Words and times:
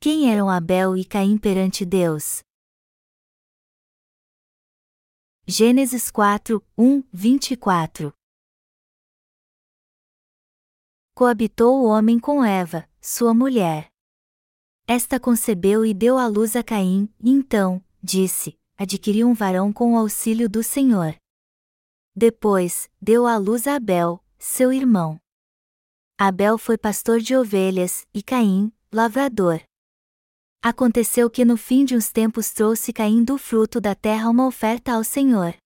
Quem 0.00 0.32
eram 0.32 0.48
Abel 0.48 0.96
e 0.96 1.04
Caim 1.04 1.36
perante 1.36 1.84
Deus? 1.84 2.40
Gênesis 5.44 6.08
4, 6.08 6.64
1, 6.78 7.02
24 7.12 8.12
Coabitou 11.16 11.82
o 11.82 11.88
homem 11.88 12.20
com 12.20 12.44
Eva, 12.44 12.88
sua 13.00 13.34
mulher. 13.34 13.90
Esta 14.86 15.18
concebeu 15.18 15.84
e 15.84 15.92
deu 15.92 16.16
à 16.16 16.28
luz 16.28 16.54
a 16.54 16.62
Caim, 16.62 17.12
e 17.18 17.30
então, 17.30 17.84
disse, 18.00 18.56
adquiriu 18.76 19.26
um 19.26 19.34
varão 19.34 19.72
com 19.72 19.94
o 19.94 19.98
auxílio 19.98 20.48
do 20.48 20.62
Senhor. 20.62 21.16
Depois, 22.14 22.88
deu 23.02 23.26
à 23.26 23.36
luz 23.36 23.66
a 23.66 23.74
Abel, 23.74 24.24
seu 24.38 24.72
irmão. 24.72 25.20
Abel 26.16 26.56
foi 26.56 26.78
pastor 26.78 27.18
de 27.18 27.34
ovelhas, 27.34 28.06
e 28.14 28.22
Caim, 28.22 28.72
lavrador. 28.92 29.67
Aconteceu 30.60 31.30
que 31.30 31.44
no 31.44 31.56
fim 31.56 31.84
de 31.84 31.94
uns 31.94 32.10
tempos 32.10 32.50
trouxe 32.50 32.92
Caim 32.92 33.22
do 33.22 33.38
fruto 33.38 33.80
da 33.80 33.94
terra 33.94 34.28
uma 34.28 34.46
oferta 34.46 34.92
ao 34.92 35.04
Senhor. 35.04 35.56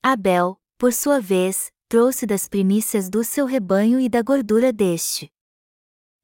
Abel, 0.00 0.60
por 0.78 0.92
sua 0.92 1.20
vez, 1.20 1.72
trouxe 1.88 2.24
das 2.24 2.48
primícias 2.48 3.08
do 3.08 3.24
seu 3.24 3.46
rebanho 3.46 3.98
e 3.98 4.08
da 4.08 4.22
gordura 4.22 4.72
deste. 4.72 5.28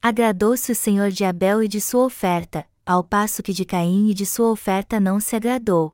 Agradou-se 0.00 0.70
o 0.70 0.76
Senhor 0.76 1.10
de 1.10 1.24
Abel 1.24 1.62
e 1.62 1.68
de 1.68 1.80
sua 1.80 2.04
oferta, 2.04 2.68
ao 2.86 3.02
passo 3.02 3.42
que 3.42 3.52
de 3.52 3.64
Caim 3.64 4.10
e 4.10 4.14
de 4.14 4.26
sua 4.26 4.50
oferta 4.50 5.00
não 5.00 5.18
se 5.18 5.34
agradou. 5.34 5.92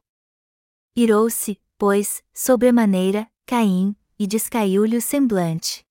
Irou-se, 0.95 1.59
pois, 1.78 2.23
sobremaneira, 2.34 3.30
Caim, 3.47 3.97
e 4.19 4.27
descaiu-lhe 4.27 4.97
o 4.97 5.02
semblante. 5.02 5.86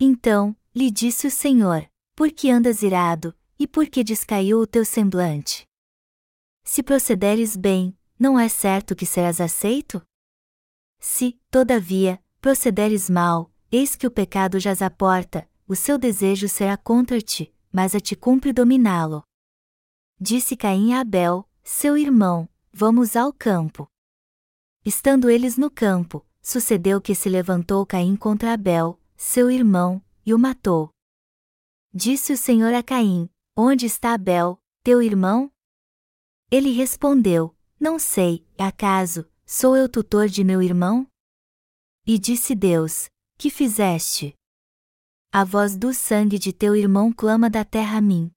Então, 0.00 0.56
lhe 0.74 0.90
disse 0.90 1.26
o 1.26 1.30
Senhor: 1.30 1.88
Por 2.14 2.32
que 2.32 2.50
andas 2.50 2.82
irado, 2.82 3.35
e 3.58 3.66
por 3.66 3.86
que 3.86 4.04
descaiu 4.04 4.60
o 4.60 4.66
teu 4.66 4.84
semblante? 4.84 5.66
Se 6.64 6.82
procederes 6.82 7.56
bem, 7.56 7.96
não 8.18 8.38
é 8.38 8.48
certo 8.48 8.94
que 8.94 9.06
serás 9.06 9.40
aceito? 9.40 10.02
Se, 10.98 11.38
todavia, 11.50 12.22
procederes 12.40 13.08
mal, 13.08 13.50
eis 13.70 13.94
que 13.94 14.06
o 14.06 14.10
pecado 14.10 14.58
jaz 14.58 14.82
à 14.82 14.90
porta, 14.90 15.48
o 15.68 15.76
seu 15.76 15.98
desejo 15.98 16.48
será 16.48 16.76
contra 16.76 17.20
ti, 17.20 17.54
mas 17.72 17.94
a 17.94 18.00
ti 18.00 18.16
cumpre 18.16 18.52
dominá-lo. 18.52 19.22
Disse 20.18 20.56
Caim 20.56 20.94
a 20.94 21.00
Abel, 21.00 21.48
seu 21.62 21.96
irmão: 21.96 22.48
Vamos 22.72 23.16
ao 23.16 23.32
campo. 23.32 23.86
Estando 24.84 25.28
eles 25.28 25.58
no 25.58 25.70
campo, 25.70 26.24
sucedeu 26.40 27.00
que 27.00 27.14
se 27.14 27.28
levantou 27.28 27.84
Caim 27.84 28.16
contra 28.16 28.52
Abel, 28.52 28.98
seu 29.16 29.50
irmão, 29.50 30.02
e 30.24 30.32
o 30.32 30.38
matou. 30.38 30.90
Disse 31.92 32.32
o 32.32 32.36
Senhor 32.36 32.72
a 32.72 32.82
Caim: 32.82 33.28
Onde 33.58 33.86
está 33.86 34.12
Abel, 34.12 34.60
teu 34.84 35.00
irmão? 35.00 35.50
Ele 36.50 36.72
respondeu: 36.72 37.56
Não 37.80 37.98
sei, 37.98 38.46
acaso, 38.58 39.26
sou 39.46 39.74
eu 39.74 39.88
tutor 39.88 40.28
de 40.28 40.44
meu 40.44 40.60
irmão? 40.60 41.10
E 42.06 42.18
disse 42.18 42.54
Deus: 42.54 43.08
Que 43.38 43.48
fizeste? 43.48 44.34
A 45.32 45.42
voz 45.42 45.74
do 45.74 45.94
sangue 45.94 46.38
de 46.38 46.52
teu 46.52 46.76
irmão 46.76 47.10
clama 47.10 47.48
da 47.48 47.64
terra 47.64 47.96
a 47.96 48.00
mim. 48.02 48.30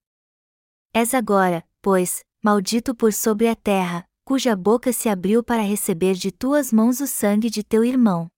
És 0.94 1.14
agora, 1.14 1.68
pois, 1.82 2.24
maldito 2.42 2.96
por 2.96 3.12
sobre 3.12 3.50
a 3.50 3.58
terra, 3.58 4.08
cuja 4.24 4.56
boca 4.56 4.94
se 4.94 5.10
abriu 5.10 5.44
para 5.44 5.62
receber 5.62 6.14
de 6.14 6.32
tuas 6.32 6.72
mãos 6.72 7.02
o 7.02 7.08
sangue 7.08 7.50
de 7.50 7.62
teu 7.62 7.84
irmão. 7.84 8.32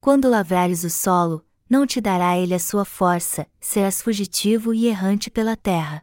Quando 0.00 0.30
lavrares 0.30 0.84
o 0.84 0.90
solo, 0.90 1.46
não 1.72 1.86
te 1.86 2.02
dará 2.02 2.36
ele 2.36 2.52
a 2.52 2.58
sua 2.58 2.84
força, 2.84 3.46
serás 3.58 4.02
fugitivo 4.02 4.74
e 4.74 4.84
errante 4.84 5.30
pela 5.30 5.56
terra. 5.56 6.02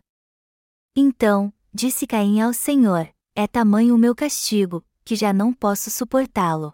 Então, 0.95 1.53
disse 1.71 2.07
Caim 2.07 2.41
ao 2.41 2.53
Senhor: 2.53 3.07
É 3.35 3.45
tamanho 3.45 3.93
o 3.93 3.97
meu 3.97 4.15
castigo, 4.15 4.83
que 5.05 5.15
já 5.15 5.31
não 5.31 5.53
posso 5.53 5.91
suportá-lo. 5.91 6.73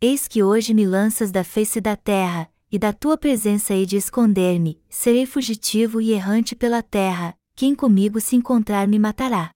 Eis 0.00 0.26
que 0.26 0.42
hoje 0.42 0.72
me 0.72 0.86
lanças 0.86 1.30
da 1.30 1.44
face 1.44 1.78
da 1.78 1.94
terra, 1.94 2.50
e 2.72 2.78
da 2.78 2.90
tua 2.90 3.18
presença 3.18 3.74
hei 3.74 3.84
de 3.84 3.98
esconder-me, 3.98 4.82
serei 4.88 5.26
fugitivo 5.26 6.00
e 6.00 6.12
errante 6.12 6.56
pela 6.56 6.82
terra, 6.82 7.36
quem 7.54 7.74
comigo 7.74 8.18
se 8.18 8.34
encontrar 8.34 8.88
me 8.88 8.98
matará. 8.98 9.50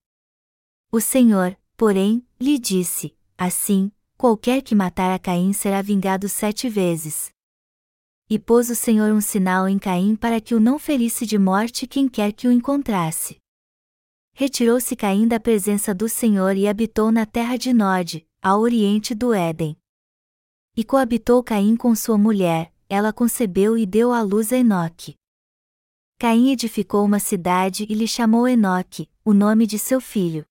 O 0.92 1.00
Senhor, 1.00 1.56
porém, 1.78 2.22
lhe 2.38 2.58
disse: 2.58 3.16
Assim, 3.38 3.90
qualquer 4.18 4.60
que 4.60 4.74
matar 4.74 5.14
a 5.14 5.18
Caim 5.18 5.54
será 5.54 5.80
vingado 5.80 6.28
sete 6.28 6.68
vezes. 6.68 7.32
E 8.28 8.38
pôs 8.38 8.70
o 8.70 8.74
Senhor 8.74 9.12
um 9.12 9.20
sinal 9.20 9.68
em 9.68 9.78
Caim 9.78 10.16
para 10.16 10.40
que 10.40 10.54
o 10.54 10.60
não 10.60 10.78
ferisse 10.78 11.26
de 11.26 11.38
morte 11.38 11.86
quem 11.86 12.08
quer 12.08 12.32
que 12.32 12.48
o 12.48 12.52
encontrasse. 12.52 13.36
Retirou-se 14.32 14.96
Caim 14.96 15.28
da 15.28 15.38
presença 15.38 15.94
do 15.94 16.08
Senhor 16.08 16.56
e 16.56 16.66
habitou 16.66 17.12
na 17.12 17.26
terra 17.26 17.56
de 17.56 17.72
Nod, 17.72 18.26
ao 18.42 18.60
oriente 18.60 19.14
do 19.14 19.32
Éden. 19.32 19.76
E 20.76 20.82
coabitou 20.82 21.42
Caim 21.42 21.76
com 21.76 21.94
sua 21.94 22.18
mulher, 22.18 22.72
ela 22.88 23.12
concebeu 23.12 23.76
e 23.76 23.86
deu 23.86 24.12
à 24.12 24.22
luz 24.22 24.52
a 24.52 24.56
Enoque. 24.56 25.16
Caim 26.18 26.50
edificou 26.50 27.04
uma 27.04 27.18
cidade 27.18 27.86
e 27.88 27.94
lhe 27.94 28.08
chamou 28.08 28.48
Enoque, 28.48 29.08
o 29.24 29.34
nome 29.34 29.66
de 29.66 29.78
seu 29.78 30.00
filho. 30.00 30.46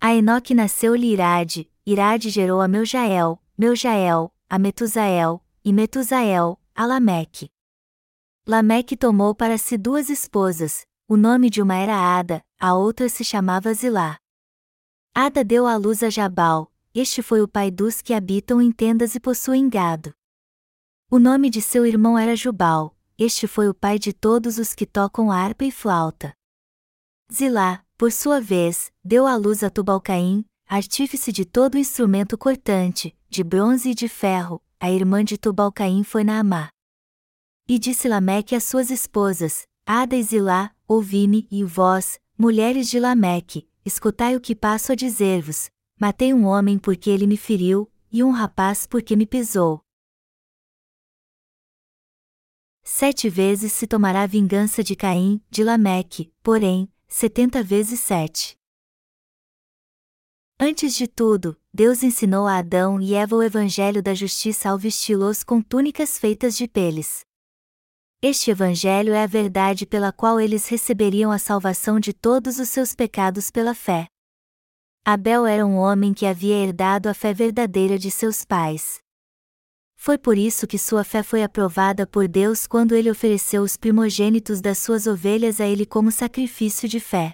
A 0.00 0.14
Enoque 0.14 0.52
nasceu-lhe 0.52 1.12
Irade, 1.12 1.70
Irade 1.86 2.28
gerou 2.28 2.60
a 2.60 2.66
Meujael, 2.66 3.40
Meujael, 3.56 4.34
a 4.50 4.58
Metusael, 4.58 5.42
e 5.64 5.72
Metusael, 5.72 6.58
a 6.74 6.86
Lameque. 6.86 7.50
Lameque 8.46 8.96
tomou 8.96 9.34
para 9.34 9.58
si 9.58 9.76
duas 9.76 10.08
esposas, 10.08 10.86
o 11.06 11.16
nome 11.16 11.50
de 11.50 11.60
uma 11.60 11.76
era 11.76 11.94
Ada, 11.94 12.42
a 12.58 12.74
outra 12.74 13.08
se 13.08 13.24
chamava 13.24 13.72
Zilá. 13.74 14.18
Ada 15.14 15.44
deu 15.44 15.66
à 15.66 15.76
luz 15.76 16.02
a 16.02 16.08
Jabal, 16.08 16.72
este 16.94 17.22
foi 17.22 17.42
o 17.42 17.48
pai 17.48 17.70
dos 17.70 18.00
que 18.00 18.14
habitam 18.14 18.60
em 18.60 18.72
tendas 18.72 19.14
e 19.14 19.20
possuem 19.20 19.68
gado. 19.68 20.14
O 21.10 21.18
nome 21.18 21.50
de 21.50 21.60
seu 21.60 21.84
irmão 21.84 22.18
era 22.18 22.34
Jubal, 22.34 22.96
este 23.18 23.46
foi 23.46 23.68
o 23.68 23.74
pai 23.74 23.98
de 23.98 24.12
todos 24.12 24.56
os 24.56 24.74
que 24.74 24.86
tocam 24.86 25.30
harpa 25.30 25.64
e 25.64 25.70
flauta. 25.70 26.34
Zilá, 27.30 27.84
por 27.98 28.10
sua 28.10 28.40
vez, 28.40 28.90
deu 29.04 29.26
à 29.26 29.36
luz 29.36 29.62
a 29.62 29.68
Tubalcaim, 29.68 30.44
artífice 30.66 31.30
de 31.30 31.44
todo 31.44 31.76
instrumento 31.76 32.38
cortante, 32.38 33.14
de 33.28 33.44
bronze 33.44 33.90
e 33.90 33.94
de 33.94 34.08
ferro, 34.08 34.62
a 34.82 34.90
irmã 34.90 35.22
de 35.22 35.38
Tubalcaim 35.38 36.02
foi 36.02 36.24
Naamá. 36.24 36.68
E 37.68 37.78
disse 37.78 38.08
Lameque 38.08 38.56
às 38.56 38.64
suas 38.64 38.90
esposas, 38.90 39.62
Ada 39.86 40.16
e 40.16 40.22
Zilá, 40.24 40.74
ouvi-me, 40.88 41.46
e 41.52 41.62
vós, 41.62 42.18
mulheres 42.36 42.90
de 42.90 42.98
Lameque, 42.98 43.70
escutai 43.84 44.34
o 44.34 44.40
que 44.40 44.56
passo 44.56 44.90
a 44.90 44.96
dizer-vos: 44.96 45.70
matei 46.00 46.34
um 46.34 46.46
homem 46.46 46.80
porque 46.80 47.10
ele 47.10 47.28
me 47.28 47.36
feriu, 47.36 47.88
e 48.10 48.24
um 48.24 48.32
rapaz 48.32 48.84
porque 48.84 49.14
me 49.14 49.24
pisou. 49.24 49.80
Sete 52.82 53.28
vezes 53.28 53.72
se 53.72 53.86
tomará 53.86 54.26
vingança 54.26 54.82
de 54.82 54.96
Caim, 54.96 55.40
de 55.48 55.62
Lameque, 55.62 56.34
porém, 56.42 56.92
setenta 57.06 57.62
vezes 57.62 58.00
sete. 58.00 58.58
Antes 60.58 60.96
de 60.96 61.06
tudo, 61.06 61.56
Deus 61.74 62.02
ensinou 62.02 62.46
a 62.46 62.58
Adão 62.58 63.00
e 63.00 63.14
Eva 63.14 63.34
o 63.34 63.42
evangelho 63.42 64.02
da 64.02 64.12
justiça 64.12 64.68
ao 64.68 64.76
vesti-los 64.76 65.42
com 65.42 65.62
túnicas 65.62 66.18
feitas 66.18 66.54
de 66.54 66.68
peles. 66.68 67.24
Este 68.20 68.50
evangelho 68.50 69.14
é 69.14 69.22
a 69.22 69.26
verdade 69.26 69.86
pela 69.86 70.12
qual 70.12 70.38
eles 70.38 70.68
receberiam 70.68 71.32
a 71.32 71.38
salvação 71.38 71.98
de 71.98 72.12
todos 72.12 72.58
os 72.58 72.68
seus 72.68 72.94
pecados 72.94 73.50
pela 73.50 73.74
fé. 73.74 74.06
Abel 75.02 75.46
era 75.46 75.64
um 75.66 75.76
homem 75.76 76.12
que 76.12 76.26
havia 76.26 76.56
herdado 76.56 77.08
a 77.08 77.14
fé 77.14 77.32
verdadeira 77.32 77.98
de 77.98 78.10
seus 78.10 78.44
pais. 78.44 79.00
Foi 79.96 80.18
por 80.18 80.36
isso 80.36 80.66
que 80.66 80.76
sua 80.76 81.02
fé 81.04 81.22
foi 81.22 81.42
aprovada 81.42 82.06
por 82.06 82.28
Deus 82.28 82.66
quando 82.66 82.94
ele 82.94 83.10
ofereceu 83.10 83.62
os 83.62 83.78
primogênitos 83.78 84.60
das 84.60 84.76
suas 84.76 85.06
ovelhas 85.06 85.58
a 85.58 85.66
ele 85.66 85.86
como 85.86 86.12
sacrifício 86.12 86.86
de 86.86 87.00
fé. 87.00 87.32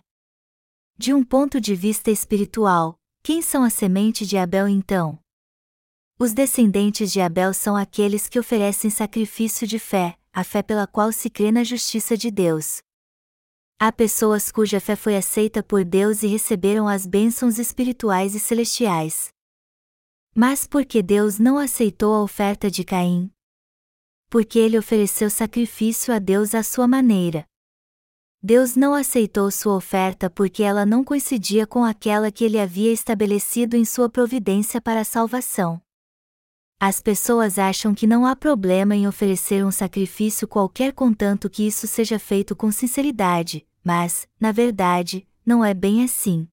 De 0.97 1.13
um 1.13 1.25
ponto 1.25 1.61
de 1.61 1.75
vista 1.75 2.11
espiritual, 2.11 2.98
quem 3.23 3.43
são 3.43 3.63
a 3.63 3.71
semente 3.71 4.25
de 4.27 4.37
Abel 4.39 4.69
então? 4.69 5.19
Os 6.19 6.33
descendentes 6.33 7.13
de 7.13 7.21
Abel 7.21 7.53
são 7.53 7.77
aqueles 7.77 8.29
que 8.29 8.39
oferecem 8.39 8.91
sacrifício 8.91 9.67
de 9.67 9.79
fé, 9.79 10.19
a 10.33 10.43
fé 10.43 10.63
pela 10.63 10.87
qual 10.87 11.13
se 11.13 11.31
crê 11.31 11.53
na 11.53 11.63
justiça 11.63 12.17
de 12.17 12.31
Deus. 12.31 12.79
Há 13.79 13.93
pessoas 13.93 14.51
cuja 14.51 14.81
fé 14.81 14.97
foi 14.97 15.17
aceita 15.17 15.63
por 15.63 15.85
Deus 15.85 16.23
e 16.23 16.27
receberam 16.27 16.89
as 16.89 17.07
bênçãos 17.07 17.59
espirituais 17.59 18.35
e 18.35 18.41
celestiais. 18.41 19.29
Mas 20.35 20.67
por 20.67 20.85
que 20.85 21.03
Deus 21.03 21.39
não 21.39 21.59
aceitou 21.59 22.15
a 22.15 22.23
oferta 22.23 22.71
de 22.71 22.83
Caim? 22.83 23.31
Porque 24.29 24.59
ele 24.59 24.79
ofereceu 24.79 25.31
sacrifício 25.31 26.13
a 26.13 26.19
Deus 26.19 26.55
à 26.55 26.63
sua 26.63 26.89
maneira. 26.89 27.45
Deus 28.41 28.77
não 28.77 28.95
aceitou 28.95 29.51
sua 29.51 29.75
oferta 29.75 30.31
porque 30.31 30.63
ela 30.63 30.87
não 30.87 31.03
coincidia 31.03 31.67
com 31.67 31.85
aquela 31.85 32.31
que 32.31 32.45
ele 32.45 32.59
havia 32.59 32.93
estabelecido 32.93 33.77
em 33.77 33.85
sua 33.85 34.09
providência 34.09 34.81
para 34.81 35.01
a 35.01 35.05
salvação. 35.05 35.83
As 36.81 37.01
pessoas 37.01 37.59
acham 37.59 37.93
que 37.93 38.07
não 38.07 38.25
há 38.25 38.37
problema 38.37 38.95
em 38.95 39.09
oferecer 39.09 39.65
um 39.65 39.73
sacrifício 39.73 40.47
qualquer 40.47 40.93
contanto 40.93 41.51
que 41.51 41.67
isso 41.67 41.89
seja 41.89 42.21
feito 42.21 42.55
com 42.55 42.71
sinceridade, 42.71 43.67
mas, 43.83 44.29
na 44.39 44.53
verdade, 44.53 45.27
não 45.45 45.65
é 45.65 45.75
bem 45.75 46.05
assim. 46.05 46.47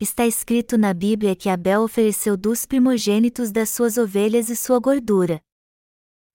Está 0.00 0.26
escrito 0.26 0.76
na 0.76 0.92
Bíblia 0.92 1.36
que 1.36 1.48
Abel 1.48 1.82
ofereceu 1.82 2.36
dos 2.36 2.66
primogênitos 2.66 3.52
das 3.52 3.70
suas 3.70 3.96
ovelhas 3.96 4.48
e 4.48 4.56
sua 4.56 4.80
gordura. 4.80 5.40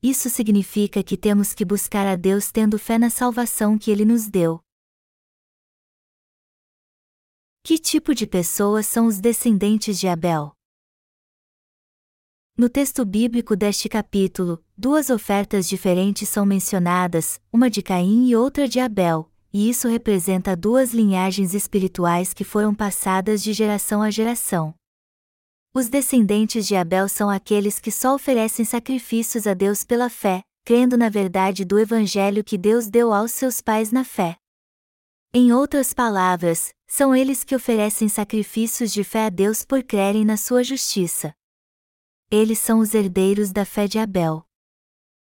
Isso 0.07 0.29
significa 0.29 1.01
que 1.01 1.17
temos 1.17 1.51
que 1.51 1.65
buscar 1.65 2.05
a 2.05 2.15
Deus 2.15 2.51
tendo 2.51 2.77
fé 2.77 2.99
na 2.99 3.09
salvação 3.09 3.75
que 3.75 3.89
Ele 3.89 4.05
nos 4.05 4.27
deu. 4.27 4.59
Que 7.63 7.79
tipo 7.79 8.13
de 8.13 8.27
pessoas 8.27 8.85
são 8.85 9.07
os 9.07 9.19
descendentes 9.19 9.99
de 9.99 10.07
Abel? 10.07 10.51
No 12.55 12.69
texto 12.69 13.03
bíblico 13.03 13.55
deste 13.55 13.89
capítulo, 13.89 14.63
duas 14.77 15.09
ofertas 15.09 15.67
diferentes 15.67 16.29
são 16.29 16.45
mencionadas, 16.45 17.41
uma 17.51 17.67
de 17.67 17.81
Caim 17.81 18.27
e 18.27 18.35
outra 18.35 18.67
de 18.67 18.79
Abel, 18.79 19.27
e 19.51 19.67
isso 19.67 19.87
representa 19.87 20.55
duas 20.55 20.93
linhagens 20.93 21.55
espirituais 21.55 22.31
que 22.31 22.43
foram 22.43 22.75
passadas 22.75 23.41
de 23.41 23.53
geração 23.53 24.03
a 24.03 24.11
geração. 24.11 24.75
Os 25.77 25.89
descendentes 25.89 26.65
de 26.65 26.73
Abel 26.73 27.09
são 27.09 27.29
aqueles 27.29 27.81
que 27.81 27.91
só 27.91 28.15
oferecem 28.15 28.63
sacrifícios 28.63 29.45
a 29.45 29.53
Deus 29.53 29.83
pela 29.83 30.09
fé, 30.09 30.41
crendo 30.63 30.95
na 30.95 31.09
verdade 31.09 31.65
do 31.65 31.77
Evangelho 31.77 32.45
que 32.45 32.57
Deus 32.57 32.87
deu 32.87 33.11
aos 33.11 33.33
seus 33.33 33.59
pais 33.59 33.91
na 33.91 34.05
fé. 34.05 34.37
Em 35.33 35.51
outras 35.51 35.93
palavras, 35.93 36.73
são 36.87 37.13
eles 37.13 37.43
que 37.43 37.53
oferecem 37.53 38.07
sacrifícios 38.07 38.89
de 38.93 39.03
fé 39.03 39.25
a 39.25 39.29
Deus 39.29 39.65
por 39.65 39.83
crerem 39.83 40.23
na 40.23 40.37
sua 40.37 40.63
justiça. 40.63 41.35
Eles 42.31 42.59
são 42.59 42.79
os 42.79 42.93
herdeiros 42.93 43.51
da 43.51 43.65
fé 43.65 43.85
de 43.85 43.99
Abel. 43.99 44.47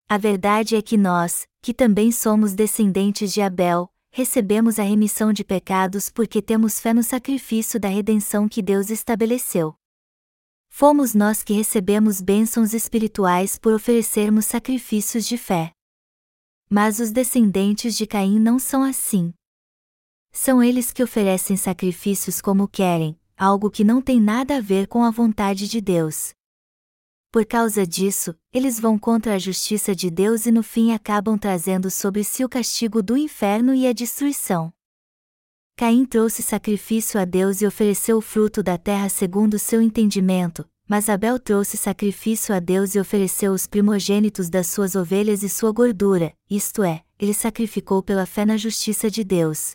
A 0.08 0.18
verdade 0.18 0.74
é 0.74 0.82
que 0.82 0.96
nós, 0.96 1.46
que 1.62 1.72
também 1.72 2.10
somos 2.10 2.52
descendentes 2.52 3.32
de 3.32 3.40
Abel, 3.40 3.88
recebemos 4.10 4.80
a 4.80 4.82
remissão 4.82 5.32
de 5.32 5.44
pecados 5.44 6.10
porque 6.10 6.42
temos 6.42 6.80
fé 6.80 6.92
no 6.92 7.04
sacrifício 7.04 7.78
da 7.78 7.86
redenção 7.86 8.48
que 8.48 8.60
Deus 8.60 8.90
estabeleceu. 8.90 9.76
Fomos 10.74 11.12
nós 11.12 11.42
que 11.42 11.52
recebemos 11.52 12.22
bênçãos 12.22 12.72
espirituais 12.72 13.58
por 13.58 13.74
oferecermos 13.74 14.46
sacrifícios 14.46 15.26
de 15.26 15.36
fé. 15.36 15.70
Mas 16.69 16.98
os 16.98 17.10
descendentes 17.12 17.94
de 17.94 18.06
Caim 18.06 18.38
não 18.38 18.58
são 18.58 18.82
assim. 18.82 19.34
São 20.32 20.62
eles 20.62 20.90
que 20.90 21.02
oferecem 21.02 21.58
sacrifícios 21.58 22.40
como 22.40 22.66
querem, 22.66 23.20
algo 23.36 23.70
que 23.70 23.84
não 23.84 24.00
tem 24.00 24.19
nada 24.19 24.56
a 24.56 24.60
ver 24.62 24.88
com 24.88 25.04
a 25.04 25.10
vontade 25.10 25.69
de 25.69 25.78
Deus. 25.78 26.32
Por 27.30 27.44
causa 27.44 27.86
disso, 27.86 28.34
eles 28.50 28.80
vão 28.80 28.98
contra 28.98 29.34
a 29.34 29.38
justiça 29.38 29.94
de 29.94 30.10
Deus 30.10 30.46
e 30.46 30.50
no 30.50 30.62
fim 30.62 30.92
acabam 30.92 31.36
trazendo 31.36 31.90
sobre 31.90 32.25
si 32.25 32.46
o 32.46 32.48
castigo 32.48 33.02
do 33.02 33.14
inferno 33.14 33.75
e 33.75 33.86
a 33.86 33.92
destruição. 33.92 34.72
Caim 35.76 36.04
trouxe 36.04 36.42
sacrifício 36.42 37.19
a 37.19 37.24
Deus 37.24 37.60
e 37.60 37.66
ofereceu 37.66 38.19
o 38.19 38.20
fruto 38.20 38.62
da 38.62 38.76
terra 38.76 39.08
segundo 39.08 39.58
seu 39.58 39.80
entendimento, 39.80 40.69
mas 40.86 41.08
Abel 41.08 41.38
trouxe 41.38 41.76
sacrifício 41.76 42.54
a 42.54 42.60
Deus 42.60 42.94
e 42.94 43.00
ofereceu 43.00 43.52
os 43.52 43.66
primogênitos 43.66 44.50
das 44.50 44.66
suas 44.66 44.94
ovelhas 44.94 45.42
e 45.42 45.48
sua 45.48 45.72
gordura, 45.72 46.34
isto 46.50 46.82
é, 46.82 47.02
ele 47.19 47.32
sacrificou 47.32 48.02
pela 48.02 48.26
fé 48.26 48.44
na 48.44 48.56
justiça 48.56 49.10
de 49.10 49.24
Deus. 49.24 49.74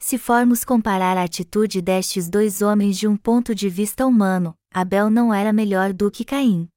Se 0.00 0.18
formos 0.18 0.64
comparar 0.64 1.16
a 1.16 1.22
atitude 1.22 1.80
destes 1.80 2.28
dois 2.28 2.62
homens 2.62 2.98
de 2.98 3.06
um 3.06 3.16
ponto 3.16 3.54
de 3.54 3.68
vista 3.68 4.06
humano, 4.06 4.54
Abel 4.72 5.10
não 5.10 5.32
era 5.32 5.52
melhor 5.52 5.92
do 5.92 6.10
que 6.10 6.24
Caim. 6.24 6.68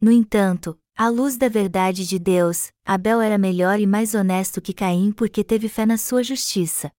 No 0.00 0.10
entanto, 0.10 0.78
à 0.96 1.08
luz 1.08 1.36
da 1.36 1.48
verdade 1.48 2.06
de 2.06 2.18
Deus, 2.18 2.70
Abel 2.84 3.20
era 3.20 3.38
melhor 3.38 3.80
e 3.80 3.86
mais 3.86 4.14
honesto 4.14 4.60
que 4.60 4.72
Caim 4.72 5.12
porque 5.12 5.42
teve 5.42 5.68
fé 5.68 5.86
na 5.86 5.96
sua 5.96 6.22
justiça. 6.22 6.92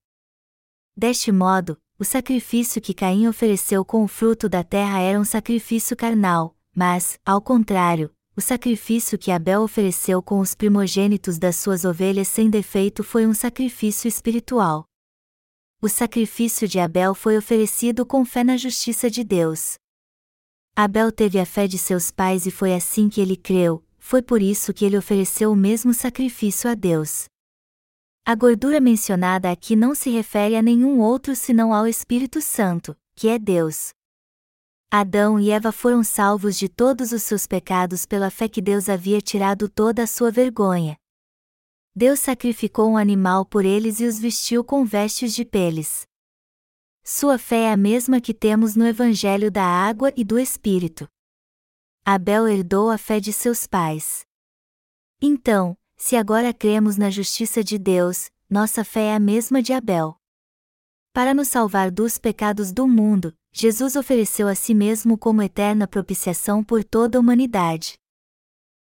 Deste 0.96 1.32
modo, 1.32 1.78
o 1.98 2.04
sacrifício 2.04 2.80
que 2.80 2.94
Caim 2.94 3.28
ofereceu 3.28 3.84
com 3.84 4.04
o 4.04 4.08
fruto 4.08 4.48
da 4.48 4.64
terra 4.64 5.00
era 5.00 5.20
um 5.20 5.26
sacrifício 5.26 5.98
carnal, 5.98 6.56
mas, 6.76 7.20
ao 7.26 7.42
contrário, 7.42 8.14
o 8.36 8.42
sacrifício 8.42 9.18
que 9.18 9.32
Abel 9.32 9.62
ofereceu 9.62 10.22
com 10.22 10.40
os 10.40 10.54
primogênitos 10.54 11.40
das 11.40 11.56
suas 11.56 11.84
ovelhas 11.84 12.28
sem 12.28 12.50
defeito 12.50 13.04
foi 13.04 13.26
um 13.26 13.34
sacrifício 13.34 14.08
espiritual. 14.08 14.86
O 15.82 15.90
sacrifício 15.90 16.68
de 16.68 16.80
Abel 16.80 17.14
foi 17.14 17.38
oferecido 17.38 18.06
com 18.06 18.24
fé 18.24 18.44
na 18.44 18.56
justiça 18.56 19.10
de 19.10 19.24
Deus. 19.24 19.76
Abel 20.76 21.12
teve 21.12 21.40
a 21.40 21.46
fé 21.46 21.68
de 21.68 21.78
seus 21.78 22.10
pais 22.12 22.46
e 22.46 22.52
foi 22.52 22.74
assim 22.74 23.10
que 23.10 23.20
ele 23.20 23.36
creu, 23.36 23.84
foi 23.98 24.22
por 24.22 24.42
isso 24.42 24.74
que 24.74 24.86
ele 24.86 24.98
ofereceu 24.98 25.52
o 25.52 25.56
mesmo 25.56 25.94
sacrifício 25.94 26.70
a 26.70 26.76
Deus. 26.76 27.26
A 28.26 28.36
gordura 28.36 28.80
mencionada 28.80 29.52
aqui 29.52 29.76
não 29.76 29.94
se 29.94 30.10
refere 30.10 30.56
a 30.56 30.62
nenhum 30.62 31.02
outro 31.02 31.36
senão 31.36 31.74
ao 31.74 31.86
Espírito 31.86 32.40
Santo, 32.40 32.96
que 33.14 33.28
é 33.28 33.38
Deus. 33.38 33.92
Adão 34.90 35.38
e 35.38 35.52
Eva 35.52 35.74
foram 35.74 36.06
salvos 36.06 36.58
de 36.58 36.70
todos 36.70 37.12
os 37.12 37.22
seus 37.22 37.46
pecados 37.46 38.06
pela 38.06 38.30
fé 38.30 38.48
que 38.48 38.62
Deus 38.62 38.88
havia 38.88 39.20
tirado 39.20 39.68
toda 39.68 40.04
a 40.04 40.08
sua 40.08 40.32
vergonha. 40.32 40.98
Deus 41.94 42.22
sacrificou 42.22 42.90
um 42.90 42.96
animal 42.96 43.46
por 43.46 43.66
eles 43.66 44.00
e 44.00 44.06
os 44.06 44.18
vestiu 44.20 44.64
com 44.64 44.86
vestes 44.86 45.36
de 45.36 45.44
peles. 45.44 46.08
Sua 47.04 47.38
fé 47.38 47.64
é 47.64 47.74
a 47.74 47.78
mesma 47.78 48.22
que 48.22 48.34
temos 48.34 48.74
no 48.74 48.88
Evangelho 48.88 49.52
da 49.52 49.66
Água 49.66 50.14
e 50.16 50.24
do 50.24 50.40
Espírito. 50.40 51.10
Abel 52.06 52.48
herdou 52.48 52.90
a 52.90 52.98
fé 52.98 53.20
de 53.20 53.34
seus 53.34 53.68
pais. 53.68 54.26
Então, 55.22 55.78
se 56.06 56.18
agora 56.18 56.54
cremos 56.54 56.98
na 56.98 57.10
justiça 57.10 57.64
de 57.64 57.78
Deus, 57.78 58.30
nossa 58.50 58.84
fé 58.84 59.06
é 59.06 59.16
a 59.16 59.20
mesma 59.20 59.64
de 59.64 59.72
Abel. 59.72 60.18
Para 61.14 61.34
nos 61.34 61.48
salvar 61.48 61.90
dos 61.90 62.18
pecados 62.18 62.74
do 62.74 62.86
mundo, 62.86 63.34
Jesus 63.54 63.96
ofereceu 63.96 64.50
a 64.50 64.54
si 64.54 64.74
mesmo 64.74 65.18
como 65.18 65.42
eterna 65.42 65.88
propiciação 65.88 66.62
por 66.62 66.84
toda 66.84 67.18
a 67.18 67.22
humanidade. 67.22 67.94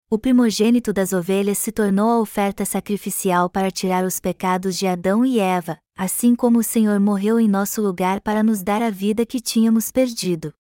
O 0.09 0.19
primogênito 0.19 0.91
das 0.91 1.13
ovelhas 1.13 1.59
se 1.59 1.71
tornou 1.71 2.09
a 2.09 2.19
oferta 2.19 2.65
sacrificial 2.65 3.51
para 3.51 3.71
tirar 3.71 4.07
os 4.07 4.19
pecados 4.19 4.79
de 4.79 4.87
Adão 4.87 5.23
e 5.23 5.39
Eva, 5.39 5.79
assim 5.95 6.35
como 6.35 6.61
o 6.61 6.65
Senhor 6.65 6.99
morreu 6.99 7.39
em 7.39 7.47
nosso 7.47 7.83
lugar 7.83 8.23
para 8.23 8.43
nos 8.43 8.63
dar 8.63 8.81
a 8.81 8.89
vida 8.89 9.27
que 9.27 9.39
tínhamos 9.39 9.93
perdido. 9.93 10.55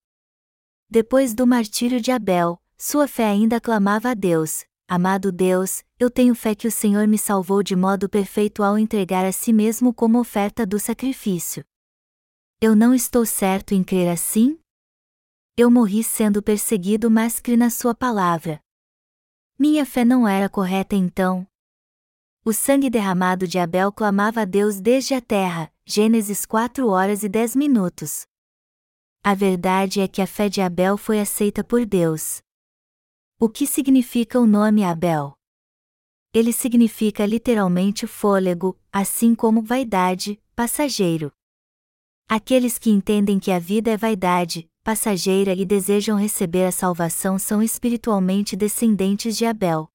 Depois 0.87 1.32
do 1.32 1.46
martírio 1.46 1.99
de 1.99 2.10
Abel, 2.12 2.60
sua 2.76 3.08
fé 3.08 3.25
ainda 3.25 3.58
clamava 3.58 4.10
a 4.10 4.14
Deus, 4.14 4.66
Amado 4.94 5.33
Deus, 5.33 5.83
eu 5.99 6.11
tenho 6.11 6.35
fé 6.35 6.55
que 6.55 6.69
o 6.69 6.71
Senhor 6.71 7.09
me 7.09 7.17
salvou 7.17 7.62
de 7.62 7.75
modo 7.75 8.11
perfeito 8.11 8.62
ao 8.62 8.79
entregar 8.79 9.25
a 9.25 9.33
si 9.33 9.50
mesmo 9.50 9.90
como 9.95 10.21
oferta 10.21 10.66
do 10.66 10.78
sacrifício. 10.78 11.64
Eu 12.61 12.76
não 12.76 12.95
estou 12.95 13.25
certo 13.25 13.73
em 13.73 13.83
crer 13.83 14.11
assim? 14.11 14.61
Eu 15.57 15.71
morri 15.71 16.05
sendo 16.05 16.43
perseguido, 16.43 17.11
mas 17.11 17.40
criei 17.40 17.57
na 17.57 17.71
Sua 17.71 17.95
palavra. 17.95 18.61
Minha 19.59 19.87
fé 19.87 20.05
não 20.05 20.28
era 20.28 20.47
correta 20.47 20.95
então. 20.95 21.47
O 22.45 22.52
sangue 22.52 22.90
derramado 22.90 23.49
de 23.49 23.59
Abel 23.59 23.90
clamava 23.90 24.43
a 24.43 24.45
Deus 24.45 24.78
desde 24.78 25.14
a 25.14 25.23
terra, 25.23 25.73
Gênesis 25.87 26.45
4 26.45 26.87
horas 26.87 27.23
e 27.23 27.31
10 27.31 27.57
minutos. 27.57 28.26
A 29.25 29.35
verdade 29.35 30.02
é 30.02 30.07
que 30.07 30.21
a 30.21 30.26
fé 30.26 30.50
de 30.50 30.61
Abel 30.61 30.99
foi 30.99 31.19
aceita 31.19 31.64
por 31.64 31.87
Deus. 31.87 32.43
O 33.44 33.49
que 33.49 33.66
significa 33.66 34.38
o 34.38 34.46
nome 34.46 34.84
Abel? 34.84 35.37
Ele 36.32 36.52
significa 36.52 37.26
literalmente 37.26 38.06
fôlego, 38.06 38.78
assim 38.92 39.34
como 39.34 39.61
vaidade, 39.61 40.40
passageiro. 40.54 41.32
Aqueles 42.28 42.78
que 42.78 42.88
entendem 42.88 43.40
que 43.40 43.50
a 43.50 43.58
vida 43.58 43.90
é 43.90 43.96
vaidade, 43.96 44.70
passageira 44.84 45.54
e 45.54 45.64
desejam 45.64 46.16
receber 46.16 46.66
a 46.66 46.70
salvação 46.70 47.37
são 47.37 47.61
espiritualmente 47.61 48.54
descendentes 48.54 49.37
de 49.37 49.44
Abel. 49.44 49.88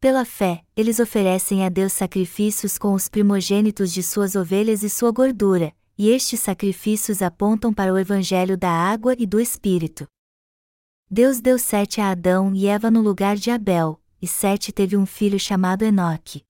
Pela 0.00 0.24
fé, 0.24 0.64
eles 0.74 0.98
oferecem 0.98 1.62
a 1.62 1.68
Deus 1.68 1.92
sacrifícios 1.92 2.78
com 2.78 2.94
os 2.94 3.06
primogênitos 3.06 3.92
de 3.92 4.02
suas 4.02 4.34
ovelhas 4.34 4.82
e 4.82 4.88
sua 4.88 5.10
gordura, 5.10 5.74
e 5.98 6.08
estes 6.08 6.40
sacrifícios 6.40 7.20
apontam 7.20 7.74
para 7.74 7.92
o 7.92 7.98
Evangelho 7.98 8.56
da 8.56 8.70
água 8.70 9.14
e 9.18 9.26
do 9.26 9.38
Espírito. 9.38 10.08
Deus 11.08 11.40
deu 11.40 11.56
Sete 11.56 12.00
a 12.00 12.10
Adão 12.10 12.52
e 12.52 12.66
Eva 12.66 12.90
no 12.90 13.00
lugar 13.00 13.36
de 13.36 13.48
Abel, 13.48 14.02
e 14.20 14.26
Sete 14.26 14.72
teve 14.72 14.96
um 14.96 15.06
filho 15.06 15.38
chamado 15.38 15.84
Enoque. 15.84 16.44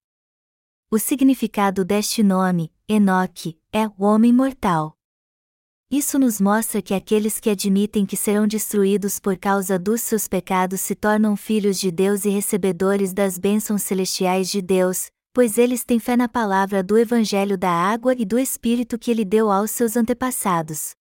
O 0.90 0.98
significado 0.98 1.84
deste 1.84 2.22
nome, 2.22 2.72
Enoque, 2.88 3.60
é 3.70 3.86
o 3.86 4.02
homem 4.02 4.32
mortal. 4.32 4.96
Isso 5.90 6.18
nos 6.18 6.40
mostra 6.40 6.80
que 6.80 6.94
aqueles 6.94 7.38
que 7.38 7.50
admitem 7.50 8.06
que 8.06 8.16
serão 8.16 8.46
destruídos 8.46 9.20
por 9.20 9.36
causa 9.36 9.78
dos 9.78 10.00
seus 10.00 10.26
pecados 10.26 10.80
se 10.80 10.94
tornam 10.94 11.36
filhos 11.36 11.78
de 11.78 11.90
Deus 11.90 12.24
e 12.24 12.30
recebedores 12.30 13.12
das 13.12 13.36
bênçãos 13.36 13.82
celestiais 13.82 14.48
de 14.48 14.62
Deus, 14.62 15.10
pois 15.34 15.58
eles 15.58 15.84
têm 15.84 15.98
fé 15.98 16.16
na 16.16 16.30
palavra 16.30 16.82
do 16.82 16.96
Evangelho 16.96 17.58
da 17.58 17.70
água 17.70 18.14
e 18.16 18.24
do 18.24 18.38
Espírito 18.38 18.98
que 18.98 19.10
ele 19.10 19.24
deu 19.24 19.50
aos 19.50 19.70
seus 19.70 19.98
antepassados. 19.98 20.92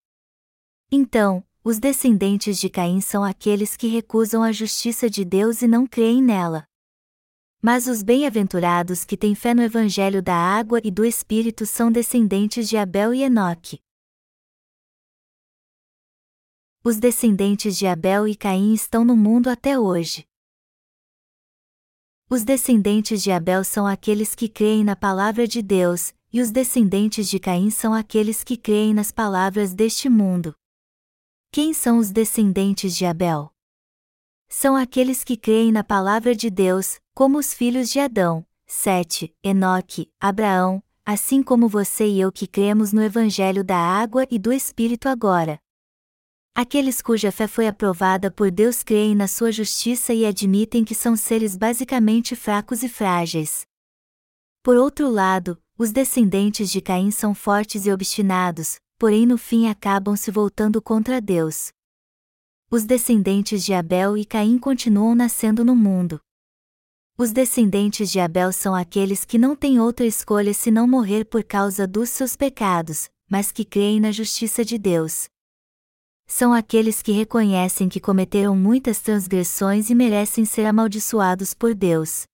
Então, 0.92 1.42
os 1.68 1.80
descendentes 1.80 2.60
de 2.60 2.70
Caim 2.70 3.02
são 3.02 3.24
aqueles 3.24 3.76
que 3.76 3.88
recusam 3.88 4.44
a 4.44 4.52
justiça 4.52 5.10
de 5.10 5.26
Deus 5.26 5.64
e 5.64 5.68
não 5.68 5.88
creem 5.88 6.22
nela. 6.22 6.68
Mas 7.60 7.88
os 7.88 8.04
bem-aventurados 8.04 9.04
que 9.04 9.18
têm 9.18 9.34
fé 9.34 9.56
no 9.56 9.64
Evangelho 9.64 10.22
da 10.22 10.36
água 10.36 10.80
e 10.84 10.92
do 10.92 11.04
Espírito 11.04 11.66
são 11.66 11.92
descendentes 11.92 12.70
de 12.70 12.78
Abel 12.78 13.16
e 13.16 13.24
Enoque. 13.24 13.82
Os 16.84 16.98
descendentes 16.98 17.76
de 17.76 17.88
Abel 17.88 18.28
e 18.28 18.36
Caim 18.36 18.72
estão 18.72 19.04
no 19.04 19.18
mundo 19.18 19.50
até 19.50 19.80
hoje. 19.80 20.24
Os 22.30 22.44
descendentes 22.44 23.24
de 23.24 23.32
Abel 23.32 23.64
são 23.64 23.88
aqueles 23.88 24.36
que 24.36 24.48
creem 24.48 24.84
na 24.84 24.96
palavra 24.96 25.48
de 25.48 25.64
Deus, 25.64 26.14
e 26.32 26.42
os 26.42 26.52
descendentes 26.52 27.28
de 27.28 27.40
Caim 27.40 27.72
são 27.72 27.92
aqueles 27.92 28.44
que 28.44 28.56
creem 28.56 28.94
nas 28.94 29.12
palavras 29.12 29.74
deste 29.74 30.08
mundo. 30.08 30.56
Quem 31.56 31.74
são 31.74 32.00
os 32.00 32.12
descendentes 32.12 32.98
de 32.98 33.06
Abel? 33.06 33.50
São 34.50 34.76
aqueles 34.76 35.24
que 35.24 35.38
creem 35.38 35.72
na 35.72 35.86
palavra 35.86 36.36
de 36.36 36.50
Deus, 36.50 37.00
como 37.14 37.38
os 37.38 37.54
filhos 37.54 37.90
de 37.90 37.98
Adão, 37.98 38.46
Sete, 38.68 39.34
Enoque, 39.42 40.12
Abraão, 40.20 40.84
assim 41.06 41.42
como 41.42 41.70
você 41.70 42.06
e 42.10 42.20
eu 42.20 42.30
que 42.30 42.46
cremos 42.46 42.92
no 42.92 43.02
Evangelho 43.02 43.64
da 43.64 43.78
água 43.78 44.28
e 44.30 44.38
do 44.38 44.52
Espírito 44.52 45.08
agora. 45.08 45.58
Aqueles 46.54 47.02
cuja 47.02 47.32
fé 47.32 47.48
foi 47.48 47.68
aprovada 47.68 48.30
por 48.30 48.52
Deus 48.52 48.84
creem 48.84 49.16
na 49.16 49.26
sua 49.26 49.50
justiça 49.50 50.14
e 50.14 50.26
admitem 50.26 50.84
que 50.84 50.94
são 50.94 51.16
seres 51.16 51.56
basicamente 51.56 52.36
fracos 52.36 52.84
e 52.84 52.90
frágeis. 52.90 53.66
Por 54.62 54.76
outro 54.76 55.10
lado, 55.10 55.58
os 55.78 55.94
descendentes 55.94 56.70
de 56.70 56.82
Caim 56.82 57.12
são 57.12 57.34
fortes 57.34 57.86
e 57.86 57.94
obstinados, 57.94 58.76
porém 58.98 59.26
no 59.26 59.38
fim 59.38 59.68
acabam 59.68 60.16
se 60.16 60.32
voltando 60.32 60.82
contra 60.82 61.20
Deus. 61.22 61.72
Os 62.70 62.84
descendentes 62.84 63.64
de 63.64 63.74
Abel 63.74 64.18
e 64.18 64.26
Caim 64.26 64.58
continuam 64.58 65.14
nascendo 65.14 65.64
no 65.64 65.76
mundo. 65.76 66.20
Os 67.18 67.32
descendentes 67.32 68.12
de 68.12 68.20
Abel 68.20 68.52
são 68.52 68.76
aqueles 68.76 69.24
que 69.24 69.38
não 69.38 69.56
têm 69.56 69.80
outra 69.80 70.06
escolha 70.06 70.54
senão 70.54 70.86
morrer 70.88 71.24
por 71.26 71.44
causa 71.44 71.88
dos 71.88 72.10
seus 72.10 72.36
pecados, 72.36 73.10
mas 73.30 73.52
que 73.52 73.64
creem 73.64 74.00
na 74.00 74.12
justiça 74.12 74.66
de 74.66 74.78
Deus. 74.78 75.30
São 76.28 76.54
aqueles 76.54 77.02
que 77.02 77.12
reconhecem 77.12 77.88
que 77.88 78.00
cometeram 78.00 78.56
muitas 78.56 79.00
transgressões 79.00 79.90
e 79.90 79.96
merecem 79.96 80.44
ser 80.44 80.66
amaldiçoados 80.66 81.54
por 81.54 81.74
Deus. 81.74 82.26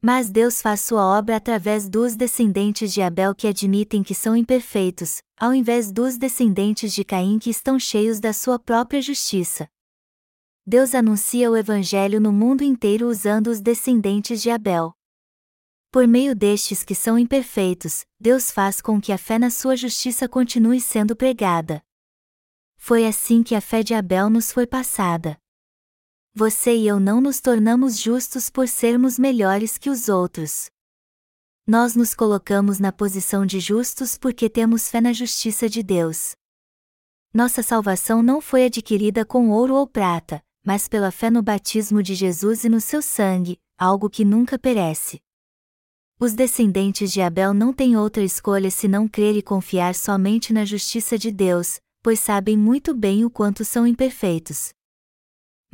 Mas 0.00 0.30
Deus 0.30 0.60
faz 0.62 0.82
sua 0.82 1.04
obra 1.04 1.36
através 1.36 1.88
dos 1.88 2.14
descendentes 2.14 2.92
de 2.92 3.02
Abel 3.02 3.34
que 3.34 3.46
admitem 3.46 4.02
que 4.02 4.14
são 4.14 4.36
imperfeitos, 4.36 5.22
ao 5.38 5.54
invés 5.54 5.90
dos 5.90 6.16
descendentes 6.16 6.92
de 6.92 7.04
Caim 7.04 7.38
que 7.38 7.50
estão 7.50 7.78
cheios 7.78 8.20
da 8.20 8.32
sua 8.32 8.58
própria 8.58 9.00
justiça. 9.00 9.68
Deus 10.66 10.94
anuncia 10.94 11.50
o 11.50 11.56
Evangelho 11.56 12.20
no 12.20 12.32
mundo 12.32 12.62
inteiro 12.62 13.08
usando 13.08 13.46
os 13.48 13.60
descendentes 13.60 14.42
de 14.42 14.50
Abel. 14.50 14.92
Por 15.92 16.06
meio 16.06 16.34
destes 16.34 16.82
que 16.82 16.94
são 16.94 17.18
imperfeitos, 17.18 18.04
Deus 18.20 18.50
faz 18.50 18.80
com 18.80 19.00
que 19.00 19.12
a 19.12 19.18
fé 19.18 19.38
na 19.38 19.48
sua 19.48 19.76
justiça 19.76 20.28
continue 20.28 20.80
sendo 20.80 21.16
pregada. 21.16 21.82
Foi 22.76 23.06
assim 23.06 23.42
que 23.42 23.54
a 23.54 23.60
fé 23.60 23.82
de 23.82 23.94
Abel 23.94 24.28
nos 24.28 24.52
foi 24.52 24.66
passada. 24.66 25.38
Você 26.38 26.76
e 26.76 26.86
eu 26.86 27.00
não 27.00 27.18
nos 27.18 27.40
tornamos 27.40 27.98
justos 27.98 28.50
por 28.50 28.68
sermos 28.68 29.18
melhores 29.18 29.78
que 29.78 29.88
os 29.88 30.06
outros. 30.10 30.66
Nós 31.66 31.96
nos 31.96 32.12
colocamos 32.12 32.78
na 32.78 32.92
posição 32.92 33.46
de 33.46 33.58
justos 33.58 34.18
porque 34.18 34.50
temos 34.50 34.86
fé 34.90 35.00
na 35.00 35.14
justiça 35.14 35.66
de 35.66 35.82
Deus. 35.82 36.36
Nossa 37.32 37.62
salvação 37.62 38.22
não 38.22 38.42
foi 38.42 38.66
adquirida 38.66 39.24
com 39.24 39.48
ouro 39.48 39.76
ou 39.76 39.86
prata, 39.86 40.44
mas 40.62 40.86
pela 40.86 41.10
fé 41.10 41.30
no 41.30 41.42
batismo 41.42 42.02
de 42.02 42.14
Jesus 42.14 42.64
e 42.64 42.68
no 42.68 42.82
seu 42.82 43.00
sangue, 43.00 43.58
algo 43.78 44.10
que 44.10 44.22
nunca 44.22 44.58
perece. 44.58 45.22
Os 46.20 46.34
descendentes 46.34 47.14
de 47.14 47.22
Abel 47.22 47.54
não 47.54 47.72
têm 47.72 47.96
outra 47.96 48.22
escolha 48.22 48.70
senão 48.70 49.08
crer 49.08 49.36
e 49.36 49.42
confiar 49.42 49.94
somente 49.94 50.52
na 50.52 50.66
justiça 50.66 51.16
de 51.16 51.30
Deus, 51.30 51.80
pois 52.02 52.20
sabem 52.20 52.58
muito 52.58 52.94
bem 52.94 53.24
o 53.24 53.30
quanto 53.30 53.64
são 53.64 53.86
imperfeitos. 53.86 54.75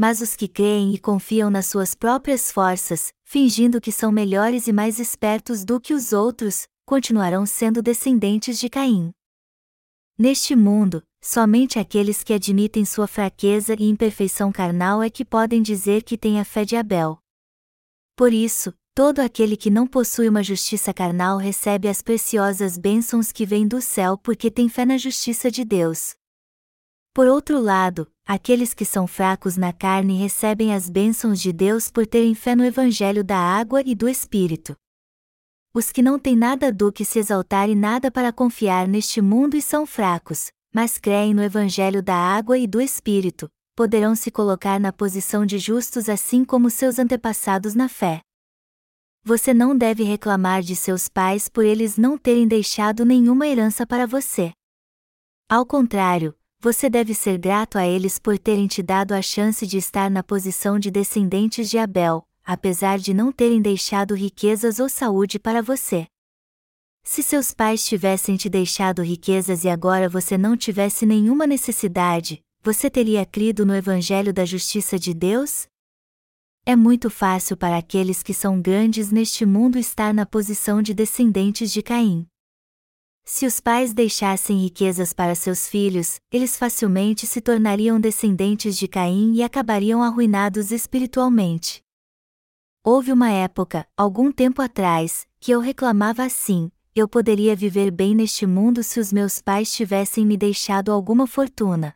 Mas 0.02 0.20
os 0.20 0.34
que 0.34 0.48
creem 0.48 0.92
e 0.92 0.98
confiam 0.98 1.48
nas 1.48 1.66
suas 1.66 1.94
próprias 1.94 2.50
forças, 2.50 3.12
fingindo 3.24 3.80
que 3.80 3.92
são 3.92 4.10
melhores 4.10 4.66
e 4.66 4.72
mais 4.72 4.98
espertos 4.98 5.64
do 5.64 5.80
que 5.80 5.94
os 5.94 6.12
outros, 6.12 6.66
continuarão 6.84 7.46
sendo 7.46 7.80
descendentes 7.80 8.58
de 8.58 8.68
Caim. 8.68 9.12
Neste 10.18 10.56
mundo, 10.56 11.04
Somente 11.24 11.78
aqueles 11.78 12.24
que 12.24 12.32
admitem 12.32 12.84
sua 12.84 13.06
fraqueza 13.06 13.76
e 13.78 13.84
imperfeição 13.84 14.50
carnal 14.50 15.00
é 15.00 15.08
que 15.08 15.24
podem 15.24 15.62
dizer 15.62 16.02
que 16.02 16.18
têm 16.18 16.40
a 16.40 16.44
fé 16.44 16.64
de 16.64 16.74
Abel. 16.74 17.16
Por 18.16 18.32
isso, 18.32 18.74
todo 18.92 19.20
aquele 19.20 19.56
que 19.56 19.70
não 19.70 19.86
possui 19.86 20.28
uma 20.28 20.42
justiça 20.42 20.92
carnal 20.92 21.38
recebe 21.38 21.86
as 21.86 22.02
preciosas 22.02 22.76
bênçãos 22.76 23.30
que 23.30 23.46
vêm 23.46 23.68
do 23.68 23.80
céu 23.80 24.18
porque 24.18 24.50
tem 24.50 24.68
fé 24.68 24.84
na 24.84 24.98
justiça 24.98 25.48
de 25.48 25.64
Deus. 25.64 26.16
Por 27.14 27.28
outro 27.28 27.60
lado, 27.60 28.10
aqueles 28.26 28.74
que 28.74 28.84
são 28.84 29.06
fracos 29.06 29.56
na 29.56 29.72
carne 29.72 30.18
recebem 30.18 30.74
as 30.74 30.88
bênçãos 30.88 31.40
de 31.40 31.52
Deus 31.52 31.90
por 31.90 32.06
terem 32.06 32.34
fé 32.34 32.54
no 32.54 32.64
Evangelho 32.64 33.24
da 33.24 33.36
água 33.38 33.82
e 33.84 33.94
do 33.94 34.08
Espírito. 34.08 34.76
Os 35.74 35.90
que 35.90 36.02
não 36.02 36.18
têm 36.18 36.36
nada 36.36 36.70
do 36.70 36.92
que 36.92 37.04
se 37.04 37.18
exaltar 37.18 37.68
e 37.68 37.74
nada 37.74 38.10
para 38.10 38.32
confiar 38.32 38.86
neste 38.86 39.22
mundo 39.22 39.56
e 39.56 39.62
são 39.62 39.86
fracos, 39.86 40.50
mas 40.74 40.98
creem 40.98 41.32
no 41.34 41.42
Evangelho 41.42 42.02
da 42.02 42.14
água 42.14 42.58
e 42.58 42.66
do 42.66 42.80
Espírito, 42.80 43.48
poderão 43.74 44.14
se 44.14 44.30
colocar 44.30 44.78
na 44.78 44.92
posição 44.92 45.46
de 45.46 45.58
justos 45.58 46.08
assim 46.08 46.44
como 46.44 46.68
seus 46.68 46.98
antepassados 46.98 47.74
na 47.74 47.88
fé. 47.88 48.20
Você 49.24 49.54
não 49.54 49.76
deve 49.76 50.02
reclamar 50.02 50.62
de 50.62 50.74
seus 50.74 51.08
pais 51.08 51.48
por 51.48 51.64
eles 51.64 51.96
não 51.96 52.18
terem 52.18 52.46
deixado 52.46 53.04
nenhuma 53.04 53.46
herança 53.46 53.86
para 53.86 54.06
você. 54.06 54.52
Ao 55.48 55.64
contrário, 55.64 56.34
você 56.62 56.88
deve 56.88 57.12
ser 57.12 57.38
grato 57.38 57.76
a 57.76 57.84
eles 57.84 58.20
por 58.20 58.38
terem 58.38 58.68
te 58.68 58.84
dado 58.84 59.14
a 59.14 59.20
chance 59.20 59.66
de 59.66 59.78
estar 59.78 60.08
na 60.08 60.22
posição 60.22 60.78
de 60.78 60.92
descendentes 60.92 61.68
de 61.68 61.76
Abel, 61.76 62.22
apesar 62.44 63.00
de 63.00 63.12
não 63.12 63.32
terem 63.32 63.60
deixado 63.60 64.14
riquezas 64.14 64.78
ou 64.78 64.88
saúde 64.88 65.40
para 65.40 65.60
você. 65.60 66.06
Se 67.02 67.20
seus 67.20 67.52
pais 67.52 67.84
tivessem 67.84 68.36
te 68.36 68.48
deixado 68.48 69.02
riquezas 69.02 69.64
e 69.64 69.68
agora 69.68 70.08
você 70.08 70.38
não 70.38 70.56
tivesse 70.56 71.04
nenhuma 71.04 71.48
necessidade, 71.48 72.40
você 72.62 72.88
teria 72.88 73.26
crido 73.26 73.66
no 73.66 73.74
Evangelho 73.74 74.32
da 74.32 74.44
Justiça 74.44 74.96
de 74.96 75.12
Deus? 75.12 75.66
É 76.64 76.76
muito 76.76 77.10
fácil 77.10 77.56
para 77.56 77.76
aqueles 77.76 78.22
que 78.22 78.32
são 78.32 78.62
grandes 78.62 79.10
neste 79.10 79.44
mundo 79.44 79.80
estar 79.80 80.14
na 80.14 80.24
posição 80.24 80.80
de 80.80 80.94
descendentes 80.94 81.72
de 81.72 81.82
Caim. 81.82 82.24
Se 83.24 83.46
os 83.46 83.60
pais 83.60 83.94
deixassem 83.94 84.58
riquezas 84.58 85.12
para 85.12 85.34
seus 85.34 85.68
filhos, 85.68 86.20
eles 86.30 86.56
facilmente 86.56 87.26
se 87.26 87.40
tornariam 87.40 88.00
descendentes 88.00 88.76
de 88.76 88.88
Caim 88.88 89.34
e 89.34 89.42
acabariam 89.42 90.02
arruinados 90.02 90.72
espiritualmente. 90.72 91.82
Houve 92.84 93.12
uma 93.12 93.30
época, 93.30 93.88
algum 93.96 94.32
tempo 94.32 94.60
atrás, 94.60 95.26
que 95.38 95.52
eu 95.52 95.60
reclamava 95.60 96.24
assim: 96.24 96.70
eu 96.94 97.08
poderia 97.08 97.54
viver 97.54 97.90
bem 97.90 98.14
neste 98.14 98.44
mundo 98.44 98.82
se 98.82 98.98
os 98.98 99.12
meus 99.12 99.40
pais 99.40 99.72
tivessem 99.72 100.26
me 100.26 100.36
deixado 100.36 100.90
alguma 100.90 101.26
fortuna. 101.26 101.94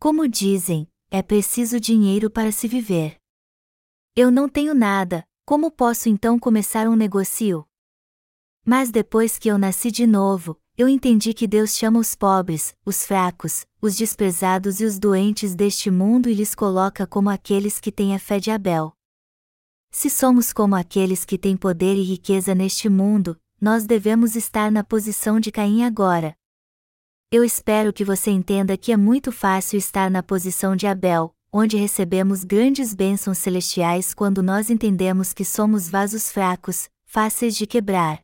Como 0.00 0.26
dizem, 0.26 0.88
é 1.10 1.22
preciso 1.22 1.78
dinheiro 1.78 2.30
para 2.30 2.50
se 2.50 2.66
viver. 2.66 3.16
Eu 4.16 4.30
não 4.30 4.48
tenho 4.48 4.74
nada, 4.74 5.24
como 5.44 5.70
posso 5.70 6.08
então 6.08 6.38
começar 6.38 6.88
um 6.88 6.96
negócio? 6.96 7.64
Mas 8.64 8.90
depois 8.90 9.38
que 9.38 9.48
eu 9.48 9.58
nasci 9.58 9.90
de 9.90 10.06
novo, 10.06 10.56
eu 10.78 10.88
entendi 10.88 11.34
que 11.34 11.48
Deus 11.48 11.76
chama 11.76 11.98
os 11.98 12.14
pobres, 12.14 12.74
os 12.86 13.04
fracos, 13.04 13.66
os 13.80 13.96
desprezados 13.96 14.80
e 14.80 14.84
os 14.84 14.98
doentes 14.98 15.54
deste 15.54 15.90
mundo 15.90 16.28
e 16.28 16.34
lhes 16.34 16.54
coloca 16.54 17.06
como 17.06 17.28
aqueles 17.28 17.80
que 17.80 17.90
têm 17.90 18.14
a 18.14 18.18
fé 18.18 18.38
de 18.38 18.50
Abel. 18.50 18.92
Se 19.90 20.08
somos 20.08 20.52
como 20.52 20.74
aqueles 20.74 21.24
que 21.24 21.36
têm 21.36 21.56
poder 21.56 21.96
e 21.96 22.02
riqueza 22.02 22.54
neste 22.54 22.88
mundo, 22.88 23.36
nós 23.60 23.84
devemos 23.84 24.36
estar 24.36 24.70
na 24.70 24.82
posição 24.82 25.38
de 25.38 25.50
Caim 25.50 25.82
agora. 25.82 26.34
Eu 27.30 27.44
espero 27.44 27.92
que 27.92 28.04
você 28.04 28.30
entenda 28.30 28.76
que 28.76 28.92
é 28.92 28.96
muito 28.96 29.30
fácil 29.32 29.76
estar 29.78 30.10
na 30.10 30.22
posição 30.22 30.74
de 30.76 30.86
Abel, 30.86 31.34
onde 31.52 31.76
recebemos 31.76 32.44
grandes 32.44 32.94
bênçãos 32.94 33.38
celestiais 33.38 34.14
quando 34.14 34.42
nós 34.42 34.70
entendemos 34.70 35.32
que 35.32 35.44
somos 35.44 35.90
vasos 35.90 36.30
fracos, 36.30 36.88
fáceis 37.04 37.56
de 37.56 37.66
quebrar. 37.66 38.22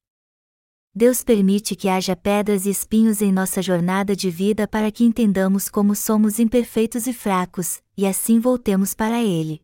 Deus 0.94 1.22
permite 1.22 1.76
que 1.76 1.88
haja 1.88 2.16
pedras 2.16 2.66
e 2.66 2.70
espinhos 2.70 3.22
em 3.22 3.30
nossa 3.30 3.62
jornada 3.62 4.16
de 4.16 4.30
vida 4.30 4.66
para 4.66 4.90
que 4.90 5.04
entendamos 5.04 5.68
como 5.68 5.94
somos 5.94 6.38
imperfeitos 6.38 7.06
e 7.06 7.12
fracos, 7.12 7.82
e 7.96 8.06
assim 8.06 8.40
voltemos 8.40 8.94
para 8.94 9.22
Ele. 9.22 9.60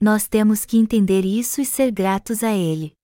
Nós 0.00 0.26
temos 0.26 0.64
que 0.64 0.78
entender 0.78 1.24
isso 1.24 1.60
e 1.60 1.66
ser 1.66 1.90
gratos 1.90 2.42
a 2.42 2.52
Ele 2.52 2.94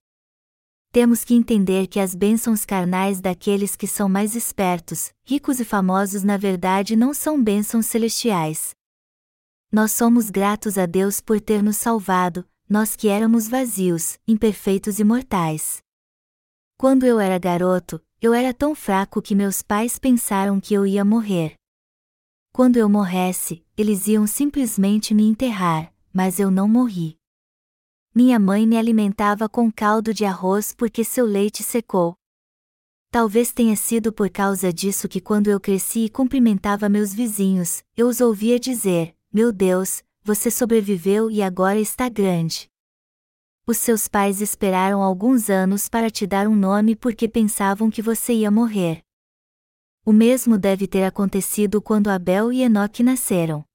temos 0.97 1.23
que 1.23 1.35
entender 1.35 1.85
que 1.85 1.99
as 1.99 2.15
bênçãos 2.15 2.65
carnais 2.65 3.21
daqueles 3.21 3.75
que 3.75 3.85
são 3.85 4.09
mais 4.09 4.35
espertos, 4.35 5.11
ricos 5.23 5.59
e 5.59 5.63
famosos 5.63 6.23
na 6.23 6.37
verdade 6.37 6.95
não 6.95 7.13
são 7.13 7.39
bênçãos 7.39 7.85
celestiais. 7.85 8.71
Nós 9.71 9.91
somos 9.91 10.31
gratos 10.31 10.75
a 10.75 10.87
Deus 10.87 11.21
por 11.21 11.39
ter 11.39 11.61
nos 11.61 11.77
salvado, 11.77 12.43
nós 12.67 12.95
que 12.95 13.09
éramos 13.09 13.47
vazios, 13.47 14.17
imperfeitos 14.27 14.97
e 14.97 15.03
mortais. 15.03 15.83
Quando 16.79 17.07
eu 17.07 17.19
era 17.19 17.39
garoto, 17.39 17.99
eu 18.21 18.35
era 18.35 18.53
tão 18.53 18.75
fraco 18.75 19.19
que 19.19 19.33
meus 19.33 19.63
pais 19.63 19.97
pensaram 19.97 20.59
que 20.59 20.75
eu 20.75 20.85
ia 20.85 21.03
morrer. 21.03 21.55
Quando 22.53 22.77
eu 22.77 22.87
morresse, 22.87 23.65
eles 23.75 24.05
iam 24.05 24.27
simplesmente 24.27 25.11
me 25.11 25.23
enterrar, 25.23 25.91
mas 26.13 26.39
eu 26.39 26.51
não 26.51 26.67
morri. 26.67 27.17
Minha 28.13 28.37
mãe 28.37 28.67
me 28.67 28.77
alimentava 28.77 29.49
com 29.49 29.71
caldo 29.71 30.13
de 30.13 30.23
arroz 30.23 30.71
porque 30.71 31.03
seu 31.03 31.25
leite 31.25 31.63
secou. 31.63 32.15
Talvez 33.09 33.51
tenha 33.51 33.75
sido 33.75 34.13
por 34.13 34.29
causa 34.29 34.71
disso 34.71 35.09
que 35.09 35.19
quando 35.19 35.47
eu 35.47 35.59
cresci 35.59 36.05
e 36.05 36.09
cumprimentava 36.09 36.87
meus 36.87 37.11
vizinhos, 37.11 37.83
eu 37.95 38.07
os 38.07 38.21
ouvia 38.21 38.59
dizer: 38.59 39.15
Meu 39.33 39.51
Deus, 39.51 40.03
você 40.23 40.51
sobreviveu 40.51 41.31
e 41.31 41.41
agora 41.41 41.79
está 41.79 42.07
grande. 42.07 42.69
Os 43.69 43.75
seus 43.79 44.07
pais 44.07 44.39
esperaram 44.39 45.03
alguns 45.03 45.49
anos 45.49 45.89
para 45.89 46.09
te 46.09 46.25
dar 46.25 46.47
um 46.47 46.55
nome 46.55 46.95
porque 46.95 47.27
pensavam 47.27 47.91
que 47.91 48.01
você 48.01 48.31
ia 48.31 48.49
morrer. 48.49 49.01
O 50.05 50.13
mesmo 50.13 50.57
deve 50.57 50.87
ter 50.87 51.03
acontecido 51.03 51.81
quando 51.81 52.07
Abel 52.07 52.53
e 52.53 52.61
Enoque 52.61 53.03
nasceram. 53.03 53.65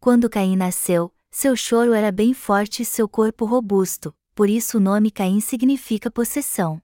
Quando 0.00 0.28
Caim 0.28 0.56
nasceu, 0.56 1.14
seu 1.30 1.54
choro 1.54 1.92
era 1.92 2.10
bem 2.10 2.34
forte 2.34 2.82
e 2.82 2.84
seu 2.84 3.08
corpo 3.08 3.44
robusto, 3.44 4.12
por 4.34 4.50
isso 4.50 4.78
o 4.78 4.80
nome 4.80 5.12
Caim 5.12 5.38
significa 5.38 6.10
possessão. 6.10 6.82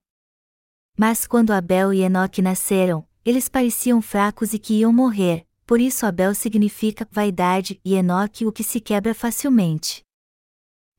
Mas 0.96 1.26
quando 1.26 1.50
Abel 1.50 1.92
e 1.92 2.02
Enoque 2.02 2.40
nasceram, 2.40 3.04
eles 3.24 3.48
pareciam 3.48 4.00
fracos 4.00 4.54
e 4.54 4.60
que 4.60 4.74
iam 4.74 4.92
morrer, 4.92 5.44
por 5.66 5.80
isso 5.80 6.06
Abel 6.06 6.36
significa 6.36 7.04
vaidade 7.10 7.80
e 7.84 7.96
Enoque 7.96 8.46
o 8.46 8.52
que 8.52 8.62
se 8.62 8.80
quebra 8.80 9.12
facilmente. 9.12 10.04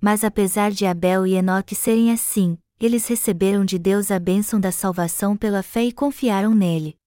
Mas 0.03 0.25
apesar 0.25 0.69
de 0.69 0.86
Abel 0.86 1.25
e 1.25 1.33
Enoque 1.36 1.74
serem 1.74 2.12
assim, 2.12 2.57
eles 2.77 3.07
receberam 3.07 3.63
de 3.63 3.79
Deus 3.79 4.12
a 4.12 4.19
bênção 4.19 4.60
da 4.60 4.69
salvação 4.69 5.38
pela 5.38 5.63
fé 5.63 5.86
e 5.86 5.93
confiaram 5.93 6.53
nele. 6.53 6.98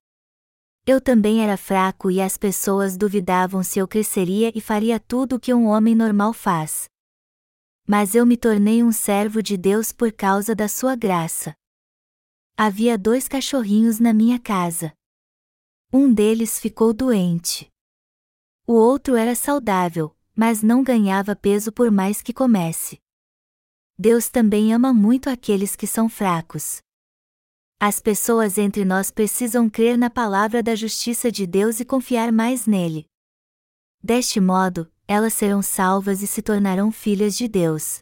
Eu 0.86 0.98
também 0.98 1.44
era 1.44 1.58
fraco 1.58 2.10
e 2.10 2.22
as 2.22 2.38
pessoas 2.38 2.96
duvidavam 2.96 3.62
se 3.62 3.78
eu 3.78 3.86
cresceria 3.86 4.50
e 4.54 4.62
faria 4.62 4.98
tudo 4.98 5.36
o 5.36 5.38
que 5.38 5.52
um 5.52 5.66
homem 5.66 5.94
normal 5.94 6.32
faz. 6.32 6.88
Mas 7.86 8.14
eu 8.14 8.24
me 8.24 8.34
tornei 8.34 8.82
um 8.82 8.90
servo 8.90 9.42
de 9.42 9.58
Deus 9.58 9.92
por 9.92 10.10
causa 10.10 10.54
da 10.54 10.66
sua 10.66 10.96
graça. 10.96 11.54
Havia 12.56 12.96
dois 12.96 13.28
cachorrinhos 13.28 14.00
na 14.00 14.14
minha 14.14 14.40
casa. 14.40 14.94
Um 15.92 16.10
deles 16.10 16.58
ficou 16.58 16.94
doente. 16.94 17.70
O 18.66 18.72
outro 18.72 19.16
era 19.16 19.34
saudável, 19.34 20.15
mas 20.36 20.62
não 20.62 20.82
ganhava 20.82 21.34
peso 21.34 21.72
por 21.72 21.90
mais 21.90 22.20
que 22.20 22.32
comesse. 22.32 23.00
Deus 23.98 24.28
também 24.28 24.74
ama 24.74 24.92
muito 24.92 25.30
aqueles 25.30 25.74
que 25.74 25.86
são 25.86 26.08
fracos. 26.08 26.80
As 27.80 27.98
pessoas 27.98 28.58
entre 28.58 28.84
nós 28.84 29.10
precisam 29.10 29.68
crer 29.70 29.96
na 29.96 30.10
palavra 30.10 30.62
da 30.62 30.74
justiça 30.74 31.32
de 31.32 31.46
Deus 31.46 31.80
e 31.80 31.84
confiar 31.84 32.30
mais 32.30 32.66
nele. 32.66 33.06
Deste 34.02 34.38
modo, 34.38 34.90
elas 35.08 35.32
serão 35.32 35.62
salvas 35.62 36.22
e 36.22 36.26
se 36.26 36.42
tornarão 36.42 36.92
filhas 36.92 37.36
de 37.36 37.48
Deus. 37.48 38.00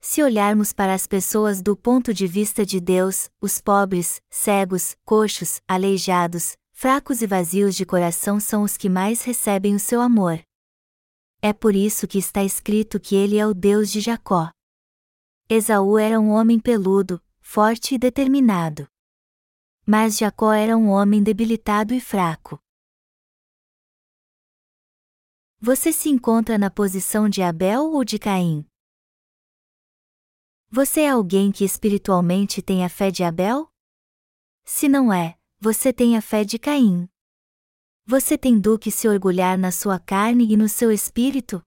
Se 0.00 0.22
olharmos 0.22 0.72
para 0.72 0.94
as 0.94 1.06
pessoas 1.06 1.60
do 1.60 1.76
ponto 1.76 2.14
de 2.14 2.26
vista 2.26 2.64
de 2.64 2.80
Deus, 2.80 3.28
os 3.40 3.60
pobres, 3.60 4.20
cegos, 4.30 4.96
coxos, 5.04 5.60
aleijados, 5.66 6.56
fracos 6.70 7.20
e 7.20 7.26
vazios 7.26 7.74
de 7.74 7.84
coração 7.84 8.38
são 8.38 8.62
os 8.62 8.76
que 8.76 8.88
mais 8.88 9.22
recebem 9.22 9.74
o 9.74 9.80
seu 9.80 10.00
amor. 10.00 10.40
É 11.40 11.52
por 11.52 11.76
isso 11.76 12.08
que 12.08 12.18
está 12.18 12.42
escrito 12.42 12.98
que 12.98 13.14
ele 13.14 13.38
é 13.38 13.46
o 13.46 13.54
Deus 13.54 13.92
de 13.92 14.00
Jacó. 14.00 14.50
Esaú 15.48 15.96
era 15.96 16.18
um 16.18 16.30
homem 16.30 16.58
peludo, 16.58 17.22
forte 17.40 17.94
e 17.94 17.98
determinado. 17.98 18.88
Mas 19.86 20.18
Jacó 20.18 20.52
era 20.52 20.76
um 20.76 20.88
homem 20.88 21.22
debilitado 21.22 21.94
e 21.94 22.00
fraco. 22.00 22.60
Você 25.60 25.92
se 25.92 26.08
encontra 26.08 26.58
na 26.58 26.70
posição 26.70 27.28
de 27.28 27.40
Abel 27.40 27.92
ou 27.92 28.04
de 28.04 28.18
Caim? 28.18 28.66
Você 30.70 31.02
é 31.02 31.10
alguém 31.10 31.52
que 31.52 31.64
espiritualmente 31.64 32.60
tem 32.60 32.84
a 32.84 32.88
fé 32.88 33.10
de 33.10 33.22
Abel? 33.22 33.72
Se 34.64 34.88
não 34.88 35.12
é, 35.12 35.38
você 35.60 35.92
tem 35.92 36.16
a 36.16 36.20
fé 36.20 36.44
de 36.44 36.58
Caim. 36.58 37.08
Você 38.10 38.38
tem 38.38 38.58
do 38.58 38.78
que 38.78 38.90
se 38.90 39.06
orgulhar 39.06 39.58
na 39.58 39.70
sua 39.70 39.98
carne 39.98 40.50
e 40.50 40.56
no 40.56 40.66
seu 40.66 40.90
espírito? 40.90 41.60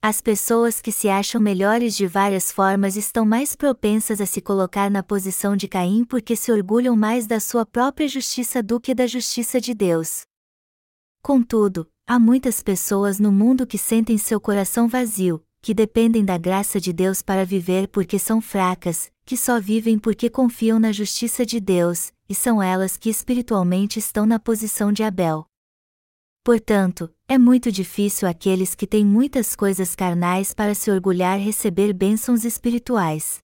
As 0.00 0.20
pessoas 0.20 0.80
que 0.80 0.92
se 0.92 1.08
acham 1.08 1.40
melhores 1.40 1.96
de 1.96 2.06
várias 2.06 2.52
formas 2.52 2.94
estão 2.94 3.26
mais 3.26 3.56
propensas 3.56 4.20
a 4.20 4.26
se 4.26 4.40
colocar 4.40 4.88
na 4.88 5.02
posição 5.02 5.56
de 5.56 5.66
Caim 5.66 6.04
porque 6.04 6.36
se 6.36 6.52
orgulham 6.52 6.94
mais 6.94 7.26
da 7.26 7.40
sua 7.40 7.66
própria 7.66 8.06
justiça 8.06 8.62
do 8.62 8.78
que 8.78 8.94
da 8.94 9.08
justiça 9.08 9.60
de 9.60 9.74
Deus. 9.74 10.22
Contudo, 11.20 11.90
há 12.06 12.16
muitas 12.16 12.62
pessoas 12.62 13.18
no 13.18 13.32
mundo 13.32 13.66
que 13.66 13.76
sentem 13.76 14.16
seu 14.18 14.40
coração 14.40 14.86
vazio, 14.86 15.44
que 15.60 15.74
dependem 15.74 16.24
da 16.24 16.38
graça 16.38 16.80
de 16.80 16.92
Deus 16.92 17.22
para 17.22 17.44
viver 17.44 17.88
porque 17.88 18.20
são 18.20 18.40
fracas, 18.40 19.10
que 19.30 19.36
só 19.36 19.60
vivem 19.60 19.96
porque 19.96 20.28
confiam 20.28 20.80
na 20.80 20.90
justiça 20.90 21.46
de 21.46 21.60
Deus, 21.60 22.12
e 22.28 22.34
são 22.34 22.60
elas 22.60 22.96
que 22.96 23.08
espiritualmente 23.08 23.96
estão 23.96 24.26
na 24.26 24.40
posição 24.40 24.92
de 24.92 25.04
Abel. 25.04 25.46
Portanto, 26.42 27.08
é 27.28 27.38
muito 27.38 27.70
difícil 27.70 28.26
aqueles 28.26 28.74
que 28.74 28.88
têm 28.88 29.06
muitas 29.06 29.54
coisas 29.54 29.94
carnais 29.94 30.52
para 30.52 30.74
se 30.74 30.90
orgulhar 30.90 31.38
receber 31.38 31.92
bênçãos 31.92 32.44
espirituais. 32.44 33.38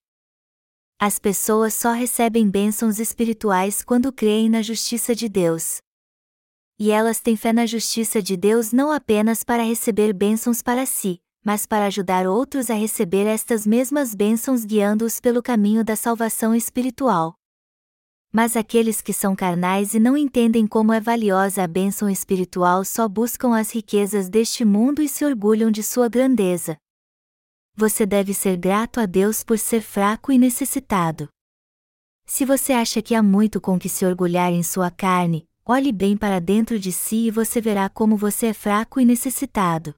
As 0.99 1.21
pessoas 1.21 1.73
só 1.75 1.93
recebem 1.93 2.51
bênçãos 2.51 2.99
espirituais 2.99 3.81
quando 3.81 4.13
creem 4.13 4.51
na 4.51 4.63
justiça 4.63 5.15
de 5.15 5.29
Deus. 5.29 5.79
E 6.81 6.91
elas 6.91 7.21
têm 7.21 7.37
fé 7.37 7.53
na 7.53 7.65
justiça 7.65 8.21
de 8.21 8.37
Deus 8.37 8.73
não 8.73 8.91
apenas 8.91 9.45
para 9.45 9.63
receber 9.63 10.13
bênçãos 10.13 10.63
para 10.63 10.85
si, 10.85 11.21
mas 11.47 11.65
para 11.65 11.87
ajudar 11.87 12.27
outros 12.27 12.71
a 12.71 12.75
receber 12.75 13.25
estas 13.25 13.65
mesmas 13.65 14.17
bênçãos 14.17 14.65
guiando-os 14.65 15.21
pelo 15.21 15.41
caminho 15.41 15.85
da 15.85 15.95
salvação 15.95 16.53
espiritual. 16.53 17.37
Mas 18.33 18.57
aqueles 18.57 19.01
que 19.01 19.13
são 19.13 19.37
carnais 19.37 19.95
e 19.95 20.01
não 20.01 20.17
entendem 20.17 20.67
como 20.67 20.93
é 20.93 21.01
valiosa 21.01 21.63
a 21.63 21.69
bênção 21.69 22.11
espiritual 22.11 22.85
só 22.85 23.09
buscam 23.09 23.57
as 23.57 23.73
riquezas 23.73 24.29
deste 24.29 24.65
mundo 24.65 25.01
e 25.01 25.09
se 25.09 25.25
orgulham 25.25 25.71
de 25.71 25.85
sua 25.85 26.09
grandeza. 26.09 26.77
Você 27.77 28.05
deve 28.05 28.35
ser 28.35 28.57
grato 28.57 28.99
a 28.99 29.07
Deus 29.07 29.45
por 29.45 29.57
ser 29.57 29.83
fraco 29.83 30.33
e 30.33 30.39
necessitado. 30.39 31.29
Se 32.27 32.45
você 32.45 32.73
acha 32.73 33.01
que 33.01 33.15
há 33.15 33.23
muito 33.23 33.61
com 33.61 33.79
que 33.79 33.89
se 33.89 34.05
orgulhar 34.05 34.53
em 34.53 34.65
sua 34.65 34.91
carne, 34.91 35.47
olhe 35.65 35.93
bem 35.93 36.17
para 36.17 36.41
dentro 36.41 36.77
de 36.77 36.91
si 36.91 37.29
e 37.29 37.31
você 37.31 37.61
verá 37.61 37.89
como 37.89 38.17
você 38.17 38.47
é 38.47 38.53
fraco 38.53 38.99
e 38.99 39.05
necessitado. 39.05 39.95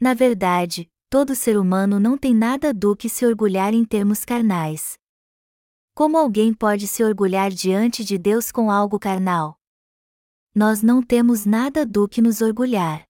Na 0.00 0.14
verdade, 0.14 0.90
todo 1.08 1.34
ser 1.34 1.56
humano 1.56 2.00
não 2.00 2.18
tem 2.18 2.34
nada 2.34 2.74
do 2.74 2.96
que 2.96 3.08
se 3.08 3.24
orgulhar 3.24 3.72
em 3.72 3.84
termos 3.84 4.24
carnais. 4.24 4.98
Como 5.94 6.16
alguém 6.18 6.52
pode 6.52 6.88
se 6.88 7.04
orgulhar 7.04 7.50
diante 7.50 8.04
de 8.04 8.18
Deus 8.18 8.50
com 8.50 8.70
algo 8.70 8.98
carnal? 8.98 9.58
Nós 10.54 10.82
não 10.82 11.02
temos 11.02 11.46
nada 11.46 11.86
do 11.86 12.08
que 12.08 12.20
nos 12.20 12.40
orgulhar. 12.40 13.06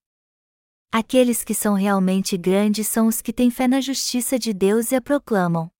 Aqueles 0.92 1.42
que 1.42 1.54
são 1.54 1.74
realmente 1.74 2.36
grandes 2.36 2.86
são 2.86 3.06
os 3.06 3.20
que 3.20 3.32
têm 3.32 3.50
fé 3.50 3.66
na 3.66 3.80
justiça 3.80 4.38
de 4.38 4.52
Deus 4.52 4.92
e 4.92 4.96
a 4.96 5.00
proclamam. 5.00 5.70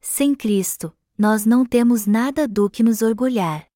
Sem 0.00 0.34
Cristo, 0.34 0.92
nós 1.16 1.46
não 1.46 1.64
temos 1.64 2.04
nada 2.06 2.46
do 2.46 2.68
que 2.68 2.82
nos 2.82 3.00
orgulhar. 3.00 3.66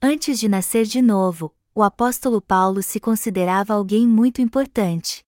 Antes 0.00 0.38
de 0.40 0.48
nascer 0.48 0.86
de 0.86 1.02
novo, 1.02 1.54
o 1.74 1.82
apóstolo 1.82 2.40
Paulo 2.40 2.82
se 2.82 2.98
considerava 2.98 3.74
alguém 3.74 4.06
muito 4.06 4.40
importante. 4.40 5.24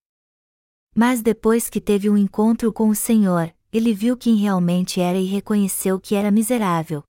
Mas 0.95 1.21
depois 1.21 1.69
que 1.69 1.81
teve 1.81 2.09
um 2.09 2.17
encontro 2.17 2.71
com 2.71 2.89
o 2.89 2.95
Senhor, 2.95 3.53
ele 3.71 3.93
viu 3.93 4.15
quem 4.15 4.35
realmente 4.35 5.01
era 5.01 5.17
e 5.17 5.25
reconheceu 5.25 5.99
que 5.99 6.13
era 6.13 6.29
miserável. 6.29 7.03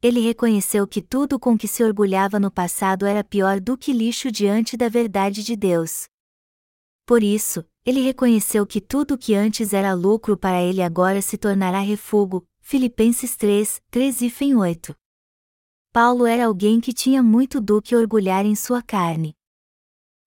Ele 0.00 0.20
reconheceu 0.20 0.86
que 0.86 1.02
tudo 1.02 1.38
com 1.38 1.58
que 1.58 1.66
se 1.66 1.82
orgulhava 1.82 2.38
no 2.38 2.50
passado 2.50 3.06
era 3.06 3.24
pior 3.24 3.58
do 3.58 3.76
que 3.76 3.92
lixo 3.92 4.30
diante 4.30 4.76
da 4.76 4.88
verdade 4.88 5.42
de 5.42 5.56
Deus. 5.56 6.04
Por 7.06 7.22
isso, 7.22 7.64
ele 7.84 8.00
reconheceu 8.00 8.66
que 8.66 8.80
tudo 8.80 9.18
que 9.18 9.34
antes 9.34 9.72
era 9.72 9.92
lucro 9.92 10.36
para 10.36 10.62
ele 10.62 10.80
agora 10.80 11.20
se 11.20 11.36
tornará 11.36 11.80
refúgio. 11.80 12.46
Filipenses 12.60 13.36
3, 13.36 13.82
3 13.90 14.22
e 14.22 14.54
8. 14.54 14.96
Paulo 15.92 16.24
era 16.26 16.46
alguém 16.46 16.80
que 16.80 16.94
tinha 16.94 17.22
muito 17.22 17.60
do 17.60 17.82
que 17.82 17.94
orgulhar 17.94 18.46
em 18.46 18.54
sua 18.54 18.82
carne. 18.82 19.34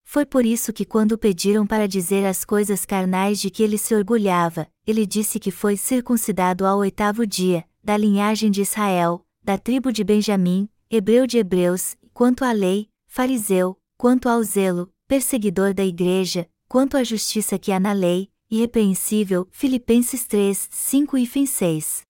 Foi 0.09 0.25
por 0.25 0.45
isso 0.45 0.71
que, 0.71 0.85
quando 0.85 1.17
pediram 1.17 1.67
para 1.67 1.85
dizer 1.85 2.25
as 2.25 2.45
coisas 2.45 2.85
carnais 2.85 3.41
de 3.41 3.49
que 3.49 3.61
ele 3.61 3.77
se 3.77 3.93
orgulhava, 3.93 4.65
ele 4.85 5.05
disse 5.05 5.37
que 5.37 5.51
foi 5.51 5.75
circuncidado 5.75 6.65
ao 6.65 6.77
oitavo 6.77 7.27
dia, 7.27 7.65
da 7.83 7.97
linhagem 7.97 8.49
de 8.49 8.61
Israel, 8.61 9.25
da 9.43 9.57
tribo 9.57 9.91
de 9.91 10.05
Benjamim, 10.05 10.69
hebreu 10.89 11.27
de 11.27 11.37
hebreus, 11.37 11.97
quanto 12.13 12.45
à 12.45 12.53
lei, 12.53 12.89
fariseu, 13.05 13.77
quanto 13.97 14.29
ao 14.29 14.41
zelo, 14.43 14.89
perseguidor 15.09 15.73
da 15.73 15.83
igreja, 15.83 16.47
quanto 16.69 16.95
à 16.95 17.03
justiça 17.03 17.59
que 17.59 17.73
há 17.73 17.79
na 17.79 17.91
lei, 17.91 18.29
irrepreensível, 18.49 19.45
Filipenses 19.51 20.25
3, 20.25 20.69
5 20.71 21.17
e 21.17 21.25
fim 21.25 21.45
6. 21.45 22.03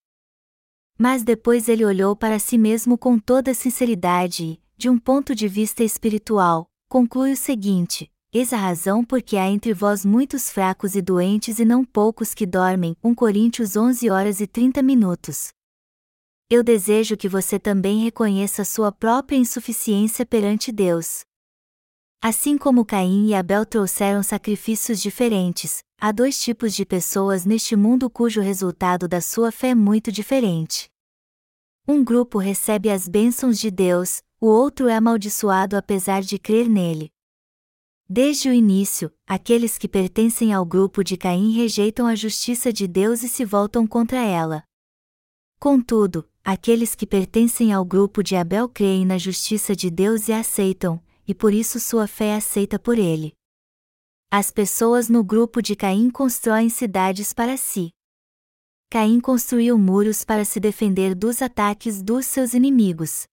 Mas 1.00 1.24
depois 1.24 1.68
ele 1.68 1.84
olhou 1.84 2.16
para 2.16 2.38
si 2.38 2.60
mesmo 2.60 2.96
com 2.96 3.18
toda 3.18 3.56
sinceridade 3.56 4.44
e, 4.44 4.62
de 4.78 4.88
um 4.88 5.00
ponto 5.00 5.34
de 5.34 5.48
vista 5.48 5.84
espiritual, 5.84 6.70
conclui 6.88 7.34
o 7.34 7.38
seguinte: 7.38 8.12
Eis 8.34 8.52
a 8.52 8.58
razão 8.58 9.04
porque 9.04 9.38
há 9.38 9.50
entre 9.50 9.74
vós 9.74 10.06
muitos 10.06 10.50
fracos 10.50 10.96
e 10.96 11.02
doentes 11.02 11.60
e 11.60 11.66
não 11.66 11.86
poucos 11.86 12.34
que 12.34 12.46
dormem. 12.46 12.96
1 13.04 13.16
Coríntios 13.16 13.76
11 13.76 14.10
horas 14.10 14.40
e 14.40 14.48
30 14.48 14.82
minutos. 14.82 15.50
Eu 16.50 16.64
desejo 16.64 17.18
que 17.18 17.28
você 17.28 17.60
também 17.60 18.04
reconheça 18.04 18.64
sua 18.64 18.92
própria 18.92 19.38
insuficiência 19.38 20.26
perante 20.26 20.72
Deus. 20.72 21.22
Assim 22.22 22.58
como 22.58 22.86
Caim 22.86 23.28
e 23.28 23.36
Abel 23.36 23.66
trouxeram 23.66 24.24
sacrifícios 24.24 25.02
diferentes, 25.02 25.80
há 26.00 26.12
dois 26.12 26.40
tipos 26.40 26.74
de 26.74 26.86
pessoas 26.86 27.46
neste 27.46 27.76
mundo 27.76 28.10
cujo 28.10 28.42
resultado 28.42 29.08
da 29.08 29.22
sua 29.22 29.52
fé 29.52 29.70
é 29.70 29.76
muito 29.76 30.12
diferente. 30.12 30.90
Um 31.88 32.04
grupo 32.04 32.40
recebe 32.40 32.90
as 32.90 33.08
bênçãos 33.08 33.60
de 33.60 33.70
Deus, 33.70 34.22
o 34.40 34.46
outro 34.48 34.88
é 34.88 34.96
amaldiçoado 34.96 35.76
apesar 35.76 36.22
de 36.22 36.38
crer 36.38 36.70
nele. 36.70 37.12
Desde 38.10 38.50
o 38.50 38.54
início, 38.54 39.12
aqueles 39.26 39.78
que 39.78 39.88
pertencem 39.88 40.54
ao 40.54 40.66
grupo 40.66 41.04
de 41.04 41.18
Caim 41.18 41.52
rejeitam 41.52 42.08
a 42.08 42.16
justiça 42.16 42.72
de 42.72 42.88
Deus 42.88 43.24
e 43.24 43.28
se 43.28 43.44
voltam 43.44 43.86
contra 43.86 44.24
ela. 44.24 44.64
Contudo, 45.60 46.30
aqueles 46.44 46.96
que 46.96 47.06
pertencem 47.06 47.74
ao 47.74 47.84
grupo 47.84 48.24
de 48.24 48.36
Abel 48.36 48.70
creem 48.70 49.06
na 49.06 49.18
justiça 49.18 49.76
de 49.76 49.90
Deus 49.90 50.28
e 50.28 50.34
a 50.34 50.40
aceitam, 50.40 51.04
e 51.28 51.34
por 51.34 51.54
isso 51.54 51.80
sua 51.80 52.08
fé 52.08 52.28
é 52.28 52.36
aceita 52.36 52.80
por 52.80 52.98
ele. 52.98 53.34
As 54.32 54.52
pessoas 54.52 55.10
no 55.10 55.24
grupo 55.24 55.62
de 55.62 55.76
Caim 55.76 56.10
constroem 56.10 56.70
cidades 56.70 57.34
para 57.34 57.58
si. 57.58 57.90
Caim 58.90 59.20
construiu 59.20 59.78
muros 59.78 60.24
para 60.24 60.46
se 60.46 60.60
defender 60.60 61.16
dos 61.16 61.42
ataques 61.42 62.02
dos 62.02 62.26
seus 62.26 62.54
inimigos. 62.54 63.26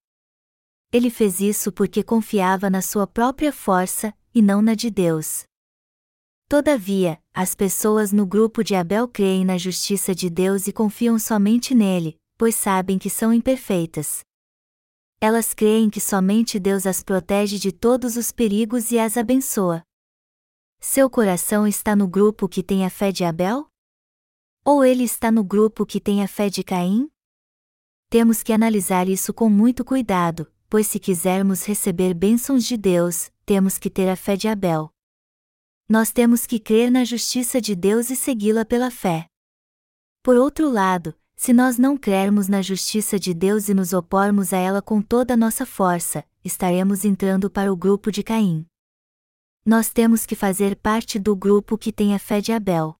Ele 0.94 1.10
fez 1.10 1.40
isso 1.40 1.72
porque 1.72 2.04
confiava 2.04 2.70
na 2.70 2.80
sua 2.80 3.04
própria 3.04 3.52
força, 3.52 4.14
e 4.32 4.40
não 4.40 4.62
na 4.62 4.76
de 4.76 4.88
Deus. 4.90 5.42
Todavia, 6.48 7.20
as 7.34 7.52
pessoas 7.52 8.12
no 8.12 8.24
grupo 8.24 8.62
de 8.62 8.76
Abel 8.76 9.08
creem 9.08 9.44
na 9.44 9.58
justiça 9.58 10.14
de 10.14 10.30
Deus 10.30 10.68
e 10.68 10.72
confiam 10.72 11.18
somente 11.18 11.74
nele, 11.74 12.16
pois 12.38 12.54
sabem 12.54 12.96
que 12.96 13.10
são 13.10 13.34
imperfeitas. 13.34 14.20
Elas 15.20 15.52
creem 15.52 15.90
que 15.90 16.00
somente 16.00 16.60
Deus 16.60 16.86
as 16.86 17.02
protege 17.02 17.58
de 17.58 17.72
todos 17.72 18.16
os 18.16 18.30
perigos 18.30 18.92
e 18.92 18.98
as 19.00 19.16
abençoa. 19.16 19.82
Seu 20.78 21.10
coração 21.10 21.66
está 21.66 21.96
no 21.96 22.06
grupo 22.06 22.48
que 22.48 22.62
tem 22.62 22.86
a 22.86 22.90
fé 22.90 23.10
de 23.10 23.24
Abel? 23.24 23.66
Ou 24.64 24.84
ele 24.84 25.02
está 25.02 25.32
no 25.32 25.42
grupo 25.42 25.84
que 25.84 26.00
tem 26.00 26.22
a 26.22 26.28
fé 26.28 26.48
de 26.48 26.62
Caim? 26.62 27.10
Temos 28.08 28.44
que 28.44 28.52
analisar 28.52 29.08
isso 29.08 29.34
com 29.34 29.50
muito 29.50 29.84
cuidado, 29.84 30.53
pois 30.68 30.86
se 30.86 30.98
quisermos 30.98 31.64
receber 31.64 32.14
bênçãos 32.14 32.64
de 32.64 32.76
Deus, 32.76 33.30
temos 33.46 33.78
que 33.78 33.90
ter 33.90 34.08
a 34.08 34.16
fé 34.16 34.36
de 34.36 34.48
Abel. 34.48 34.90
Nós 35.88 36.10
temos 36.10 36.46
que 36.46 36.58
crer 36.58 36.90
na 36.90 37.04
justiça 37.04 37.60
de 37.60 37.74
Deus 37.74 38.10
e 38.10 38.16
segui-la 38.16 38.64
pela 38.64 38.90
fé. 38.90 39.26
Por 40.22 40.36
outro 40.36 40.70
lado, 40.70 41.14
se 41.36 41.52
nós 41.52 41.76
não 41.76 41.96
crermos 41.96 42.48
na 42.48 42.62
justiça 42.62 43.18
de 43.18 43.34
Deus 43.34 43.68
e 43.68 43.74
nos 43.74 43.92
opormos 43.92 44.52
a 44.52 44.56
ela 44.56 44.80
com 44.80 45.02
toda 45.02 45.34
a 45.34 45.36
nossa 45.36 45.66
força, 45.66 46.24
estaremos 46.44 47.04
entrando 47.04 47.50
para 47.50 47.72
o 47.72 47.76
grupo 47.76 48.10
de 48.10 48.22
Caim. 48.22 48.66
Nós 49.64 49.88
temos 49.90 50.26
que 50.26 50.34
fazer 50.34 50.76
parte 50.76 51.18
do 51.18 51.34
grupo 51.34 51.78
que 51.78 51.92
tem 51.92 52.14
a 52.14 52.18
fé 52.18 52.40
de 52.40 52.52
Abel. 52.52 52.96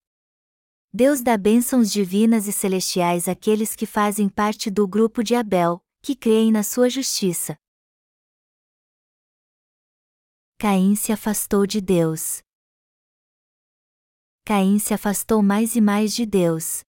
Deus 0.92 1.20
dá 1.20 1.36
bênçãos 1.36 1.90
divinas 1.90 2.46
e 2.46 2.52
celestiais 2.52 3.28
àqueles 3.28 3.74
que 3.74 3.84
fazem 3.84 4.28
parte 4.28 4.70
do 4.70 4.86
grupo 4.86 5.22
de 5.22 5.34
Abel, 5.34 5.83
que 6.04 6.14
creem 6.14 6.52
na 6.52 6.62
sua 6.62 6.90
justiça. 6.90 7.56
Caim 10.58 10.94
se 10.94 11.12
afastou 11.12 11.66
de 11.66 11.80
Deus. 11.80 12.42
Caim 14.44 14.78
se 14.78 14.92
afastou 14.92 15.42
mais 15.42 15.74
e 15.76 15.80
mais 15.80 16.14
de 16.14 16.26
Deus. 16.26 16.82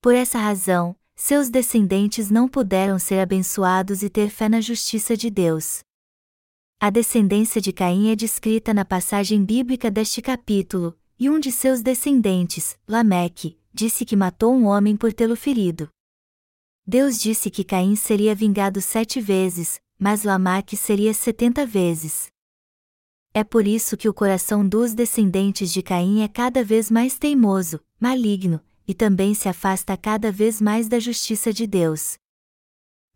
Por 0.00 0.14
essa 0.14 0.38
razão, 0.38 0.96
seus 1.14 1.50
descendentes 1.50 2.30
não 2.30 2.48
puderam 2.48 2.98
ser 2.98 3.20
abençoados 3.20 4.02
e 4.02 4.08
ter 4.08 4.30
fé 4.30 4.48
na 4.48 4.62
justiça 4.62 5.14
de 5.14 5.28
Deus. 5.28 5.82
A 6.80 6.88
descendência 6.88 7.60
de 7.60 7.74
Caim 7.74 8.10
é 8.10 8.16
descrita 8.16 8.72
na 8.72 8.86
passagem 8.86 9.44
bíblica 9.44 9.90
deste 9.90 10.22
capítulo, 10.22 10.98
e 11.18 11.28
um 11.28 11.38
de 11.38 11.52
seus 11.52 11.82
descendentes, 11.82 12.78
Lameque, 12.88 13.60
disse 13.70 14.06
que 14.06 14.16
matou 14.16 14.54
um 14.54 14.64
homem 14.64 14.96
por 14.96 15.12
tê-lo 15.12 15.36
ferido. 15.36 15.93
Deus 16.86 17.18
disse 17.18 17.50
que 17.50 17.64
Caim 17.64 17.96
seria 17.96 18.34
vingado 18.34 18.80
sete 18.82 19.18
vezes, 19.20 19.80
mas 19.98 20.22
Lameque 20.22 20.76
seria 20.76 21.14
setenta 21.14 21.64
vezes. 21.64 22.26
É 23.32 23.42
por 23.42 23.66
isso 23.66 23.96
que 23.96 24.08
o 24.08 24.14
coração 24.14 24.68
dos 24.68 24.92
descendentes 24.92 25.72
de 25.72 25.82
Caim 25.82 26.22
é 26.22 26.28
cada 26.28 26.62
vez 26.62 26.90
mais 26.90 27.18
teimoso, 27.18 27.80
maligno, 27.98 28.60
e 28.86 28.92
também 28.92 29.32
se 29.32 29.48
afasta 29.48 29.96
cada 29.96 30.30
vez 30.30 30.60
mais 30.60 30.86
da 30.86 31.00
justiça 31.00 31.52
de 31.52 31.66
Deus. 31.66 32.18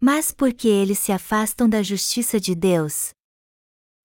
Mas 0.00 0.32
por 0.32 0.52
que 0.54 0.68
eles 0.68 0.98
se 0.98 1.12
afastam 1.12 1.68
da 1.68 1.82
justiça 1.82 2.40
de 2.40 2.54
Deus? 2.54 3.10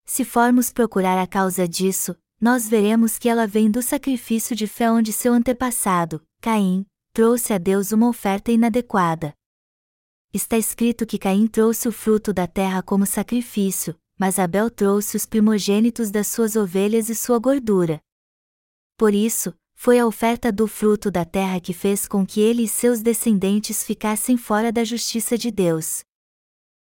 Se 0.05 0.25
formos 0.25 0.73
procurar 0.73 1.17
a 1.17 1.25
causa 1.25 1.65
disso, 1.65 2.15
nós 2.39 2.67
veremos 2.67 3.17
que 3.17 3.29
ela 3.29 3.47
vem 3.47 3.71
do 3.71 3.81
sacrifício 3.81 4.53
de 4.55 4.67
fé 4.67 4.91
onde 4.91 5.13
seu 5.13 5.33
antepassado, 5.33 6.21
Caim, 6.41 6.85
trouxe 7.13 7.53
a 7.53 7.57
Deus 7.57 7.93
uma 7.93 8.09
oferta 8.09 8.51
inadequada. 8.51 9.33
Está 10.33 10.57
escrito 10.57 11.05
que 11.05 11.19
Caim 11.19 11.45
trouxe 11.45 11.87
o 11.87 11.91
fruto 11.91 12.33
da 12.33 12.47
terra 12.47 12.81
como 12.81 13.05
sacrifício, 13.05 13.95
mas 14.17 14.39
Abel 14.39 14.67
trouxe 14.67 15.15
os 15.15 15.27
primogênitos 15.27 16.09
das 16.09 16.25
suas 16.27 16.55
ovelhas 16.55 17.07
e 17.07 17.13
sua 17.13 17.37
gordura. 17.37 18.01
Por 18.97 19.13
isso, 19.13 19.53
foi 19.75 19.99
a 19.99 20.07
oferta 20.07 20.51
do 20.51 20.65
fruto 20.65 21.11
da 21.11 21.23
terra 21.23 21.59
que 21.59 21.71
fez 21.71 22.07
com 22.07 22.25
que 22.25 22.41
ele 22.41 22.63
e 22.63 22.67
seus 22.67 22.99
descendentes 22.99 23.83
ficassem 23.83 24.35
fora 24.35 24.71
da 24.71 24.83
justiça 24.83 25.37
de 25.37 25.51
Deus. 25.51 26.03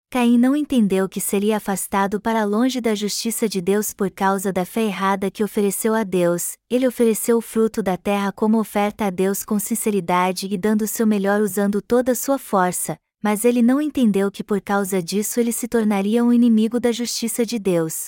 Caim 0.08 0.38
não 0.38 0.54
entendeu 0.54 1.08
que 1.08 1.20
seria 1.20 1.56
afastado 1.56 2.20
para 2.20 2.44
longe 2.44 2.80
da 2.80 2.94
justiça 2.94 3.48
de 3.48 3.60
Deus 3.60 3.92
por 3.92 4.08
causa 4.08 4.52
da 4.52 4.64
fé 4.64 4.82
errada 4.82 5.32
que 5.32 5.42
ofereceu 5.42 5.94
a 5.94 6.04
Deus, 6.04 6.52
ele 6.70 6.86
ofereceu 6.86 7.38
o 7.38 7.42
fruto 7.42 7.82
da 7.82 7.96
terra 7.96 8.30
como 8.30 8.60
oferta 8.60 9.06
a 9.06 9.10
Deus 9.10 9.44
com 9.44 9.58
sinceridade 9.58 10.46
e 10.48 10.56
dando 10.56 10.82
o 10.82 10.88
seu 10.88 11.08
melhor 11.08 11.40
usando 11.40 11.82
toda 11.82 12.12
a 12.12 12.14
sua 12.14 12.38
força, 12.38 12.96
mas 13.22 13.44
ele 13.44 13.62
não 13.62 13.80
entendeu 13.80 14.30
que 14.30 14.42
por 14.42 14.60
causa 14.60 15.00
disso 15.00 15.38
ele 15.38 15.52
se 15.52 15.68
tornaria 15.68 16.24
um 16.24 16.32
inimigo 16.32 16.80
da 16.80 16.90
justiça 16.90 17.46
de 17.46 17.58
Deus. 17.58 18.06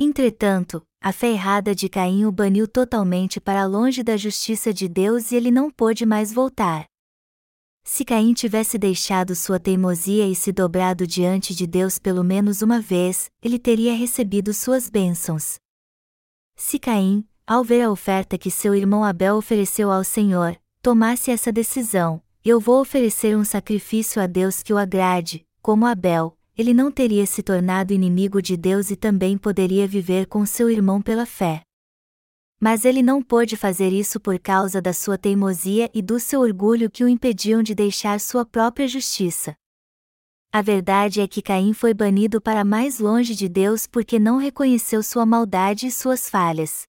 Entretanto, 0.00 0.82
a 1.00 1.12
fé 1.12 1.30
errada 1.32 1.74
de 1.74 1.88
Caim 1.88 2.24
o 2.24 2.32
baniu 2.32 2.66
totalmente 2.66 3.40
para 3.40 3.66
longe 3.66 4.02
da 4.02 4.16
justiça 4.16 4.72
de 4.72 4.88
Deus 4.88 5.30
e 5.30 5.36
ele 5.36 5.50
não 5.50 5.70
pôde 5.70 6.06
mais 6.06 6.32
voltar. 6.32 6.86
Se 7.84 8.04
Caim 8.04 8.32
tivesse 8.32 8.78
deixado 8.78 9.34
sua 9.34 9.58
teimosia 9.58 10.26
e 10.26 10.34
se 10.34 10.52
dobrado 10.52 11.06
diante 11.06 11.54
de 11.54 11.66
Deus 11.66 11.98
pelo 11.98 12.22
menos 12.22 12.62
uma 12.62 12.80
vez, 12.80 13.30
ele 13.42 13.58
teria 13.58 13.94
recebido 13.94 14.52
suas 14.52 14.88
bênçãos. 14.88 15.56
Se 16.54 16.78
Caim, 16.78 17.26
ao 17.46 17.64
ver 17.64 17.82
a 17.82 17.90
oferta 17.90 18.36
que 18.36 18.50
seu 18.50 18.74
irmão 18.74 19.04
Abel 19.04 19.36
ofereceu 19.36 19.90
ao 19.90 20.04
Senhor, 20.04 20.60
tomasse 20.82 21.30
essa 21.30 21.50
decisão, 21.50 22.22
eu 22.44 22.60
vou 22.60 22.80
oferecer 22.80 23.36
um 23.36 23.44
sacrifício 23.44 24.22
a 24.22 24.26
Deus 24.26 24.62
que 24.62 24.72
o 24.72 24.78
agrade, 24.78 25.46
como 25.60 25.86
Abel, 25.86 26.36
ele 26.56 26.74
não 26.74 26.90
teria 26.90 27.24
se 27.24 27.42
tornado 27.42 27.92
inimigo 27.92 28.42
de 28.42 28.56
Deus 28.56 28.90
e 28.90 28.96
também 28.96 29.38
poderia 29.38 29.86
viver 29.86 30.26
com 30.26 30.44
seu 30.44 30.68
irmão 30.68 31.00
pela 31.00 31.24
fé. 31.24 31.62
Mas 32.58 32.84
ele 32.84 33.00
não 33.00 33.22
pôde 33.22 33.56
fazer 33.56 33.92
isso 33.92 34.18
por 34.18 34.38
causa 34.40 34.82
da 34.82 34.92
sua 34.92 35.16
teimosia 35.16 35.88
e 35.94 36.02
do 36.02 36.18
seu 36.18 36.40
orgulho 36.40 36.90
que 36.90 37.04
o 37.04 37.08
impediam 37.08 37.62
de 37.62 37.76
deixar 37.76 38.18
sua 38.18 38.44
própria 38.44 38.88
justiça. 38.88 39.54
A 40.50 40.60
verdade 40.60 41.20
é 41.20 41.28
que 41.28 41.42
Caim 41.42 41.72
foi 41.72 41.94
banido 41.94 42.40
para 42.40 42.64
mais 42.64 42.98
longe 42.98 43.36
de 43.36 43.48
Deus 43.48 43.86
porque 43.86 44.18
não 44.18 44.38
reconheceu 44.38 45.02
sua 45.02 45.24
maldade 45.24 45.86
e 45.86 45.92
suas 45.92 46.28
falhas. 46.28 46.87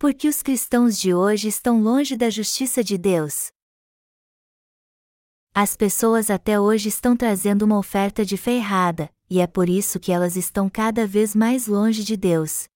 Porque 0.00 0.28
os 0.28 0.42
cristãos 0.42 0.96
de 0.96 1.12
hoje 1.12 1.48
estão 1.48 1.82
longe 1.82 2.16
da 2.16 2.30
justiça 2.30 2.84
de 2.84 2.96
Deus. 2.96 3.50
As 5.52 5.76
pessoas 5.76 6.30
até 6.30 6.60
hoje 6.60 6.88
estão 6.88 7.16
trazendo 7.16 7.64
uma 7.64 7.76
oferta 7.76 8.24
de 8.24 8.36
fé 8.36 8.52
errada, 8.52 9.10
e 9.28 9.40
é 9.40 9.46
por 9.48 9.68
isso 9.68 9.98
que 9.98 10.12
elas 10.12 10.36
estão 10.36 10.70
cada 10.70 11.04
vez 11.04 11.34
mais 11.34 11.66
longe 11.66 12.04
de 12.04 12.16
Deus. 12.16 12.68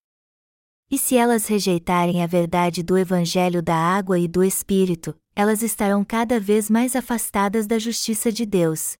E 0.91 0.97
se 0.97 1.15
elas 1.15 1.47
rejeitarem 1.47 2.21
a 2.21 2.27
verdade 2.27 2.83
do 2.83 2.97
Evangelho 2.97 3.63
da 3.63 3.75
água 3.77 4.19
e 4.19 4.27
do 4.27 4.43
Espírito, 4.43 5.15
elas 5.33 5.63
estarão 5.63 6.03
cada 6.03 6.41
vez 6.41 6.69
mais 6.69 6.93
afastadas 6.93 7.65
da 7.65 7.79
justiça 7.79 8.33
de 8.33 8.45
Deus. 8.45 8.97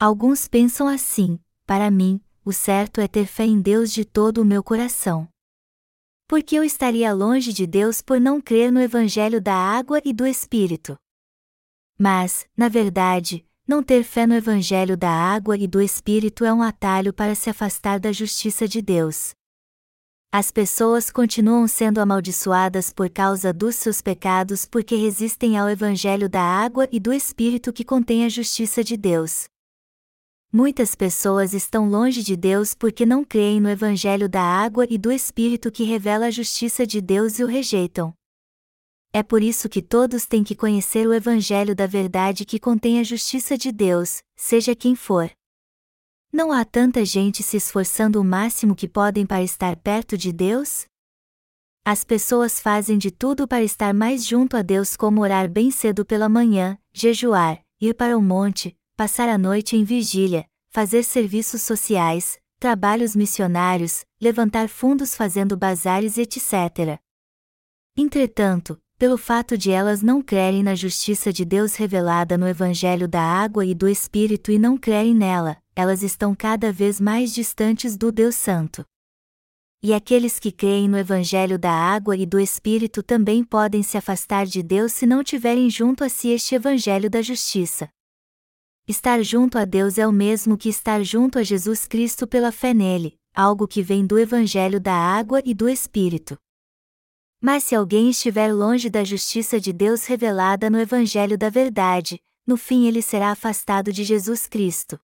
Alguns 0.00 0.48
pensam 0.48 0.88
assim: 0.88 1.38
para 1.66 1.90
mim, 1.90 2.22
o 2.42 2.54
certo 2.54 3.02
é 3.02 3.06
ter 3.06 3.26
fé 3.26 3.44
em 3.44 3.60
Deus 3.60 3.92
de 3.92 4.06
todo 4.06 4.38
o 4.38 4.46
meu 4.46 4.62
coração. 4.62 5.28
Porque 6.28 6.56
eu 6.56 6.62
estaria 6.62 7.10
longe 7.14 7.54
de 7.54 7.66
Deus 7.66 8.02
por 8.02 8.20
não 8.20 8.38
crer 8.38 8.70
no 8.70 8.82
Evangelho 8.82 9.40
da 9.40 9.54
água 9.54 9.98
e 10.04 10.12
do 10.12 10.26
Espírito. 10.26 10.94
Mas, 11.98 12.46
na 12.54 12.68
verdade, 12.68 13.46
não 13.66 13.82
ter 13.82 14.04
fé 14.04 14.26
no 14.26 14.34
Evangelho 14.34 14.94
da 14.94 15.10
água 15.10 15.56
e 15.56 15.66
do 15.66 15.80
Espírito 15.80 16.44
é 16.44 16.52
um 16.52 16.60
atalho 16.60 17.14
para 17.14 17.34
se 17.34 17.48
afastar 17.48 17.98
da 17.98 18.12
justiça 18.12 18.68
de 18.68 18.82
Deus. 18.82 19.32
As 20.30 20.50
pessoas 20.50 21.10
continuam 21.10 21.66
sendo 21.66 21.98
amaldiçoadas 21.98 22.92
por 22.92 23.08
causa 23.08 23.50
dos 23.50 23.76
seus 23.76 24.02
pecados 24.02 24.66
porque 24.66 24.96
resistem 24.96 25.56
ao 25.56 25.66
Evangelho 25.70 26.28
da 26.28 26.42
água 26.42 26.86
e 26.92 27.00
do 27.00 27.10
Espírito 27.10 27.72
que 27.72 27.82
contém 27.82 28.26
a 28.26 28.28
justiça 28.28 28.84
de 28.84 28.98
Deus. 28.98 29.48
Muitas 30.50 30.94
pessoas 30.94 31.52
estão 31.52 31.90
longe 31.90 32.22
de 32.22 32.34
Deus 32.34 32.72
porque 32.72 33.04
não 33.04 33.22
creem 33.22 33.60
no 33.60 33.68
Evangelho 33.68 34.30
da 34.30 34.40
água 34.40 34.86
e 34.88 34.96
do 34.96 35.12
Espírito 35.12 35.70
que 35.70 35.84
revela 35.84 36.26
a 36.26 36.30
justiça 36.30 36.86
de 36.86 37.02
Deus 37.02 37.38
e 37.38 37.44
o 37.44 37.46
rejeitam. 37.46 38.14
É 39.12 39.22
por 39.22 39.42
isso 39.42 39.68
que 39.68 39.82
todos 39.82 40.24
têm 40.24 40.42
que 40.42 40.54
conhecer 40.54 41.06
o 41.06 41.12
Evangelho 41.12 41.74
da 41.74 41.86
verdade 41.86 42.46
que 42.46 42.58
contém 42.58 42.98
a 42.98 43.02
justiça 43.02 43.58
de 43.58 43.70
Deus, 43.70 44.22
seja 44.36 44.74
quem 44.74 44.96
for. 44.96 45.30
Não 46.32 46.50
há 46.50 46.64
tanta 46.64 47.04
gente 47.04 47.42
se 47.42 47.58
esforçando 47.58 48.18
o 48.18 48.24
máximo 48.24 48.74
que 48.74 48.88
podem 48.88 49.26
para 49.26 49.42
estar 49.42 49.76
perto 49.76 50.16
de 50.16 50.32
Deus? 50.32 50.86
As 51.84 52.04
pessoas 52.04 52.58
fazem 52.58 52.96
de 52.96 53.10
tudo 53.10 53.46
para 53.46 53.62
estar 53.62 53.92
mais 53.92 54.24
junto 54.24 54.56
a 54.56 54.62
Deus, 54.62 54.96
como 54.96 55.20
orar 55.20 55.46
bem 55.46 55.70
cedo 55.70 56.06
pela 56.06 56.28
manhã, 56.28 56.78
jejuar, 56.90 57.62
ir 57.78 57.94
para 57.94 58.16
o 58.16 58.22
monte, 58.22 58.77
passar 58.98 59.28
a 59.28 59.38
noite 59.38 59.76
em 59.76 59.84
vigília, 59.84 60.44
fazer 60.70 61.04
serviços 61.04 61.62
sociais, 61.62 62.36
trabalhos 62.58 63.14
missionários, 63.14 64.04
levantar 64.20 64.68
fundos 64.68 65.14
fazendo 65.14 65.56
bazares, 65.56 66.18
etc. 66.18 66.98
Entretanto, 67.96 68.76
pelo 68.98 69.16
fato 69.16 69.56
de 69.56 69.70
elas 69.70 70.02
não 70.02 70.20
crerem 70.20 70.64
na 70.64 70.74
justiça 70.74 71.32
de 71.32 71.44
Deus 71.44 71.76
revelada 71.76 72.36
no 72.36 72.48
Evangelho 72.48 73.06
da 73.06 73.22
água 73.22 73.64
e 73.64 73.72
do 73.72 73.88
Espírito 73.88 74.50
e 74.50 74.58
não 74.58 74.76
crerem 74.76 75.14
nela, 75.14 75.56
elas 75.76 76.02
estão 76.02 76.34
cada 76.34 76.72
vez 76.72 77.00
mais 77.00 77.32
distantes 77.32 77.96
do 77.96 78.10
Deus 78.10 78.34
Santo. 78.34 78.84
E 79.80 79.94
aqueles 79.94 80.40
que 80.40 80.50
creem 80.50 80.88
no 80.88 80.98
Evangelho 80.98 81.56
da 81.56 81.70
água 81.70 82.16
e 82.16 82.26
do 82.26 82.40
Espírito 82.40 83.00
também 83.00 83.44
podem 83.44 83.80
se 83.80 83.96
afastar 83.96 84.44
de 84.44 84.60
Deus 84.60 84.90
se 84.90 85.06
não 85.06 85.22
tiverem 85.22 85.70
junto 85.70 86.02
a 86.02 86.08
si 86.08 86.30
este 86.30 86.56
Evangelho 86.56 87.08
da 87.08 87.22
justiça. 87.22 87.88
Estar 88.88 89.22
junto 89.22 89.58
a 89.58 89.66
Deus 89.66 89.98
é 89.98 90.06
o 90.06 90.12
mesmo 90.12 90.56
que 90.56 90.70
estar 90.70 91.04
junto 91.04 91.38
a 91.38 91.42
Jesus 91.42 91.86
Cristo 91.86 92.26
pela 92.26 92.50
fé 92.50 92.72
nele, 92.72 93.18
algo 93.34 93.68
que 93.68 93.82
vem 93.82 94.06
do 94.06 94.18
Evangelho 94.18 94.80
da 94.80 94.94
água 94.94 95.42
e 95.44 95.52
do 95.52 95.68
Espírito. 95.68 96.38
Mas 97.38 97.64
se 97.64 97.74
alguém 97.74 98.08
estiver 98.08 98.50
longe 98.50 98.88
da 98.88 99.04
justiça 99.04 99.60
de 99.60 99.74
Deus 99.74 100.06
revelada 100.06 100.70
no 100.70 100.80
Evangelho 100.80 101.36
da 101.36 101.50
Verdade, 101.50 102.18
no 102.46 102.56
fim 102.56 102.86
ele 102.86 103.02
será 103.02 103.30
afastado 103.30 103.92
de 103.92 104.04
Jesus 104.04 104.46
Cristo. 104.46 104.98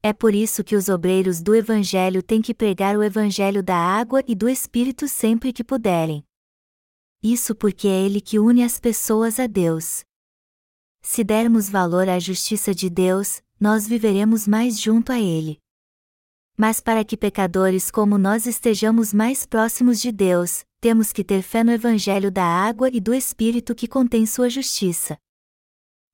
É 0.00 0.12
por 0.12 0.32
isso 0.32 0.62
que 0.62 0.76
os 0.76 0.88
obreiros 0.88 1.42
do 1.42 1.52
Evangelho 1.52 2.22
têm 2.22 2.40
que 2.40 2.54
pregar 2.54 2.96
o 2.96 3.02
Evangelho 3.02 3.60
da 3.60 3.76
água 3.76 4.22
e 4.24 4.36
do 4.36 4.48
Espírito 4.48 5.08
sempre 5.08 5.52
que 5.52 5.64
puderem. 5.64 6.24
Isso 7.20 7.56
porque 7.56 7.88
é 7.88 8.02
Ele 8.04 8.20
que 8.20 8.38
une 8.38 8.62
as 8.62 8.78
pessoas 8.78 9.40
a 9.40 9.48
Deus. 9.48 10.04
Se 11.06 11.22
dermos 11.22 11.68
valor 11.68 12.08
à 12.08 12.18
justiça 12.18 12.74
de 12.74 12.88
Deus, 12.88 13.42
nós 13.60 13.86
viveremos 13.86 14.48
mais 14.48 14.80
junto 14.80 15.12
a 15.12 15.20
Ele. 15.20 15.58
Mas 16.56 16.80
para 16.80 17.04
que 17.04 17.14
pecadores 17.14 17.90
como 17.90 18.16
nós 18.16 18.46
estejamos 18.46 19.12
mais 19.12 19.44
próximos 19.44 20.00
de 20.00 20.10
Deus, 20.10 20.64
temos 20.80 21.12
que 21.12 21.22
ter 21.22 21.42
fé 21.42 21.62
no 21.62 21.70
Evangelho 21.70 22.30
da 22.30 22.44
água 22.44 22.88
e 22.90 23.00
do 23.00 23.12
Espírito 23.12 23.74
que 23.74 23.86
contém 23.86 24.24
sua 24.24 24.48
justiça. 24.48 25.18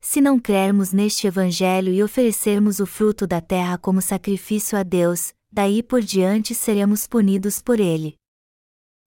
Se 0.01 0.21
não 0.21 0.41
crermos 0.41 0.93
neste 0.93 1.25
Evangelho 1.29 1.93
e 1.93 2.03
oferecermos 2.03 2.81
o 2.81 2.85
fruto 2.85 3.29
da 3.29 3.41
terra 3.41 3.79
como 3.79 4.03
sacrifício 4.03 4.77
a 4.77 4.83
Deus, 4.83 5.33
daí 5.53 5.85
por 5.85 6.03
diante 6.03 6.53
seremos 6.53 7.07
punidos 7.07 7.63
por 7.63 7.79
ele. 7.79 8.17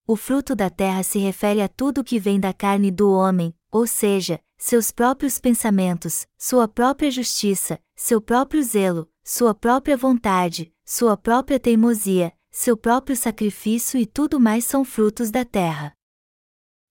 O 0.06 0.16
fruto 0.16 0.56
da 0.56 0.70
terra 0.70 1.02
se 1.02 1.18
refere 1.18 1.60
a 1.60 1.68
tudo 1.68 2.02
que 2.02 2.18
vem 2.18 2.40
da 2.40 2.54
carne 2.54 2.90
do 2.90 3.10
homem, 3.12 3.54
ou 3.70 3.86
seja, 3.86 4.40
seus 4.56 4.90
próprios 4.90 5.38
pensamentos, 5.38 6.26
sua 6.38 6.66
própria 6.66 7.10
justiça, 7.10 7.78
seu 7.94 8.20
próprio 8.20 8.62
zelo, 8.62 9.10
sua 9.22 9.54
própria 9.54 9.96
vontade, 9.96 10.72
sua 10.84 11.16
própria 11.16 11.58
teimosia, 11.58 12.32
seu 12.50 12.76
próprio 12.76 13.16
sacrifício 13.16 13.98
e 13.98 14.06
tudo 14.06 14.38
mais 14.38 14.64
são 14.64 14.84
frutos 14.84 15.30
da 15.30 15.44
terra. 15.44 15.92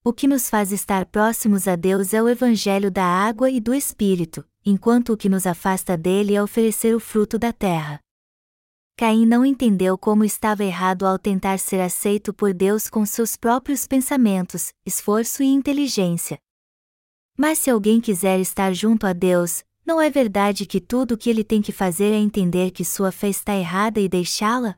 O 0.04 0.12
que 0.12 0.28
nos 0.28 0.49
faz 0.49 0.71
estar 0.71 1.06
próximos 1.06 1.67
a 1.67 1.78
Deus 1.78 2.13
é 2.13 2.21
o 2.21 2.28
Evangelho 2.28 2.91
da 2.91 3.06
água 3.06 3.49
e 3.49 3.62
do 3.62 3.73
Espírito, 3.73 4.45
enquanto 4.65 5.13
o 5.13 5.17
que 5.17 5.30
nos 5.30 5.47
afasta 5.47 5.97
dele 5.97 6.36
é 6.36 6.43
oferecer 6.43 6.93
o 6.93 6.99
fruto 6.99 7.39
da 7.39 7.54
terra. 7.54 7.99
Caim 8.97 9.26
não 9.26 9.45
entendeu 9.45 9.97
como 9.97 10.23
estava 10.23 10.63
errado 10.63 11.08
ao 11.08 11.17
tentar 11.17 11.58
ser 11.58 11.80
aceito 11.80 12.34
por 12.34 12.54
Deus 12.54 12.89
com 12.89 13.06
seus 13.06 13.36
próprios 13.36 13.88
pensamentos, 13.88 14.71
esforço 14.86 15.41
e 15.41 15.47
inteligência. 15.47 16.38
Mas 17.38 17.58
se 17.58 17.69
alguém 17.69 18.00
quiser 18.00 18.39
estar 18.39 18.74
junto 18.74 19.08
a 19.08 19.13
Deus, 19.13 19.63
não 19.86 20.00
é 20.00 20.10
verdade 20.10 20.65
que 20.65 20.80
tudo 20.80 21.13
o 21.13 21.17
que 21.17 21.30
ele 21.30 21.43
tem 21.43 21.62
que 21.62 21.72
fazer 21.72 22.13
é 22.13 22.17
entender 22.17 22.72
que 22.72 22.86
sua 22.86 23.12
fé 23.12 23.30
está 23.30 23.56
errada 23.56 24.00
e 24.00 24.08
deixá-la? 24.08 24.76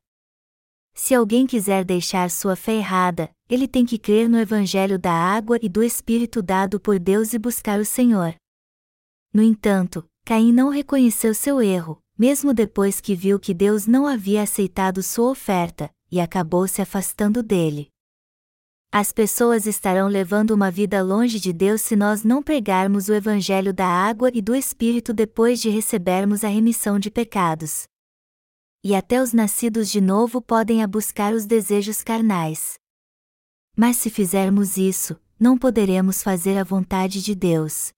Se 0.93 1.13
alguém 1.13 1.45
quiser 1.45 1.83
deixar 1.83 2.31
sua 2.31 2.55
fé 2.55 2.75
errada, 2.75 3.29
ele 3.49 3.67
tem 3.67 3.85
que 3.85 3.99
crer 3.99 4.29
no 4.29 4.39
Evangelho 4.39 4.97
da 4.97 5.11
água 5.11 5.59
e 5.61 5.67
do 5.67 5.83
Espírito 5.83 6.41
dado 6.41 6.79
por 6.79 6.97
Deus 6.97 7.33
e 7.33 7.37
buscar 7.37 7.79
o 7.79 7.85
Senhor. 7.85 8.33
No 9.33 9.43
entanto, 9.43 10.07
Caim 10.23 10.53
não 10.53 10.69
reconheceu 10.69 11.35
seu 11.35 11.61
erro, 11.61 12.01
mesmo 12.17 12.53
depois 12.53 13.01
que 13.01 13.13
viu 13.13 13.37
que 13.37 13.53
Deus 13.53 13.85
não 13.85 14.07
havia 14.07 14.41
aceitado 14.41 15.03
sua 15.03 15.29
oferta, 15.29 15.91
e 16.09 16.21
acabou 16.21 16.65
se 16.67 16.81
afastando 16.81 17.43
dele. 17.43 17.89
As 18.91 19.11
pessoas 19.11 19.65
estarão 19.65 20.07
levando 20.07 20.51
uma 20.51 20.71
vida 20.71 21.03
longe 21.03 21.39
de 21.39 21.51
Deus 21.51 21.81
se 21.81 21.95
nós 21.95 22.23
não 22.23 22.41
pregarmos 22.41 23.09
o 23.09 23.13
Evangelho 23.13 23.73
da 23.73 23.87
água 23.87 24.31
e 24.33 24.41
do 24.41 24.55
Espírito 24.55 25.13
depois 25.13 25.61
de 25.61 25.69
recebermos 25.69 26.43
a 26.43 26.47
remissão 26.47 26.97
de 26.97 27.11
pecados 27.11 27.87
e 28.87 28.93
até 28.93 29.19
os 29.19 29.33
nascidos 29.33 29.89
de 29.89 29.99
novo 29.99 30.39
podem 30.39 30.87
buscar 30.87 31.33
os 31.33 31.47
desejos 31.47 32.03
carnais. 32.03 32.75
Mas 33.75 33.97
se 33.97 34.11
fizermos 34.11 34.77
isso, 34.77 35.19
não 35.39 35.57
poderemos 35.57 36.21
fazer 36.21 36.55
a 36.55 36.63
vontade 36.63 37.19
de 37.19 37.33
Deus. 37.33 37.91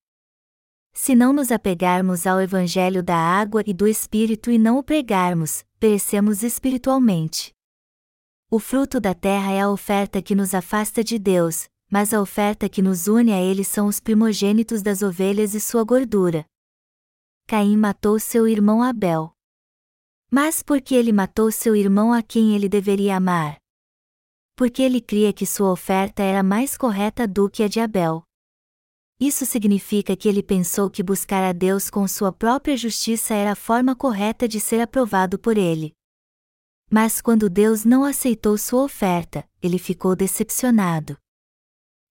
Se 0.94 1.14
não 1.14 1.30
nos 1.30 1.52
apegarmos 1.52 2.26
ao 2.26 2.40
Evangelho 2.40 3.02
da 3.02 3.18
água 3.18 3.62
e 3.66 3.74
do 3.74 3.86
Espírito 3.86 4.50
e 4.50 4.56
não 4.56 4.78
o 4.78 4.82
pregarmos, 4.82 5.62
perecemos 5.78 6.42
espiritualmente. 6.42 7.52
O 8.50 8.58
fruto 8.58 8.98
da 8.98 9.12
terra 9.12 9.52
é 9.52 9.60
a 9.60 9.68
oferta 9.68 10.22
que 10.22 10.34
nos 10.34 10.54
afasta 10.54 11.04
de 11.04 11.18
Deus, 11.18 11.68
mas 11.90 12.14
a 12.14 12.20
oferta 12.20 12.66
que 12.66 12.80
nos 12.80 13.06
une 13.06 13.30
a 13.30 13.38
Ele 13.38 13.62
são 13.62 13.86
os 13.86 14.00
primogênitos 14.00 14.80
das 14.80 15.02
ovelhas 15.02 15.52
e 15.52 15.60
sua 15.60 15.84
gordura. 15.84 16.46
Caim 17.46 17.76
matou 17.76 18.18
seu 18.18 18.48
irmão 18.48 18.82
Abel. 18.82 19.32
Mas 20.30 20.62
porque 20.62 20.94
ele 20.94 21.12
matou 21.12 21.52
seu 21.52 21.76
irmão 21.76 22.10
a 22.10 22.22
quem 22.22 22.54
ele 22.54 22.70
deveria 22.70 23.16
amar? 23.16 23.58
Porque 24.56 24.82
ele 24.82 25.02
cria 25.02 25.30
que 25.30 25.44
sua 25.44 25.70
oferta 25.70 26.22
era 26.22 26.42
mais 26.42 26.74
correta 26.74 27.28
do 27.28 27.50
que 27.50 27.62
a 27.62 27.68
de 27.68 27.80
Abel. 27.80 28.22
Isso 29.20 29.44
significa 29.44 30.16
que 30.16 30.26
ele 30.26 30.42
pensou 30.42 30.88
que 30.88 31.02
buscar 31.02 31.44
a 31.44 31.52
Deus 31.52 31.90
com 31.90 32.08
sua 32.08 32.32
própria 32.32 32.78
justiça 32.78 33.34
era 33.34 33.52
a 33.52 33.56
forma 33.56 33.94
correta 33.94 34.48
de 34.48 34.58
ser 34.58 34.80
aprovado 34.80 35.38
por 35.38 35.58
ele. 35.58 35.97
Mas 36.90 37.20
quando 37.20 37.50
Deus 37.50 37.84
não 37.84 38.04
aceitou 38.04 38.56
sua 38.56 38.82
oferta, 38.82 39.46
ele 39.62 39.78
ficou 39.78 40.16
decepcionado. 40.16 41.18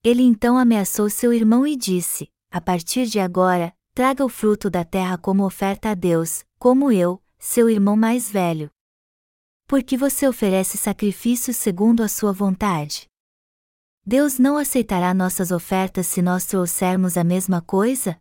Ele 0.03 0.21
então 0.21 0.57
ameaçou 0.57 1.09
seu 1.09 1.33
irmão 1.33 1.65
e 1.65 1.75
disse: 1.75 2.29
A 2.51 2.61
partir 2.61 3.07
de 3.07 3.19
agora, 3.19 3.73
traga 3.93 4.23
o 4.23 4.29
fruto 4.29 4.69
da 4.69 4.85
terra 4.85 5.17
como 5.17 5.43
oferta 5.43 5.89
a 5.89 5.95
Deus, 5.95 6.45
como 6.59 6.91
eu, 6.91 7.21
seu 7.39 7.69
irmão 7.69 7.97
mais 7.97 8.29
velho. 8.29 8.69
Por 9.65 9.83
que 9.83 9.97
você 9.97 10.27
oferece 10.27 10.77
sacrifícios 10.77 11.57
segundo 11.57 12.03
a 12.03 12.07
sua 12.07 12.31
vontade? 12.31 13.07
Deus 14.05 14.39
não 14.39 14.57
aceitará 14.57 15.13
nossas 15.13 15.51
ofertas 15.51 16.07
se 16.07 16.21
nós 16.21 16.45
trouxermos 16.45 17.17
a 17.17 17.23
mesma 17.23 17.61
coisa? 17.61 18.17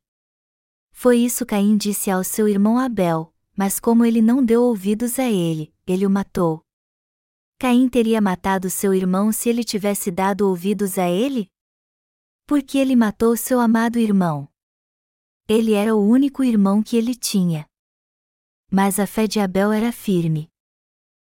Foi 0.90 1.19
isso 1.19 1.47
Caim 1.47 1.77
disse 1.77 2.11
ao 2.11 2.25
seu 2.25 2.49
irmão 2.49 2.79
Abel, 2.79 3.33
mas 3.57 3.79
como 3.79 4.05
ele 4.05 4.21
não 4.21 4.45
deu 4.45 4.62
ouvidos 4.62 5.19
a 5.19 5.31
ele, 5.31 5.73
ele 5.87 6.05
o 6.05 6.11
matou. 6.11 6.64
Caim 7.59 7.88
teria 7.88 8.20
matado 8.20 8.68
seu 8.68 8.92
irmão 8.92 9.33
se 9.33 9.49
ele 9.49 9.64
tivesse 9.64 10.11
dado 10.11 10.49
ouvidos 10.49 10.99
a 10.99 11.09
ele? 11.09 11.51
Porque 12.46 12.77
ele 12.77 12.94
matou 12.94 13.37
seu 13.37 13.61
amado 13.61 13.99
irmão. 13.99 14.49
Ele 15.49 15.72
era 15.72 15.94
o 15.94 16.01
único 16.01 16.42
irmão 16.42 16.83
que 16.83 16.96
ele 16.96 17.14
tinha. 17.14 17.66
Mas 18.70 18.99
a 18.99 19.07
fé 19.07 19.27
de 19.27 19.38
Abel 19.40 19.72
era 19.72 19.92
firme. 19.92 20.51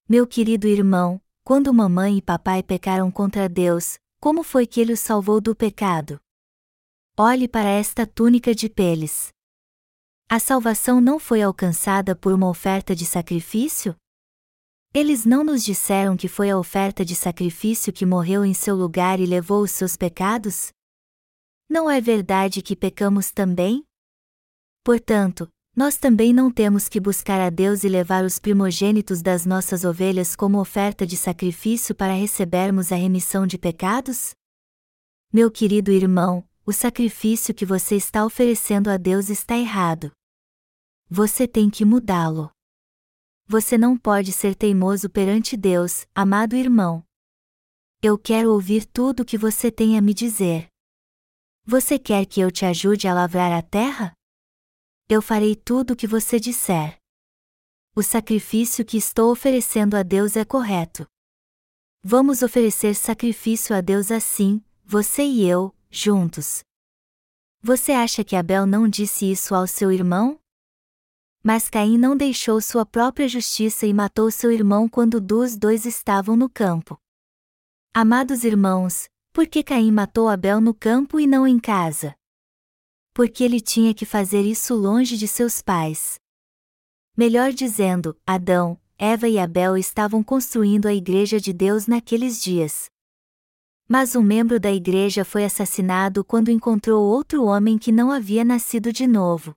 Meu 0.08 0.26
querido 0.26 0.66
irmão, 0.66 1.20
quando 1.44 1.72
mamãe 1.72 2.16
e 2.16 2.22
papai 2.22 2.62
pecaram 2.62 3.10
contra 3.10 3.48
Deus, 3.48 3.98
como 4.18 4.42
foi 4.42 4.66
que 4.66 4.80
ele 4.80 4.94
os 4.94 5.00
salvou 5.00 5.40
do 5.40 5.54
pecado? 5.54 6.18
Olhe 7.16 7.46
para 7.46 7.68
esta 7.68 8.06
túnica 8.06 8.54
de 8.54 8.68
peles. 8.68 9.28
A 10.28 10.38
salvação 10.38 11.00
não 11.00 11.18
foi 11.18 11.42
alcançada 11.42 12.16
por 12.16 12.32
uma 12.32 12.48
oferta 12.48 12.94
de 12.94 13.06
sacrifício? 13.06 13.94
Eles 14.94 15.24
não 15.26 15.44
nos 15.44 15.62
disseram 15.62 16.16
que 16.16 16.28
foi 16.28 16.50
a 16.50 16.58
oferta 16.58 17.04
de 17.04 17.14
sacrifício 17.14 17.92
que 17.92 18.06
morreu 18.06 18.44
em 18.44 18.54
seu 18.54 18.74
lugar 18.74 19.20
e 19.20 19.26
levou 19.26 19.62
os 19.62 19.70
seus 19.70 19.96
pecados? 19.96 20.70
Não 21.68 21.90
é 21.90 22.00
verdade 22.00 22.62
que 22.62 22.74
pecamos 22.74 23.30
também? 23.30 23.84
Portanto, 24.82 25.46
nós 25.76 25.98
também 25.98 26.32
não 26.32 26.50
temos 26.50 26.88
que 26.88 26.98
buscar 26.98 27.40
a 27.40 27.50
Deus 27.50 27.84
e 27.84 27.88
levar 27.88 28.24
os 28.24 28.38
primogênitos 28.38 29.20
das 29.20 29.44
nossas 29.44 29.84
ovelhas 29.84 30.34
como 30.34 30.58
oferta 30.58 31.06
de 31.06 31.16
sacrifício 31.16 31.94
para 31.94 32.14
recebermos 32.14 32.90
a 32.90 32.96
remissão 32.96 33.46
de 33.46 33.58
pecados? 33.58 34.30
Meu 35.30 35.50
querido 35.50 35.92
irmão, 35.92 36.42
o 36.64 36.72
sacrifício 36.72 37.54
que 37.54 37.66
você 37.66 37.94
está 37.94 38.24
oferecendo 38.24 38.88
a 38.88 38.96
Deus 38.96 39.28
está 39.28 39.56
errado. 39.56 40.10
Você 41.08 41.46
tem 41.46 41.68
que 41.68 41.84
mudá-lo. 41.84 42.50
Você 43.48 43.78
não 43.78 43.96
pode 43.96 44.30
ser 44.30 44.54
teimoso 44.54 45.08
perante 45.08 45.56
Deus, 45.56 46.06
amado 46.14 46.54
irmão. 46.54 47.02
Eu 48.02 48.18
quero 48.18 48.52
ouvir 48.52 48.84
tudo 48.84 49.20
o 49.20 49.24
que 49.24 49.38
você 49.38 49.70
tem 49.72 49.98
a 49.98 50.02
me 50.02 50.14
dizer. 50.14 50.68
Você 51.64 51.98
quer 51.98 52.26
que 52.26 52.40
eu 52.40 52.50
te 52.50 52.64
ajude 52.64 53.08
a 53.08 53.14
lavrar 53.14 53.52
a 53.52 53.62
terra? 53.62 54.12
eu 55.08 55.22
farei 55.22 55.56
tudo 55.56 55.92
o 55.92 55.96
que 55.96 56.06
você 56.06 56.38
disser. 56.38 56.98
O 57.96 58.02
sacrifício 58.02 58.84
que 58.84 58.98
estou 58.98 59.32
oferecendo 59.32 59.96
a 59.96 60.02
Deus 60.02 60.36
é 60.36 60.44
correto. 60.44 61.06
Vamos 62.02 62.42
oferecer 62.42 62.94
sacrifício 62.94 63.74
a 63.74 63.80
Deus 63.80 64.12
assim, 64.12 64.62
você 64.84 65.22
e 65.22 65.48
eu, 65.48 65.74
juntos. 65.90 66.60
Você 67.62 67.92
acha 67.92 68.22
que 68.22 68.36
Abel 68.36 68.66
não 68.66 68.86
disse 68.86 69.30
isso 69.30 69.54
ao 69.54 69.66
seu 69.66 69.90
irmão? 69.90 70.38
Mas 71.42 71.68
Caim 71.70 71.96
não 71.96 72.16
deixou 72.16 72.60
sua 72.60 72.84
própria 72.84 73.28
justiça 73.28 73.86
e 73.86 73.92
matou 73.92 74.30
seu 74.30 74.50
irmão 74.52 74.88
quando 74.88 75.20
dos 75.20 75.56
dois 75.56 75.86
estavam 75.86 76.36
no 76.36 76.48
campo. 76.48 76.98
Amados 77.94 78.44
irmãos, 78.44 79.08
por 79.32 79.46
que 79.46 79.62
Caim 79.62 79.90
matou 79.90 80.28
Abel 80.28 80.60
no 80.60 80.74
campo 80.74 81.18
e 81.18 81.26
não 81.26 81.46
em 81.46 81.58
casa? 81.58 82.18
porque 83.18 83.42
ele 83.42 83.60
tinha 83.60 83.92
que 83.92 84.06
fazer 84.06 84.42
isso 84.42 84.76
longe 84.76 85.16
de 85.16 85.26
seus 85.26 85.60
pais. 85.60 86.20
Melhor 87.16 87.52
dizendo, 87.52 88.16
Adão, 88.24 88.80
Eva 88.96 89.28
e 89.28 89.40
Abel 89.40 89.76
estavam 89.76 90.22
construindo 90.22 90.86
a 90.86 90.94
Igreja 90.94 91.40
de 91.40 91.52
Deus 91.52 91.88
naqueles 91.88 92.40
dias. 92.40 92.88
Mas 93.88 94.14
um 94.14 94.22
membro 94.22 94.60
da 94.60 94.70
igreja 94.70 95.24
foi 95.24 95.44
assassinado 95.44 96.24
quando 96.24 96.48
encontrou 96.48 97.04
outro 97.04 97.44
homem 97.44 97.76
que 97.76 97.90
não 97.90 98.12
havia 98.12 98.44
nascido 98.44 98.92
de 98.92 99.04
novo. 99.04 99.52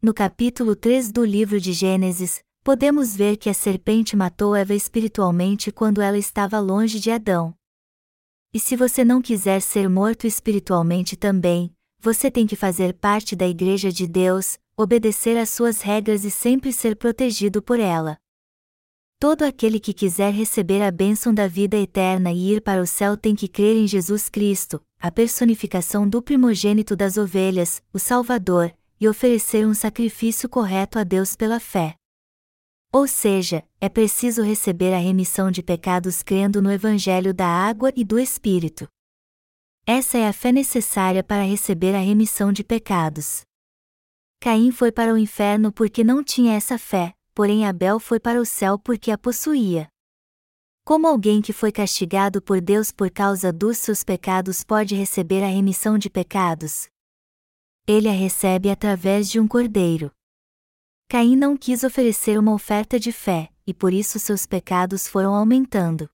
No 0.00 0.14
capítulo 0.14 0.76
3 0.76 1.10
do 1.10 1.24
livro 1.24 1.60
de 1.60 1.72
Gênesis, 1.72 2.40
podemos 2.62 3.16
ver 3.16 3.36
que 3.36 3.50
a 3.50 3.54
serpente 3.54 4.14
matou 4.14 4.54
Eva 4.54 4.72
espiritualmente 4.72 5.72
quando 5.72 6.00
ela 6.00 6.16
estava 6.16 6.60
longe 6.60 7.00
de 7.00 7.10
Adão. 7.10 7.52
E 8.54 8.60
se 8.60 8.76
você 8.76 9.04
não 9.04 9.20
quiser 9.20 9.60
ser 9.60 9.88
morto 9.88 10.24
espiritualmente 10.24 11.16
também, 11.16 11.74
você 11.98 12.30
tem 12.30 12.46
que 12.46 12.54
fazer 12.54 12.94
parte 12.94 13.34
da 13.34 13.48
Igreja 13.48 13.90
de 13.90 14.06
Deus, 14.06 14.56
obedecer 14.76 15.36
às 15.36 15.50
suas 15.50 15.82
regras 15.82 16.24
e 16.24 16.30
sempre 16.30 16.72
ser 16.72 16.94
protegido 16.94 17.60
por 17.60 17.80
ela. 17.80 18.18
Todo 19.18 19.42
aquele 19.42 19.80
que 19.80 19.92
quiser 19.92 20.32
receber 20.32 20.80
a 20.80 20.92
bênção 20.92 21.34
da 21.34 21.48
vida 21.48 21.76
eterna 21.76 22.30
e 22.30 22.52
ir 22.52 22.60
para 22.60 22.80
o 22.80 22.86
céu 22.86 23.16
tem 23.16 23.34
que 23.34 23.48
crer 23.48 23.76
em 23.76 23.88
Jesus 23.88 24.28
Cristo, 24.28 24.80
a 25.00 25.10
personificação 25.10 26.08
do 26.08 26.22
primogênito 26.22 26.94
das 26.94 27.16
ovelhas, 27.16 27.82
o 27.92 27.98
Salvador, 27.98 28.72
e 29.00 29.08
oferecer 29.08 29.66
um 29.66 29.74
sacrifício 29.74 30.48
correto 30.48 30.98
a 30.98 31.04
Deus 31.04 31.36
pela 31.36 31.60
fé. 31.60 31.94
Ou 32.92 33.06
seja, 33.06 33.62
é 33.80 33.88
preciso 33.88 34.42
receber 34.42 34.94
a 34.94 34.98
remissão 34.98 35.50
de 35.50 35.62
pecados 35.62 36.22
crendo 36.22 36.62
no 36.62 36.72
Evangelho 36.72 37.34
da 37.34 37.46
água 37.46 37.92
e 37.94 38.02
do 38.02 38.18
Espírito. 38.18 38.88
Essa 39.86 40.18
é 40.18 40.26
a 40.26 40.32
fé 40.32 40.52
necessária 40.52 41.22
para 41.22 41.42
receber 41.42 41.94
a 41.94 42.00
remissão 42.00 42.52
de 42.52 42.64
pecados. 42.64 43.42
Caim 44.40 44.70
foi 44.70 44.90
para 44.90 45.12
o 45.12 45.18
inferno 45.18 45.72
porque 45.72 46.02
não 46.02 46.22
tinha 46.22 46.54
essa 46.54 46.78
fé, 46.78 47.14
porém 47.34 47.66
Abel 47.66 47.98
foi 47.98 48.18
para 48.18 48.40
o 48.40 48.46
céu 48.46 48.78
porque 48.78 49.10
a 49.10 49.18
possuía. 49.18 49.88
Como 50.84 51.06
alguém 51.06 51.42
que 51.42 51.52
foi 51.52 51.70
castigado 51.70 52.40
por 52.40 52.60
Deus 52.60 52.90
por 52.90 53.10
causa 53.10 53.52
dos 53.52 53.76
seus 53.76 54.02
pecados 54.02 54.64
pode 54.64 54.94
receber 54.94 55.42
a 55.42 55.46
remissão 55.48 55.98
de 55.98 56.08
pecados? 56.08 56.88
Ele 57.90 58.06
a 58.06 58.12
recebe 58.12 58.68
através 58.68 59.30
de 59.30 59.40
um 59.40 59.48
cordeiro. 59.48 60.12
Caim 61.08 61.34
não 61.34 61.56
quis 61.56 61.82
oferecer 61.82 62.38
uma 62.38 62.52
oferta 62.52 63.00
de 63.00 63.10
fé, 63.10 63.50
e 63.66 63.72
por 63.72 63.94
isso 63.94 64.18
seus 64.18 64.44
pecados 64.44 65.08
foram 65.08 65.34
aumentando. 65.34 66.06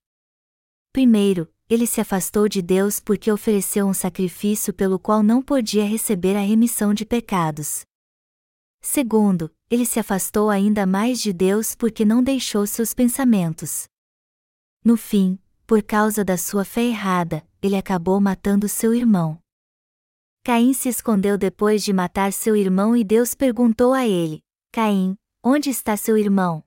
Primeiro, 0.93 1.53
ele 1.69 1.85
se 1.85 2.01
afastou 2.01 2.49
de 2.49 2.63
Deus 2.63 3.01
porque 3.01 3.29
ofereceu 3.29 3.89
um 3.89 3.93
sacrifício 3.93 4.73
pelo 4.73 5.01
qual 5.01 5.21
não 5.21 5.43
podia 5.43 5.85
receber 5.85 6.37
a 6.37 6.41
remissão 6.41 6.95
de 6.95 7.05
pecados. 7.05 7.83
Segundo, 8.81 9.53
ele 9.69 9.85
se 9.85 9.99
afastou 9.99 10.51
ainda 10.51 10.87
mais 10.87 11.21
de 11.21 11.33
Deus 11.33 11.75
porque 11.75 12.05
não 12.05 12.23
deixou 12.23 12.65
seus 12.69 12.95
pensamentos. 12.95 13.89
No 14.85 14.97
fim, 14.97 15.41
por 15.67 15.83
causa 15.83 16.25
da 16.25 16.39
sua 16.39 16.65
fé 16.65 16.85
errada, 16.85 17.45
ele 17.61 17.75
acabou 17.75 18.21
matando 18.21 18.69
seu 18.69 18.95
irmão. 18.95 19.43
Caim 20.45 20.73
se 20.73 20.89
escondeu 20.89 21.37
depois 21.37 21.83
de 21.83 21.93
matar 21.93 22.33
seu 22.33 22.55
irmão 22.55 22.97
e 22.97 23.03
Deus 23.03 23.35
perguntou 23.35 23.93
a 23.93 24.07
ele: 24.07 24.45
Caim, 24.71 25.17
onde 25.43 25.71
está 25.71 25.97
seu 25.97 26.17
irmão? 26.17 26.63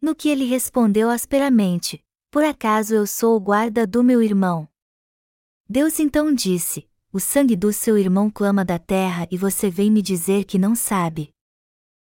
No 0.00 0.14
que 0.14 0.28
ele 0.28 0.44
respondeu 0.44 1.08
asperamente: 1.08 2.04
por 2.32 2.42
acaso 2.42 2.94
eu 2.94 3.06
sou 3.06 3.36
o 3.36 3.40
guarda 3.40 3.86
do 3.86 4.02
meu 4.02 4.22
irmão? 4.22 4.66
Deus 5.68 6.00
então 6.00 6.34
disse: 6.34 6.88
O 7.12 7.20
sangue 7.20 7.54
do 7.54 7.70
seu 7.74 7.98
irmão 7.98 8.30
clama 8.30 8.64
da 8.64 8.78
terra 8.78 9.28
e 9.30 9.36
você 9.36 9.68
vem 9.68 9.90
me 9.90 10.00
dizer 10.00 10.44
que 10.44 10.58
não 10.58 10.74
sabe. 10.74 11.30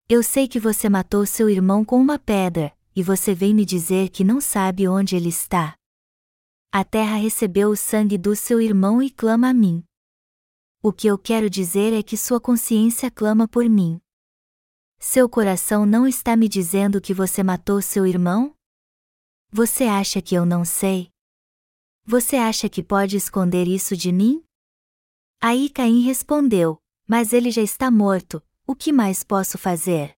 Eu 0.07 0.21
sei 0.21 0.47
que 0.47 0.59
você 0.59 0.87
matou 0.87 1.25
seu 1.25 1.49
irmão 1.49 1.83
com 1.83 1.99
uma 1.99 2.19
pedra, 2.19 2.71
e 2.95 3.01
você 3.01 3.33
vem 3.33 3.55
me 3.55 3.65
dizer 3.65 4.09
que 4.09 4.23
não 4.23 4.39
sabe 4.39 4.87
onde 4.87 5.15
ele 5.15 5.29
está. 5.29 5.75
A 6.71 6.83
terra 6.83 7.15
recebeu 7.15 7.69
o 7.69 7.75
sangue 7.75 8.17
do 8.17 8.35
seu 8.35 8.61
irmão 8.61 9.01
e 9.01 9.09
clama 9.09 9.49
a 9.49 9.53
mim. 9.53 9.83
O 10.85 10.91
que 10.91 11.07
eu 11.07 11.17
quero 11.17 11.49
dizer 11.49 11.93
é 11.93 12.03
que 12.03 12.17
sua 12.17 12.41
consciência 12.41 13.09
clama 13.09 13.47
por 13.47 13.69
mim. 13.69 14.01
Seu 14.99 15.29
coração 15.29 15.85
não 15.85 16.05
está 16.05 16.35
me 16.35 16.49
dizendo 16.49 16.99
que 16.99 17.13
você 17.13 17.41
matou 17.41 17.81
seu 17.81 18.05
irmão? 18.05 18.53
Você 19.49 19.85
acha 19.85 20.21
que 20.21 20.35
eu 20.35 20.45
não 20.45 20.65
sei? 20.65 21.09
Você 22.03 22.35
acha 22.35 22.67
que 22.67 22.83
pode 22.83 23.15
esconder 23.15 23.65
isso 23.65 23.95
de 23.95 24.11
mim? 24.11 24.43
Aí 25.39 25.69
Caim 25.69 26.01
respondeu: 26.01 26.77
Mas 27.07 27.31
ele 27.31 27.49
já 27.49 27.61
está 27.61 27.89
morto, 27.89 28.43
o 28.67 28.75
que 28.75 28.91
mais 28.91 29.23
posso 29.23 29.57
fazer? 29.57 30.13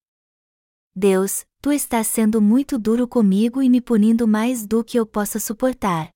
Deus, 0.92 1.46
tu 1.62 1.70
estás 1.70 2.08
sendo 2.08 2.42
muito 2.42 2.76
duro 2.76 3.06
comigo 3.06 3.62
e 3.62 3.70
me 3.70 3.80
punindo 3.80 4.26
mais 4.26 4.66
do 4.66 4.82
que 4.82 4.98
eu 4.98 5.06
possa 5.06 5.38
suportar. 5.38 6.10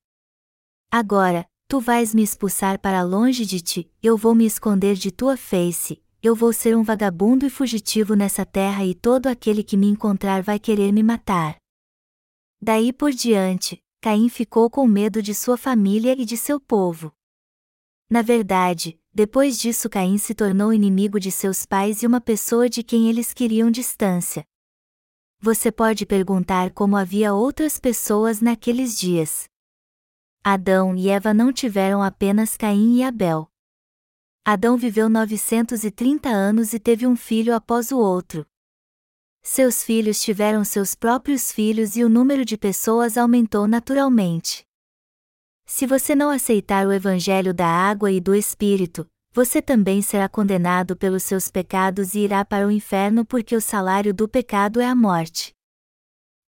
Agora, 0.91 1.49
tu 1.71 1.79
vais 1.79 2.13
me 2.13 2.21
expulsar 2.21 2.81
para 2.81 3.01
longe 3.01 3.47
de 3.47 3.61
ti, 3.61 3.89
eu 4.03 4.17
vou 4.17 4.35
me 4.35 4.45
esconder 4.45 4.97
de 4.97 5.13
tua 5.13 5.37
face, 5.37 6.03
eu 6.21 6.35
vou 6.35 6.53
ser 6.53 6.77
um 6.77 6.83
vagabundo 6.83 7.47
e 7.47 7.49
fugitivo 7.49 8.15
nessa 8.15 8.45
terra 8.45 8.85
e 8.85 8.93
todo 8.93 9.29
aquele 9.29 9.63
que 9.63 9.77
me 9.77 9.87
encontrar 9.87 10.43
vai 10.43 10.59
querer 10.59 10.91
me 10.91 11.01
matar. 11.01 11.55
Daí 12.61 12.93
por 12.93 13.13
diante, 13.13 13.81
Caim 14.01 14.29
ficou 14.29 14.69
com 14.69 14.85
medo 14.85 15.23
de 15.23 15.33
sua 15.33 15.57
família 15.57 16.21
e 16.21 16.25
de 16.25 16.37
seu 16.37 16.59
povo. 16.59 17.13
Na 18.11 18.21
verdade, 18.21 18.99
depois 19.15 19.57
disso 19.57 19.89
Caim 19.89 20.19
se 20.19 20.35
tornou 20.35 20.73
inimigo 20.73 21.21
de 21.21 21.31
seus 21.31 21.65
pais 21.65 22.03
e 22.03 22.07
uma 22.07 22.21
pessoa 22.21 22.69
de 22.69 22.83
quem 22.83 23.09
eles 23.09 23.33
queriam 23.33 23.71
distância. 23.71 24.45
Você 25.39 25.71
pode 25.71 26.05
perguntar 26.05 26.73
como 26.73 26.97
havia 26.97 27.33
outras 27.33 27.79
pessoas 27.79 28.41
naqueles 28.41 28.99
dias. 28.99 29.50
Adão 30.43 30.97
e 30.97 31.11
Eva 31.11 31.35
não 31.35 31.53
tiveram 31.53 32.03
apenas 32.03 32.57
Caim 32.57 32.97
e 32.97 33.03
Abel. 33.03 33.47
Adão 34.43 34.75
viveu 34.75 35.07
930 35.07 36.31
anos 36.31 36.73
e 36.73 36.81
teve 36.81 37.07
um 37.07 37.15
filho 37.15 37.55
após 37.55 37.93
o 37.93 37.99
outro. 37.99 38.47
Seus 39.43 39.85
filhos 39.85 40.19
tiveram 40.23 40.65
seus 40.65 40.95
próprios 40.95 41.53
filhos 41.53 41.95
e 41.95 42.03
o 42.03 42.09
número 42.09 42.43
de 42.43 42.57
pessoas 42.57 43.19
aumentou 43.19 43.69
naturalmente. 43.69 44.67
Se 45.67 45.87
você 45.87 46.15
não 46.15 46.31
aceitar 46.31 46.87
o 46.87 46.93
Evangelho 46.93 47.53
da 47.53 47.67
água 47.67 48.11
e 48.11 48.19
do 48.19 48.35
Espírito, 48.35 49.07
você 49.33 49.61
também 49.61 50.01
será 50.01 50.27
condenado 50.27 50.97
pelos 50.97 51.23
seus 51.23 51.51
pecados 51.51 52.15
e 52.15 52.21
irá 52.21 52.47
para 52.47 52.67
o 52.67 52.71
inferno 52.71 53.27
porque 53.27 53.55
o 53.55 53.61
salário 53.61 54.15
do 54.15 54.27
pecado 54.27 54.81
é 54.81 54.87
a 54.87 54.95
morte. 54.95 55.53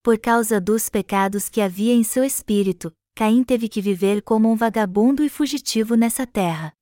Por 0.01 0.17
causa 0.17 0.59
dos 0.59 0.89
pecados 0.89 1.47
que 1.47 1.61
havia 1.61 1.93
em 1.93 2.03
seu 2.03 2.23
espírito, 2.23 2.91
Caim 3.15 3.43
teve 3.43 3.69
que 3.69 3.81
viver 3.81 4.23
como 4.23 4.51
um 4.51 4.55
vagabundo 4.55 5.23
e 5.23 5.29
fugitivo 5.29 5.95
nessa 5.95 6.25
terra. 6.25 6.73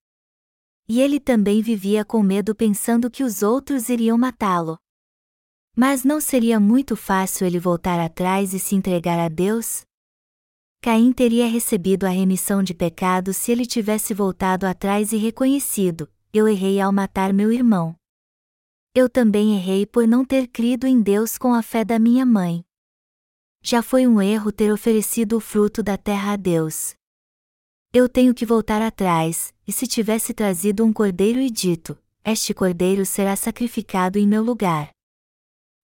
E 0.88 1.02
ele 1.02 1.20
também 1.20 1.62
vivia 1.62 2.06
com 2.06 2.24
medo 2.24 2.56
pensando 2.56 3.12
que 3.12 3.24
os 3.24 3.44
outros 3.44 3.90
iriam 3.90 4.18
matá-lo. 4.18 4.78
Mas 5.76 6.04
não 6.04 6.22
seria 6.22 6.60
muito 6.60 6.96
fácil 6.96 7.46
ele 7.46 7.60
voltar 7.60 8.00
atrás 8.00 8.54
e 8.54 8.60
se 8.60 8.76
entregar 8.76 9.20
a 9.20 9.30
Deus? 9.30 9.84
Caim 10.82 11.14
teria 11.14 11.48
recebido 11.48 12.06
a 12.06 12.10
remissão 12.10 12.64
de 12.64 12.74
pecados 12.74 13.38
se 13.38 13.52
ele 13.52 13.66
tivesse 13.66 14.14
voltado 14.14 14.66
atrás 14.66 15.14
e 15.14 15.18
reconhecido: 15.18 16.10
Eu 16.34 16.48
errei 16.48 16.80
ao 16.82 16.92
matar 16.92 17.32
meu 17.34 17.52
irmão. 17.52 17.96
Eu 18.96 19.10
também 19.10 19.56
errei 19.56 19.86
por 19.86 20.08
não 20.08 20.26
ter 20.26 20.48
crido 20.48 20.88
em 20.88 21.02
Deus 21.02 21.38
com 21.38 21.54
a 21.54 21.62
fé 21.62 21.86
da 21.86 22.00
minha 22.00 22.26
mãe. 22.26 22.66
Já 23.64 23.84
foi 23.84 24.07
um 24.07 24.20
erro 24.20 24.51
ter 24.51 24.74
oferecido 24.74 25.38
o 25.38 25.39
fruto 25.39 25.84
da 25.84 25.95
terra 25.95 26.34
a 26.34 26.36
Deus. 26.36 26.95
Eu 27.93 28.09
tenho 28.09 28.34
que 28.34 28.45
voltar 28.45 28.82
atrás, 28.82 29.53
e 29.68 29.72
se 29.72 29.86
tivesse 29.86 30.34
trazido 30.34 30.84
um 30.84 30.91
cordeiro 30.91 31.39
e 31.39 31.49
dito: 31.49 31.95
Este 32.26 32.55
cordeiro 32.55 33.05
será 33.05 33.36
sacrificado 33.36 34.18
em 34.18 34.28
meu 34.28 34.41
lugar. 34.41 34.89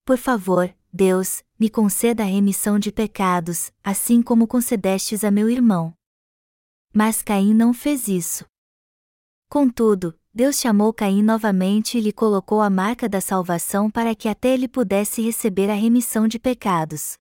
Por 0.04 0.18
favor, 0.18 0.74
Deus, 0.92 1.44
me 1.60 1.70
conceda 1.70 2.24
a 2.24 2.26
remissão 2.26 2.80
de 2.80 2.92
pecados, 2.92 3.72
assim 3.84 4.24
como 4.24 4.48
concedestes 4.48 5.24
a 5.24 5.30
meu 5.30 5.48
irmão. 5.48 5.94
Mas 6.92 7.22
Caim 7.22 7.54
não 7.54 7.74
fez 7.74 8.08
isso. 8.08 8.44
Contudo, 9.50 10.18
Deus 10.34 10.60
chamou 10.60 10.92
Caim 10.92 11.22
novamente 11.22 11.98
e 11.98 12.02
lhe 12.02 12.12
colocou 12.12 12.60
a 12.60 12.70
marca 12.70 13.08
da 13.08 13.22
salvação 13.22 13.92
para 13.92 14.16
que 14.16 14.28
até 14.28 14.50
ele 14.50 14.68
pudesse 14.68 15.22
receber 15.22 15.70
a 15.70 15.76
remissão 15.76 16.28
de 16.28 16.40
pecados. 16.40 17.18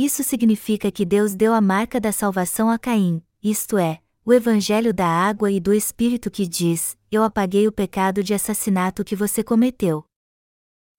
Isso 0.00 0.24
significa 0.24 0.90
que 0.90 1.04
Deus 1.04 1.34
deu 1.34 1.52
a 1.52 1.60
marca 1.60 2.00
da 2.00 2.10
salvação 2.10 2.70
a 2.70 2.78
Caim, 2.78 3.22
isto 3.42 3.76
é, 3.76 4.00
o 4.24 4.32
Evangelho 4.32 4.94
da 4.94 5.06
água 5.06 5.52
e 5.52 5.60
do 5.60 5.74
Espírito 5.74 6.30
que 6.30 6.48
diz: 6.48 6.96
Eu 7.10 7.22
apaguei 7.22 7.68
o 7.68 7.72
pecado 7.72 8.22
de 8.22 8.32
assassinato 8.32 9.04
que 9.04 9.14
você 9.14 9.44
cometeu. 9.44 10.02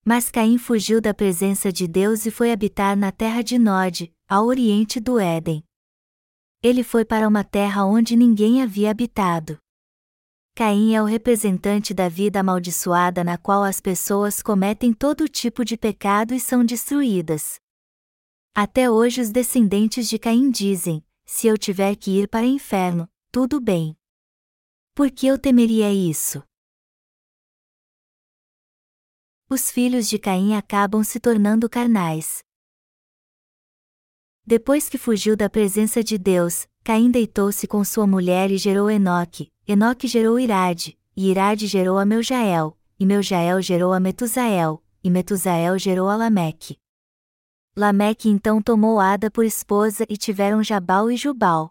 Mas 0.04 0.30
Caim 0.30 0.56
fugiu 0.56 1.00
da 1.00 1.12
presença 1.12 1.72
de 1.72 1.88
Deus 1.88 2.26
e 2.26 2.30
foi 2.30 2.52
habitar 2.52 2.96
na 2.96 3.10
terra 3.10 3.42
de 3.42 3.58
Nod, 3.58 4.08
ao 4.28 4.46
oriente 4.46 5.00
do 5.00 5.18
Éden. 5.18 5.64
Ele 6.62 6.84
foi 6.84 7.04
para 7.04 7.26
uma 7.26 7.42
terra 7.42 7.84
onde 7.84 8.14
ninguém 8.14 8.62
havia 8.62 8.92
habitado. 8.92 9.58
Caim 10.54 10.94
é 10.94 11.02
o 11.02 11.06
representante 11.06 11.92
da 11.92 12.08
vida 12.08 12.38
amaldiçoada 12.38 13.24
na 13.24 13.36
qual 13.36 13.64
as 13.64 13.80
pessoas 13.80 14.40
cometem 14.40 14.92
todo 14.92 15.28
tipo 15.28 15.64
de 15.64 15.76
pecado 15.76 16.32
e 16.32 16.38
são 16.38 16.64
destruídas. 16.64 17.60
Até 18.54 18.90
hoje 18.90 19.22
os 19.22 19.30
descendentes 19.30 20.06
de 20.06 20.18
Caim 20.18 20.50
dizem: 20.50 21.02
se 21.24 21.46
eu 21.46 21.56
tiver 21.56 21.96
que 21.96 22.10
ir 22.10 22.28
para 22.28 22.44
o 22.44 22.48
inferno, 22.48 23.08
tudo 23.30 23.58
bem. 23.58 23.96
Por 24.94 25.10
que 25.10 25.26
eu 25.26 25.38
temeria 25.38 25.90
isso? 25.90 26.42
Os 29.48 29.70
filhos 29.70 30.06
de 30.06 30.18
Caim 30.18 30.54
acabam 30.54 31.02
se 31.02 31.18
tornando 31.18 31.66
carnais. 31.66 32.44
Depois 34.44 34.86
que 34.86 34.98
fugiu 34.98 35.34
da 35.34 35.48
presença 35.48 36.04
de 36.04 36.18
Deus, 36.18 36.68
Caim 36.84 37.10
deitou-se 37.10 37.66
com 37.66 37.82
sua 37.82 38.06
mulher 38.06 38.50
e 38.50 38.58
gerou 38.58 38.90
Enoque, 38.90 39.50
Enoque 39.66 40.06
gerou 40.06 40.38
Irade, 40.38 40.98
e 41.16 41.30
Irade 41.30 41.66
gerou 41.66 41.96
a 41.96 42.04
Meujael, 42.04 42.76
e 43.00 43.06
Meujael 43.06 43.62
gerou 43.62 43.94
a 43.94 44.00
Metusael, 44.00 44.84
e 45.02 45.08
Metusael 45.08 45.78
gerou 45.78 46.10
a 46.10 46.16
Lameque. 46.16 46.81
Lameque 47.74 48.28
então 48.28 48.60
tomou 48.60 49.00
Ada 49.00 49.30
por 49.30 49.46
esposa 49.46 50.04
e 50.06 50.18
tiveram 50.18 50.62
Jabal 50.62 51.10
e 51.10 51.16
Jubal. 51.16 51.70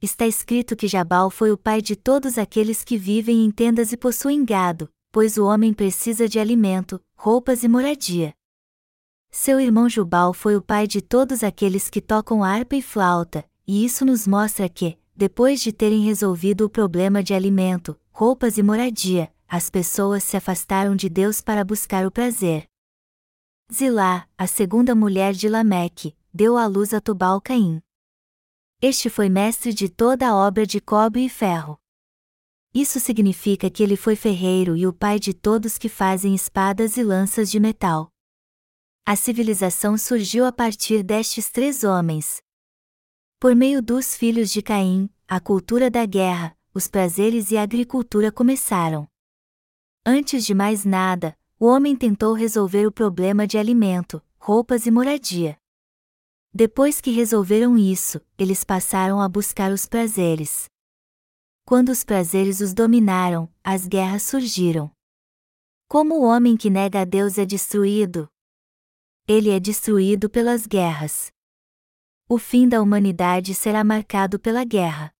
Está 0.00 0.26
escrito 0.26 0.74
que 0.74 0.88
Jabal 0.88 1.28
foi 1.28 1.52
o 1.52 1.58
pai 1.58 1.82
de 1.82 1.94
todos 1.94 2.38
aqueles 2.38 2.82
que 2.82 2.96
vivem 2.96 3.44
em 3.44 3.50
tendas 3.50 3.92
e 3.92 3.98
possuem 3.98 4.42
gado, 4.46 4.88
pois 5.12 5.36
o 5.36 5.44
homem 5.44 5.74
precisa 5.74 6.26
de 6.26 6.38
alimento, 6.38 6.98
roupas 7.14 7.62
e 7.62 7.68
moradia. 7.68 8.32
Seu 9.30 9.60
irmão 9.60 9.90
Jubal 9.90 10.32
foi 10.32 10.56
o 10.56 10.62
pai 10.62 10.86
de 10.86 11.02
todos 11.02 11.44
aqueles 11.44 11.90
que 11.90 12.00
tocam 12.00 12.42
harpa 12.42 12.74
e 12.74 12.80
flauta, 12.80 13.44
e 13.66 13.84
isso 13.84 14.06
nos 14.06 14.26
mostra 14.26 14.70
que, 14.70 14.96
depois 15.14 15.60
de 15.60 15.70
terem 15.70 16.00
resolvido 16.00 16.64
o 16.64 16.70
problema 16.70 17.22
de 17.22 17.34
alimento, 17.34 17.94
roupas 18.10 18.56
e 18.56 18.62
moradia, 18.62 19.30
as 19.46 19.68
pessoas 19.68 20.24
se 20.24 20.34
afastaram 20.34 20.96
de 20.96 21.10
Deus 21.10 21.42
para 21.42 21.62
buscar 21.62 22.06
o 22.06 22.10
prazer. 22.10 22.66
Zilá, 23.72 24.28
a 24.36 24.46
segunda 24.46 24.94
mulher 24.94 25.32
de 25.32 25.48
Lameque, 25.48 26.14
deu 26.32 26.56
à 26.56 26.66
luz 26.66 26.92
a 26.92 27.00
Tubal 27.00 27.40
Caim. 27.40 27.80
Este 28.80 29.08
foi 29.08 29.28
mestre 29.28 29.72
de 29.72 29.88
toda 29.88 30.28
a 30.28 30.34
obra 30.36 30.66
de 30.66 30.80
cobre 30.80 31.24
e 31.24 31.28
ferro. 31.28 31.80
Isso 32.74 33.00
significa 33.00 33.70
que 33.70 33.82
ele 33.82 33.96
foi 33.96 34.16
ferreiro 34.16 34.76
e 34.76 34.86
o 34.86 34.92
pai 34.92 35.18
de 35.18 35.32
todos 35.32 35.78
que 35.78 35.88
fazem 35.88 36.34
espadas 36.34 36.96
e 36.96 37.02
lanças 37.02 37.50
de 37.50 37.58
metal. 37.58 38.12
A 39.06 39.16
civilização 39.16 39.96
surgiu 39.96 40.44
a 40.44 40.52
partir 40.52 41.02
destes 41.02 41.48
três 41.48 41.84
homens. 41.84 42.42
Por 43.40 43.54
meio 43.54 43.80
dos 43.80 44.14
filhos 44.14 44.50
de 44.50 44.60
Caim, 44.60 45.08
a 45.26 45.40
cultura 45.40 45.90
da 45.90 46.04
guerra, 46.04 46.56
os 46.74 46.86
prazeres 46.86 47.50
e 47.50 47.56
a 47.56 47.62
agricultura 47.62 48.30
começaram. 48.30 49.08
Antes 50.04 50.44
de 50.44 50.54
mais 50.54 50.84
nada, 50.84 51.36
o 51.58 51.66
homem 51.66 51.94
tentou 51.94 52.34
resolver 52.34 52.86
o 52.86 52.92
problema 52.92 53.46
de 53.46 53.56
alimento, 53.56 54.22
roupas 54.38 54.86
e 54.86 54.90
moradia. 54.90 55.58
Depois 56.52 57.00
que 57.00 57.10
resolveram 57.10 57.76
isso, 57.76 58.20
eles 58.38 58.64
passaram 58.64 59.20
a 59.20 59.28
buscar 59.28 59.72
os 59.72 59.86
prazeres. 59.86 60.66
Quando 61.64 61.88
os 61.88 62.04
prazeres 62.04 62.60
os 62.60 62.74
dominaram, 62.74 63.52
as 63.62 63.86
guerras 63.86 64.22
surgiram. 64.22 64.90
Como 65.88 66.16
o 66.16 66.22
homem 66.22 66.56
que 66.56 66.70
nega 66.70 67.00
a 67.00 67.04
Deus 67.04 67.38
é 67.38 67.46
destruído? 67.46 68.28
Ele 69.26 69.50
é 69.50 69.58
destruído 69.58 70.28
pelas 70.28 70.66
guerras. 70.66 71.32
O 72.28 72.38
fim 72.38 72.68
da 72.68 72.82
humanidade 72.82 73.54
será 73.54 73.82
marcado 73.82 74.38
pela 74.38 74.64
guerra. 74.64 75.14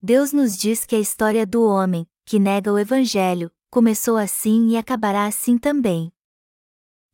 Deus 0.00 0.32
nos 0.32 0.56
diz 0.56 0.86
que 0.86 0.94
a 0.94 1.00
história 1.00 1.44
do 1.44 1.64
homem, 1.64 2.06
que 2.24 2.38
nega 2.38 2.72
o 2.72 2.78
Evangelho, 2.78 3.50
começou 3.70 4.16
assim 4.16 4.68
e 4.68 4.76
acabará 4.76 5.26
assim 5.26 5.58
também. 5.58 6.10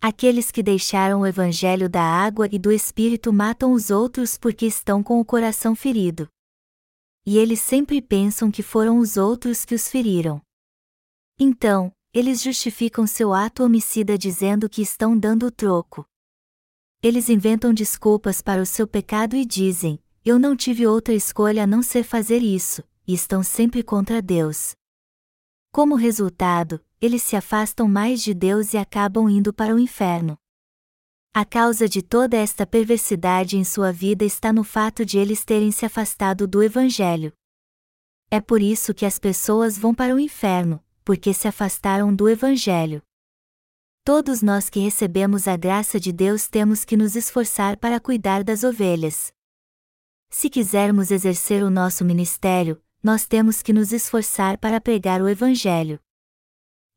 Aqueles 0.00 0.50
que 0.50 0.62
deixaram 0.62 1.22
o 1.22 1.26
evangelho 1.26 1.88
da 1.88 2.02
água 2.02 2.46
e 2.52 2.58
do 2.58 2.70
espírito 2.70 3.32
matam 3.32 3.72
os 3.72 3.90
outros 3.90 4.36
porque 4.36 4.66
estão 4.66 5.02
com 5.02 5.18
o 5.18 5.24
coração 5.24 5.74
ferido. 5.74 6.28
E 7.26 7.38
eles 7.38 7.60
sempre 7.60 8.02
pensam 8.02 8.50
que 8.50 8.62
foram 8.62 8.98
os 8.98 9.16
outros 9.16 9.64
que 9.64 9.74
os 9.74 9.88
feriram. 9.88 10.42
Então, 11.38 11.90
eles 12.12 12.42
justificam 12.42 13.06
seu 13.06 13.32
ato 13.32 13.64
homicida 13.64 14.16
dizendo 14.16 14.68
que 14.68 14.82
estão 14.82 15.18
dando 15.18 15.46
o 15.46 15.50
troco. 15.50 16.06
Eles 17.02 17.28
inventam 17.28 17.72
desculpas 17.74 18.40
para 18.40 18.62
o 18.62 18.66
seu 18.66 18.86
pecado 18.86 19.34
e 19.34 19.44
dizem: 19.44 19.98
Eu 20.24 20.38
não 20.38 20.54
tive 20.54 20.86
outra 20.86 21.14
escolha 21.14 21.64
a 21.64 21.66
não 21.66 21.82
ser 21.82 22.04
fazer 22.04 22.42
isso, 22.42 22.84
e 23.06 23.14
estão 23.14 23.42
sempre 23.42 23.82
contra 23.82 24.22
Deus. 24.22 24.76
Como 25.74 25.96
resultado, 25.96 26.80
eles 27.00 27.20
se 27.24 27.34
afastam 27.34 27.88
mais 27.88 28.22
de 28.22 28.32
Deus 28.32 28.74
e 28.74 28.78
acabam 28.78 29.28
indo 29.28 29.52
para 29.52 29.74
o 29.74 29.78
inferno. 29.80 30.38
A 31.34 31.44
causa 31.44 31.88
de 31.88 32.00
toda 32.00 32.36
esta 32.36 32.64
perversidade 32.64 33.56
em 33.56 33.64
sua 33.64 33.90
vida 33.90 34.24
está 34.24 34.52
no 34.52 34.62
fato 34.62 35.04
de 35.04 35.18
eles 35.18 35.44
terem 35.44 35.72
se 35.72 35.84
afastado 35.84 36.46
do 36.46 36.62
Evangelho. 36.62 37.32
É 38.30 38.40
por 38.40 38.62
isso 38.62 38.94
que 38.94 39.04
as 39.04 39.18
pessoas 39.18 39.76
vão 39.76 39.92
para 39.92 40.14
o 40.14 40.20
inferno, 40.20 40.80
porque 41.04 41.34
se 41.34 41.48
afastaram 41.48 42.14
do 42.14 42.28
Evangelho. 42.28 43.02
Todos 44.04 44.42
nós 44.42 44.70
que 44.70 44.78
recebemos 44.78 45.48
a 45.48 45.56
graça 45.56 45.98
de 45.98 46.12
Deus 46.12 46.46
temos 46.46 46.84
que 46.84 46.96
nos 46.96 47.16
esforçar 47.16 47.76
para 47.78 47.98
cuidar 47.98 48.44
das 48.44 48.62
ovelhas. 48.62 49.32
Se 50.30 50.48
quisermos 50.48 51.10
exercer 51.10 51.64
o 51.64 51.68
nosso 51.68 52.04
ministério, 52.04 52.80
nós 53.04 53.26
temos 53.26 53.60
que 53.60 53.70
nos 53.70 53.92
esforçar 53.92 54.56
para 54.56 54.80
pregar 54.80 55.20
o 55.20 55.28
Evangelho. 55.28 56.00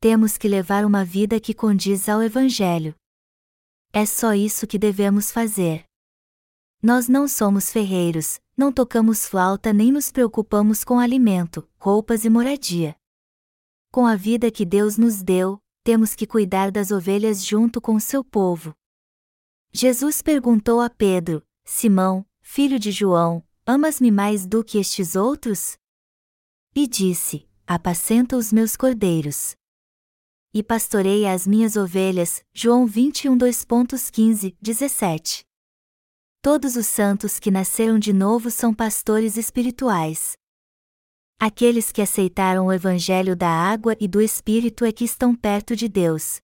Temos 0.00 0.38
que 0.38 0.48
levar 0.48 0.86
uma 0.86 1.04
vida 1.04 1.38
que 1.38 1.52
condiz 1.52 2.08
ao 2.08 2.22
Evangelho. 2.22 2.94
É 3.92 4.06
só 4.06 4.32
isso 4.32 4.66
que 4.66 4.78
devemos 4.78 5.30
fazer. 5.30 5.84
Nós 6.82 7.08
não 7.08 7.28
somos 7.28 7.70
ferreiros, 7.70 8.40
não 8.56 8.72
tocamos 8.72 9.28
flauta 9.28 9.70
nem 9.70 9.92
nos 9.92 10.10
preocupamos 10.10 10.82
com 10.82 10.98
alimento, 10.98 11.68
roupas 11.76 12.24
e 12.24 12.30
moradia. 12.30 12.96
Com 13.92 14.06
a 14.06 14.16
vida 14.16 14.50
que 14.50 14.64
Deus 14.64 14.96
nos 14.96 15.22
deu, 15.22 15.60
temos 15.84 16.14
que 16.14 16.26
cuidar 16.26 16.70
das 16.70 16.90
ovelhas 16.90 17.44
junto 17.44 17.82
com 17.82 17.94
o 17.94 18.00
seu 18.00 18.24
povo. 18.24 18.72
Jesus 19.70 20.22
perguntou 20.22 20.80
a 20.80 20.88
Pedro: 20.88 21.44
Simão, 21.66 22.24
filho 22.40 22.78
de 22.78 22.90
João, 22.90 23.44
amas-me 23.66 24.10
mais 24.10 24.46
do 24.46 24.64
que 24.64 24.78
estes 24.78 25.14
outros? 25.14 25.76
E 26.80 26.86
disse: 26.86 27.44
Apacenta 27.66 28.36
os 28.36 28.52
meus 28.52 28.76
cordeiros. 28.76 29.56
e 30.54 30.62
pastorei 30.62 31.26
as 31.26 31.44
minhas 31.44 31.74
ovelhas. 31.74 32.44
João 32.54 32.86
21 32.86 33.36
2.15, 33.36 34.56
17. 34.62 35.44
Todos 36.40 36.76
os 36.76 36.86
santos 36.86 37.40
que 37.40 37.50
nasceram 37.50 37.98
de 37.98 38.12
novo 38.12 38.48
são 38.48 38.72
pastores 38.72 39.36
espirituais. 39.36 40.36
Aqueles 41.40 41.90
que 41.90 42.00
aceitaram 42.00 42.66
o 42.66 42.72
Evangelho 42.72 43.34
da 43.34 43.50
água 43.50 43.96
e 43.98 44.06
do 44.06 44.20
Espírito 44.20 44.84
é 44.84 44.92
que 44.92 45.04
estão 45.04 45.34
perto 45.34 45.74
de 45.74 45.88
Deus. 45.88 46.40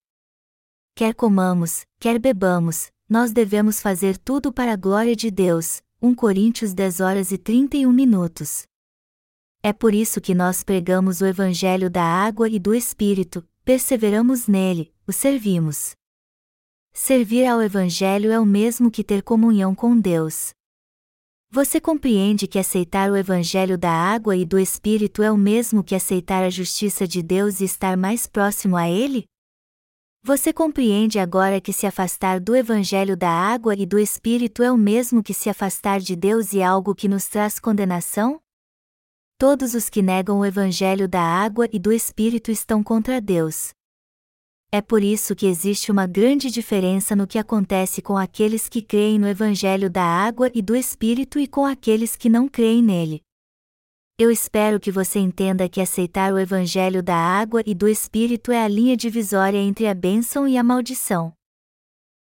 Quer 0.95 1.15
comamos, 1.15 1.85
quer 1.97 2.19
bebamos, 2.19 2.91
nós 3.07 3.31
devemos 3.31 3.79
fazer 3.79 4.17
tudo 4.17 4.51
para 4.51 4.73
a 4.73 4.75
glória 4.75 5.15
de 5.15 5.31
Deus. 5.31 5.81
1 6.01 6.13
Coríntios 6.13 6.73
10 6.73 6.99
horas 6.99 7.31
e 7.31 7.37
31 7.37 7.89
minutos. 7.89 8.67
É 9.63 9.73
por 9.73 9.93
isso 9.93 10.21
que 10.21 10.33
nós 10.33 10.63
pregamos 10.63 11.21
o 11.21 11.25
Evangelho 11.25 11.89
da 11.89 12.03
água 12.03 12.47
e 12.49 12.59
do 12.59 12.73
Espírito, 12.73 13.47
perseveramos 13.63 14.47
nele, 14.47 14.93
o 15.07 15.11
servimos. 15.11 15.95
Servir 16.93 17.45
ao 17.45 17.61
Evangelho 17.61 18.31
é 18.31 18.39
o 18.39 18.45
mesmo 18.45 18.89
que 18.89 19.03
ter 19.03 19.21
comunhão 19.21 19.75
com 19.75 19.99
Deus. 19.99 20.53
Você 21.51 21.79
compreende 21.79 22.47
que 22.47 22.59
aceitar 22.59 23.09
o 23.09 23.15
Evangelho 23.15 23.77
da 23.77 23.91
água 23.91 24.35
e 24.35 24.45
do 24.45 24.59
Espírito 24.59 25.23
é 25.23 25.31
o 25.31 25.37
mesmo 25.37 25.83
que 25.83 25.95
aceitar 25.95 26.43
a 26.43 26.49
justiça 26.49 27.07
de 27.07 27.21
Deus 27.21 27.61
e 27.61 27.65
estar 27.65 27.95
mais 27.95 28.27
próximo 28.27 28.75
a 28.75 28.89
Ele? 28.89 29.25
Você 30.23 30.51
compreende 30.51 31.19
agora 31.19 31.61
que 31.61 31.71
se 31.71 31.85
afastar 31.85 32.39
do 32.39 32.55
Evangelho 32.55 33.15
da 33.15 33.29
água 33.29 33.75
e 33.75 33.85
do 33.85 33.99
Espírito 33.99 34.63
é 34.63 34.71
o 34.71 34.77
mesmo 34.77 35.21
que 35.21 35.33
se 35.33 35.49
afastar 35.49 35.99
de 35.99 36.15
Deus 36.15 36.51
e 36.51 36.63
algo 36.63 36.95
que 36.95 37.07
nos 37.07 37.27
traz 37.27 37.59
condenação? 37.59 38.41
Todos 39.37 39.73
os 39.73 39.89
que 39.89 40.01
negam 40.01 40.39
o 40.39 40.45
Evangelho 40.45 41.09
da 41.09 41.21
água 41.21 41.67
e 41.73 41.77
do 41.77 41.91
Espírito 41.91 42.49
estão 42.49 42.81
contra 42.81 43.19
Deus. 43.19 43.73
É 44.71 44.81
por 44.81 45.03
isso 45.03 45.35
que 45.35 45.45
existe 45.45 45.91
uma 45.91 46.07
grande 46.07 46.49
diferença 46.49 47.17
no 47.17 47.27
que 47.27 47.37
acontece 47.37 48.01
com 48.01 48.17
aqueles 48.17 48.69
que 48.69 48.81
creem 48.81 49.19
no 49.19 49.27
Evangelho 49.27 49.89
da 49.89 50.05
água 50.05 50.49
e 50.53 50.61
do 50.61 50.73
Espírito 50.73 51.37
e 51.37 51.47
com 51.47 51.65
aqueles 51.65 52.15
que 52.15 52.29
não 52.29 52.47
creem 52.47 52.81
nele. 52.81 53.21
Eu 54.17 54.31
espero 54.31 54.79
que 54.79 54.89
você 54.89 55.19
entenda 55.19 55.67
que 55.67 55.81
aceitar 55.81 56.31
o 56.31 56.39
Evangelho 56.39 57.03
da 57.03 57.17
água 57.17 57.61
e 57.65 57.75
do 57.75 57.89
Espírito 57.89 58.53
é 58.53 58.63
a 58.63 58.69
linha 58.69 58.95
divisória 58.95 59.57
entre 59.57 59.85
a 59.85 59.93
bênção 59.93 60.47
e 60.47 60.57
a 60.57 60.63
maldição. 60.63 61.33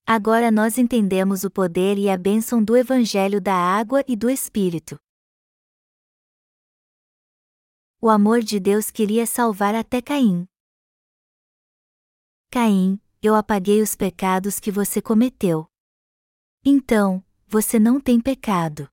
Agora 0.06 0.50
nós 0.50 0.78
entendemos 0.78 1.44
o 1.44 1.50
poder 1.50 1.98
e 1.98 2.08
a 2.08 2.16
bênção 2.16 2.64
do 2.64 2.74
Evangelho 2.74 3.42
da 3.42 3.54
água 3.54 4.02
e 4.08 4.16
do 4.16 4.30
Espírito. 4.30 4.98
O 8.04 8.10
amor 8.10 8.42
de 8.42 8.60
Deus 8.60 8.90
queria 8.90 9.24
salvar 9.24 9.74
até 9.74 10.02
Caim. 10.02 10.46
Caim, 12.50 13.00
eu 13.22 13.34
apaguei 13.34 13.80
os 13.80 13.96
pecados 13.96 14.60
que 14.60 14.70
você 14.70 15.00
cometeu. 15.00 15.66
Então, 16.62 17.24
você 17.46 17.78
não 17.78 17.98
tem 17.98 18.20
pecado. 18.20 18.90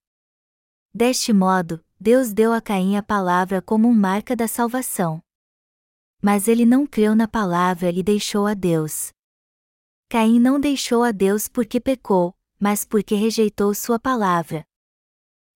Deste 0.94 1.34
modo, 1.34 1.84
Deus 2.00 2.32
deu 2.32 2.54
a 2.54 2.62
Caim 2.62 2.96
a 2.96 3.04
palavra 3.04 3.62
como 3.62 3.94
marca 3.94 4.34
da 4.34 4.48
salvação. 4.48 5.22
Mas 6.22 6.48
ele 6.48 6.66
não 6.66 6.88
creu 6.88 7.14
na 7.14 7.28
palavra 7.28 7.92
e 7.92 8.02
deixou 8.02 8.48
a 8.48 8.54
Deus. 8.54 9.12
Caim 10.08 10.40
não 10.40 10.58
deixou 10.58 11.04
a 11.04 11.12
Deus 11.12 11.50
porque 11.50 11.82
pecou, 11.82 12.34
mas 12.58 12.86
porque 12.86 13.16
rejeitou 13.16 13.76
sua 13.76 14.00
palavra 14.00 14.66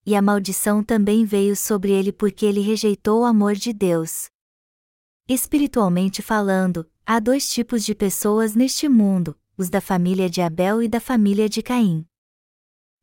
e 0.05 0.15
a 0.15 0.21
maldição 0.21 0.83
também 0.83 1.25
veio 1.25 1.55
sobre 1.55 1.91
ele 1.91 2.13
porque 2.13 2.45
ele 2.45 2.61
rejeitou 2.61 3.21
o 3.21 3.25
amor 3.25 3.55
de 3.55 3.73
Deus. 3.73 4.29
Espiritualmente 5.27 6.21
falando, 6.21 6.87
há 7.05 7.19
dois 7.19 7.49
tipos 7.49 7.83
de 7.83 7.95
pessoas 7.95 8.55
neste 8.55 8.87
mundo: 8.87 9.35
os 9.57 9.69
da 9.69 9.81
família 9.81 10.29
de 10.29 10.41
Abel 10.41 10.83
e 10.83 10.87
da 10.87 10.99
família 10.99 11.49
de 11.49 11.63
Caim. 11.63 12.05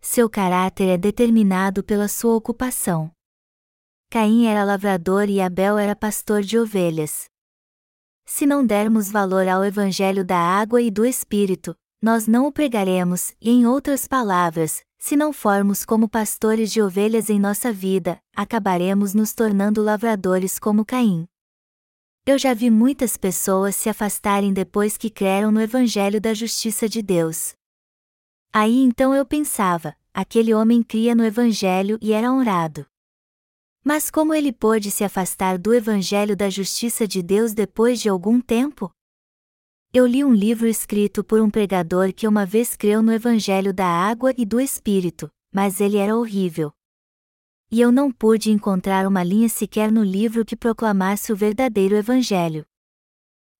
Seu 0.00 0.30
caráter 0.30 0.88
é 0.88 0.96
determinado 0.96 1.82
pela 1.82 2.07
sua 2.07 2.34
ocupação. 2.34 3.11
Caim 4.09 4.46
era 4.46 4.64
lavrador 4.64 5.28
e 5.28 5.40
Abel 5.40 5.78
era 5.78 5.96
pastor 5.96 6.42
de 6.42 6.59
ovelhas. 6.59 7.24
Se 8.24 8.46
não 8.46 8.64
dermos 8.64 9.11
valor 9.11 9.48
ao 9.48 9.64
Evangelho 9.64 10.24
da 10.24 10.38
água 10.38 10.80
e 10.80 10.90
do 10.90 11.05
Espírito, 11.05 11.74
nós 12.00 12.26
não 12.26 12.46
o 12.46 12.53
pregaremos, 12.53 13.34
e 13.40 13.50
em 13.50 13.66
outras 13.66 14.07
palavras, 14.07 14.84
se 15.05 15.16
não 15.16 15.32
formos 15.32 15.84
como 15.84 16.09
pastores 16.09 16.70
de 16.70 16.80
ovelhas 16.80 17.28
em 17.28 17.36
nossa 17.36 17.72
vida, 17.72 18.22
acabaremos 18.36 19.14
nos 19.14 19.32
tornando 19.32 19.82
lavradores 19.82 20.61
como 20.61 20.84
Caim. 20.84 21.26
Eu 22.24 22.38
já 22.38 22.55
vi 22.55 22.70
muitas 22.70 23.16
pessoas 23.16 23.74
se 23.74 23.88
afastarem 23.88 24.53
depois 24.53 24.96
que 24.96 25.11
creram 25.11 25.50
no 25.50 25.61
Evangelho 25.61 26.20
da 26.20 26.32
Justiça 26.32 26.88
de 26.88 27.03
Deus. 27.03 27.53
Aí 28.53 28.78
então 28.78 29.12
eu 29.12 29.26
pensava, 29.26 29.96
aquele 30.14 30.55
homem 30.55 30.84
cria 30.84 31.16
no 31.16 31.24
Evangelho 31.24 31.98
e 32.00 32.12
era 32.12 32.30
honrado. 32.32 32.86
Mas 33.82 34.09
como 34.09 34.32
ele 34.32 34.53
pôde 34.53 34.88
se 34.92 35.03
afastar 35.03 35.59
do 35.59 35.74
Evangelho 35.74 36.36
da 36.36 36.48
Justiça 36.48 37.09
de 37.09 37.24
Deus 37.24 37.53
depois 37.53 38.00
de 38.00 38.09
algum 38.09 38.40
tempo? 38.40 38.88
Eu 39.95 40.07
li 40.07 40.24
um 40.24 40.32
livro 40.32 40.66
escrito 40.66 41.22
por 41.22 41.38
um 41.38 41.51
pregador 41.51 42.14
que 42.14 42.26
uma 42.26 42.47
vez 42.47 42.74
creu 42.74 43.03
no 43.03 43.12
Evangelho 43.12 43.74
da 43.74 43.86
Água 43.86 44.32
e 44.38 44.47
do 44.47 44.59
Espírito, 44.59 45.30
mas 45.53 45.82
ele 45.82 45.99
era 45.99 46.16
horrível. 46.16 46.72
E 47.70 47.78
eu 47.78 47.93
não 47.93 48.11
pude 48.11 48.51
encontrar 48.51 49.07
uma 49.07 49.22
linha 49.22 49.51
sequer 49.51 49.93
no 49.93 50.03
livro 50.03 50.47
que 50.47 50.57
proclamasse 50.57 51.30
o 51.30 51.36
verdadeiro 51.36 51.95
Evangelho. 51.95 52.64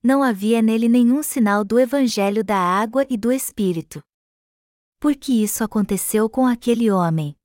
Não 0.03 0.23
havia 0.23 0.63
nele 0.63 0.89
nenhum 0.89 1.23
sinal 1.23 1.63
do 1.63 1.79
Evangelho 1.79 2.43
da 2.43 2.57
Água 2.57 3.07
e 3.11 3.19
do 3.19 3.31
Espírito. 3.31 4.03
Por 4.99 5.15
que 5.15 5.43
isso 5.43 5.63
aconteceu 5.63 6.31
com 6.31 6.47
aquele 6.47 6.91
homem? 6.91 7.37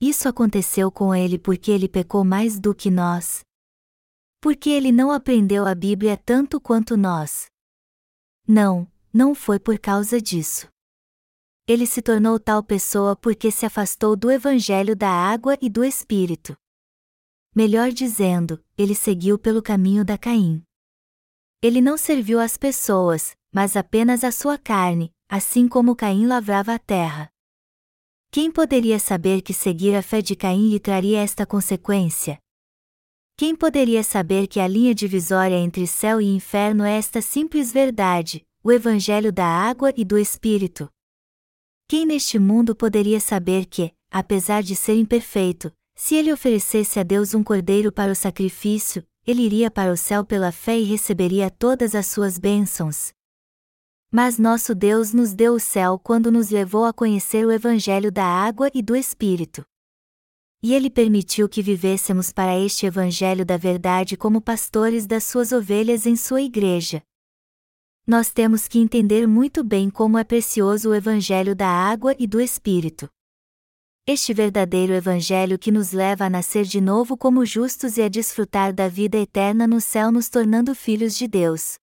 Isso 0.00 0.28
aconteceu 0.28 0.92
com 0.92 1.12
ele 1.12 1.36
porque 1.36 1.72
ele 1.72 1.88
pecou 1.88 2.24
mais 2.24 2.60
do 2.60 2.72
que 2.72 2.92
nós. 2.92 3.40
Porque 4.40 4.70
ele 4.70 4.92
não 4.92 5.10
aprendeu 5.10 5.66
a 5.66 5.74
Bíblia 5.74 6.16
tanto 6.16 6.60
quanto 6.60 6.96
nós. 6.96 7.48
Não, 8.50 8.90
não 9.12 9.34
foi 9.34 9.58
por 9.58 9.78
causa 9.78 10.18
disso. 10.18 10.66
Ele 11.66 11.86
se 11.86 12.00
tornou 12.00 12.40
tal 12.40 12.62
pessoa 12.62 13.14
porque 13.14 13.50
se 13.50 13.66
afastou 13.66 14.16
do 14.16 14.30
Evangelho 14.30 14.96
da 14.96 15.10
água 15.10 15.58
e 15.60 15.68
do 15.68 15.84
Espírito. 15.84 16.56
Melhor 17.54 17.92
dizendo, 17.92 18.64
ele 18.76 18.94
seguiu 18.94 19.38
pelo 19.38 19.60
caminho 19.60 20.02
da 20.02 20.16
Caim. 20.16 20.62
Ele 21.60 21.82
não 21.82 21.98
serviu 21.98 22.40
às 22.40 22.56
pessoas, 22.56 23.36
mas 23.52 23.76
apenas 23.76 24.24
à 24.24 24.32
sua 24.32 24.56
carne, 24.56 25.12
assim 25.28 25.68
como 25.68 25.94
Caim 25.94 26.26
lavrava 26.26 26.72
a 26.72 26.78
terra. 26.78 27.30
Quem 28.30 28.50
poderia 28.50 28.98
saber 28.98 29.42
que 29.42 29.52
seguir 29.52 29.94
a 29.94 30.02
fé 30.02 30.22
de 30.22 30.34
Caim 30.34 30.70
lhe 30.70 30.80
traria 30.80 31.20
esta 31.20 31.44
consequência? 31.44 32.38
Quem 33.38 33.54
poderia 33.54 34.02
saber 34.02 34.48
que 34.48 34.58
a 34.58 34.66
linha 34.66 34.92
divisória 34.92 35.54
entre 35.54 35.86
céu 35.86 36.20
e 36.20 36.24
inferno 36.24 36.82
é 36.82 36.96
esta 36.98 37.22
simples 37.22 37.72
verdade, 37.72 38.44
o 38.64 38.72
Evangelho 38.72 39.32
da 39.32 39.46
água 39.46 39.92
e 39.96 40.04
do 40.04 40.18
Espírito? 40.18 40.88
Quem 41.86 42.04
neste 42.04 42.36
mundo 42.36 42.74
poderia 42.74 43.20
saber 43.20 43.66
que, 43.66 43.92
apesar 44.10 44.60
de 44.60 44.74
ser 44.74 44.96
imperfeito, 44.96 45.72
se 45.94 46.16
ele 46.16 46.32
oferecesse 46.32 46.98
a 46.98 47.04
Deus 47.04 47.32
um 47.32 47.44
cordeiro 47.44 47.92
para 47.92 48.10
o 48.10 48.16
sacrifício, 48.16 49.06
ele 49.24 49.42
iria 49.42 49.70
para 49.70 49.92
o 49.92 49.96
céu 49.96 50.24
pela 50.24 50.50
fé 50.50 50.76
e 50.76 50.82
receberia 50.82 51.48
todas 51.48 51.94
as 51.94 52.08
suas 52.08 52.38
bênçãos? 52.38 53.12
Mas 54.10 54.36
nosso 54.36 54.74
Deus 54.74 55.12
nos 55.12 55.32
deu 55.32 55.54
o 55.54 55.60
céu 55.60 55.96
quando 55.96 56.32
nos 56.32 56.50
levou 56.50 56.84
a 56.84 56.92
conhecer 56.92 57.46
o 57.46 57.52
Evangelho 57.52 58.10
da 58.10 58.24
água 58.24 58.68
e 58.74 58.82
do 58.82 58.96
Espírito. 58.96 59.64
E 60.60 60.74
ele 60.74 60.90
permitiu 60.90 61.48
que 61.48 61.62
vivêssemos 61.62 62.32
para 62.32 62.58
este 62.58 62.84
Evangelho 62.84 63.46
da 63.46 63.56
Verdade 63.56 64.16
como 64.16 64.40
pastores 64.40 65.06
das 65.06 65.22
suas 65.22 65.52
ovelhas 65.52 66.04
em 66.04 66.16
sua 66.16 66.42
igreja. 66.42 67.02
Nós 68.04 68.30
temos 68.30 68.66
que 68.66 68.78
entender 68.78 69.28
muito 69.28 69.62
bem 69.62 69.88
como 69.88 70.18
é 70.18 70.24
precioso 70.24 70.90
o 70.90 70.94
Evangelho 70.94 71.54
da 71.54 71.68
água 71.68 72.16
e 72.18 72.26
do 72.26 72.40
Espírito. 72.40 73.08
Este 74.06 74.32
verdadeiro 74.32 74.94
Evangelho 74.94 75.58
que 75.58 75.70
nos 75.70 75.92
leva 75.92 76.24
a 76.24 76.30
nascer 76.30 76.64
de 76.64 76.80
novo 76.80 77.16
como 77.16 77.44
justos 77.44 77.98
e 77.98 78.02
a 78.02 78.08
desfrutar 78.08 78.72
da 78.72 78.88
vida 78.88 79.18
eterna 79.18 79.66
no 79.66 79.80
céu, 79.80 80.10
nos 80.10 80.28
tornando 80.30 80.74
filhos 80.74 81.14
de 81.14 81.28
Deus. 81.28 81.78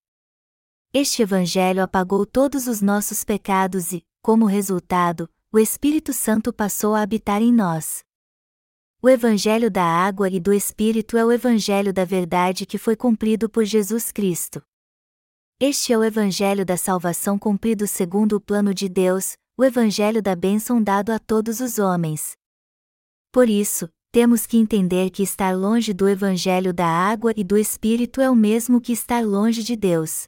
Este 0.92 1.22
Evangelho 1.22 1.84
apagou 1.84 2.26
todos 2.26 2.68
os 2.68 2.82
nossos 2.82 3.24
pecados 3.24 3.94
e, 3.94 4.04
como 4.22 4.46
resultado, 4.46 5.30
o 5.54 5.60
Espírito 5.60 6.12
Santo 6.12 6.52
passou 6.52 6.96
a 6.96 7.02
habitar 7.02 7.42
em 7.42 7.54
nós. 7.54 8.05
O 9.06 9.10
Evangelho 9.10 9.70
da 9.70 9.84
água 9.84 10.28
e 10.32 10.40
do 10.40 10.52
Espírito 10.52 11.16
é 11.16 11.24
o 11.24 11.32
Evangelho 11.32 11.94
da 11.94 12.04
verdade 12.04 12.66
que 12.66 12.76
foi 12.76 12.96
cumprido 12.96 13.48
por 13.48 13.64
Jesus 13.64 14.12
Cristo. 14.12 14.64
Este 15.60 15.94
é 15.94 15.98
o 16.00 16.04
Evangelho 16.04 16.66
da 16.66 16.76
salvação 16.76 17.38
cumprido 17.38 17.86
segundo 17.86 18.36
o 18.36 18.42
plano 18.42 18.74
de 18.74 18.90
Deus, 18.90 19.38
o 19.56 19.64
Evangelho 19.64 20.24
da 20.24 20.36
bênção 20.36 20.82
dado 20.82 21.12
a 21.12 21.20
todos 21.20 21.60
os 21.60 21.78
homens. 21.78 22.36
Por 23.32 23.48
isso, 23.48 23.88
temos 24.12 24.48
que 24.48 24.58
entender 24.58 25.12
que 25.12 25.22
estar 25.22 25.56
longe 25.56 25.94
do 25.94 26.10
Evangelho 26.10 26.74
da 26.74 26.88
água 26.88 27.32
e 27.38 27.44
do 27.44 27.60
Espírito 27.60 28.22
é 28.22 28.28
o 28.28 28.36
mesmo 28.36 28.82
que 28.82 28.92
estar 28.92 29.24
longe 29.24 29.62
de 29.62 29.76
Deus. 29.76 30.24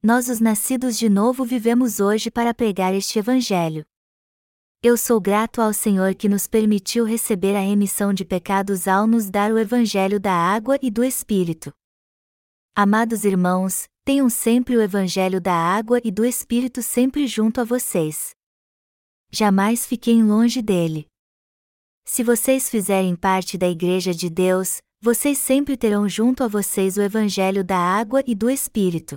nós, 0.00 0.28
os 0.28 0.38
nascidos 0.38 0.96
de 0.96 1.08
novo, 1.08 1.44
vivemos 1.44 1.98
hoje 1.98 2.30
para 2.30 2.54
pregar 2.54 2.94
este 2.94 3.18
Evangelho. 3.18 3.84
Eu 4.84 4.96
sou 4.96 5.20
grato 5.20 5.62
ao 5.62 5.72
Senhor 5.72 6.12
que 6.12 6.28
nos 6.28 6.48
permitiu 6.48 7.04
receber 7.04 7.54
a 7.54 7.60
remissão 7.60 8.12
de 8.12 8.24
pecados 8.24 8.88
ao 8.88 9.06
nos 9.06 9.30
dar 9.30 9.52
o 9.52 9.58
Evangelho 9.58 10.18
da 10.18 10.32
água 10.32 10.76
e 10.82 10.90
do 10.90 11.04
Espírito. 11.04 11.72
Amados 12.74 13.24
irmãos, 13.24 13.86
tenham 14.04 14.28
sempre 14.28 14.76
o 14.76 14.82
Evangelho 14.82 15.40
da 15.40 15.54
água 15.54 16.00
e 16.02 16.10
do 16.10 16.24
Espírito 16.24 16.82
sempre 16.82 17.28
junto 17.28 17.60
a 17.60 17.64
vocês. 17.64 18.32
Jamais 19.30 19.86
fiquem 19.86 20.24
longe 20.24 20.60
dele. 20.60 21.06
Se 22.04 22.24
vocês 22.24 22.68
fizerem 22.68 23.14
parte 23.14 23.56
da 23.56 23.68
Igreja 23.68 24.12
de 24.12 24.28
Deus, 24.28 24.82
vocês 25.00 25.38
sempre 25.38 25.76
terão 25.76 26.08
junto 26.08 26.42
a 26.42 26.48
vocês 26.48 26.96
o 26.96 27.02
Evangelho 27.02 27.62
da 27.62 27.78
água 27.78 28.20
e 28.26 28.34
do 28.34 28.50
Espírito. 28.50 29.16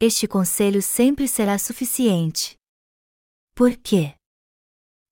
Este 0.00 0.26
conselho 0.26 0.82
sempre 0.82 1.28
será 1.28 1.56
suficiente. 1.56 2.56
Por 3.54 3.76
quê? 3.76 4.15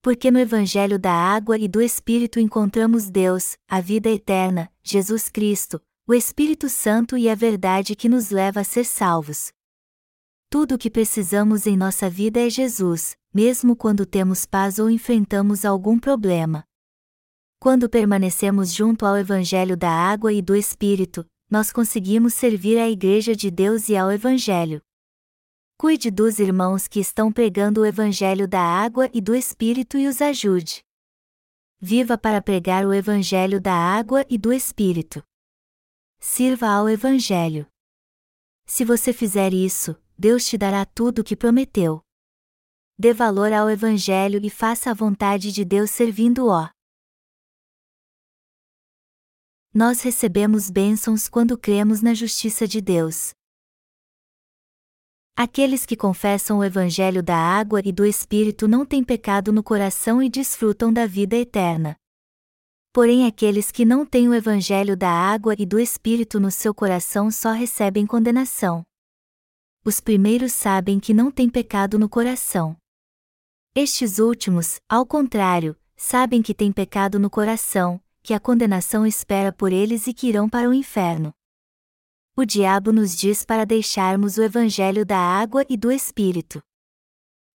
Porque 0.05 0.29
no 0.29 0.37
Evangelho 0.37 0.99
da 0.99 1.11
água 1.11 1.57
e 1.57 1.67
do 1.67 1.81
Espírito 1.81 2.39
encontramos 2.39 3.09
Deus, 3.09 3.57
a 3.67 3.81
vida 3.81 4.07
eterna, 4.07 4.71
Jesus 4.83 5.29
Cristo, 5.29 5.81
o 6.07 6.13
Espírito 6.13 6.69
Santo 6.69 7.17
e 7.17 7.27
a 7.27 7.33
verdade 7.33 7.95
que 7.95 8.07
nos 8.07 8.29
leva 8.29 8.59
a 8.59 8.63
ser 8.63 8.85
salvos. 8.85 9.51
Tudo 10.47 10.75
o 10.75 10.77
que 10.77 10.91
precisamos 10.91 11.65
em 11.65 11.75
nossa 11.75 12.07
vida 12.07 12.39
é 12.39 12.51
Jesus, 12.51 13.17
mesmo 13.33 13.75
quando 13.75 14.05
temos 14.05 14.45
paz 14.45 14.77
ou 14.77 14.91
enfrentamos 14.91 15.65
algum 15.65 15.97
problema. 15.97 16.63
Quando 17.59 17.89
permanecemos 17.89 18.71
junto 18.71 19.07
ao 19.07 19.17
Evangelho 19.17 19.75
da 19.75 19.89
água 19.89 20.31
e 20.31 20.39
do 20.39 20.55
Espírito, 20.55 21.25
nós 21.49 21.71
conseguimos 21.71 22.35
servir 22.35 22.77
à 22.77 22.87
Igreja 22.87 23.35
de 23.35 23.49
Deus 23.49 23.89
e 23.89 23.97
ao 23.97 24.11
Evangelho. 24.11 24.83
Cuide 25.77 26.09
dos 26.09 26.39
irmãos 26.39 26.87
que 26.87 27.01
estão 27.01 27.31
pregando 27.31 27.81
o 27.81 27.85
Evangelho 27.85 28.47
da 28.47 28.61
água 28.61 29.09
e 29.13 29.19
do 29.19 29.35
Espírito 29.35 29.97
e 29.97 30.07
os 30.07 30.21
ajude. 30.21 30.81
Viva 31.81 32.17
para 32.17 32.41
pregar 32.41 32.85
o 32.85 32.93
Evangelho 32.93 33.59
da 33.59 33.73
água 33.73 34.25
e 34.29 34.37
do 34.37 34.53
Espírito. 34.53 35.21
Sirva 36.17 36.69
ao 36.69 36.89
Evangelho. 36.89 37.67
Se 38.65 38.85
você 38.85 39.11
fizer 39.11 39.53
isso, 39.53 40.01
Deus 40.17 40.45
te 40.47 40.57
dará 40.57 40.85
tudo 40.85 41.19
o 41.19 41.23
que 41.23 41.35
prometeu. 41.35 42.01
Dê 42.97 43.13
valor 43.13 43.51
ao 43.51 43.69
Evangelho 43.69 44.39
e 44.41 44.49
faça 44.49 44.91
a 44.91 44.93
vontade 44.93 45.51
de 45.51 45.65
Deus 45.65 45.91
servindo-o. 45.91 46.69
Nós 49.73 50.01
recebemos 50.01 50.69
bênçãos 50.69 51.27
quando 51.27 51.57
cremos 51.57 52.01
na 52.01 52.13
justiça 52.13 52.65
de 52.65 52.79
Deus. 52.79 53.34
Aqueles 55.37 55.85
que 55.85 55.97
confessam 55.97 56.59
o 56.59 56.63
Evangelho 56.63 57.21
da 57.21 57.35
água 57.35 57.81
e 57.83 57.91
do 57.91 58.05
Espírito 58.05 58.69
não 58.69 58.85
têm 58.85 59.03
pecado 59.03 59.51
no 59.51 59.61
coração 59.61 60.23
e 60.23 60.29
desfrutam 60.29 60.93
da 60.93 61.05
vida 61.05 61.35
eterna. 61.35 61.97
Porém, 62.93 63.27
aqueles 63.27 63.69
que 63.69 63.83
não 63.83 64.05
têm 64.05 64.29
o 64.29 64.33
Evangelho 64.33 64.95
da 64.95 65.09
água 65.09 65.53
e 65.59 65.65
do 65.65 65.77
Espírito 65.77 66.39
no 66.39 66.49
seu 66.49 66.73
coração 66.73 67.29
só 67.29 67.51
recebem 67.51 68.05
condenação. 68.05 68.81
Os 69.83 69.99
primeiros 69.99 70.53
sabem 70.53 71.01
que 71.01 71.13
não 71.13 71.29
têm 71.29 71.49
pecado 71.49 71.99
no 71.99 72.07
coração. 72.07 72.77
Estes 73.75 74.19
últimos, 74.19 74.79
ao 74.87 75.05
contrário, 75.05 75.75
sabem 75.97 76.41
que 76.41 76.53
têm 76.53 76.71
pecado 76.71 77.19
no 77.19 77.29
coração, 77.29 77.99
que 78.23 78.33
a 78.33 78.39
condenação 78.39 79.05
espera 79.05 79.51
por 79.51 79.73
eles 79.73 80.07
e 80.07 80.13
que 80.13 80.29
irão 80.29 80.47
para 80.47 80.69
o 80.69 80.73
inferno. 80.73 81.34
O 82.35 82.43
diabo 82.45 82.91
nos 82.91 83.15
diz 83.15 83.45
para 83.45 83.65
deixarmos 83.65 84.37
o 84.37 84.43
evangelho 84.43 85.05
da 85.05 85.17
água 85.17 85.65
e 85.69 85.77
do 85.77 85.89
espírito. 85.91 86.61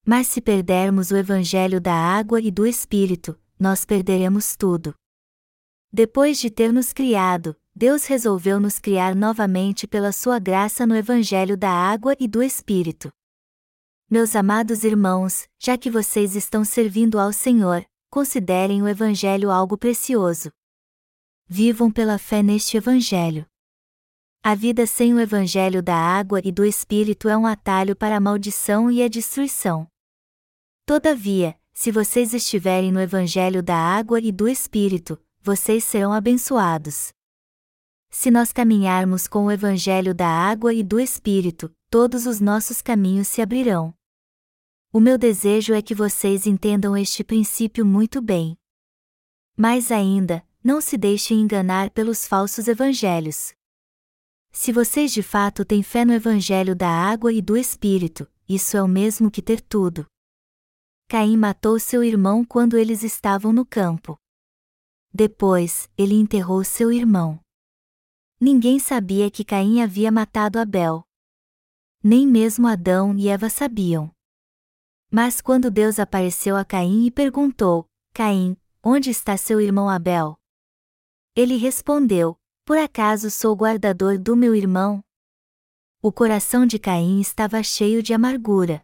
Mas 0.07 0.26
se 0.28 0.41
perdermos 0.41 1.11
o 1.11 1.16
evangelho 1.16 1.81
da 1.81 1.95
água 1.95 2.41
e 2.41 2.51
do 2.51 2.66
espírito, 2.66 3.39
nós 3.59 3.85
perderemos 3.85 4.57
tudo. 4.57 4.95
Depois 5.93 6.41
de 6.41 6.51
ter 6.51 6.72
nos 6.72 6.93
criado, 6.93 7.55
Deus 7.74 8.07
resolveu 8.07 8.59
nos 8.59 8.78
criar 8.78 9.14
novamente 9.14 9.87
pela 9.87 10.12
sua 10.12 10.39
graça 10.39 10.87
no 10.87 10.97
evangelho 10.97 11.57
da 11.59 11.70
água 11.70 12.16
e 12.18 12.26
do 12.26 12.43
espírito. 12.43 13.12
Meus 14.09 14.35
amados 14.35 14.83
irmãos, 14.83 15.47
já 15.59 15.78
que 15.78 15.91
vocês 15.91 16.35
estão 16.35 16.64
servindo 16.64 17.18
ao 17.18 17.33
Senhor, 17.33 17.85
considerem 18.11 18.83
o 18.83 18.89
Evangelho 18.89 19.53
algo 19.53 19.78
precioso. 19.78 20.51
Vivam 21.47 21.93
pela 21.93 22.18
fé 22.18 22.43
neste 22.43 22.76
Evangelho. 22.76 23.47
A 24.43 24.55
vida 24.55 24.86
sem 24.86 25.12
o 25.12 25.20
Evangelho 25.20 25.82
da 25.82 25.95
água 25.95 26.41
e 26.43 26.51
do 26.51 26.64
Espírito 26.64 27.28
é 27.28 27.36
um 27.36 27.45
atalho 27.47 27.95
para 27.95 28.16
a 28.16 28.20
maldição 28.20 28.91
e 28.91 29.03
a 29.03 29.09
destruição. 29.09 29.86
Todavia, 30.86 31.55
se 31.74 31.93
vocês 31.93 32.32
estiverem 32.32 32.91
no 32.91 32.99
Evangelho 32.99 33.62
da 33.62 33.76
água 33.76 34.18
e 34.18 34.32
do 34.32 34.49
Espírito, 34.49 35.22
vocês 35.43 35.84
serão 35.84 36.11
abençoados. 36.11 37.12
Se 38.09 38.30
nós 38.30 38.51
caminharmos 38.51 39.28
com 39.28 39.45
o 39.45 39.53
Evangelho 39.53 40.14
da 40.14 40.28
água 40.28 40.72
e 40.72 40.82
do 40.82 40.99
Espírito, 40.99 41.70
todos 41.91 42.24
os 42.24 42.41
nossos 42.41 42.80
caminhos 42.80 43.28
se 43.28 43.43
abrirão. 43.43 43.95
O 44.91 45.01
meu 45.01 45.18
desejo 45.18 45.74
é 45.74 45.82
que 45.82 45.95
vocês 45.95 46.47
entendam 46.47 46.97
este 46.97 47.22
princípio 47.22 47.84
muito 47.84 48.22
bem. 48.22 48.57
Mais 49.55 49.93
ainda, 49.93 50.43
não 50.64 50.80
se 50.80 50.97
deixem 50.97 51.41
enganar 51.41 51.91
pelos 51.91 52.26
falsos 52.26 52.68
evangelhos. 52.68 53.53
Se 54.53 54.72
vocês 54.72 55.12
de 55.12 55.22
fato 55.22 55.64
têm 55.64 55.82
fé 55.82 56.05
no 56.05 56.12
evangelho 56.12 56.74
da 56.74 56.88
água 56.88 57.32
e 57.32 57.40
do 57.40 57.57
Espírito, 57.57 58.28
isso 58.48 58.76
é 58.76 58.82
o 58.82 58.88
mesmo 58.88 59.30
que 59.30 59.40
ter 59.40 59.61
tudo. 59.61 60.07
Caim 61.09 61.36
matou 61.36 61.78
seu 61.78 62.05
irmão 62.05 62.44
quando 62.44 62.76
eles 62.76 63.03
estavam 63.03 63.53
no 63.53 63.64
campo. 63.64 64.16
Depois, 65.12 65.88
ele 65.96 66.14
enterrou 66.14 66.62
seu 66.62 66.92
irmão. 66.92 67.40
Ninguém 68.40 68.78
sabia 68.78 69.30
que 69.30 69.44
Caim 69.44 69.82
havia 69.82 70.11
matado 70.11 70.59
Abel. 70.59 71.05
Nem 72.03 72.26
mesmo 72.26 72.66
Adão 72.66 73.16
e 73.16 73.28
Eva 73.28 73.51
sabiam. 73.51 74.11
Mas 75.11 75.40
quando 75.40 75.70
Deus 75.70 75.98
apareceu 75.98 76.57
a 76.57 76.64
Caim 76.64 77.07
e 77.07 77.11
perguntou: 77.11 77.86
Caim, 78.14 78.57
onde 78.82 79.11
está 79.11 79.36
seu 79.36 79.61
irmão 79.61 79.88
Abel? 79.88 80.38
Ele 81.34 81.57
respondeu: 81.57 82.39
Por 82.70 82.78
acaso 82.78 83.32
sou 83.32 83.56
guardador 83.56 84.16
do 84.16 84.36
meu 84.36 84.54
irmão? 84.54 85.02
O 86.00 86.12
coração 86.12 86.64
de 86.64 86.78
Caim 86.78 87.20
estava 87.20 87.60
cheio 87.64 88.00
de 88.00 88.14
amargura. 88.14 88.80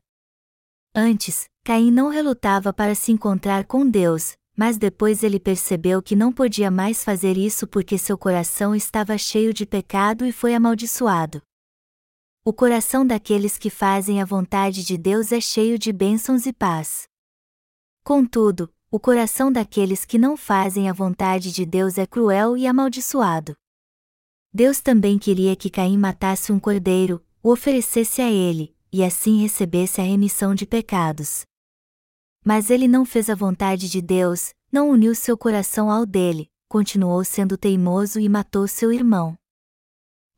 Antes, 0.93 1.49
Caim 1.63 1.93
não 1.93 2.09
relutava 2.09 2.73
para 2.73 2.97
se 2.97 3.13
encontrar 3.13 3.65
com 3.65 3.89
Deus, 3.89 4.37
mas 4.57 4.77
depois 4.77 5.23
ele 5.23 5.39
percebeu 5.39 6.03
que 6.03 6.17
não 6.17 6.33
podia 6.33 6.69
mais 6.69 7.05
fazer 7.05 7.37
isso 7.37 7.65
porque 7.65 7.97
seu 7.97 8.19
coração 8.19 8.75
estava 8.75 9.17
cheio 9.17 9.55
de 9.55 9.65
pecado 9.65 10.27
e 10.27 10.33
foi 10.33 10.53
amaldiçoado. 10.53 11.41
O 12.45 12.53
coração 12.53 13.07
daqueles 13.07 13.57
que 13.57 13.71
fazem 13.71 14.21
a 14.21 14.25
vontade 14.25 14.85
de 14.85 14.99
Deus 14.99 15.31
é 15.31 15.41
cheio 15.41 15.79
de 15.79 15.93
bênçãos 15.93 16.45
e 16.45 16.53
paz. 16.53 17.05
Contudo, 18.03 18.69
o 18.91 18.99
coração 18.99 19.53
daqueles 19.53 20.05
que 20.05 20.19
não 20.19 20.37
fazem 20.37 20.91
a 20.91 20.93
vontade 20.93 21.53
de 21.53 21.65
Deus 21.65 21.99
é 21.99 22.05
cruel 22.05 22.57
e 22.57 22.67
amaldiçoado. 22.67 23.57
Deus 24.57 24.81
também 24.81 25.19
queria 25.19 25.55
que 25.55 25.69
Caim 25.69 25.99
matasse 25.99 26.51
um 26.51 26.59
cordeiro, 26.59 27.23
o 27.43 27.53
oferecesse 27.53 28.23
a 28.23 28.31
ele, 28.31 28.75
e 28.91 29.05
assim 29.05 29.43
recebesse 29.43 30.01
a 30.01 30.05
remissão 30.05 30.55
de 30.55 30.65
pecados. 30.65 31.45
Mas 32.43 32.71
ele 32.71 32.89
não 32.89 33.05
fez 33.05 33.29
a 33.29 33.35
vontade 33.35 33.87
de 33.87 34.01
Deus, 34.01 34.55
não 34.73 34.89
uniu 34.89 35.15
seu 35.15 35.37
coração 35.37 35.91
ao 35.91 36.07
dele, 36.07 36.51
continuou 36.71 37.23
sendo 37.23 37.59
teimoso 37.59 38.19
e 38.19 38.31
matou 38.31 38.67
seu 38.67 38.91
irmão. 38.91 39.37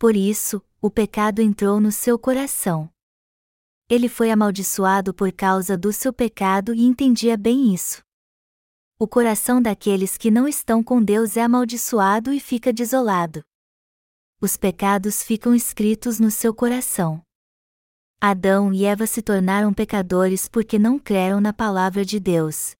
Por 0.00 0.16
isso, 0.16 0.60
o 0.82 0.90
pecado 0.90 1.40
entrou 1.40 1.78
no 1.78 1.92
seu 1.92 2.18
coração. 2.18 2.90
Ele 3.88 4.08
foi 4.08 4.32
amaldiçoado 4.32 5.14
por 5.14 5.30
causa 5.30 5.78
do 5.78 5.92
seu 5.92 6.12
pecado 6.12 6.74
e 6.74 6.82
entendia 6.82 7.36
bem 7.36 7.72
isso. 7.72 8.02
O 8.98 9.06
coração 9.06 9.62
daqueles 9.62 10.18
que 10.18 10.28
não 10.28 10.48
estão 10.48 10.82
com 10.82 11.00
Deus 11.00 11.36
é 11.36 11.42
amaldiçoado 11.42 12.32
e 12.32 12.40
fica 12.40 12.72
desolado. 12.72 13.44
Os 14.40 14.56
pecados 14.56 15.20
ficam 15.20 15.52
escritos 15.52 16.20
no 16.20 16.30
seu 16.30 16.54
coração. 16.54 17.20
Adão 18.20 18.72
e 18.72 18.84
Eva 18.84 19.04
se 19.04 19.20
tornaram 19.20 19.74
pecadores 19.74 20.48
porque 20.48 20.78
não 20.78 20.96
creram 20.96 21.40
na 21.40 21.52
palavra 21.52 22.04
de 22.04 22.20
Deus. 22.20 22.76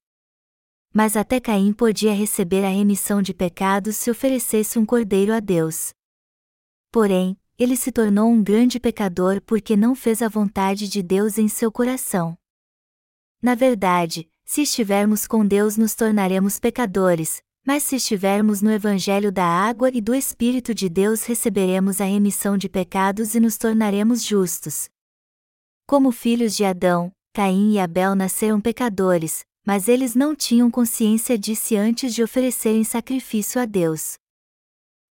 Mas 0.95 1.17
até 1.17 1.41
Caim 1.41 1.73
podia 1.73 2.15
receber 2.15 2.65
a 2.65 2.69
remissão 2.69 3.21
de 3.21 3.35
pecados 3.35 3.97
se 3.97 4.09
oferecesse 4.09 4.79
um 4.79 4.87
cordeiro 4.87 5.35
a 5.35 5.41
Deus. 5.41 5.91
Porém, 6.93 7.37
ele 7.59 7.77
se 7.77 7.91
tornou 7.91 8.31
um 8.31 8.41
grande 8.41 8.79
pecador 8.79 9.43
porque 9.43 9.77
não 9.77 9.97
fez 9.97 10.23
a 10.23 10.29
vontade 10.29 10.89
de 10.89 11.03
Deus 11.03 11.39
em 11.39 11.49
seu 11.49 11.73
coração. 11.73 12.39
Na 13.43 13.57
verdade, 13.57 14.31
se 14.45 14.63
estivermos 14.63 15.27
com 15.27 15.45
Deus 15.45 15.77
nos 15.77 15.97
tornaremos 15.97 16.61
pecadores, 16.61 17.43
mas 17.69 17.83
se 17.83 17.97
estivermos 17.97 18.63
no 18.63 18.73
Evangelho 18.73 19.31
da 19.31 19.45
água 19.45 19.91
e 19.93 20.01
do 20.01 20.15
Espírito 20.15 20.75
de 20.75 20.89
Deus 20.89 21.25
receberemos 21.25 22.01
a 22.01 22.05
remissão 22.07 22.57
de 22.57 22.67
pecados 22.67 23.35
e 23.35 23.41
nos 23.41 23.59
tornaremos 23.59 24.25
justos. 24.25 24.89
Como 25.87 26.11
filhos 26.11 26.57
de 26.57 26.65
Adão, 26.65 27.13
Caim 27.35 27.75
e 27.75 27.79
Abel 27.79 28.15
nasceram 28.15 28.59
pecadores, 28.59 29.45
mas 29.67 29.87
eles 29.87 30.15
não 30.15 30.35
tinham 30.35 30.71
consciência 30.71 31.39
disso 31.39 31.77
antes 31.77 32.15
de 32.15 32.23
oferecerem 32.23 32.85
sacrifício 32.85 33.61
a 33.61 33.67
Deus. 33.67 34.15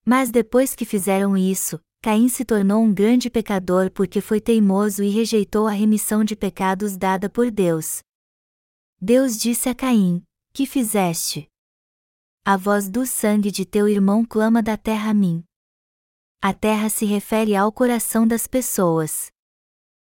Mas 0.03 0.31
depois 0.31 0.73
que 0.73 0.83
fizeram 0.83 1.37
isso, 1.37 1.79
Caim 2.01 2.27
se 2.27 2.43
tornou 2.43 2.81
um 2.81 2.91
grande 2.91 3.29
pecador 3.29 3.91
porque 3.91 4.19
foi 4.19 4.41
teimoso 4.41 5.03
e 5.03 5.09
rejeitou 5.11 5.67
a 5.67 5.71
remissão 5.71 6.23
de 6.23 6.35
pecados 6.35 6.97
dada 6.97 7.29
por 7.29 7.51
Deus. 7.51 7.99
Deus 8.99 9.37
disse 9.37 9.69
a 9.69 9.75
Caim: 9.75 10.23
Que 10.51 10.65
fizeste? 10.65 11.47
A 12.49 12.55
voz 12.55 12.87
do 12.87 13.05
sangue 13.05 13.51
de 13.51 13.65
teu 13.65 13.89
irmão 13.89 14.23
clama 14.23 14.63
da 14.63 14.77
terra 14.77 15.11
a 15.11 15.13
mim. 15.13 15.43
A 16.41 16.53
terra 16.53 16.89
se 16.89 17.03
refere 17.03 17.57
ao 17.57 17.69
coração 17.73 18.25
das 18.25 18.47
pessoas. 18.47 19.29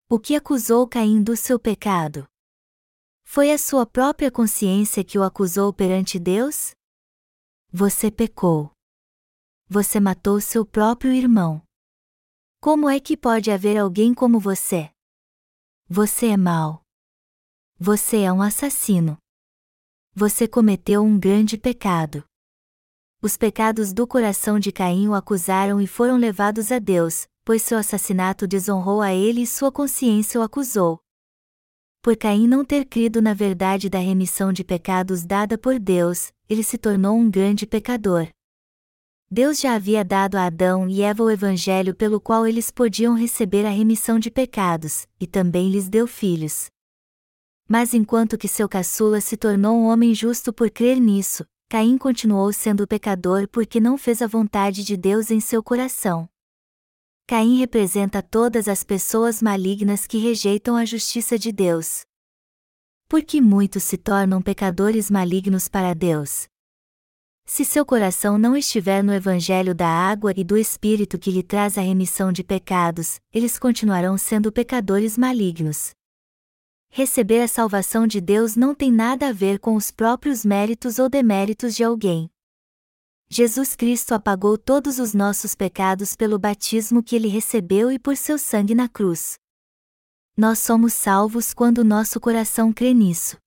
O 0.08 0.20
que 0.20 0.36
acusou 0.36 0.88
Caim 0.88 1.24
do 1.24 1.36
seu 1.36 1.60
pecado? 1.60 2.28
Foi 3.24 3.52
a 3.52 3.58
sua 3.58 3.84
própria 3.84 4.30
consciência 4.30 5.04
que 5.04 5.18
o 5.18 5.24
acusou 5.24 5.74
perante 5.74 6.20
Deus? 6.20 6.70
Você 7.72 8.12
pecou. 8.12 8.72
Você 9.68 10.00
matou 10.00 10.40
seu 10.40 10.64
próprio 10.64 11.12
irmão. 11.12 11.64
Como 12.62 12.88
é 12.88 13.00
que 13.00 13.18
pode 13.18 13.50
haver 13.50 13.76
alguém 13.76 14.14
como 14.14 14.40
você? 14.40 14.92
Você 15.88 16.28
é 16.28 16.38
mau. 16.38 16.84
Você 17.80 18.18
é 18.18 18.32
um 18.32 18.44
assassino. 18.44 19.18
Você 20.22 20.50
cometeu 20.50 21.02
um 21.02 21.18
grande 21.18 21.58
pecado. 21.58 22.26
Os 23.22 23.38
pecados 23.38 23.94
do 23.94 24.06
coração 24.06 24.60
de 24.60 24.70
Caim 24.70 25.08
o 25.08 25.14
acusaram 25.14 25.80
e 25.80 25.88
foram 25.88 26.18
levados 26.18 26.74
a 26.74 26.78
Deus, 26.78 27.26
pois 27.46 27.62
seu 27.62 27.78
assassinato 27.78 28.46
desonrou 28.46 29.02
a 29.02 29.14
ele 29.14 29.44
e 29.44 29.48
sua 29.48 29.72
consciência 29.72 30.38
o 30.38 30.44
acusou. 30.44 31.00
Por 32.02 32.18
Caim 32.18 32.50
não 32.50 32.66
ter 32.66 32.84
crido 32.84 33.22
na 33.22 33.34
verdade 33.34 33.90
da 33.90 34.00
remissão 34.00 34.52
de 34.52 34.62
pecados 34.62 35.24
dada 35.24 35.58
por 35.58 35.80
Deus, 35.80 36.34
ele 36.50 36.66
se 36.66 36.78
tornou 36.78 37.16
um 37.16 37.32
grande 37.32 37.66
pecador. 37.66 38.28
Deus 39.32 39.58
já 39.58 39.74
havia 39.74 40.04
dado 40.04 40.36
a 40.36 40.48
Adão 40.48 40.90
e 40.90 41.02
Eva 41.02 41.24
o 41.24 41.32
evangelho 41.32 41.96
pelo 41.96 42.20
qual 42.20 42.46
eles 42.46 42.70
podiam 42.70 43.14
receber 43.14 43.66
a 43.66 43.70
remissão 43.70 44.20
de 44.20 44.30
pecados, 44.30 45.08
e 45.18 45.26
também 45.26 45.70
lhes 45.70 45.88
deu 45.88 46.06
filhos. 46.06 46.70
Mas 47.72 47.94
enquanto 47.94 48.36
que 48.36 48.48
seu 48.48 48.68
caçula 48.68 49.22
se 49.22 49.38
tornou 49.38 49.78
um 49.78 49.86
homem 49.86 50.16
justo 50.16 50.52
por 50.52 50.72
crer 50.72 51.00
nisso, 51.00 51.46
Caim 51.70 52.00
continuou 52.00 52.52
sendo 52.52 52.88
pecador 52.88 53.48
porque 53.48 53.80
não 53.80 53.96
fez 53.96 54.24
a 54.24 54.28
vontade 54.28 54.84
de 54.84 54.98
Deus 54.98 55.30
em 55.30 55.40
seu 55.40 55.62
coração. 55.62 56.28
Caim 57.28 57.60
representa 57.60 58.24
todas 58.24 58.68
as 58.68 58.84
pessoas 58.84 59.40
malignas 59.40 60.08
que 60.08 60.18
rejeitam 60.18 60.76
a 60.76 60.84
justiça 60.84 61.38
de 61.38 61.52
Deus. 61.52 62.02
Porque 63.08 63.40
muitos 63.40 63.84
se 63.84 63.98
tornam 63.98 64.42
pecadores 64.42 65.12
malignos 65.12 65.68
para 65.68 65.94
Deus. 65.94 66.48
Se 67.46 67.64
seu 67.64 67.86
coração 67.86 68.40
não 68.40 68.58
estiver 68.58 69.04
no 69.04 69.14
Evangelho 69.14 69.76
da 69.76 69.88
água 69.88 70.34
e 70.36 70.44
do 70.44 70.58
Espírito 70.58 71.20
que 71.20 71.30
lhe 71.30 71.44
traz 71.44 71.78
a 71.78 71.82
remissão 71.82 72.32
de 72.32 72.44
pecados, 72.44 73.20
eles 73.32 73.60
continuarão 73.60 74.18
sendo 74.18 74.52
pecadores 74.52 75.20
malignos. 75.20 75.92
Receber 76.92 77.42
a 77.42 77.48
salvação 77.48 78.08
de 78.08 78.20
Deus 78.20 78.56
não 78.56 78.74
tem 78.74 78.92
nada 78.92 79.30
a 79.30 79.32
ver 79.32 79.60
com 79.60 79.76
os 79.76 79.92
próprios 79.92 80.44
méritos 80.44 81.00
ou 81.00 81.08
deméritos 81.08 81.76
de 81.76 81.84
alguém. 81.84 82.30
Jesus 83.30 83.76
Cristo 83.76 84.14
apagou 84.14 84.58
todos 84.58 84.98
os 84.98 85.14
nossos 85.14 85.54
pecados 85.54 86.16
pelo 86.16 86.40
batismo 86.40 87.04
que 87.04 87.16
ele 87.16 87.28
recebeu 87.28 87.92
e 87.92 88.00
por 88.00 88.18
seu 88.18 88.40
sangue 88.40 88.74
na 88.74 88.90
cruz. 88.90 89.38
Nós 90.36 90.60
somos 90.60 90.94
salvos 90.94 91.54
quando 91.54 91.84
nosso 91.84 92.20
coração 92.20 92.74
crê 92.74 92.92
nisso. 92.92 93.38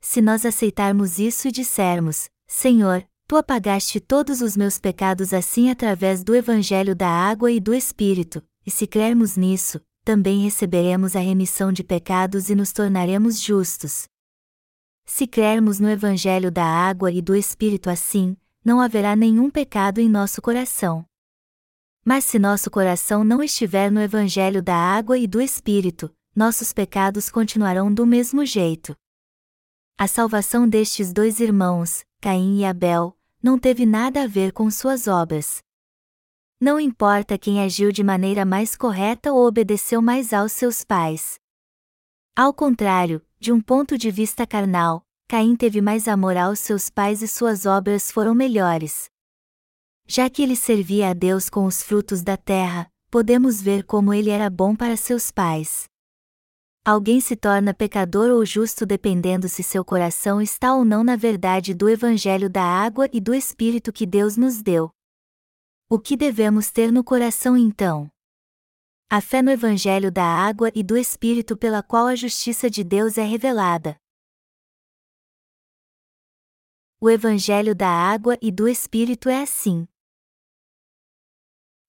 Se 0.00 0.20
nós 0.20 0.46
aceitarmos 0.46 1.18
isso 1.18 1.48
e 1.48 1.50
dissermos, 1.50 2.28
Senhor, 2.46 3.04
tu 3.26 3.36
apagaste 3.36 3.98
todos 3.98 4.40
os 4.42 4.56
meus 4.56 4.78
pecados 4.78 5.32
assim 5.32 5.70
através 5.70 6.22
do 6.22 6.34
Evangelho 6.34 6.94
da 6.94 7.08
água 7.08 7.50
e 7.50 7.58
do 7.58 7.74
Espírito, 7.74 8.46
e 8.64 8.70
se 8.70 8.86
crermos 8.86 9.36
nisso, 9.36 9.80
também 10.04 10.42
receberemos 10.42 11.16
a 11.16 11.20
remissão 11.20 11.72
de 11.72 11.82
pecados 11.82 12.50
e 12.50 12.54
nos 12.54 12.72
tornaremos 12.72 13.40
justos. 13.40 14.04
Se 15.06 15.26
crermos 15.26 15.80
no 15.80 15.88
Evangelho 15.88 16.50
da 16.50 16.64
água 16.64 17.10
e 17.10 17.22
do 17.22 17.34
Espírito 17.34 17.88
assim, 17.88 18.36
não 18.62 18.80
haverá 18.80 19.16
nenhum 19.16 19.50
pecado 19.50 20.00
em 20.00 20.08
nosso 20.08 20.42
coração. 20.42 21.04
Mas 22.04 22.24
se 22.24 22.38
nosso 22.38 22.70
coração 22.70 23.24
não 23.24 23.42
estiver 23.42 23.90
no 23.90 24.00
Evangelho 24.00 24.62
da 24.62 24.76
água 24.76 25.16
e 25.16 25.26
do 25.26 25.40
Espírito, 25.40 26.14
nossos 26.36 26.72
pecados 26.72 27.30
continuarão 27.30 27.92
do 27.92 28.04
mesmo 28.04 28.44
jeito. 28.44 28.94
A 29.96 30.06
salvação 30.06 30.68
destes 30.68 31.12
dois 31.12 31.40
irmãos, 31.40 32.04
Caim 32.20 32.58
e 32.58 32.64
Abel, 32.64 33.16
não 33.42 33.58
teve 33.58 33.86
nada 33.86 34.24
a 34.24 34.26
ver 34.26 34.52
com 34.52 34.70
suas 34.70 35.06
obras. 35.06 35.63
Não 36.64 36.80
importa 36.80 37.36
quem 37.36 37.62
agiu 37.62 37.92
de 37.92 38.02
maneira 38.02 38.42
mais 38.42 38.74
correta 38.74 39.30
ou 39.30 39.46
obedeceu 39.46 40.00
mais 40.00 40.32
aos 40.32 40.52
seus 40.52 40.82
pais. 40.82 41.34
Ao 42.34 42.54
contrário, 42.54 43.20
de 43.38 43.52
um 43.52 43.60
ponto 43.60 43.98
de 43.98 44.10
vista 44.10 44.46
carnal, 44.46 45.04
Caim 45.28 45.56
teve 45.56 45.82
mais 45.82 46.08
amor 46.08 46.38
aos 46.38 46.58
seus 46.60 46.88
pais 46.88 47.20
e 47.20 47.28
suas 47.28 47.66
obras 47.66 48.10
foram 48.10 48.34
melhores. 48.34 49.10
Já 50.06 50.30
que 50.30 50.42
ele 50.42 50.56
servia 50.56 51.10
a 51.10 51.12
Deus 51.12 51.50
com 51.50 51.66
os 51.66 51.82
frutos 51.82 52.22
da 52.22 52.38
terra, 52.38 52.90
podemos 53.10 53.60
ver 53.60 53.84
como 53.84 54.14
ele 54.14 54.30
era 54.30 54.48
bom 54.48 54.74
para 54.74 54.96
seus 54.96 55.30
pais. 55.30 55.84
Alguém 56.82 57.20
se 57.20 57.36
torna 57.36 57.74
pecador 57.74 58.30
ou 58.30 58.42
justo 58.42 58.86
dependendo 58.86 59.50
se 59.50 59.62
seu 59.62 59.84
coração 59.84 60.40
está 60.40 60.74
ou 60.74 60.82
não 60.82 61.04
na 61.04 61.14
verdade 61.14 61.74
do 61.74 61.90
Evangelho 61.90 62.48
da 62.48 62.64
água 62.64 63.06
e 63.12 63.20
do 63.20 63.34
Espírito 63.34 63.92
que 63.92 64.06
Deus 64.06 64.38
nos 64.38 64.62
deu. 64.62 64.90
O 65.94 66.00
que 66.00 66.16
devemos 66.16 66.72
ter 66.72 66.90
no 66.90 67.04
coração 67.04 67.56
então? 67.56 68.10
A 69.08 69.20
fé 69.20 69.40
no 69.40 69.48
Evangelho 69.48 70.10
da 70.10 70.24
água 70.24 70.68
e 70.74 70.82
do 70.82 70.96
Espírito 70.96 71.56
pela 71.56 71.84
qual 71.84 72.08
a 72.08 72.16
justiça 72.16 72.68
de 72.68 72.82
Deus 72.82 73.16
é 73.16 73.22
revelada. 73.22 73.96
O 77.00 77.08
Evangelho 77.08 77.76
da 77.76 77.88
água 77.88 78.36
e 78.42 78.50
do 78.50 78.66
Espírito 78.66 79.28
é 79.28 79.40
assim. 79.40 79.86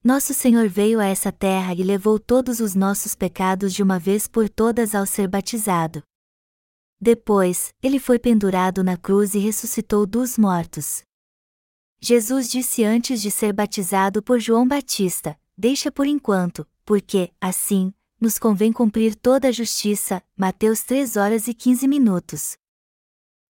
Nosso 0.03 0.35
Senhor 0.35 0.69
veio 0.69 0.99
a 0.99 1.07
essa 1.07 1.31
terra 1.31 1.73
e 1.73 1.81
levou 1.81 2.19
todos 2.19 2.59
os 2.59 2.75
nossos 2.75 3.15
pecados 3.15 3.73
de 3.73 3.81
uma 3.81 3.97
vez 3.97 4.27
por 4.27 4.47
todas 4.47 4.93
ao 4.93 5.07
ser 5.07 5.27
batizado. 5.27 6.03
Depois, 7.01 7.73
ele 7.81 7.97
foi 7.97 8.19
pendurado 8.19 8.83
na 8.83 8.97
cruz 8.97 9.33
e 9.33 9.39
ressuscitou 9.39 10.05
dos 10.05 10.37
mortos. 10.37 11.03
Jesus 12.07 12.47
disse 12.47 12.83
antes 12.83 13.19
de 13.19 13.31
ser 13.31 13.51
batizado 13.51 14.21
por 14.21 14.39
João 14.39 14.67
Batista: 14.67 15.35
Deixa 15.57 15.91
por 15.91 16.05
enquanto, 16.05 16.63
porque, 16.85 17.31
assim, 17.41 17.91
nos 18.21 18.37
convém 18.37 18.71
cumprir 18.71 19.15
toda 19.15 19.47
a 19.47 19.51
justiça. 19.51 20.21
Mateus 20.37 20.83
3 20.83 21.17
horas 21.17 21.47
e 21.47 21.53
15 21.55 21.87
minutos. 21.87 22.57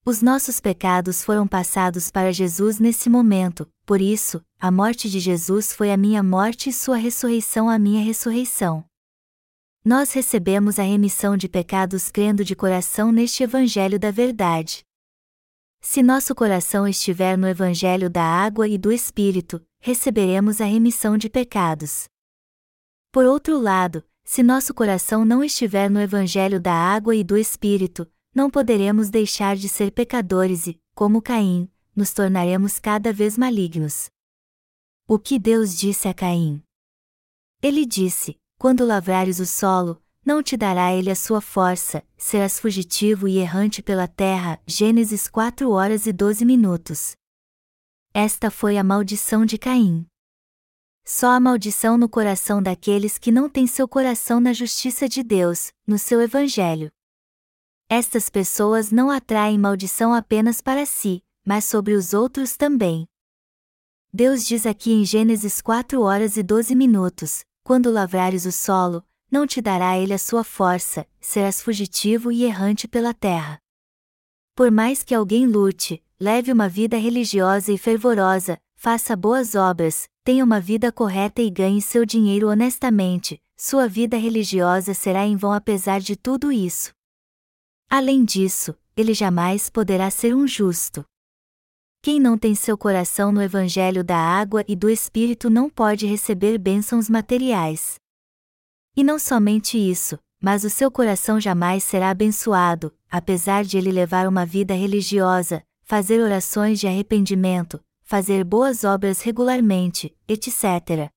Os 0.06 0.22
nossos 0.22 0.62
pecados 0.62 1.22
foram 1.22 1.46
passados 1.46 2.10
para 2.10 2.32
Jesus 2.32 2.80
nesse 2.80 3.10
momento, 3.10 3.70
por 3.86 4.00
isso, 4.00 4.42
a 4.58 4.72
morte 4.72 5.10
de 5.10 5.20
Jesus 5.20 5.74
foi 5.74 5.92
a 5.92 5.98
minha 5.98 6.24
morte 6.24 6.70
e 6.70 6.74
sua 6.74 6.96
ressurreição 6.96 7.70
a 7.70 7.78
minha 7.78 8.02
ressurreição. 8.02 8.86
Nós 9.84 10.14
recebemos 10.14 10.80
a 10.80 10.84
remissão 10.84 11.36
de 11.36 11.50
pecados 11.50 12.10
crendo 12.10 12.46
de 12.46 12.56
coração 12.56 13.12
neste 13.12 13.44
Evangelho 13.44 14.00
da 14.00 14.12
Verdade. 14.12 14.85
Se 15.88 16.02
nosso 16.02 16.34
coração 16.34 16.88
estiver 16.88 17.38
no 17.38 17.48
Evangelho 17.48 18.10
da 18.10 18.24
Água 18.24 18.68
e 18.68 18.76
do 18.76 18.92
Espírito, 18.92 19.64
receberemos 19.80 20.60
a 20.60 20.66
remissão 20.66 21.16
de 21.16 21.30
pecados. 21.30 22.06
Por 23.12 23.24
outro 23.24 23.60
lado, 23.60 24.04
se 24.24 24.42
nosso 24.42 24.74
coração 24.74 25.24
não 25.24 25.44
estiver 25.44 25.88
no 25.88 26.02
Evangelho 26.02 26.60
da 26.60 26.74
Água 26.74 27.16
e 27.16 27.24
do 27.24 27.38
Espírito, 27.38 28.12
não 28.34 28.50
poderemos 28.50 29.12
deixar 29.12 29.56
de 29.56 29.70
ser 29.70 29.92
pecadores 29.92 30.66
e, 30.66 30.82
como 30.96 31.22
Caim, 31.22 31.70
nos 31.96 32.12
tornaremos 32.12 32.80
cada 32.80 33.14
vez 33.14 33.38
malignos. 33.38 34.10
O 35.08 35.20
que 35.20 35.38
Deus 35.38 35.78
disse 35.78 36.08
a 36.08 36.16
Caim? 36.16 36.64
Ele 37.62 37.86
disse: 37.86 38.36
Quando 38.58 38.84
lavrares 38.84 39.40
o 39.40 39.46
solo, 39.46 40.04
não 40.26 40.42
te 40.42 40.58
dará 40.58 40.92
ele 40.92 41.12
a 41.12 41.16
sua 41.16 41.40
força, 41.40 42.04
serás 42.18 42.60
fugitivo 42.60 43.28
e 43.28 43.38
errante 43.38 43.84
pela 43.84 44.08
terra. 44.08 44.60
Gênesis 44.66 45.28
4 45.28 45.70
horas 45.70 46.08
e 46.08 46.12
12 46.12 46.44
minutos. 46.44 47.16
Esta 48.12 48.50
foi 48.50 48.78
a 48.78 48.84
maldição 48.84 49.46
de 49.46 49.58
Caim. 49.58 50.08
Só 51.06 51.28
a 51.28 51.40
maldição 51.40 51.96
no 51.96 52.10
coração 52.10 52.64
daqueles 52.64 53.20
que 53.20 53.32
não 53.32 53.48
têm 53.48 53.68
seu 53.68 53.88
coração 53.88 54.40
na 54.40 54.52
justiça 54.52 55.08
de 55.08 55.22
Deus, 55.22 55.72
no 55.86 56.00
seu 56.00 56.20
evangelho. 56.20 56.92
Estas 57.88 58.28
pessoas 58.28 58.92
não 58.92 59.12
atraem 59.12 59.60
maldição 59.60 60.12
apenas 60.12 60.60
para 60.60 60.88
si, 60.88 61.24
mas 61.46 61.66
sobre 61.66 61.94
os 61.94 62.16
outros 62.16 62.58
também. 62.58 63.06
Deus 64.12 64.44
diz 64.48 64.66
aqui 64.66 64.92
em 64.92 65.06
Gênesis 65.06 65.62
4 65.62 66.02
horas 66.02 66.36
e 66.36 66.42
12 66.42 66.74
minutos: 66.74 67.44
Quando 67.64 67.92
lavrares 67.92 68.46
o 68.46 68.52
solo, 68.52 69.06
não 69.30 69.48
te 69.48 69.62
dará 69.62 69.98
ele 69.98 70.14
a 70.14 70.18
sua 70.18 70.44
força, 70.44 71.08
serás 71.20 71.62
fugitivo 71.62 72.32
e 72.32 72.44
errante 72.44 72.88
pela 72.88 73.14
terra. 73.14 73.60
Por 74.56 74.72
mais 74.72 75.04
que 75.04 75.14
alguém 75.14 75.46
lute, 75.46 76.04
leve 76.20 76.52
uma 76.52 76.70
vida 76.70 76.98
religiosa 76.98 77.72
e 77.72 77.78
fervorosa, 77.78 78.58
faça 78.76 79.16
boas 79.16 79.56
obras, 79.56 80.08
tenha 80.24 80.44
uma 80.44 80.60
vida 80.60 80.92
correta 80.92 81.42
e 81.42 81.50
ganhe 81.50 81.82
seu 81.82 82.06
dinheiro 82.06 82.50
honestamente, 82.50 83.42
sua 83.58 83.88
vida 83.88 84.18
religiosa 84.18 84.94
será 84.94 85.26
em 85.26 85.36
vão 85.36 85.52
apesar 85.52 86.00
de 86.00 86.16
tudo 86.16 86.52
isso. 86.52 86.94
Além 87.90 88.24
disso, 88.24 88.76
ele 88.96 89.14
jamais 89.14 89.70
poderá 89.70 90.10
ser 90.10 90.36
um 90.36 90.48
justo. 90.48 91.06
Quem 92.02 92.20
não 92.20 92.38
tem 92.38 92.54
seu 92.54 92.78
coração 92.78 93.32
no 93.32 93.42
Evangelho 93.42 94.04
da 94.04 94.18
água 94.18 94.64
e 94.68 94.76
do 94.76 94.90
Espírito 94.90 95.50
não 95.50 95.70
pode 95.70 96.06
receber 96.06 96.58
bênçãos 96.58 97.10
materiais. 97.10 97.96
E 98.96 99.04
não 99.04 99.20
somente 99.20 99.78
isso, 99.78 100.18
mas 100.40 100.64
o 100.64 100.70
seu 100.70 100.90
coração 100.90 101.40
jamais 101.40 101.84
será 101.84 102.10
abençoado, 102.10 102.96
apesar 103.10 103.66
de 103.66 103.78
ele 103.78 103.92
levar 103.92 104.28
uma 104.28 104.46
vida 104.46 104.74
religiosa, 104.74 105.66
fazer 105.84 106.22
orações 106.22 106.80
de 106.80 106.88
arrependimento, 106.88 107.84
fazer 108.04 108.44
boas 108.44 108.84
obras 108.84 109.22
regularmente, 109.22 110.16
etc. 110.28 111.12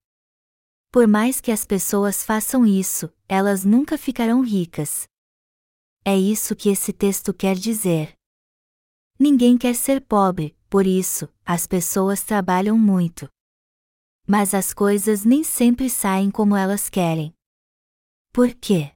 Por 0.90 1.06
mais 1.06 1.40
que 1.40 1.52
as 1.52 1.64
pessoas 1.64 2.24
façam 2.24 2.66
isso, 2.66 3.12
elas 3.28 3.64
nunca 3.64 3.98
ficarão 3.98 4.40
ricas. 4.40 5.06
É 6.04 6.16
isso 6.16 6.56
que 6.56 6.70
esse 6.70 6.92
texto 6.92 7.34
quer 7.34 7.54
dizer. 7.54 8.14
Ninguém 9.18 9.58
quer 9.58 9.74
ser 9.74 10.00
pobre, 10.00 10.56
por 10.70 10.86
isso, 10.86 11.28
as 11.44 11.66
pessoas 11.66 12.22
trabalham 12.22 12.78
muito. 12.78 13.28
Mas 14.26 14.54
as 14.54 14.72
coisas 14.72 15.24
nem 15.24 15.44
sempre 15.44 15.90
saem 15.90 16.30
como 16.30 16.56
elas 16.56 16.88
querem. 16.88 17.34
Por 18.32 18.54
quê? 18.54 18.92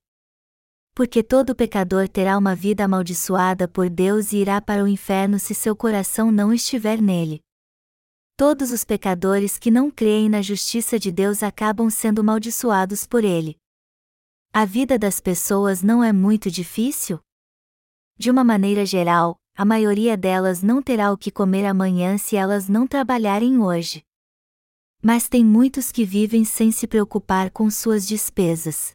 Porque 0.94 1.22
todo 1.22 1.54
pecador 1.54 2.08
terá 2.08 2.36
uma 2.36 2.54
vida 2.54 2.84
amaldiçoada 2.84 3.66
por 3.66 3.88
Deus 3.88 4.32
e 4.32 4.38
irá 4.38 4.60
para 4.60 4.84
o 4.84 4.88
inferno 4.88 5.38
se 5.38 5.54
seu 5.54 5.74
coração 5.74 6.30
não 6.30 6.52
estiver 6.52 7.00
nele. 7.00 7.40
Todos 8.36 8.70
os 8.70 8.84
pecadores 8.84 9.58
que 9.58 9.70
não 9.70 9.90
creem 9.90 10.28
na 10.28 10.42
justiça 10.42 10.98
de 10.98 11.10
Deus 11.10 11.42
acabam 11.42 11.88
sendo 11.88 12.20
amaldiçoados 12.20 13.06
por 13.06 13.24
ele. 13.24 13.56
A 14.52 14.64
vida 14.64 14.98
das 14.98 15.20
pessoas 15.20 15.82
não 15.82 16.04
é 16.04 16.12
muito 16.12 16.50
difícil? 16.50 17.18
De 18.18 18.30
uma 18.30 18.44
maneira 18.44 18.84
geral, 18.84 19.36
a 19.54 19.64
maioria 19.64 20.16
delas 20.16 20.62
não 20.62 20.82
terá 20.82 21.10
o 21.10 21.16
que 21.16 21.30
comer 21.30 21.64
amanhã 21.64 22.18
se 22.18 22.36
elas 22.36 22.68
não 22.68 22.86
trabalharem 22.86 23.58
hoje. 23.58 24.02
Mas 25.02 25.28
tem 25.28 25.44
muitos 25.44 25.90
que 25.90 26.04
vivem 26.04 26.44
sem 26.44 26.70
se 26.70 26.86
preocupar 26.86 27.50
com 27.50 27.70
suas 27.70 28.06
despesas. 28.06 28.92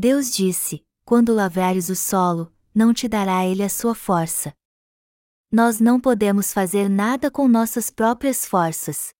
Deus 0.00 0.30
disse: 0.30 0.84
quando 1.04 1.34
lavrares 1.34 1.88
o 1.88 1.96
solo, 1.96 2.52
não 2.72 2.94
te 2.94 3.08
dará 3.08 3.44
ele 3.44 3.64
a 3.64 3.68
sua 3.68 3.96
força. 3.96 4.54
Nós 5.50 5.80
não 5.80 5.98
podemos 5.98 6.52
fazer 6.52 6.88
nada 6.88 7.32
com 7.32 7.48
nossas 7.48 7.90
próprias 7.90 8.46
forças. 8.46 9.12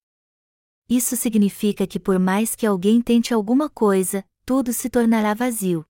Isso 0.88 1.16
significa 1.16 1.84
que 1.84 1.98
por 1.98 2.16
mais 2.20 2.54
que 2.54 2.64
alguém 2.64 3.02
tente 3.02 3.34
alguma 3.34 3.68
coisa, 3.68 4.24
tudo 4.46 4.72
se 4.72 4.88
tornará 4.88 5.34
vazio. 5.34 5.84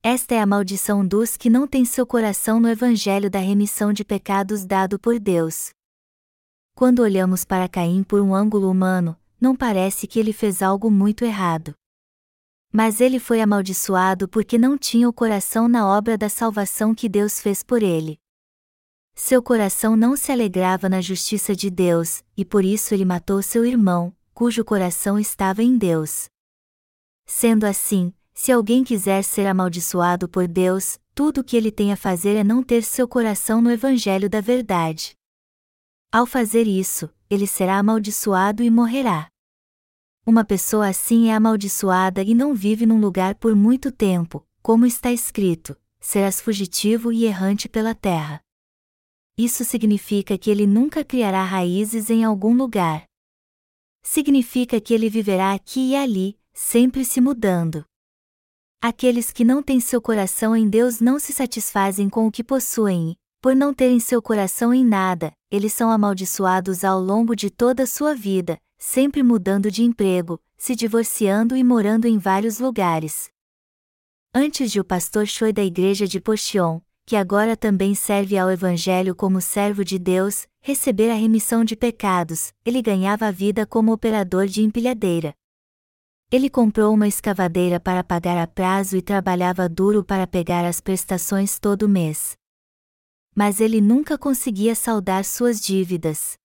Esta 0.00 0.36
é 0.36 0.40
a 0.40 0.46
maldição 0.46 1.04
dos 1.04 1.36
que 1.36 1.50
não 1.50 1.66
têm 1.66 1.84
seu 1.84 2.06
coração 2.06 2.60
no 2.60 2.68
evangelho 2.68 3.28
da 3.28 3.40
remissão 3.40 3.92
de 3.92 4.04
pecados 4.04 4.64
dado 4.64 4.96
por 4.96 5.18
Deus. 5.18 5.70
Quando 6.72 7.00
olhamos 7.00 7.44
para 7.44 7.68
Caim 7.68 8.04
por 8.04 8.20
um 8.20 8.32
ângulo 8.32 8.70
humano, 8.70 9.18
não 9.40 9.56
parece 9.56 10.06
que 10.06 10.20
ele 10.20 10.32
fez 10.32 10.62
algo 10.62 10.88
muito 10.88 11.24
errado. 11.24 11.74
Mas 12.72 13.00
ele 13.00 13.18
foi 13.18 13.40
amaldiçoado 13.40 14.28
porque 14.28 14.58
não 14.58 14.76
tinha 14.76 15.08
o 15.08 15.12
coração 15.12 15.68
na 15.68 15.86
obra 15.86 16.18
da 16.18 16.28
salvação 16.28 16.94
que 16.94 17.08
Deus 17.08 17.40
fez 17.40 17.62
por 17.62 17.82
ele. 17.82 18.18
Seu 19.14 19.42
coração 19.42 19.96
não 19.96 20.16
se 20.16 20.30
alegrava 20.30 20.88
na 20.88 21.00
justiça 21.00 21.56
de 21.56 21.70
Deus, 21.70 22.22
e 22.36 22.44
por 22.44 22.64
isso 22.64 22.94
ele 22.94 23.04
matou 23.04 23.42
seu 23.42 23.64
irmão, 23.64 24.14
cujo 24.32 24.64
coração 24.64 25.18
estava 25.18 25.62
em 25.62 25.76
Deus. 25.76 26.28
Sendo 27.26 27.64
assim, 27.64 28.12
se 28.32 28.52
alguém 28.52 28.84
quiser 28.84 29.24
ser 29.24 29.46
amaldiçoado 29.48 30.28
por 30.28 30.46
Deus, 30.46 31.00
tudo 31.12 31.40
o 31.40 31.44
que 31.44 31.56
ele 31.56 31.72
tem 31.72 31.92
a 31.92 31.96
fazer 31.96 32.36
é 32.36 32.44
não 32.44 32.62
ter 32.62 32.84
seu 32.84 33.08
coração 33.08 33.60
no 33.60 33.72
Evangelho 33.72 34.30
da 34.30 34.40
Verdade. 34.40 35.16
Ao 36.12 36.24
fazer 36.24 36.68
isso, 36.68 37.10
ele 37.28 37.48
será 37.48 37.78
amaldiçoado 37.78 38.62
e 38.62 38.70
morrerá. 38.70 39.28
Uma 40.28 40.44
pessoa 40.44 40.88
assim 40.88 41.30
é 41.30 41.34
amaldiçoada 41.34 42.22
e 42.22 42.34
não 42.34 42.54
vive 42.54 42.84
num 42.84 43.00
lugar 43.00 43.34
por 43.36 43.56
muito 43.56 43.90
tempo, 43.90 44.46
como 44.60 44.84
está 44.84 45.10
escrito: 45.10 45.74
serás 45.98 46.38
fugitivo 46.38 47.10
e 47.10 47.24
errante 47.24 47.66
pela 47.66 47.94
terra. 47.94 48.38
Isso 49.38 49.64
significa 49.64 50.36
que 50.36 50.50
ele 50.50 50.66
nunca 50.66 51.02
criará 51.02 51.42
raízes 51.42 52.10
em 52.10 52.24
algum 52.24 52.54
lugar. 52.54 53.04
Significa 54.02 54.78
que 54.78 54.92
ele 54.92 55.08
viverá 55.08 55.54
aqui 55.54 55.92
e 55.92 55.96
ali, 55.96 56.38
sempre 56.52 57.06
se 57.06 57.22
mudando. 57.22 57.82
Aqueles 58.82 59.32
que 59.32 59.46
não 59.46 59.62
têm 59.62 59.80
seu 59.80 60.02
coração 60.02 60.54
em 60.54 60.68
Deus 60.68 61.00
não 61.00 61.18
se 61.18 61.32
satisfazem 61.32 62.06
com 62.10 62.26
o 62.26 62.30
que 62.30 62.44
possuem, 62.44 63.16
por 63.40 63.56
não 63.56 63.72
terem 63.72 63.98
seu 63.98 64.20
coração 64.20 64.74
em 64.74 64.84
nada, 64.84 65.32
eles 65.50 65.72
são 65.72 65.90
amaldiçoados 65.90 66.84
ao 66.84 67.00
longo 67.00 67.34
de 67.34 67.48
toda 67.48 67.84
a 67.84 67.86
sua 67.86 68.14
vida, 68.14 68.58
sempre 68.78 69.22
mudando 69.24 69.70
de 69.70 69.82
emprego, 69.82 70.40
se 70.56 70.76
divorciando 70.76 71.56
e 71.56 71.64
morando 71.64 72.06
em 72.06 72.16
vários 72.16 72.60
lugares. 72.60 73.28
Antes 74.32 74.70
de 74.70 74.78
o 74.78 74.84
pastor 74.84 75.26
Choi 75.26 75.52
da 75.52 75.64
igreja 75.64 76.06
de 76.06 76.20
Pocheon, 76.20 76.80
que 77.04 77.16
agora 77.16 77.56
também 77.56 77.94
serve 77.94 78.38
ao 78.38 78.50
Evangelho 78.50 79.14
como 79.14 79.40
servo 79.40 79.84
de 79.84 79.98
Deus, 79.98 80.46
receber 80.60 81.10
a 81.10 81.14
remissão 81.14 81.64
de 81.64 81.74
pecados, 81.74 82.52
ele 82.64 82.80
ganhava 82.80 83.26
a 83.26 83.30
vida 83.30 83.66
como 83.66 83.92
operador 83.92 84.46
de 84.46 84.62
empilhadeira. 84.62 85.34
Ele 86.30 86.50
comprou 86.50 86.92
uma 86.92 87.08
escavadeira 87.08 87.80
para 87.80 88.04
pagar 88.04 88.36
a 88.36 88.46
prazo 88.46 88.96
e 88.96 89.00
trabalhava 89.00 89.66
duro 89.66 90.04
para 90.04 90.26
pegar 90.26 90.66
as 90.66 90.78
prestações 90.78 91.58
todo 91.58 91.88
mês. 91.88 92.36
Mas 93.34 93.60
ele 93.60 93.80
nunca 93.80 94.18
conseguia 94.18 94.74
saldar 94.74 95.24
suas 95.24 95.58
dívidas. 95.58 96.36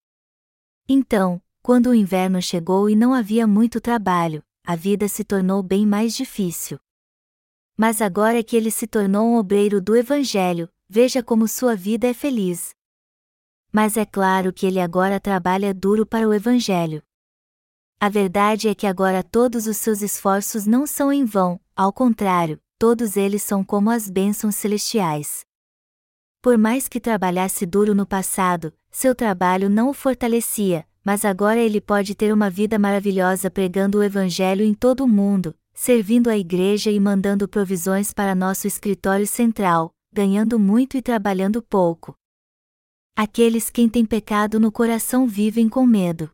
Então, 0.87 1.41
quando 1.63 1.91
o 1.91 1.95
inverno 1.95 2.41
chegou 2.41 2.89
e 2.89 2.95
não 2.95 3.13
havia 3.13 3.47
muito 3.47 3.79
trabalho, 3.79 4.43
a 4.65 4.75
vida 4.75 5.07
se 5.07 5.23
tornou 5.23 5.63
bem 5.63 5.87
mais 5.87 6.13
difícil. 6.13 6.77
Mas 7.77 8.01
agora 8.01 8.43
que 8.43 8.57
ele 8.57 8.69
se 8.69 8.85
tornou 8.85 9.29
um 9.29 9.37
obreiro 9.37 9.81
do 9.81 9.95
Evangelho, 9.95 10.69
veja 10.89 11.23
como 11.23 11.47
sua 11.47 11.73
vida 11.73 12.05
é 12.05 12.13
feliz. 12.13 12.75
Mas 13.71 13.95
é 13.95 14.05
claro 14.05 14.51
que 14.51 14.65
ele 14.65 14.79
agora 14.79 15.21
trabalha 15.21 15.73
duro 15.73 16.05
para 16.05 16.27
o 16.27 16.33
Evangelho. 16.33 17.01
A 17.97 18.09
verdade 18.09 18.67
é 18.67 18.75
que 18.75 18.85
agora 18.85 19.23
todos 19.23 19.65
os 19.65 19.77
seus 19.77 20.01
esforços 20.01 20.65
não 20.65 20.85
são 20.85 21.13
em 21.13 21.23
vão, 21.23 21.61
ao 21.73 21.93
contrário, 21.93 22.61
todos 22.77 23.15
eles 23.15 23.41
são 23.41 23.63
como 23.63 23.89
as 23.89 24.09
bênçãos 24.09 24.57
celestiais. 24.57 25.45
Por 26.41 26.57
mais 26.57 26.89
que 26.89 26.99
trabalhasse 26.99 27.65
duro 27.65 27.95
no 27.95 28.05
passado, 28.05 28.73
seu 28.91 29.15
trabalho 29.15 29.69
não 29.69 29.89
o 29.89 29.93
fortalecia, 29.93 30.85
mas 31.03 31.25
agora 31.25 31.59
ele 31.59 31.81
pode 31.81 32.15
ter 32.15 32.33
uma 32.33 32.49
vida 32.49 32.79
maravilhosa 32.79 33.51
pregando 33.51 33.97
o 33.97 34.03
Evangelho 34.03 34.63
em 34.63 34.73
todo 34.73 35.03
o 35.03 35.07
mundo, 35.07 35.55
servindo 35.73 36.29
a 36.29 36.37
igreja 36.37 36.89
e 36.89 36.99
mandando 36.99 37.47
provisões 37.47 38.13
para 38.13 38.33
nosso 38.33 38.67
escritório 38.67 39.27
central, 39.27 39.93
ganhando 40.13 40.57
muito 40.57 40.95
e 40.95 41.01
trabalhando 41.01 41.61
pouco. 41.61 42.15
Aqueles 43.15 43.69
quem 43.69 43.89
têm 43.89 44.05
pecado 44.05 44.59
no 44.59 44.71
coração 44.71 45.27
vivem 45.27 45.67
com 45.67 45.85
medo. 45.85 46.31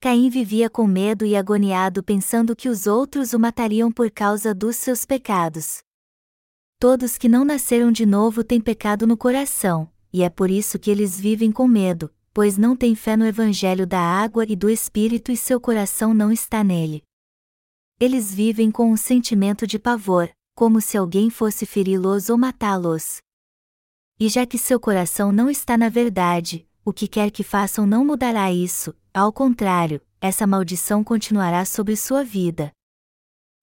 Caim 0.00 0.28
vivia 0.28 0.70
com 0.70 0.86
medo 0.86 1.24
e 1.24 1.36
agoniado 1.36 2.02
pensando 2.02 2.56
que 2.56 2.68
os 2.68 2.86
outros 2.86 3.32
o 3.32 3.38
matariam 3.38 3.90
por 3.90 4.10
causa 4.10 4.54
dos 4.54 4.76
seus 4.76 5.04
pecados. 5.04 5.78
Todos 6.78 7.16
que 7.16 7.28
não 7.28 7.44
nasceram 7.44 7.90
de 7.90 8.04
novo 8.04 8.44
têm 8.44 8.60
pecado 8.60 9.06
no 9.06 9.16
coração, 9.16 9.90
e 10.12 10.22
é 10.22 10.28
por 10.28 10.50
isso 10.50 10.78
que 10.78 10.90
eles 10.90 11.18
vivem 11.18 11.50
com 11.50 11.66
medo, 11.66 12.10
pois 12.36 12.58
não 12.58 12.76
tem 12.76 12.94
fé 12.94 13.16
no 13.16 13.24
Evangelho 13.24 13.86
da 13.86 13.98
água 13.98 14.44
e 14.46 14.54
do 14.54 14.68
Espírito 14.68 15.32
e 15.32 15.36
seu 15.38 15.58
coração 15.58 16.12
não 16.12 16.30
está 16.30 16.62
nele. 16.62 17.02
Eles 17.98 18.34
vivem 18.34 18.70
com 18.70 18.92
um 18.92 18.96
sentimento 18.98 19.66
de 19.66 19.78
pavor, 19.78 20.28
como 20.54 20.78
se 20.78 20.98
alguém 20.98 21.30
fosse 21.30 21.64
feri-los 21.64 22.28
ou 22.28 22.36
matá-los. 22.36 23.22
E 24.20 24.28
já 24.28 24.44
que 24.44 24.58
seu 24.58 24.78
coração 24.78 25.32
não 25.32 25.48
está 25.48 25.78
na 25.78 25.88
verdade, 25.88 26.68
o 26.84 26.92
que 26.92 27.08
quer 27.08 27.30
que 27.30 27.42
façam 27.42 27.86
não 27.86 28.04
mudará 28.04 28.52
isso, 28.52 28.94
ao 29.14 29.32
contrário, 29.32 29.98
essa 30.20 30.46
maldição 30.46 31.02
continuará 31.02 31.64
sobre 31.64 31.96
sua 31.96 32.22
vida. 32.22 32.70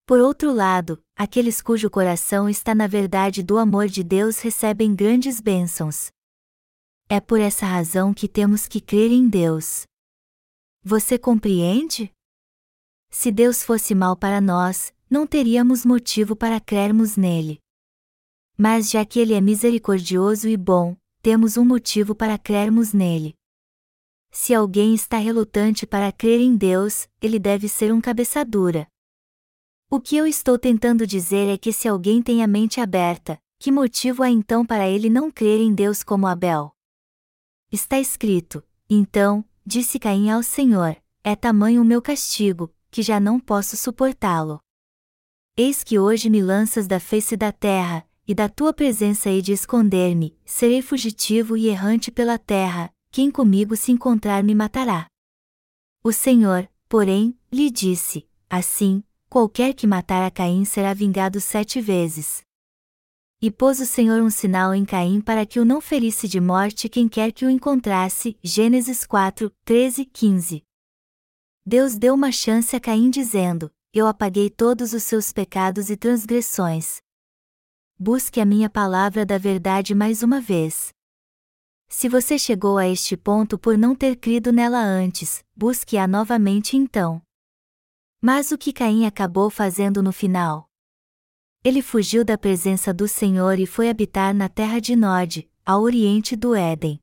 Por 0.03 0.17
outro 0.17 0.51
lado, 0.51 0.99
aqueles 1.15 1.61
cujo 1.61 1.91
coração 1.91 2.49
está 2.49 2.74
na 2.74 2.88
verdade 2.88 3.43
do 3.43 3.59
amor 3.59 3.86
de 3.86 4.03
Deus 4.03 4.39
recebem 4.39 4.95
grandes 4.95 5.39
bênçãos, 5.39 6.11
é 7.14 7.20
por 7.20 7.39
essa 7.39 7.64
razão 7.64 8.11
que 8.11 8.28
temos 8.28 8.68
que 8.68 8.82
crer 8.82 9.11
em 9.11 9.30
Deus. 9.30 9.84
Você 10.84 11.16
compreende? 11.16 12.11
Se 13.11 13.32
Deus 13.32 13.61
fosse 13.61 13.93
mal 13.93 14.18
para 14.18 14.41
nós, 14.41 14.91
não 15.07 15.28
teríamos 15.28 15.86
motivo 15.86 16.36
para 16.36 16.59
crermos 16.59 17.16
nele. 17.16 17.59
Mas 18.57 18.89
já 18.89 19.05
que 19.05 19.20
ele 19.20 19.36
é 19.36 19.39
misericordioso 19.39 20.49
e 20.49 20.57
bom, 20.57 20.97
temos 21.22 21.55
um 21.55 21.64
motivo 21.64 22.16
para 22.16 22.36
crermos 22.39 22.93
nele. 22.93 23.36
Se 24.32 24.55
alguém 24.55 24.95
está 24.95 25.20
relutante 25.20 25.86
para 25.86 26.11
crer 26.11 26.41
em 26.41 26.57
Deus, 26.57 27.07
ele 27.22 27.38
deve 27.38 27.70
ser 27.70 27.93
um 27.93 28.01
cabeçadura. 28.01 28.88
O 29.88 30.01
que 30.01 30.18
eu 30.18 30.26
estou 30.26 30.57
tentando 30.57 31.05
dizer 31.05 31.47
é 31.47 31.59
que 31.59 31.72
se 31.72 31.88
alguém 31.88 32.24
tem 32.24 32.41
a 32.41 32.47
mente 32.47 32.82
aberta, 32.82 33.39
que 33.59 33.72
motivo 33.72 34.24
há 34.24 34.32
então 34.32 34.66
para 34.66 34.89
ele 34.89 35.11
não 35.11 35.30
crer 35.30 35.61
em 35.61 35.76
Deus 35.76 36.01
como 36.01 36.26
Abel? 36.26 36.72
Está 37.74 37.99
escrito: 37.99 38.63
Então, 38.88 39.43
disse 39.65 39.97
Caim 39.97 40.30
ao 40.30 40.43
Senhor: 40.43 40.95
É 41.24 41.36
tamanho 41.36 41.82
o 41.82 41.86
meu 41.86 42.03
castigo, 42.03 42.71
que 42.91 43.01
já 43.01 43.19
não 43.19 43.39
posso 43.39 43.76
suportá-lo. 43.76 44.59
Eis 45.57 45.84
que 45.84 45.97
hoje 45.97 46.30
me 46.30 46.39
lanças 46.39 46.86
da 46.86 46.99
face 46.99 47.36
da 47.36 47.51
terra, 47.51 48.07
e 48.28 48.36
da 48.36 48.47
tua 48.47 48.74
presença 48.74 49.32
hei 49.32 49.41
de 49.41 49.53
esconder-me, 49.53 50.38
serei 50.45 50.84
fugitivo 50.84 51.57
e 51.57 51.67
errante 51.67 52.11
pela 52.11 52.38
terra, 52.38 52.93
quem 53.09 53.32
comigo 53.32 53.76
se 53.76 53.91
encontrar 53.91 54.43
me 54.43 54.53
matará. 54.53 55.07
O 56.03 56.11
Senhor, 56.11 56.69
porém, 56.88 57.36
lhe 57.51 57.71
disse: 57.71 58.30
Assim, 58.47 59.03
qualquer 59.28 59.74
que 59.74 59.88
matar 59.88 60.24
a 60.24 60.30
Caim 60.30 60.63
será 60.63 60.93
vingado 60.93 61.41
sete 61.41 61.82
vezes. 61.82 62.43
E 63.46 63.52
pôs 63.52 63.82
o 63.82 63.86
Senhor 63.86 64.22
um 64.22 64.30
sinal 64.30 64.74
em 64.74 64.86
Caim 64.86 65.20
para 65.20 65.46
que 65.46 65.60
o 65.60 65.66
não 65.66 65.82
ferisse 65.82 66.30
de 66.30 66.39
morte 66.39 66.88
quem 66.88 67.10
quer 67.10 67.34
que 67.34 67.46
o 67.46 67.50
encontrasse. 67.50 68.38
Gênesis 68.41 69.06
4, 69.06 69.52
13, 69.66 70.06
15. 70.06 70.64
Deus 71.66 71.98
deu 71.98 72.14
uma 72.14 72.32
chance 72.32 72.74
a 72.74 72.80
Caim 72.80 73.10
dizendo: 73.10 73.70
Eu 73.94 74.08
apaguei 74.08 74.50
todos 74.50 74.94
os 74.94 75.04
seus 75.04 75.34
pecados 75.34 75.89
e 75.89 75.98
transgressões. 75.98 77.02
Busque 78.00 78.39
a 78.39 78.46
minha 78.46 78.70
palavra 78.70 79.26
da 79.26 79.38
verdade 79.38 79.94
mais 79.94 80.24
uma 80.24 80.39
vez. 80.39 80.94
Se 81.89 82.08
você 82.08 82.39
chegou 82.39 82.78
a 82.78 82.88
este 82.88 83.18
ponto 83.18 83.60
por 83.60 83.78
não 83.78 83.94
ter 83.94 84.16
crido 84.16 84.54
nela 84.54 84.80
antes, 84.80 85.44
busque-a 85.54 86.08
novamente 86.08 86.78
então. 86.78 87.22
Mas 88.22 88.54
o 88.54 88.58
que 88.58 88.72
Caim 88.72 89.06
acabou 89.06 89.50
fazendo 89.50 90.02
no 90.02 90.14
final? 90.14 90.70
Ele 91.64 91.82
fugiu 91.82 92.26
da 92.26 92.38
presença 92.38 92.93
do 92.93 93.07
Senhor 93.07 93.57
e 93.57 93.66
foi 93.66 93.89
habitar 93.89 94.34
na 94.36 94.49
terra 94.49 94.82
de 94.82 94.97
Nod, 94.97 95.49
ao 95.66 95.82
oriente 95.82 96.36
do 96.36 96.53
Éden. 96.53 96.99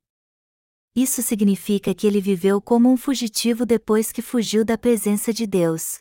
Isso 0.95 1.23
significa 1.23 1.95
que 1.95 2.07
ele 2.07 2.21
viveu 2.21 2.61
como 2.61 2.93
um 2.93 2.97
fugitivo 2.97 3.65
depois 3.65 4.13
que 4.13 4.21
fugiu 4.21 4.63
da 4.63 4.77
presença 4.77 5.33
de 5.33 5.47
Deus. 5.47 6.01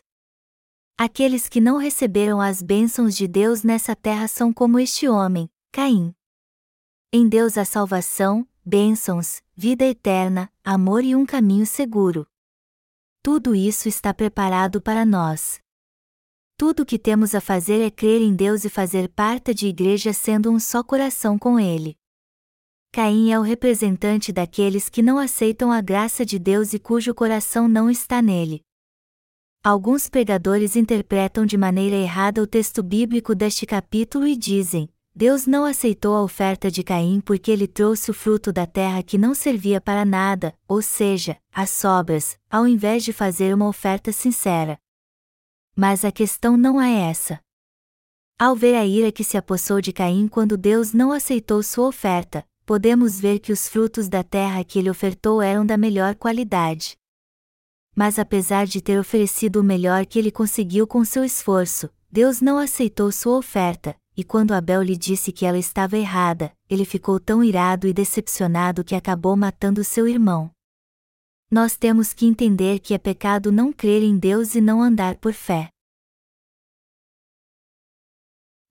Aqueles 0.98 1.48
que 1.48 1.58
não 1.58 1.78
receberam 1.78 2.38
as 2.38 2.60
bênçãos 2.60 3.16
de 3.16 3.26
Deus 3.26 3.62
nessa 3.62 3.96
terra 3.96 4.28
são 4.28 4.52
como 4.52 4.78
este 4.78 5.08
homem, 5.08 5.48
Caim. 5.72 6.14
Em 7.10 7.26
Deus 7.30 7.56
há 7.56 7.64
salvação, 7.64 8.46
bênçãos, 8.62 9.40
vida 9.56 9.86
eterna, 9.86 10.52
amor 10.62 11.02
e 11.02 11.16
um 11.16 11.24
caminho 11.24 11.64
seguro. 11.64 12.26
Tudo 13.22 13.54
isso 13.54 13.88
está 13.88 14.12
preparado 14.12 14.82
para 14.82 15.06
nós. 15.06 15.62
Tudo 16.60 16.82
o 16.82 16.84
que 16.84 16.98
temos 16.98 17.34
a 17.34 17.40
fazer 17.40 17.80
é 17.80 17.90
crer 17.90 18.20
em 18.20 18.36
Deus 18.36 18.66
e 18.66 18.68
fazer 18.68 19.08
parte 19.08 19.54
de 19.54 19.66
igreja 19.66 20.12
sendo 20.12 20.50
um 20.50 20.60
só 20.60 20.82
coração 20.82 21.38
com 21.38 21.58
Ele. 21.58 21.96
Caim 22.92 23.32
é 23.32 23.38
o 23.38 23.42
representante 23.42 24.30
daqueles 24.30 24.90
que 24.90 25.00
não 25.00 25.16
aceitam 25.16 25.72
a 25.72 25.80
graça 25.80 26.22
de 26.22 26.38
Deus 26.38 26.74
e 26.74 26.78
cujo 26.78 27.14
coração 27.14 27.66
não 27.66 27.88
está 27.88 28.20
nele. 28.20 28.60
Alguns 29.64 30.10
pregadores 30.10 30.76
interpretam 30.76 31.46
de 31.46 31.56
maneira 31.56 31.96
errada 31.96 32.42
o 32.42 32.46
texto 32.46 32.82
bíblico 32.82 33.34
deste 33.34 33.64
capítulo 33.64 34.26
e 34.26 34.36
dizem: 34.36 34.86
Deus 35.14 35.46
não 35.46 35.64
aceitou 35.64 36.14
a 36.14 36.22
oferta 36.22 36.70
de 36.70 36.82
Caim 36.82 37.22
porque 37.22 37.50
ele 37.50 37.66
trouxe 37.66 38.10
o 38.10 38.14
fruto 38.14 38.52
da 38.52 38.66
terra 38.66 39.02
que 39.02 39.16
não 39.16 39.34
servia 39.34 39.80
para 39.80 40.04
nada, 40.04 40.52
ou 40.68 40.82
seja, 40.82 41.38
as 41.54 41.70
sobras, 41.70 42.38
ao 42.50 42.68
invés 42.68 43.02
de 43.02 43.14
fazer 43.14 43.54
uma 43.54 43.66
oferta 43.66 44.12
sincera. 44.12 44.78
Mas 45.76 46.04
a 46.04 46.12
questão 46.12 46.56
não 46.56 46.80
é 46.80 47.10
essa. 47.10 47.40
Ao 48.38 48.56
ver 48.56 48.74
a 48.74 48.86
ira 48.86 49.12
que 49.12 49.22
se 49.22 49.36
apossou 49.36 49.80
de 49.80 49.92
Caim 49.92 50.26
quando 50.26 50.56
Deus 50.56 50.92
não 50.92 51.12
aceitou 51.12 51.62
sua 51.62 51.88
oferta, 51.88 52.44
podemos 52.64 53.20
ver 53.20 53.38
que 53.38 53.52
os 53.52 53.68
frutos 53.68 54.08
da 54.08 54.22
terra 54.22 54.64
que 54.64 54.78
ele 54.78 54.90
ofertou 54.90 55.42
eram 55.42 55.64
da 55.64 55.76
melhor 55.76 56.14
qualidade. 56.14 56.96
Mas 57.94 58.18
apesar 58.18 58.66
de 58.66 58.80
ter 58.80 58.98
oferecido 58.98 59.60
o 59.60 59.64
melhor 59.64 60.06
que 60.06 60.18
ele 60.18 60.30
conseguiu 60.30 60.86
com 60.86 61.04
seu 61.04 61.24
esforço, 61.24 61.90
Deus 62.10 62.40
não 62.40 62.58
aceitou 62.58 63.12
sua 63.12 63.36
oferta, 63.36 63.94
e 64.16 64.24
quando 64.24 64.52
Abel 64.52 64.82
lhe 64.82 64.96
disse 64.96 65.32
que 65.32 65.44
ela 65.44 65.58
estava 65.58 65.98
errada, 65.98 66.52
ele 66.68 66.84
ficou 66.84 67.20
tão 67.20 67.44
irado 67.44 67.86
e 67.86 67.92
decepcionado 67.92 68.82
que 68.82 68.94
acabou 68.94 69.36
matando 69.36 69.84
seu 69.84 70.08
irmão 70.08 70.50
nós 71.50 71.76
temos 71.76 72.12
que 72.12 72.26
entender 72.26 72.78
que 72.78 72.94
é 72.94 72.98
pecado 72.98 73.50
não 73.50 73.72
crer 73.72 74.04
em 74.04 74.16
Deus 74.16 74.54
e 74.54 74.60
não 74.60 74.80
andar 74.80 75.16
por 75.16 75.32
fé. 75.32 75.68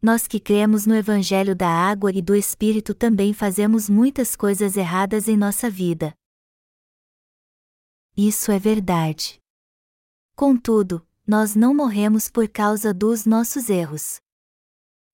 Nós 0.02 0.26
que 0.26 0.40
cremos 0.40 0.86
no 0.86 0.96
Evangelho 0.96 1.54
da 1.54 1.68
Água 1.68 2.10
e 2.10 2.22
do 2.22 2.34
Espírito 2.34 2.96
também 2.96 3.34
fazemos 3.34 3.90
muitas 3.90 4.34
coisas 4.34 4.78
erradas 4.78 5.28
em 5.28 5.36
nossa 5.36 5.70
vida. 5.70 6.14
Isso 8.16 8.50
é 8.50 8.58
verdade. 8.58 9.42
Contudo, 10.34 11.06
nós 11.28 11.56
não 11.56 11.74
morremos 11.74 12.30
por 12.30 12.48
causa 12.48 12.94
dos 12.94 13.26
nossos 13.26 13.70
erros. 13.70 14.22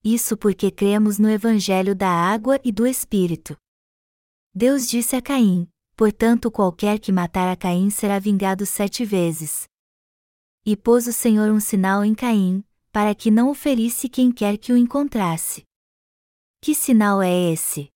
Isso 0.04 0.38
porque 0.38 0.70
cremos 0.70 1.18
no 1.18 1.28
Evangelho 1.28 1.96
da 1.96 2.10
Água 2.10 2.60
e 2.64 2.72
do 2.72 2.86
Espírito. 2.86 3.58
Deus 4.54 4.88
disse 4.88 5.16
a 5.16 5.22
Caim: 5.22 5.68
portanto 5.96 6.52
qualquer 6.52 7.00
que 7.00 7.12
matar 7.12 7.52
a 7.52 7.56
Caim 7.56 7.90
será 7.90 8.20
vingado 8.20 8.66
sete 8.66 9.06
vezes. 9.06 9.68
E 10.66 10.76
pôs 10.76 11.08
o 11.08 11.14
Senhor 11.14 11.52
um 11.52 11.60
sinal 11.60 12.04
em 12.04 12.14
Caim, 12.14 12.64
para 12.92 13.14
que 13.14 13.30
não 13.30 13.50
o 13.50 13.54
ferisse 13.54 14.10
quem 14.10 14.32
quer 14.32 14.58
que 14.58 14.74
o 14.74 14.78
encontrasse. 14.78 15.64
Que 16.62 16.74
sinal 16.74 17.22
é 17.22 17.52
esse? 17.52 17.90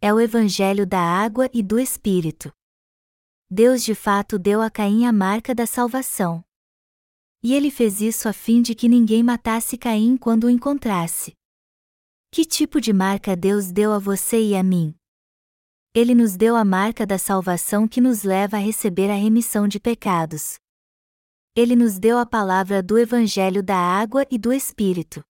É 0.00 0.12
o 0.12 0.20
Evangelho 0.20 0.86
da 0.86 1.00
água 1.00 1.48
e 1.52 1.62
do 1.62 1.78
Espírito. 1.78 2.52
Deus 3.50 3.82
de 3.82 3.94
fato 3.94 4.38
deu 4.38 4.60
a 4.60 4.70
Caim 4.70 5.06
a 5.06 5.12
marca 5.12 5.54
da 5.54 5.66
salvação. 5.66 6.44
E 7.42 7.54
ele 7.54 7.70
fez 7.70 8.00
isso 8.00 8.28
a 8.28 8.32
fim 8.32 8.60
de 8.60 8.74
que 8.74 8.88
ninguém 8.88 9.22
matasse 9.22 9.78
Caim 9.78 10.16
quando 10.16 10.44
o 10.44 10.50
encontrasse. 10.50 11.32
Que 12.30 12.44
tipo 12.44 12.80
de 12.80 12.92
marca 12.92 13.36
Deus 13.36 13.70
deu 13.70 13.92
a 13.92 13.98
você 13.98 14.42
e 14.42 14.56
a 14.56 14.62
mim? 14.62 14.97
Ele 15.98 16.14
nos 16.14 16.36
deu 16.36 16.54
a 16.54 16.64
marca 16.64 17.04
da 17.04 17.18
salvação 17.18 17.88
que 17.88 18.00
nos 18.00 18.22
leva 18.22 18.56
a 18.56 18.60
receber 18.60 19.10
a 19.10 19.16
remissão 19.16 19.66
de 19.66 19.80
pecados. 19.80 20.56
Ele 21.56 21.74
nos 21.74 21.98
deu 21.98 22.18
a 22.18 22.24
palavra 22.24 22.80
do 22.80 22.96
Evangelho 22.96 23.64
da 23.64 23.76
água 23.76 24.24
e 24.30 24.38
do 24.38 24.52
Espírito. 24.52 25.24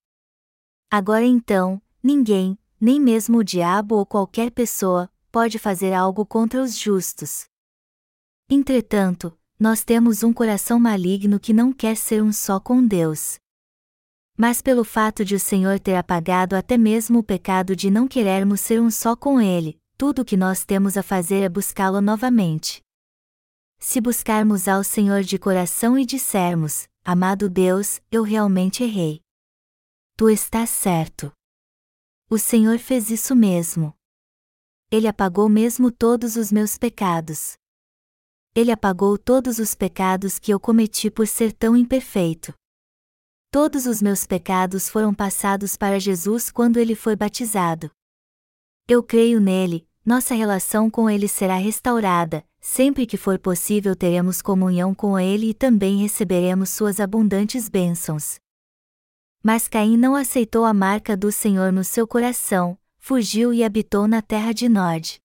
Agora 0.90 1.24
então, 1.24 1.80
ninguém, 2.02 2.58
nem 2.78 3.00
mesmo 3.00 3.38
o 3.38 3.42
diabo 3.42 3.94
ou 3.94 4.04
qualquer 4.04 4.50
pessoa, 4.50 5.10
pode 5.32 5.58
fazer 5.58 5.94
algo 5.94 6.26
contra 6.26 6.60
os 6.60 6.76
justos. 6.76 7.46
Entretanto, 8.50 9.34
nós 9.58 9.82
temos 9.82 10.22
um 10.22 10.34
coração 10.34 10.78
maligno 10.78 11.40
que 11.40 11.54
não 11.54 11.72
quer 11.72 11.96
ser 11.96 12.22
um 12.22 12.30
só 12.30 12.60
com 12.60 12.86
Deus. 12.86 13.38
Mas 14.36 14.60
pelo 14.60 14.84
fato 14.84 15.24
de 15.24 15.34
o 15.34 15.40
Senhor 15.40 15.80
ter 15.80 15.94
apagado 15.94 16.54
até 16.54 16.76
mesmo 16.76 17.20
o 17.20 17.24
pecado 17.24 17.74
de 17.74 17.90
não 17.90 18.06
querermos 18.06 18.60
ser 18.60 18.82
um 18.82 18.90
só 18.90 19.16
com 19.16 19.40
Ele, 19.40 19.80
tudo 19.98 20.22
o 20.22 20.24
que 20.24 20.36
nós 20.36 20.64
temos 20.64 20.96
a 20.96 21.02
fazer 21.02 21.40
é 21.40 21.48
buscá-lo 21.48 22.00
novamente. 22.00 22.80
Se 23.80 24.00
buscarmos 24.00 24.68
ao 24.68 24.84
Senhor 24.84 25.22
de 25.22 25.38
coração 25.40 25.98
e 25.98 26.06
dissermos: 26.06 26.88
Amado 27.04 27.50
Deus, 27.50 28.00
eu 28.08 28.22
realmente 28.22 28.84
errei. 28.84 29.20
Tu 30.16 30.30
estás 30.30 30.70
certo. 30.70 31.32
O 32.30 32.38
Senhor 32.38 32.78
fez 32.78 33.10
isso 33.10 33.34
mesmo. 33.34 33.92
Ele 34.88 35.08
apagou 35.08 35.48
mesmo 35.48 35.90
todos 35.90 36.36
os 36.36 36.52
meus 36.52 36.78
pecados. 36.78 37.56
Ele 38.54 38.70
apagou 38.70 39.18
todos 39.18 39.58
os 39.58 39.74
pecados 39.74 40.38
que 40.38 40.52
eu 40.52 40.60
cometi 40.60 41.10
por 41.10 41.26
ser 41.26 41.52
tão 41.52 41.76
imperfeito. 41.76 42.54
Todos 43.50 43.86
os 43.86 44.00
meus 44.00 44.26
pecados 44.26 44.88
foram 44.88 45.12
passados 45.12 45.76
para 45.76 45.98
Jesus 45.98 46.50
quando 46.50 46.76
ele 46.76 46.94
foi 46.94 47.16
batizado. 47.16 47.90
Eu 48.86 49.02
creio 49.02 49.40
nele, 49.40 49.87
nossa 50.08 50.34
relação 50.34 50.90
com 50.90 51.08
Ele 51.08 51.28
será 51.28 51.56
restaurada, 51.56 52.44
sempre 52.60 53.06
que 53.06 53.16
for 53.16 53.38
possível 53.38 53.94
teremos 53.94 54.42
comunhão 54.42 54.94
com 54.94 55.16
Ele 55.18 55.50
e 55.50 55.54
também 55.54 55.98
receberemos 55.98 56.70
Suas 56.70 56.98
abundantes 56.98 57.68
bênçãos. 57.68 58.40
Mas 59.42 59.68
Caim 59.68 59.96
não 59.96 60.16
aceitou 60.16 60.64
a 60.64 60.74
marca 60.74 61.16
do 61.16 61.30
Senhor 61.30 61.70
no 61.70 61.84
seu 61.84 62.08
coração, 62.08 62.76
fugiu 62.98 63.54
e 63.54 63.62
habitou 63.62 64.08
na 64.08 64.20
terra 64.20 64.52
de 64.52 64.68
Nod. 64.68 65.20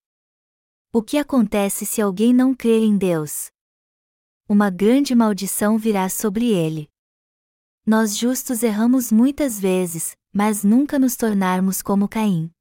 O 0.92 1.02
que 1.02 1.18
acontece 1.18 1.86
se 1.86 2.02
alguém 2.02 2.34
não 2.34 2.54
crer 2.54 2.84
em 2.84 2.96
Deus? 2.96 3.52
uma 4.48 4.70
grande 4.70 5.16
maldição 5.16 5.78
virá 5.78 6.10
sobre 6.10 6.52
ele. 6.52 6.90
Nós 7.86 8.16
justos 8.16 8.62
erramos 8.62 9.12
muitas 9.12 9.60
vezes, 9.60 10.16
mas 10.32 10.64
nunca 10.64 11.00
nos 11.00 11.16
tornarmos 11.16 11.82
como 11.82 12.08
Caim. 12.08 12.52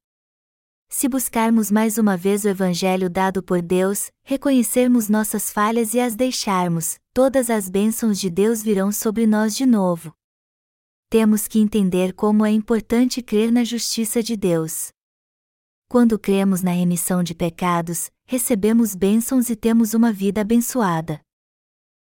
Se 0.95 1.09
buscarmos 1.09 1.71
mais 1.71 1.97
uma 1.97 2.15
vez 2.15 2.45
o 2.45 2.49
Evangelho 2.49 3.09
dado 3.09 3.41
por 3.41 3.63
Deus, 3.63 4.11
reconhecermos 4.21 5.09
nossas 5.09 5.49
falhas 5.49 5.95
e 5.95 5.99
as 5.99 6.15
deixarmos, 6.15 6.99
todas 7.11 7.49
as 7.49 7.67
bênçãos 7.67 8.19
de 8.19 8.29
Deus 8.29 8.61
virão 8.61 8.91
sobre 8.91 9.25
nós 9.25 9.55
de 9.55 9.65
novo. 9.65 10.13
Temos 11.09 11.47
que 11.47 11.57
entender 11.57 12.13
como 12.13 12.45
é 12.45 12.51
importante 12.51 13.23
crer 13.23 13.51
na 13.51 13.63
justiça 13.63 14.21
de 14.21 14.37
Deus. 14.37 14.91
Quando 15.89 16.19
cremos 16.19 16.61
na 16.61 16.71
remissão 16.71 17.23
de 17.23 17.33
pecados, 17.33 18.11
recebemos 18.27 18.93
bênçãos 18.93 19.49
e 19.49 19.55
temos 19.55 19.95
uma 19.95 20.13
vida 20.13 20.41
abençoada. 20.41 21.19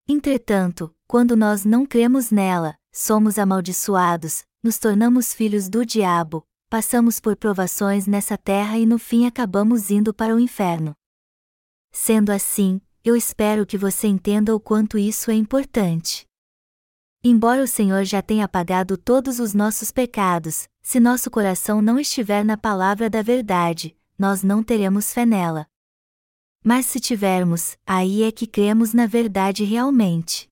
Entretanto, 0.10 0.94
quando 1.08 1.38
nós 1.38 1.64
não 1.64 1.86
cremos 1.86 2.32
nela, 2.32 2.76
somos 2.92 3.40
amaldiçoados, 3.40 4.44
nos 4.62 4.78
tornamos 4.78 5.34
filhos 5.34 5.70
do 5.70 5.86
diabo, 5.86 6.46
passamos 6.74 7.19
por 7.19 7.36
provações 7.36 8.07
nessa 8.07 8.36
terra 8.36 8.80
e 8.80 8.86
no 8.88 8.97
fim 8.97 9.28
acabamos 9.28 9.91
indo 9.91 10.11
para 10.11 10.36
o 10.36 10.39
inferno. 10.39 10.95
Sendo 11.91 12.32
assim, 12.32 12.82
eu 13.03 13.15
espero 13.15 13.63
que 13.63 13.78
você 13.78 14.07
entenda 14.07 14.55
o 14.55 14.59
quanto 14.59 14.97
isso 14.97 15.30
é 15.30 15.36
importante. 15.36 16.26
Embora 17.24 17.61
o 17.61 17.67
Senhor 17.67 18.03
já 18.05 18.24
tenha 18.24 18.45
apagado 18.45 18.97
todos 18.97 19.38
os 19.38 19.53
nossos 19.53 19.91
pecados, 19.91 20.67
se 20.82 20.99
nosso 20.99 21.30
coração 21.30 21.80
não 21.80 21.99
estiver 21.99 22.43
na 22.43 22.57
palavra 22.57 23.07
da 23.07 23.21
verdade, 23.21 23.95
nós 24.17 24.41
não 24.41 24.63
teremos 24.63 25.13
fé 25.13 25.28
nela. 25.28 25.67
Mas 26.63 26.88
se 26.88 26.99
tivermos, 26.99 27.78
aí 27.86 28.24
é 28.24 28.32
que 28.32 28.47
cremos 28.47 28.95
na 28.95 29.05
verdade 29.05 29.63
realmente. 29.63 30.49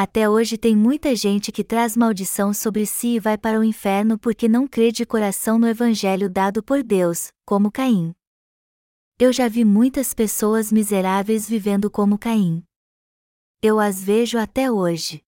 Até 0.00 0.30
hoje 0.30 0.56
tem 0.56 0.76
muita 0.76 1.16
gente 1.16 1.50
que 1.50 1.64
traz 1.64 1.96
maldição 1.96 2.54
sobre 2.54 2.86
si 2.86 3.16
e 3.16 3.18
vai 3.18 3.36
para 3.36 3.58
o 3.58 3.64
inferno 3.64 4.16
porque 4.16 4.46
não 4.46 4.64
crê 4.64 4.92
de 4.92 5.04
coração 5.04 5.58
no 5.58 5.66
evangelho 5.66 6.30
dado 6.30 6.62
por 6.62 6.84
Deus, 6.84 7.32
como 7.44 7.68
Caim. 7.68 8.14
Eu 9.18 9.32
já 9.32 9.48
vi 9.48 9.64
muitas 9.64 10.14
pessoas 10.14 10.70
miseráveis 10.70 11.48
vivendo 11.48 11.90
como 11.90 12.16
Caim. 12.16 12.62
Eu 13.60 13.80
as 13.80 14.00
vejo 14.00 14.38
até 14.38 14.70
hoje. 14.70 15.20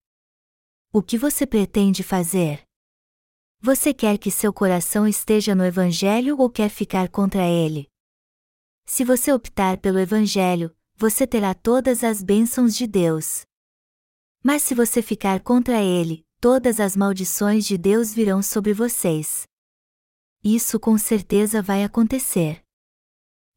O 0.93 1.03
que 1.03 1.19
você 1.19 1.45
pretende 1.45 2.05
fazer? 2.05 2.63
Você 3.61 3.93
quer 3.93 4.19
que 4.19 4.31
seu 4.31 4.53
coração 4.53 5.05
esteja 5.05 5.53
no 5.53 5.65
Evangelho 5.65 6.39
ou 6.39 6.49
quer 6.49 6.69
ficar 6.69 7.09
contra 7.09 7.45
ele? 7.45 7.89
Se 8.87 9.05
você 9.05 9.33
optar 9.33 9.79
pelo 9.79 9.99
Evangelho, 9.99 10.73
você 10.95 11.27
terá 11.27 11.55
todas 11.55 12.05
as 12.05 12.23
bênçãos 12.23 12.77
de 12.77 12.87
Deus. 12.87 13.50
Mas 14.43 14.63
se 14.63 14.75
você 14.75 15.03
ficar 15.03 15.41
contra 15.41 15.83
ele, 15.83 16.25
todas 16.41 16.81
as 16.81 16.97
maldições 16.97 17.67
de 17.67 17.77
Deus 17.77 18.13
virão 18.15 18.43
sobre 18.43 18.73
vocês. 18.73 19.47
Isso 20.43 20.81
com 20.81 20.97
certeza 20.97 21.61
vai 21.61 21.85
acontecer. 21.85 22.63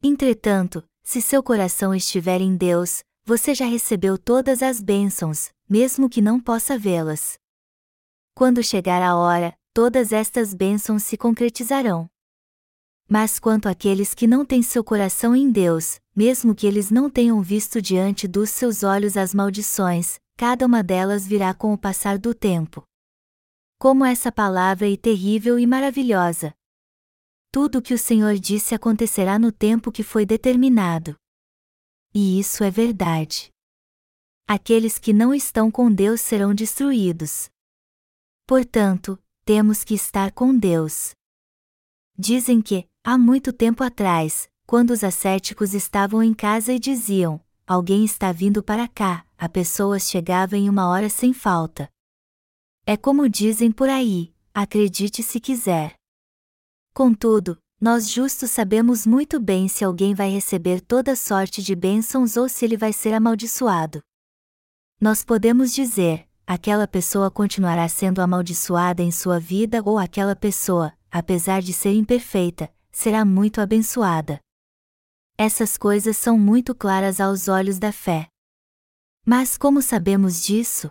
Entretanto, 0.02 0.84
se 1.02 1.22
seu 1.22 1.42
coração 1.42 1.94
estiver 1.94 2.40
em 2.42 2.56
Deus, 2.56 3.02
você 3.24 3.54
já 3.54 3.64
recebeu 3.64 4.18
todas 4.18 4.62
as 4.62 4.82
bênçãos, 4.82 5.50
mesmo 5.68 6.10
que 6.10 6.20
não 6.20 6.38
possa 6.38 6.78
vê-las. 6.78 7.38
Quando 8.34 8.62
chegar 8.62 9.00
a 9.00 9.16
hora, 9.16 9.56
todas 9.72 10.12
estas 10.12 10.52
bênçãos 10.52 11.02
se 11.04 11.16
concretizarão. 11.16 12.06
Mas 13.08 13.38
quanto 13.38 13.66
àqueles 13.68 14.14
que 14.14 14.26
não 14.26 14.44
têm 14.44 14.62
seu 14.62 14.84
coração 14.84 15.34
em 15.34 15.50
Deus, 15.50 15.98
mesmo 16.14 16.54
que 16.54 16.66
eles 16.66 16.90
não 16.90 17.08
tenham 17.08 17.40
visto 17.40 17.80
diante 17.80 18.28
dos 18.28 18.50
seus 18.50 18.82
olhos 18.82 19.16
as 19.16 19.32
maldições, 19.32 20.18
cada 20.36 20.66
uma 20.66 20.82
delas 20.82 21.26
virá 21.26 21.54
com 21.54 21.72
o 21.72 21.78
passar 21.78 22.18
do 22.18 22.34
tempo. 22.34 22.84
Como 23.78 24.04
essa 24.04 24.32
palavra 24.32 24.90
é 24.90 24.96
terrível 24.96 25.58
e 25.58 25.66
maravilhosa! 25.66 26.54
Tudo 27.52 27.78
o 27.78 27.82
que 27.82 27.94
o 27.94 27.98
Senhor 27.98 28.34
disse 28.38 28.74
acontecerá 28.74 29.38
no 29.38 29.52
tempo 29.52 29.92
que 29.92 30.02
foi 30.02 30.26
determinado. 30.26 31.16
E 32.12 32.38
isso 32.38 32.64
é 32.64 32.70
verdade. 32.70 33.50
Aqueles 34.46 34.98
que 34.98 35.12
não 35.12 35.32
estão 35.32 35.70
com 35.70 35.92
Deus 35.92 36.20
serão 36.20 36.54
destruídos. 36.54 37.48
Portanto, 38.46 39.18
temos 39.44 39.84
que 39.84 39.94
estar 39.94 40.32
com 40.32 40.56
Deus. 40.56 41.14
Dizem 42.16 42.60
que, 42.60 42.88
há 43.04 43.16
muito 43.16 43.52
tempo 43.52 43.82
atrás, 43.82 44.48
quando 44.66 44.90
os 44.90 45.04
ascéticos 45.04 45.74
estavam 45.74 46.22
em 46.22 46.34
casa 46.34 46.72
e 46.72 46.78
diziam: 46.78 47.40
Alguém 47.66 48.04
está 48.04 48.32
vindo 48.32 48.62
para 48.62 48.86
cá, 48.86 49.23
a 49.38 49.48
pessoa 49.48 49.98
chegava 49.98 50.56
em 50.56 50.68
uma 50.68 50.88
hora 50.88 51.08
sem 51.08 51.32
falta. 51.32 51.88
É 52.86 52.96
como 52.96 53.28
dizem 53.28 53.72
por 53.72 53.88
aí, 53.88 54.34
acredite 54.52 55.22
se 55.22 55.40
quiser. 55.40 55.94
Contudo, 56.92 57.58
nós 57.80 58.08
justos 58.08 58.50
sabemos 58.50 59.06
muito 59.06 59.40
bem 59.40 59.68
se 59.68 59.84
alguém 59.84 60.14
vai 60.14 60.30
receber 60.30 60.80
toda 60.80 61.16
sorte 61.16 61.62
de 61.62 61.74
bênçãos 61.74 62.36
ou 62.36 62.48
se 62.48 62.64
ele 62.64 62.76
vai 62.76 62.92
ser 62.92 63.12
amaldiçoado. 63.12 64.00
Nós 65.00 65.24
podemos 65.24 65.74
dizer, 65.74 66.26
aquela 66.46 66.86
pessoa 66.86 67.30
continuará 67.30 67.88
sendo 67.88 68.22
amaldiçoada 68.22 69.02
em 69.02 69.10
sua 69.10 69.40
vida 69.40 69.82
ou 69.84 69.98
aquela 69.98 70.36
pessoa, 70.36 70.92
apesar 71.10 71.60
de 71.60 71.72
ser 71.72 71.92
imperfeita, 71.92 72.72
será 72.90 73.24
muito 73.24 73.60
abençoada. 73.60 74.38
Essas 75.36 75.76
coisas 75.76 76.16
são 76.16 76.38
muito 76.38 76.74
claras 76.74 77.20
aos 77.20 77.48
olhos 77.48 77.78
da 77.78 77.90
fé. 77.90 78.28
Mas 79.26 79.56
como 79.56 79.80
sabemos 79.80 80.42
disso? 80.42 80.90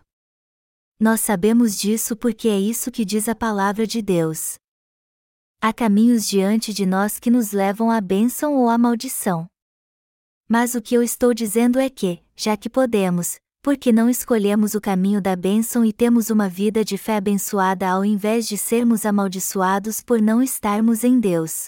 Nós 1.00 1.22
sabemos 1.22 1.78
disso 1.78 2.16
porque 2.18 2.48
é 2.48 2.60
isso 2.60 2.92
que 2.92 3.06
diz 3.06 3.30
a 3.30 3.36
palavra 3.36 3.86
de 3.86 4.02
Deus. 4.02 4.56
Há 5.62 5.72
caminhos 5.72 6.28
diante 6.28 6.74
de 6.74 6.84
nós 6.84 7.20
que 7.20 7.30
nos 7.30 7.52
levam 7.52 7.92
à 7.92 8.02
bênção 8.02 8.56
ou 8.56 8.70
à 8.70 8.78
maldição. 8.78 9.48
Mas 10.50 10.74
o 10.74 10.82
que 10.82 10.96
eu 10.96 11.04
estou 11.04 11.32
dizendo 11.32 11.80
é 11.80 11.92
que, 11.92 12.24
já 12.36 12.58
que 12.58 12.70
podemos, 12.70 13.38
porque 13.62 13.92
não 13.92 14.10
escolhemos 14.10 14.74
o 14.74 14.82
caminho 14.82 15.22
da 15.22 15.36
bênção 15.36 15.86
e 15.86 15.94
temos 15.94 16.32
uma 16.32 16.50
vida 16.50 16.84
de 16.84 16.98
fé 16.98 17.18
abençoada 17.18 17.88
ao 17.88 18.04
invés 18.04 18.48
de 18.48 18.58
sermos 18.58 19.06
amaldiçoados 19.06 20.02
por 20.02 20.20
não 20.20 20.42
estarmos 20.42 21.04
em 21.04 21.20
Deus. 21.20 21.68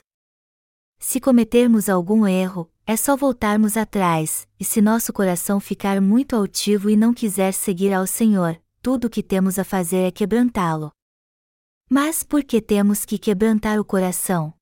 Se 0.98 1.20
cometermos 1.20 1.90
algum 1.90 2.28
erro, 2.28 2.70
é 2.88 2.96
só 2.96 3.16
voltarmos 3.16 3.76
atrás, 3.76 4.48
e 4.60 4.64
se 4.64 4.80
nosso 4.80 5.12
coração 5.12 5.60
ficar 5.60 6.00
muito 6.00 6.36
altivo 6.36 6.90
e 6.90 6.96
não 6.96 7.14
quiser 7.14 7.52
seguir 7.52 7.92
ao 7.92 8.06
Senhor, 8.06 8.62
tudo 8.82 9.06
o 9.06 9.10
que 9.10 9.24
temos 9.24 9.58
a 9.58 9.64
fazer 9.64 10.04
é 10.04 10.12
quebrantá-lo. 10.12 10.92
Mas 11.90 12.22
por 12.22 12.44
que 12.44 12.62
temos 12.62 13.04
que 13.04 13.18
quebrantar 13.18 13.80
o 13.80 13.86
coração? 13.86 14.54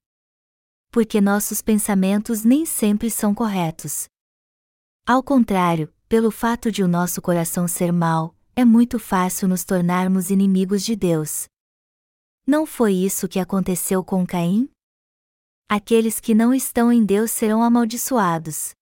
Porque 0.90 1.20
nossos 1.20 1.62
pensamentos 1.62 2.46
nem 2.46 2.66
sempre 2.66 3.10
são 3.12 3.36
corretos. 3.36 4.06
Ao 5.06 5.22
contrário, 5.22 5.94
pelo 6.08 6.32
fato 6.32 6.72
de 6.72 6.82
o 6.82 6.88
nosso 6.88 7.22
coração 7.22 7.68
ser 7.68 7.92
mau, 7.92 8.36
é 8.56 8.64
muito 8.64 9.00
fácil 9.00 9.48
nos 9.50 9.66
tornarmos 9.66 10.30
inimigos 10.30 10.84
de 10.84 10.96
Deus. 10.96 11.46
Não 12.48 12.66
foi 12.66 12.94
isso 12.94 13.28
que 13.28 13.40
aconteceu 13.40 14.04
com 14.04 14.26
Caim? 14.26 14.70
Aqueles 15.70 16.20
que 16.20 16.36
não 16.36 16.54
estão 16.54 16.92
em 16.92 17.06
Deus 17.06 17.32
serão 17.32 17.64
amaldiçoados. 17.64 18.74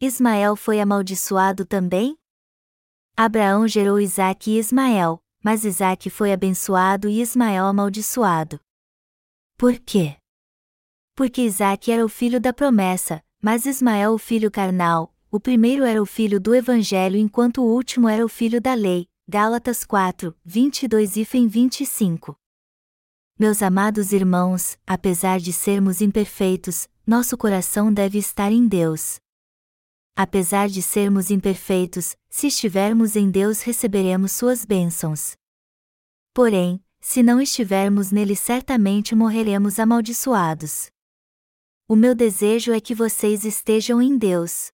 Ismael 0.00 0.56
foi 0.56 0.80
amaldiçoado 0.80 1.64
também? 1.64 2.16
Abraão 3.16 3.68
gerou 3.68 4.00
Isaque 4.00 4.52
e 4.52 4.58
Ismael, 4.58 5.22
mas 5.44 5.64
Isaque 5.64 6.10
foi 6.10 6.32
abençoado 6.32 7.08
e 7.08 7.20
Ismael 7.20 7.66
amaldiçoado. 7.66 8.58
Por 9.56 9.78
quê? 9.78 10.16
Porque 11.14 11.42
Isaque 11.42 11.92
era 11.92 12.04
o 12.04 12.08
filho 12.08 12.40
da 12.40 12.52
promessa, 12.52 13.22
mas 13.40 13.66
Ismael 13.66 14.12
o 14.12 14.18
filho 14.18 14.50
carnal, 14.50 15.14
o 15.30 15.38
primeiro 15.38 15.84
era 15.84 16.02
o 16.02 16.06
filho 16.06 16.40
do 16.40 16.54
evangelho 16.54 17.16
enquanto 17.16 17.62
o 17.62 17.66
último 17.66 18.08
era 18.08 18.24
o 18.24 18.28
filho 18.28 18.60
da 18.60 18.74
lei. 18.74 19.06
Gálatas 19.28 19.84
4, 19.84 20.36
22 20.44 21.16
e 21.16 21.24
25. 21.24 22.36
Meus 23.42 23.60
amados 23.60 24.12
irmãos, 24.12 24.78
apesar 24.86 25.40
de 25.40 25.52
sermos 25.52 26.00
imperfeitos, 26.00 26.86
nosso 27.04 27.36
coração 27.36 27.92
deve 27.92 28.16
estar 28.16 28.52
em 28.52 28.68
Deus. 28.68 29.18
Apesar 30.14 30.68
de 30.68 30.80
sermos 30.80 31.28
imperfeitos, 31.28 32.14
se 32.30 32.46
estivermos 32.46 33.16
em 33.16 33.28
Deus 33.28 33.60
receberemos 33.62 34.30
suas 34.30 34.64
bênçãos. 34.64 35.32
Porém, 36.32 36.80
se 37.00 37.20
não 37.20 37.40
estivermos 37.40 38.12
nele, 38.12 38.36
certamente 38.36 39.12
morreremos 39.12 39.80
amaldiçoados. 39.80 40.88
O 41.88 41.96
meu 41.96 42.14
desejo 42.14 42.70
é 42.72 42.80
que 42.80 42.94
vocês 42.94 43.44
estejam 43.44 44.00
em 44.00 44.16
Deus. 44.16 44.70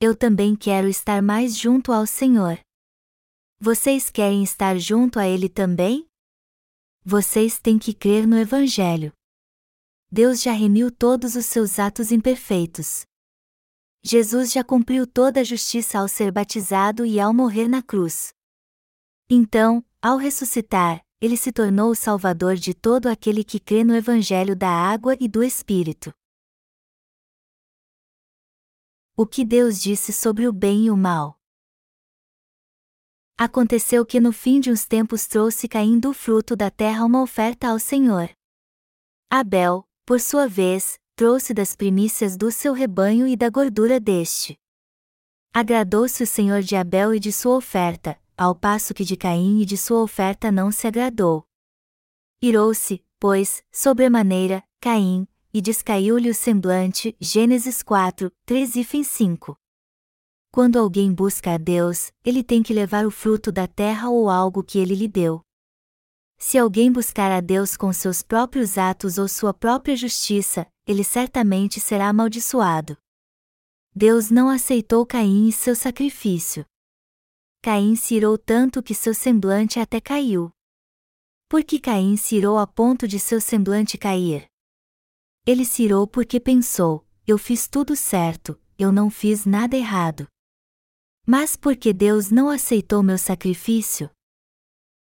Eu 0.00 0.14
também 0.14 0.54
quero 0.54 0.86
estar 0.86 1.20
mais 1.20 1.58
junto 1.58 1.90
ao 1.90 2.06
Senhor. 2.06 2.56
Vocês 3.58 4.10
querem 4.10 4.44
estar 4.44 4.78
junto 4.78 5.18
a 5.18 5.26
Ele 5.26 5.48
também? 5.48 6.06
Vocês 7.06 7.58
têm 7.58 7.78
que 7.78 7.92
crer 7.92 8.26
no 8.26 8.34
Evangelho. 8.38 9.12
Deus 10.10 10.40
já 10.40 10.52
remiu 10.52 10.90
todos 10.90 11.36
os 11.36 11.44
seus 11.44 11.78
atos 11.78 12.10
imperfeitos. 12.10 13.04
Jesus 14.02 14.50
já 14.50 14.64
cumpriu 14.64 15.06
toda 15.06 15.40
a 15.40 15.44
justiça 15.44 15.98
ao 15.98 16.08
ser 16.08 16.32
batizado 16.32 17.04
e 17.04 17.20
ao 17.20 17.34
morrer 17.34 17.68
na 17.68 17.82
cruz. 17.82 18.32
Então, 19.28 19.84
ao 20.00 20.16
ressuscitar, 20.16 21.04
ele 21.20 21.36
se 21.36 21.52
tornou 21.52 21.90
o 21.90 21.94
Salvador 21.94 22.56
de 22.56 22.72
todo 22.72 23.08
aquele 23.08 23.44
que 23.44 23.60
crê 23.60 23.84
no 23.84 23.94
Evangelho 23.94 24.56
da 24.56 24.70
água 24.70 25.14
e 25.20 25.28
do 25.28 25.44
Espírito. 25.44 26.10
O 29.14 29.26
que 29.26 29.44
Deus 29.44 29.78
disse 29.78 30.10
sobre 30.10 30.48
o 30.48 30.52
bem 30.54 30.86
e 30.86 30.90
o 30.90 30.96
mal. 30.96 31.38
Aconteceu 33.36 34.06
que 34.06 34.20
no 34.20 34.32
fim 34.32 34.60
de 34.60 34.70
uns 34.70 34.86
tempos 34.86 35.26
trouxe 35.26 35.66
caindo 35.66 36.10
o 36.10 36.14
fruto 36.14 36.54
da 36.54 36.70
terra 36.70 37.04
uma 37.04 37.20
oferta 37.20 37.68
ao 37.68 37.80
Senhor. 37.80 38.30
Abel, 39.28 39.84
por 40.06 40.20
sua 40.20 40.46
vez, 40.46 41.00
trouxe 41.16 41.52
das 41.52 41.74
primícias 41.74 42.36
do 42.36 42.52
seu 42.52 42.72
rebanho 42.72 43.26
e 43.26 43.34
da 43.34 43.50
gordura 43.50 43.98
deste. 43.98 44.56
Agradou-se 45.52 46.22
o 46.22 46.26
Senhor 46.26 46.62
de 46.62 46.76
Abel 46.76 47.12
e 47.12 47.18
de 47.18 47.32
sua 47.32 47.56
oferta, 47.56 48.16
ao 48.36 48.54
passo 48.54 48.94
que 48.94 49.04
de 49.04 49.16
Caim 49.16 49.60
e 49.60 49.64
de 49.64 49.76
sua 49.76 50.00
oferta 50.00 50.52
não 50.52 50.70
se 50.70 50.86
agradou. 50.86 51.44
Irou-se, 52.40 53.04
pois, 53.18 53.64
sobremaneira, 53.72 54.62
Caim, 54.80 55.26
e 55.52 55.60
descaiu-lhe 55.60 56.30
o 56.30 56.34
semblante. 56.34 57.16
Gênesis 57.20 57.82
4, 57.82 58.30
3 58.44 58.76
e 58.76 58.84
fim 58.84 59.02
5. 59.02 59.56
Quando 60.54 60.78
alguém 60.78 61.12
busca 61.12 61.54
a 61.54 61.58
Deus, 61.58 62.12
ele 62.24 62.44
tem 62.44 62.62
que 62.62 62.72
levar 62.72 63.04
o 63.04 63.10
fruto 63.10 63.50
da 63.50 63.66
terra 63.66 64.08
ou 64.08 64.30
algo 64.30 64.62
que 64.62 64.78
ele 64.78 64.94
lhe 64.94 65.08
deu. 65.08 65.40
Se 66.38 66.56
alguém 66.56 66.92
buscar 66.92 67.32
a 67.32 67.40
Deus 67.40 67.76
com 67.76 67.92
seus 67.92 68.22
próprios 68.22 68.78
atos 68.78 69.18
ou 69.18 69.26
sua 69.26 69.52
própria 69.52 69.96
justiça, 69.96 70.64
ele 70.86 71.02
certamente 71.02 71.80
será 71.80 72.08
amaldiçoado. 72.08 72.96
Deus 73.92 74.30
não 74.30 74.48
aceitou 74.48 75.04
Caim 75.04 75.48
e 75.48 75.52
seu 75.52 75.74
sacrifício. 75.74 76.64
Caim 77.60 77.96
se 77.96 78.14
irou 78.14 78.38
tanto 78.38 78.80
que 78.80 78.94
seu 78.94 79.12
semblante 79.12 79.80
até 79.80 80.00
caiu. 80.00 80.52
Por 81.48 81.64
que 81.64 81.80
Caim 81.80 82.16
se 82.16 82.36
irou 82.36 82.58
a 82.58 82.66
ponto 82.68 83.08
de 83.08 83.18
seu 83.18 83.40
semblante 83.40 83.98
cair? 83.98 84.46
Ele 85.44 85.64
se 85.64 85.82
irou 85.82 86.06
porque 86.06 86.38
pensou: 86.38 87.04
eu 87.26 87.38
fiz 87.38 87.66
tudo 87.66 87.96
certo, 87.96 88.56
eu 88.78 88.92
não 88.92 89.10
fiz 89.10 89.44
nada 89.44 89.76
errado. 89.76 90.28
Mas 91.26 91.56
por 91.56 91.76
que 91.76 91.92
Deus 91.92 92.30
não 92.30 92.50
aceitou 92.50 93.02
meu 93.02 93.16
sacrifício? 93.16 94.10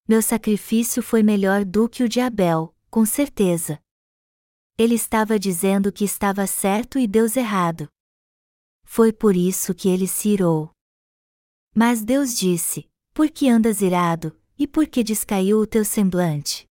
Meu 0.07 0.22
sacrifício 0.22 1.02
foi 1.02 1.23
melhor 1.23 1.65
do 1.65 1.89
que 1.89 2.03
o 2.03 2.10
de 2.10 2.19
Abel, 2.19 2.76
com 2.91 3.06
certeza. 3.06 3.81
Ele 4.77 4.95
estava 4.95 5.39
dizendo 5.39 5.91
que 5.91 6.03
estava 6.03 6.45
certo 6.45 6.99
e 6.99 7.07
Deus 7.07 7.35
errado. 7.35 7.89
Foi 8.84 9.11
por 9.11 9.35
isso 9.35 9.73
que 9.73 9.89
ele 9.89 10.07
se 10.07 10.30
irou. 10.30 10.72
Mas 11.73 12.03
Deus 12.03 12.38
disse: 12.38 12.89
Por 13.14 13.30
que 13.30 13.49
andas 13.49 13.81
irado, 13.81 14.39
e 14.57 14.68
por 14.68 14.88
que 14.88 15.03
descaiu 15.03 15.60
o 15.60 15.65
teu 15.65 15.84
semblante? 15.84 16.68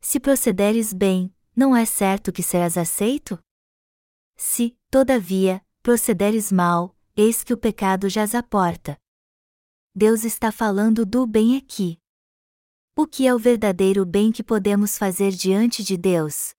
Se 0.00 0.18
procederes 0.18 0.92
bem, 0.92 1.32
não 1.54 1.76
é 1.76 1.84
certo 1.84 2.32
que 2.32 2.42
serás 2.42 2.76
aceito? 2.76 3.38
Se, 4.36 4.76
todavia, 4.90 5.64
procederes 5.82 6.50
mal, 6.50 6.96
eis 7.20 7.42
que 7.42 7.52
o 7.52 7.56
pecado 7.56 8.08
jaz 8.08 8.32
à 8.32 8.44
porta. 8.44 8.96
Deus 9.92 10.22
está 10.22 10.52
falando 10.52 11.04
do 11.04 11.26
bem 11.26 11.56
aqui. 11.56 11.98
O 12.96 13.08
que 13.08 13.26
é 13.26 13.34
o 13.34 13.38
verdadeiro 13.40 14.06
bem 14.06 14.30
que 14.30 14.44
podemos 14.44 14.96
fazer 14.96 15.32
diante 15.32 15.82
de 15.82 15.96
Deus? 15.96 16.54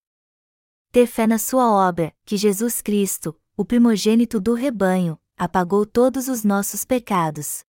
Ter 0.92 1.08
fé 1.08 1.26
na 1.26 1.38
Sua 1.38 1.72
obra, 1.72 2.14
que 2.26 2.36
Jesus 2.36 2.82
Cristo, 2.82 3.40
o 3.56 3.64
primogênito 3.64 4.38
do 4.38 4.54
rebanho, 4.54 5.18
apagou 5.38 5.86
todos 5.86 6.28
os 6.28 6.44
nossos 6.44 6.84
pecados. 6.84 7.64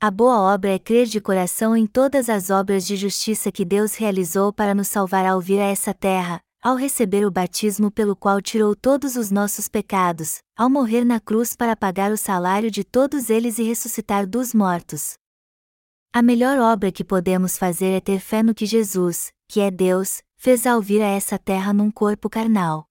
A 0.00 0.08
boa 0.08 0.54
obra 0.54 0.70
é 0.70 0.78
crer 0.78 1.06
de 1.08 1.20
coração 1.20 1.76
em 1.76 1.84
todas 1.84 2.28
as 2.28 2.48
obras 2.48 2.86
de 2.86 2.94
justiça 2.94 3.50
que 3.50 3.64
Deus 3.64 3.96
realizou 3.96 4.52
para 4.52 4.72
nos 4.72 4.86
salvar 4.86 5.26
ao 5.26 5.40
vir 5.40 5.58
a 5.58 5.66
essa 5.66 5.92
terra, 5.92 6.40
ao 6.60 6.74
receber 6.74 7.24
o 7.24 7.30
batismo 7.30 7.90
pelo 7.90 8.16
qual 8.16 8.42
tirou 8.42 8.74
todos 8.74 9.16
os 9.16 9.30
nossos 9.30 9.68
pecados, 9.68 10.38
ao 10.56 10.68
morrer 10.68 11.04
na 11.04 11.20
cruz 11.20 11.54
para 11.54 11.76
pagar 11.76 12.10
o 12.10 12.16
salário 12.16 12.70
de 12.70 12.82
todos 12.82 13.30
eles 13.30 13.58
e 13.58 13.62
ressuscitar 13.62 14.26
dos 14.26 14.52
mortos. 14.52 15.14
A 16.12 16.20
melhor 16.20 16.58
obra 16.58 16.90
que 16.90 17.04
podemos 17.04 17.56
fazer 17.56 17.90
é 17.90 18.00
ter 18.00 18.18
fé 18.18 18.42
no 18.42 18.54
que 18.54 18.66
Jesus, 18.66 19.32
que 19.46 19.60
é 19.60 19.70
Deus, 19.70 20.22
fez 20.36 20.66
ao 20.66 20.80
vir 20.80 21.00
a 21.02 21.06
essa 21.06 21.38
terra 21.38 21.72
num 21.72 21.90
corpo 21.90 22.28
carnal. 22.28 22.86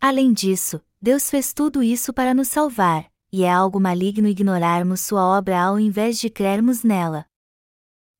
Além 0.00 0.32
disso, 0.32 0.80
Deus 1.00 1.30
fez 1.30 1.54
tudo 1.54 1.82
isso 1.82 2.12
para 2.12 2.34
nos 2.34 2.48
salvar, 2.48 3.10
e 3.32 3.44
é 3.44 3.50
algo 3.50 3.80
maligno 3.80 4.28
ignorarmos 4.28 5.00
sua 5.00 5.24
obra 5.24 5.60
ao 5.60 5.80
invés 5.80 6.18
de 6.18 6.28
crermos 6.28 6.82
nela. 6.82 7.26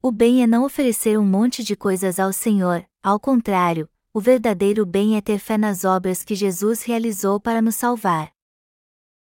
O 0.03 0.11
bem 0.11 0.43
é 0.43 0.47
não 0.47 0.65
oferecer 0.65 1.19
um 1.19 1.25
monte 1.25 1.63
de 1.65 1.75
coisas 1.77 2.19
ao 2.19 2.33
Senhor, 2.33 2.87
ao 3.03 3.19
contrário, 3.19 3.89
o 4.17 4.21
verdadeiro 4.21 4.87
bem 4.87 5.19
é 5.19 5.21
ter 5.21 5.39
fé 5.39 5.59
nas 5.59 5.85
obras 5.85 6.25
que 6.25 6.35
Jesus 6.35 6.81
realizou 6.81 7.39
para 7.39 7.61
nos 7.61 7.75
salvar. 7.75 8.33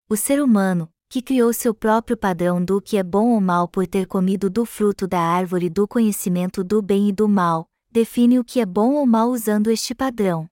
O 0.10 0.18
ser 0.18 0.44
humano, 0.44 0.92
que 1.08 1.22
criou 1.22 1.54
seu 1.54 1.74
próprio 1.74 2.18
padrão 2.18 2.62
do 2.62 2.82
que 2.82 2.98
é 2.98 3.04
bom 3.04 3.30
ou 3.30 3.40
mal 3.40 3.70
por 3.70 3.88
ter 3.88 4.06
comido 4.06 4.50
do 4.50 4.66
fruto 4.66 5.08
da 5.08 5.22
árvore 5.22 5.70
do 5.70 5.88
conhecimento 5.88 6.62
do 6.62 6.82
bem 6.82 7.08
e 7.08 7.14
do 7.14 7.26
mal, 7.30 7.70
define 7.90 8.38
o 8.38 8.44
que 8.44 8.60
é 8.60 8.66
bom 8.66 8.96
ou 8.96 9.06
mal 9.06 9.30
usando 9.30 9.72
este 9.72 9.96
padrão. 9.96 10.46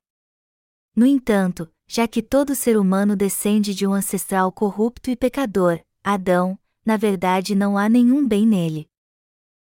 No 0.96 1.06
entanto, 1.06 1.70
já 1.86 2.08
que 2.08 2.24
todo 2.24 2.56
ser 2.56 2.78
humano 2.78 3.18
descende 3.18 3.76
de 3.76 3.86
um 3.86 3.94
ancestral 3.94 4.54
corrupto 4.54 5.12
e 5.12 5.18
pecador, 5.18 5.82
Adão, 6.02 6.58
na 6.86 6.96
verdade 6.96 7.56
não 7.56 7.78
há 7.78 7.90
nenhum 7.90 8.26
bem 8.26 8.48
nele. 8.48 8.90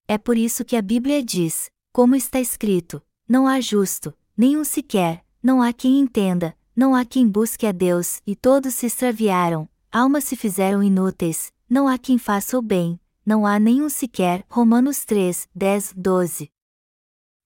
É 0.07 0.17
por 0.17 0.37
isso 0.37 0.63
que 0.63 0.77
a 0.77 0.81
Bíblia 0.81 1.21
diz, 1.21 1.69
como 1.91 2.15
está 2.15 2.39
escrito: 2.39 3.03
não 3.27 3.45
há 3.45 3.59
justo, 3.59 4.13
nenhum 4.35 4.63
sequer, 4.63 5.23
não 5.41 5.61
há 5.61 5.71
quem 5.71 5.99
entenda, 5.99 6.57
não 6.75 6.95
há 6.95 7.05
quem 7.05 7.27
busque 7.27 7.67
a 7.67 7.71
Deus, 7.71 8.21
e 8.25 8.35
todos 8.35 8.73
se 8.73 8.85
extraviaram, 8.85 9.69
almas 9.91 10.23
se 10.23 10.35
fizeram 10.35 10.81
inúteis, 10.81 11.53
não 11.69 11.87
há 11.87 11.97
quem 11.97 12.17
faça 12.17 12.57
o 12.57 12.61
bem, 12.61 12.99
não 13.25 13.45
há 13.45 13.57
nenhum 13.59 13.89
sequer. 13.89 14.45
Romanos 14.49 15.05
3, 15.05 15.47
10, 15.55 15.93
12. 15.95 16.51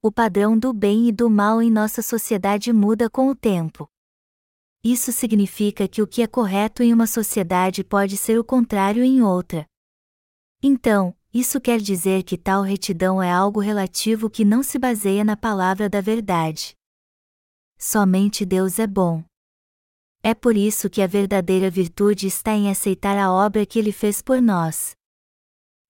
O 0.01 0.11
padrão 0.11 0.57
do 0.57 0.73
bem 0.73 1.07
e 1.07 1.11
do 1.11 1.29
mal 1.29 1.61
em 1.61 1.69
nossa 1.69 2.01
sociedade 2.01 2.73
muda 2.73 3.09
com 3.09 3.29
o 3.29 3.35
tempo. 3.35 3.87
Isso 4.83 5.11
significa 5.11 5.87
que 5.87 6.01
o 6.01 6.07
que 6.07 6.21
é 6.21 6.27
correto 6.27 6.81
em 6.81 6.93
uma 6.93 7.07
sociedade 7.07 7.83
pode 7.83 8.15
ser 8.17 8.39
o 8.39 8.43
contrário 8.43 9.03
em 9.03 9.21
outra. 9.21 9.67
Então, 10.63 11.15
isso 11.39 11.61
quer 11.61 11.79
dizer 11.79 12.23
que 12.23 12.35
tal 12.35 12.63
retidão 12.63 13.21
é 13.21 13.31
algo 13.31 13.59
relativo 13.59 14.27
que 14.27 14.43
não 14.43 14.63
se 14.63 14.79
baseia 14.79 15.23
na 15.23 15.37
palavra 15.37 15.87
da 15.87 16.01
verdade. 16.01 16.75
Somente 17.77 18.43
Deus 18.43 18.79
é 18.79 18.87
bom. 18.87 19.23
É 20.23 20.33
por 20.33 20.57
isso 20.57 20.89
que 20.89 20.99
a 20.99 21.05
verdadeira 21.05 21.69
virtude 21.69 22.25
está 22.25 22.53
em 22.53 22.71
aceitar 22.71 23.15
a 23.19 23.31
obra 23.31 23.67
que 23.67 23.77
Ele 23.77 23.91
fez 23.91 24.19
por 24.19 24.41
nós. 24.41 24.95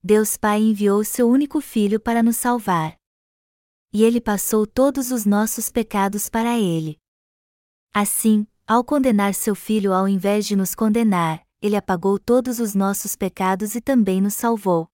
Deus 0.04 0.36
Pai 0.36 0.60
enviou 0.62 1.02
seu 1.06 1.30
único 1.30 1.62
Filho 1.62 1.98
para 1.98 2.22
nos 2.22 2.36
salvar. 2.36 2.98
E 3.94 4.04
Ele 4.04 4.20
passou 4.20 4.68
todos 4.68 5.12
os 5.12 5.26
nossos 5.26 5.70
pecados 5.70 6.30
para 6.30 6.60
Ele. 6.60 7.00
Assim, 7.94 8.46
ao 8.68 8.84
condenar 8.84 9.34
seu 9.34 9.56
Filho 9.56 9.94
ao 9.94 10.10
invés 10.10 10.46
de 10.46 10.58
nos 10.58 10.76
condenar, 10.76 11.42
Ele 11.62 11.78
apagou 11.78 12.20
todos 12.20 12.60
os 12.60 12.76
nossos 12.76 13.16
pecados 13.16 13.76
e 13.76 13.82
também 13.82 14.20
nos 14.20 14.34
salvou. 14.34 14.90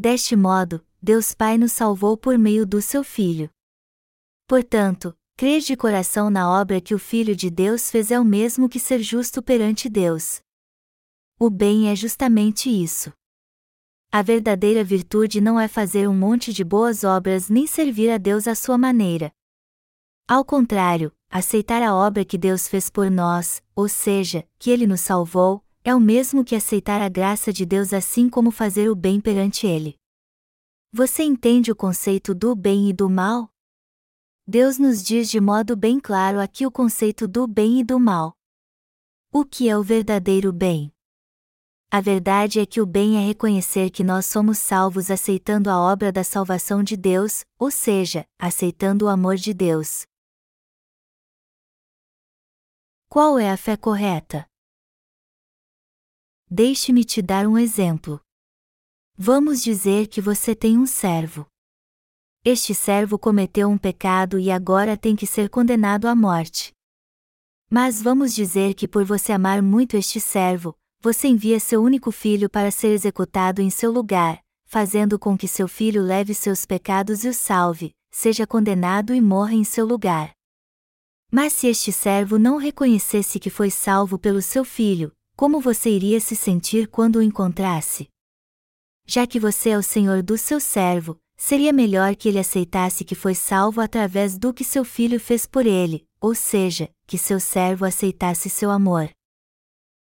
Deste 0.00 0.34
modo, 0.34 0.82
Deus 1.02 1.34
Pai 1.34 1.58
nos 1.58 1.72
salvou 1.72 2.16
por 2.16 2.38
meio 2.38 2.64
do 2.64 2.80
seu 2.80 3.04
Filho. 3.04 3.50
Portanto, 4.48 5.14
Crer 5.36 5.60
de 5.60 5.74
coração 5.74 6.30
na 6.30 6.50
obra 6.50 6.80
que 6.80 6.94
o 6.94 6.98
Filho 6.98 7.36
de 7.36 7.50
Deus 7.50 7.90
fez 7.90 8.10
é 8.10 8.18
o 8.18 8.24
mesmo 8.24 8.66
que 8.66 8.78
ser 8.78 9.02
justo 9.02 9.42
perante 9.42 9.90
Deus. 9.90 10.42
O 11.38 11.48
bem 11.48 11.90
é 11.90 11.96
justamente 11.96 12.68
isso. 12.68 13.12
A 14.12 14.20
verdadeira 14.20 14.82
virtude 14.82 15.38
não 15.38 15.60
é 15.60 15.66
fazer 15.68 16.08
um 16.08 16.14
monte 16.14 16.50
de 16.50 16.64
boas 16.64 17.04
obras 17.04 17.50
nem 17.50 17.66
servir 17.66 18.10
a 18.10 18.16
Deus 18.16 18.46
à 18.46 18.54
sua 18.54 18.78
maneira. 18.78 19.32
Ao 20.26 20.44
contrário, 20.44 21.12
aceitar 21.30 21.82
a 21.82 21.94
obra 21.94 22.24
que 22.24 22.38
Deus 22.38 22.68
fez 22.68 22.88
por 22.88 23.10
nós, 23.10 23.62
ou 23.74 23.86
seja, 23.86 24.46
que 24.58 24.70
Ele 24.70 24.86
nos 24.86 25.00
salvou, 25.02 25.62
é 25.82 25.94
o 25.94 26.00
mesmo 26.00 26.44
que 26.44 26.54
aceitar 26.54 27.00
a 27.00 27.08
graça 27.08 27.52
de 27.52 27.64
Deus 27.64 27.92
assim 27.92 28.28
como 28.28 28.50
fazer 28.50 28.90
o 28.90 28.94
bem 28.94 29.20
perante 29.20 29.66
Ele. 29.66 29.96
Você 30.92 31.22
entende 31.22 31.72
o 31.72 31.76
conceito 31.76 32.34
do 32.34 32.54
bem 32.54 32.90
e 32.90 32.92
do 32.92 33.08
mal? 33.08 33.48
Deus 34.46 34.78
nos 34.78 35.02
diz 35.02 35.30
de 35.30 35.40
modo 35.40 35.76
bem 35.76 36.00
claro 36.00 36.40
aqui 36.40 36.66
o 36.66 36.70
conceito 36.70 37.28
do 37.28 37.46
bem 37.46 37.80
e 37.80 37.84
do 37.84 37.98
mal. 38.00 38.36
O 39.32 39.44
que 39.44 39.68
é 39.68 39.78
o 39.78 39.82
verdadeiro 39.82 40.52
bem? 40.52 40.92
A 41.88 42.00
verdade 42.00 42.60
é 42.60 42.66
que 42.66 42.80
o 42.80 42.86
bem 42.86 43.16
é 43.16 43.26
reconhecer 43.26 43.90
que 43.90 44.04
nós 44.04 44.26
somos 44.26 44.58
salvos 44.58 45.10
aceitando 45.10 45.70
a 45.70 45.80
obra 45.80 46.12
da 46.12 46.24
salvação 46.24 46.82
de 46.82 46.96
Deus, 46.96 47.44
ou 47.58 47.70
seja, 47.70 48.26
aceitando 48.38 49.06
o 49.06 49.08
amor 49.08 49.36
de 49.36 49.54
Deus. 49.54 50.04
Qual 53.08 53.38
é 53.38 53.50
a 53.50 53.56
fé 53.56 53.76
correta? 53.76 54.49
Deixe-me 56.50 57.04
te 57.04 57.22
dar 57.22 57.46
um 57.46 57.56
exemplo. 57.56 58.20
Vamos 59.16 59.62
dizer 59.62 60.08
que 60.08 60.20
você 60.20 60.52
tem 60.52 60.76
um 60.76 60.86
servo. 60.86 61.46
Este 62.44 62.74
servo 62.74 63.16
cometeu 63.16 63.68
um 63.68 63.78
pecado 63.78 64.36
e 64.36 64.50
agora 64.50 64.96
tem 64.96 65.14
que 65.14 65.26
ser 65.26 65.48
condenado 65.48 66.08
à 66.08 66.14
morte. 66.16 66.72
Mas 67.70 68.02
vamos 68.02 68.34
dizer 68.34 68.74
que 68.74 68.88
por 68.88 69.04
você 69.04 69.30
amar 69.30 69.62
muito 69.62 69.96
este 69.96 70.20
servo, 70.20 70.76
você 71.00 71.28
envia 71.28 71.60
seu 71.60 71.80
único 71.80 72.10
filho 72.10 72.50
para 72.50 72.72
ser 72.72 72.88
executado 72.88 73.62
em 73.62 73.70
seu 73.70 73.92
lugar, 73.92 74.42
fazendo 74.64 75.20
com 75.20 75.38
que 75.38 75.46
seu 75.46 75.68
filho 75.68 76.02
leve 76.02 76.34
seus 76.34 76.66
pecados 76.66 77.22
e 77.24 77.28
o 77.28 77.34
salve, 77.34 77.94
seja 78.10 78.44
condenado 78.44 79.14
e 79.14 79.20
morra 79.20 79.54
em 79.54 79.62
seu 79.62 79.86
lugar. 79.86 80.32
Mas 81.30 81.52
se 81.52 81.68
este 81.68 81.92
servo 81.92 82.40
não 82.40 82.56
reconhecesse 82.56 83.38
que 83.38 83.50
foi 83.50 83.70
salvo 83.70 84.18
pelo 84.18 84.42
seu 84.42 84.64
filho, 84.64 85.14
como 85.40 85.58
você 85.58 85.88
iria 85.88 86.20
se 86.20 86.36
sentir 86.36 86.86
quando 86.86 87.16
o 87.16 87.22
encontrasse? 87.22 88.10
Já 89.06 89.26
que 89.26 89.40
você 89.40 89.70
é 89.70 89.78
o 89.78 89.82
senhor 89.82 90.22
do 90.22 90.36
seu 90.36 90.60
servo, 90.60 91.18
seria 91.34 91.72
melhor 91.72 92.14
que 92.14 92.28
ele 92.28 92.38
aceitasse 92.38 93.06
que 93.06 93.14
foi 93.14 93.34
salvo 93.34 93.80
através 93.80 94.36
do 94.36 94.52
que 94.52 94.62
seu 94.62 94.84
filho 94.84 95.18
fez 95.18 95.46
por 95.46 95.64
ele, 95.64 96.06
ou 96.20 96.34
seja, 96.34 96.94
que 97.06 97.16
seu 97.16 97.40
servo 97.40 97.86
aceitasse 97.86 98.50
seu 98.50 98.70
amor. 98.70 99.08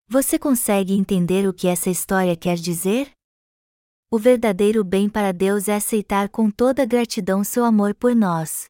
Você 0.08 0.40
consegue 0.40 0.92
entender 0.92 1.48
o 1.48 1.54
que 1.54 1.68
essa 1.68 1.88
história 1.88 2.34
quer 2.34 2.56
dizer? 2.56 3.12
O 4.10 4.18
verdadeiro 4.18 4.82
bem 4.82 5.08
para 5.08 5.32
Deus 5.32 5.68
é 5.68 5.76
aceitar 5.76 6.28
com 6.30 6.50
toda 6.50 6.84
gratidão 6.84 7.44
seu 7.44 7.64
amor 7.64 7.94
por 7.94 8.12
nós. 8.12 8.66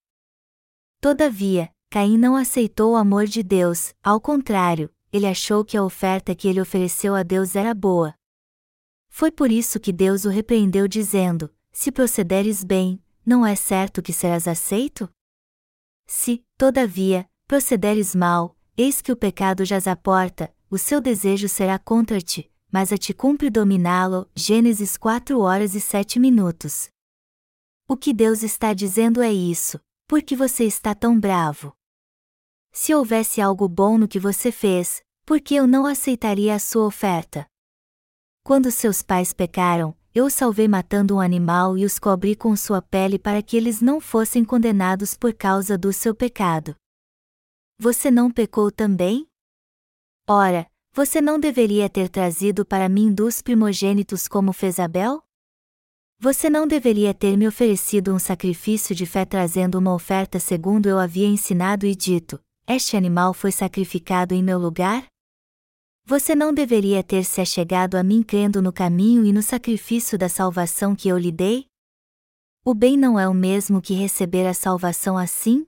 Todavia, 1.00 1.70
Caim 1.88 2.18
não 2.18 2.36
aceitou 2.36 2.92
o 2.92 2.96
amor 2.96 3.24
de 3.24 3.42
Deus, 3.42 3.94
ao 4.02 4.20
contrário, 4.20 4.92
ele 5.12 5.26
achou 5.26 5.64
que 5.64 5.76
a 5.76 5.82
oferta 5.82 6.34
que 6.34 6.48
ele 6.48 6.60
ofereceu 6.60 7.14
a 7.14 7.22
Deus 7.22 7.56
era 7.56 7.74
boa. 7.74 8.14
Foi 9.08 9.30
por 9.30 9.50
isso 9.50 9.80
que 9.80 9.92
Deus 9.92 10.24
o 10.24 10.28
repreendeu 10.28 10.86
dizendo: 10.86 11.52
se 11.72 11.90
procederes 11.90 12.62
bem, 12.62 13.02
não 13.24 13.44
é 13.44 13.54
certo 13.54 14.02
que 14.02 14.12
serás 14.12 14.46
aceito? 14.46 15.08
Se, 16.06 16.44
todavia, 16.56 17.28
procederes 17.46 18.14
mal, 18.14 18.56
eis 18.76 19.00
que 19.00 19.12
o 19.12 19.16
pecado 19.16 19.64
jaz 19.64 19.86
à 19.86 19.96
porta, 19.96 20.54
o 20.70 20.78
seu 20.78 21.00
desejo 21.00 21.48
será 21.48 21.78
contra 21.78 22.20
ti, 22.20 22.50
mas 22.70 22.92
a 22.92 22.96
ti 22.96 23.12
cumpre 23.14 23.50
dominá-lo. 23.50 24.28
Gênesis 24.34 24.96
4 24.96 25.40
horas 25.40 25.74
e 25.74 25.80
7 25.80 26.18
minutos. 26.18 26.90
O 27.86 27.96
que 27.96 28.12
Deus 28.12 28.42
está 28.42 28.74
dizendo 28.74 29.22
é 29.22 29.32
isso, 29.32 29.80
por 30.06 30.22
que 30.22 30.36
você 30.36 30.64
está 30.64 30.94
tão 30.94 31.18
bravo? 31.18 31.77
Se 32.80 32.94
houvesse 32.94 33.40
algo 33.40 33.68
bom 33.68 33.98
no 33.98 34.06
que 34.06 34.20
você 34.20 34.52
fez, 34.52 35.02
por 35.26 35.40
que 35.40 35.56
eu 35.56 35.66
não 35.66 35.84
aceitaria 35.84 36.54
a 36.54 36.60
sua 36.60 36.86
oferta? 36.86 37.44
Quando 38.44 38.70
seus 38.70 39.02
pais 39.02 39.32
pecaram, 39.32 39.96
eu 40.14 40.30
salvei 40.30 40.68
matando 40.68 41.16
um 41.16 41.20
animal 41.20 41.76
e 41.76 41.84
os 41.84 41.98
cobri 41.98 42.36
com 42.36 42.54
sua 42.54 42.80
pele 42.80 43.18
para 43.18 43.42
que 43.42 43.56
eles 43.56 43.80
não 43.80 44.00
fossem 44.00 44.44
condenados 44.44 45.14
por 45.14 45.34
causa 45.34 45.76
do 45.76 45.92
seu 45.92 46.14
pecado. 46.14 46.76
Você 47.80 48.12
não 48.12 48.30
pecou 48.30 48.70
também? 48.70 49.26
Ora, 50.28 50.64
você 50.92 51.20
não 51.20 51.40
deveria 51.40 51.90
ter 51.90 52.08
trazido 52.08 52.64
para 52.64 52.88
mim 52.88 53.12
dos 53.12 53.42
primogênitos 53.42 54.28
como 54.28 54.52
fez 54.52 54.78
Abel? 54.78 55.20
Você 56.20 56.48
não 56.48 56.64
deveria 56.64 57.12
ter 57.12 57.36
me 57.36 57.48
oferecido 57.48 58.14
um 58.14 58.20
sacrifício 58.20 58.94
de 58.94 59.04
fé 59.04 59.24
trazendo 59.24 59.76
uma 59.76 59.92
oferta 59.92 60.38
segundo 60.38 60.88
eu 60.88 61.00
havia 61.00 61.26
ensinado 61.26 61.84
e 61.84 61.94
dito: 61.96 62.40
Este 62.70 62.98
animal 62.98 63.32
foi 63.32 63.50
sacrificado 63.50 64.34
em 64.34 64.42
meu 64.42 64.58
lugar? 64.58 65.06
Você 66.04 66.34
não 66.34 66.52
deveria 66.52 67.02
ter 67.02 67.24
se 67.24 67.40
achegado 67.40 67.96
a 67.96 68.02
mim 68.02 68.22
crendo 68.22 68.60
no 68.60 68.70
caminho 68.70 69.24
e 69.24 69.32
no 69.32 69.42
sacrifício 69.42 70.18
da 70.18 70.28
salvação 70.28 70.94
que 70.94 71.08
eu 71.08 71.16
lhe 71.16 71.32
dei? 71.32 71.66
O 72.62 72.74
bem 72.74 72.94
não 72.94 73.18
é 73.18 73.26
o 73.26 73.32
mesmo 73.32 73.80
que 73.80 73.94
receber 73.94 74.46
a 74.46 74.52
salvação 74.52 75.16
assim? 75.16 75.66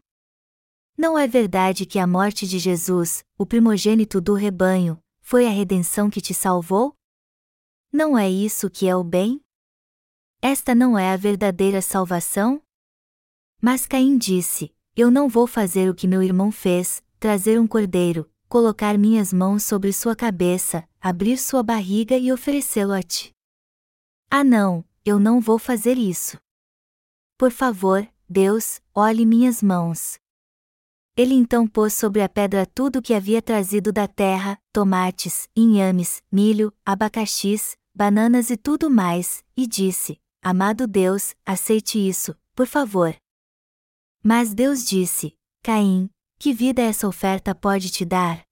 Não 0.94 1.18
é 1.18 1.26
verdade 1.26 1.86
que 1.86 1.98
a 1.98 2.06
morte 2.06 2.46
de 2.46 2.58
Jesus, 2.58 3.24
o 3.38 3.46
primogênito 3.46 4.20
do 4.20 4.34
rebanho, 4.34 5.02
foi 5.22 5.46
a 5.46 5.50
redenção 5.50 6.10
que 6.10 6.20
te 6.20 6.34
salvou? 6.34 6.94
Não 7.90 8.18
é 8.18 8.28
isso 8.28 8.68
que 8.68 8.86
é 8.86 8.94
o 8.94 9.02
bem? 9.02 9.40
Esta 10.42 10.74
não 10.74 10.98
é 10.98 11.14
a 11.14 11.16
verdadeira 11.16 11.80
salvação? 11.80 12.62
Mas 13.58 13.86
Caim 13.86 14.18
disse: 14.18 14.70
Eu 14.96 15.10
não 15.10 15.28
vou 15.28 15.46
fazer 15.46 15.88
o 15.88 15.94
que 15.94 16.08
meu 16.08 16.22
irmão 16.22 16.50
fez, 16.50 17.02
trazer 17.18 17.60
um 17.60 17.66
cordeiro, 17.66 18.28
colocar 18.48 18.98
minhas 18.98 19.32
mãos 19.32 19.62
sobre 19.62 19.92
sua 19.92 20.16
cabeça, 20.16 20.86
abrir 21.00 21.38
sua 21.38 21.62
barriga 21.62 22.16
e 22.16 22.32
oferecê-lo 22.32 22.92
a 22.92 23.02
ti. 23.02 23.32
Ah, 24.28 24.42
não, 24.42 24.84
eu 25.04 25.20
não 25.20 25.40
vou 25.40 25.58
fazer 25.58 25.96
isso. 25.96 26.38
Por 27.38 27.52
favor, 27.52 28.06
Deus, 28.28 28.80
olhe 28.94 29.24
minhas 29.24 29.62
mãos. 29.62 30.18
Ele 31.16 31.34
então 31.34 31.66
pôs 31.66 31.94
sobre 31.94 32.22
a 32.22 32.28
pedra 32.28 32.66
tudo 32.66 32.98
o 32.98 33.02
que 33.02 33.14
havia 33.14 33.40
trazido 33.40 33.92
da 33.92 34.08
terra, 34.08 34.58
tomates, 34.72 35.48
inhames, 35.56 36.22
milho, 36.30 36.72
abacaxis, 36.84 37.76
bananas 37.94 38.50
e 38.50 38.56
tudo 38.56 38.90
mais, 38.90 39.44
e 39.56 39.66
disse: 39.66 40.20
Amado 40.42 40.86
Deus, 40.86 41.34
aceite 41.44 41.98
isso, 41.98 42.34
por 42.54 42.66
favor. 42.66 43.14
Mas 44.22 44.52
Deus 44.52 44.84
disse: 44.84 45.34
Caim, 45.62 46.10
que 46.38 46.52
vida 46.52 46.82
essa 46.82 47.08
oferta 47.08 47.54
pode 47.54 47.90
te 47.90 48.04
dar? 48.04 48.42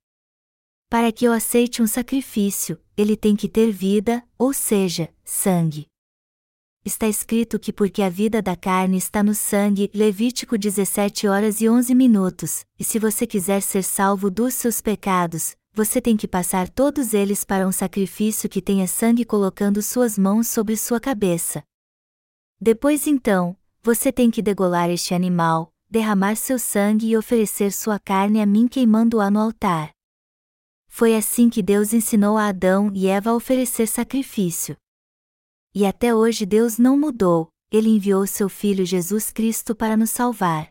Para 0.91 1.13
que 1.13 1.27
eu 1.27 1.33
aceite 1.33 1.83
um 1.83 1.87
sacrifício, 1.87 2.81
ele 2.97 3.17
tem 3.17 3.37
que 3.37 3.49
ter 3.49 3.71
vida, 3.71 4.27
ou 4.39 4.55
seja, 4.55 5.13
sangue. 5.23 5.87
Está 6.83 7.07
escrito 7.07 7.59
que 7.59 7.71
porque 7.71 8.01
a 8.01 8.09
vida 8.09 8.41
da 8.41 8.57
carne 8.57 8.97
está 8.97 9.23
no 9.23 9.35
sangue, 9.35 9.91
Levítico 9.93 10.57
17 10.57 11.29
horas 11.29 11.61
e 11.61 11.69
11 11.69 11.95
minutos, 11.95 12.65
e 12.79 12.85
se 12.85 12.99
você 12.99 13.27
quiser 13.27 13.61
ser 13.61 13.83
salvo 13.83 14.31
dos 14.31 14.55
seus 14.55 14.81
pecados, 14.81 15.55
você 15.75 16.01
tem 16.01 16.17
que 16.17 16.27
passar 16.27 16.71
todos 16.71 17.13
eles 17.13 17.45
para 17.45 17.69
um 17.69 17.73
sacrifício 17.73 18.49
que 18.49 18.63
tenha 18.63 18.87
sangue 18.87 19.27
colocando 19.27 19.83
suas 19.83 20.17
mãos 20.17 20.49
sobre 20.49 20.77
sua 20.79 20.99
cabeça. 20.99 21.63
Depois 22.59 23.07
então, 23.07 23.55
você 23.89 24.13
tem 24.13 24.31
que 24.31 24.43
degolar 24.43 24.91
este 24.91 25.15
animal, 25.15 25.73
derramar 25.89 26.37
seu 26.37 26.59
sangue 26.59 27.09
e 27.09 27.17
oferecer 27.17 27.73
sua 27.73 27.99
carne 27.99 28.39
a 28.39 28.45
mim 28.45 28.69
queimando-a 28.69 29.31
no 29.31 29.41
altar. 29.41 29.93
Foi 30.87 31.17
assim 31.17 31.49
que 31.49 31.63
Deus 31.63 31.95
ensinou 31.95 32.37
a 32.37 32.49
Adão 32.49 32.93
e 32.95 33.07
Eva 33.07 33.31
a 33.31 33.35
oferecer 33.35 33.87
sacrifício. 33.87 34.77
E 35.75 35.87
até 35.87 36.15
hoje 36.15 36.45
Deus 36.45 36.77
não 36.77 36.99
mudou, 36.99 37.49
ele 37.73 37.89
enviou 37.89 38.27
seu 38.27 38.51
Filho 38.51 38.85
Jesus 38.85 39.33
Cristo 39.33 39.75
para 39.75 39.97
nos 39.97 40.11
salvar. 40.11 40.69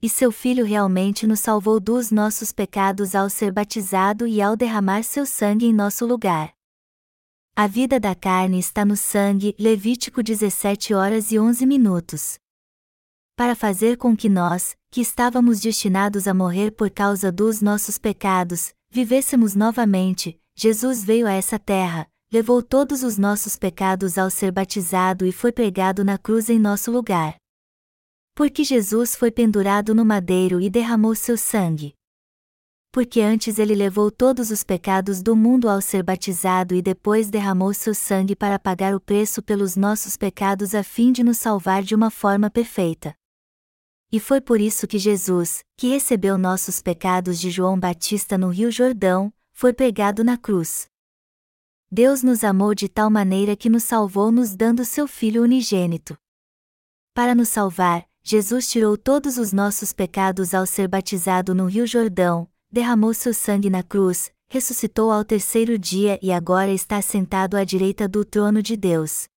E 0.00 0.08
seu 0.08 0.30
Filho 0.30 0.64
realmente 0.64 1.26
nos 1.26 1.40
salvou 1.40 1.80
dos 1.80 2.12
nossos 2.12 2.52
pecados 2.52 3.16
ao 3.16 3.28
ser 3.28 3.50
batizado 3.50 4.28
e 4.28 4.40
ao 4.40 4.54
derramar 4.54 5.02
seu 5.02 5.26
sangue 5.26 5.66
em 5.66 5.72
nosso 5.72 6.06
lugar. 6.06 6.54
A 7.54 7.66
vida 7.66 8.00
da 8.00 8.14
carne 8.14 8.58
está 8.58 8.82
no 8.82 8.96
sangue, 8.96 9.54
Levítico 9.58 10.22
17 10.22 10.94
horas 10.94 11.30
e 11.30 11.38
11 11.38 11.66
minutos 11.66 12.38
para 13.36 13.54
fazer 13.54 13.96
com 13.96 14.16
que 14.16 14.28
nós, 14.28 14.76
que 14.90 15.00
estávamos 15.00 15.60
destinados 15.60 16.28
a 16.28 16.34
morrer 16.34 16.70
por 16.70 16.88
causa 16.90 17.32
dos 17.32 17.60
nossos 17.60 17.98
pecados, 17.98 18.72
vivêssemos 18.90 19.54
novamente, 19.54 20.40
Jesus 20.54 21.02
veio 21.02 21.26
a 21.26 21.32
essa 21.32 21.58
terra, 21.58 22.08
levou 22.32 22.62
todos 22.62 23.02
os 23.02 23.18
nossos 23.18 23.56
pecados 23.56 24.16
ao 24.16 24.30
ser 24.30 24.52
batizado 24.52 25.26
e 25.26 25.32
foi 25.32 25.50
pregado 25.50 26.04
na 26.04 26.16
cruz 26.16 26.48
em 26.48 26.58
nosso 26.58 26.90
lugar. 26.90 27.36
Porque 28.34 28.64
Jesus 28.64 29.16
foi 29.16 29.30
pendurado 29.30 29.94
no 29.94 30.04
madeiro 30.04 30.60
e 30.60 30.70
derramou 30.70 31.14
seu 31.14 31.36
sangue. 31.36 31.94
Porque 32.92 33.22
antes 33.22 33.58
ele 33.58 33.74
levou 33.74 34.10
todos 34.10 34.50
os 34.50 34.62
pecados 34.62 35.22
do 35.22 35.34
mundo 35.34 35.66
ao 35.66 35.80
ser 35.80 36.02
batizado 36.02 36.74
e 36.74 36.82
depois 36.82 37.30
derramou 37.30 37.72
seu 37.72 37.94
sangue 37.94 38.36
para 38.36 38.58
pagar 38.58 38.94
o 38.94 39.00
preço 39.00 39.42
pelos 39.42 39.76
nossos 39.76 40.14
pecados 40.14 40.74
a 40.74 40.82
fim 40.82 41.10
de 41.10 41.24
nos 41.24 41.38
salvar 41.38 41.82
de 41.82 41.94
uma 41.94 42.10
forma 42.10 42.50
perfeita. 42.50 43.14
E 44.12 44.20
foi 44.20 44.42
por 44.42 44.60
isso 44.60 44.86
que 44.86 44.98
Jesus, 44.98 45.64
que 45.74 45.88
recebeu 45.88 46.36
nossos 46.36 46.82
pecados 46.82 47.40
de 47.40 47.50
João 47.50 47.80
Batista 47.80 48.36
no 48.36 48.50
Rio 48.50 48.70
Jordão, 48.70 49.32
foi 49.52 49.72
pregado 49.72 50.22
na 50.22 50.36
cruz. 50.36 50.86
Deus 51.90 52.22
nos 52.22 52.44
amou 52.44 52.74
de 52.74 52.90
tal 52.90 53.08
maneira 53.08 53.56
que 53.56 53.70
nos 53.70 53.84
salvou 53.84 54.30
nos 54.30 54.54
dando 54.54 54.84
seu 54.84 55.08
Filho 55.08 55.42
unigênito. 55.42 56.14
Para 57.14 57.34
nos 57.34 57.48
salvar, 57.48 58.06
Jesus 58.22 58.68
tirou 58.68 58.98
todos 58.98 59.38
os 59.38 59.50
nossos 59.50 59.94
pecados 59.94 60.52
ao 60.52 60.66
ser 60.66 60.88
batizado 60.88 61.54
no 61.54 61.64
Rio 61.64 61.86
Jordão, 61.86 62.51
derramou 62.72 63.12
seu 63.12 63.34
sangue 63.34 63.68
na 63.68 63.82
cruz, 63.82 64.32
ressuscitou 64.48 65.12
ao 65.12 65.24
terceiro 65.24 65.78
dia 65.78 66.18
e 66.22 66.32
agora 66.32 66.72
está 66.72 67.02
sentado 67.02 67.54
à 67.56 67.64
direita 67.64 68.08
do 68.08 68.24
trono 68.24 68.62
de 68.62 68.76
Deus. 68.76 69.28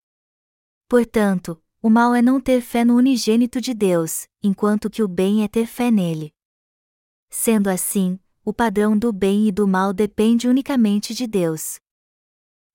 Portanto, 0.87 1.61
o 1.81 1.89
mal 1.89 2.15
é 2.15 2.21
não 2.21 2.39
ter 2.39 2.61
fé 2.61 2.85
no 2.85 2.95
unigênito 2.95 3.59
de 3.59 3.73
Deus, 3.73 4.27
enquanto 4.41 4.89
que 4.89 5.03
o 5.03 5.07
bem 5.07 5.43
é 5.43 5.47
ter 5.47 5.67
fé 5.67 5.91
nele. 5.91 6.33
Sendo 7.29 7.69
assim, 7.69 8.17
o 8.43 8.53
padrão 8.53 8.97
do 8.97 9.11
bem 9.11 9.47
e 9.47 9.51
do 9.51 9.67
mal 9.67 9.91
depende 9.91 10.47
unicamente 10.47 11.13
de 11.13 11.27
Deus. 11.27 11.77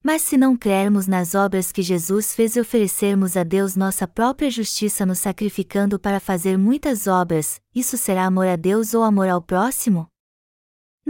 Mas 0.03 0.23
se 0.23 0.37
não 0.37 0.57
crermos 0.57 1.07
nas 1.07 1.35
obras 1.35 1.73
que 1.73 1.83
Jesus 1.83 2.35
fez 2.35 2.57
e 2.57 2.61
oferecermos 2.61 3.37
a 3.37 3.45
Deus 3.45 3.77
nossa 3.77 4.09
própria 4.09 4.51
justiça 4.51 5.05
nos 5.05 5.19
sacrificando 5.19 5.99
para 5.99 6.21
fazer 6.21 6.57
muitas 6.57 7.07
obras, 7.07 7.61
isso 7.75 7.99
será 7.99 8.27
amor 8.27 8.47
a 8.47 8.57
Deus 8.57 8.95
ou 8.95 9.03
amor 9.03 9.29
ao 9.29 9.43
próximo? 9.43 10.07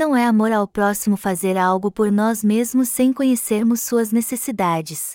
Não 0.00 0.16
é 0.16 0.24
amor 0.24 0.50
ao 0.50 0.66
próximo 0.66 1.14
fazer 1.14 1.58
algo 1.58 1.92
por 1.92 2.10
nós 2.10 2.42
mesmos 2.42 2.88
sem 2.88 3.12
conhecermos 3.12 3.82
suas 3.82 4.10
necessidades. 4.12 5.12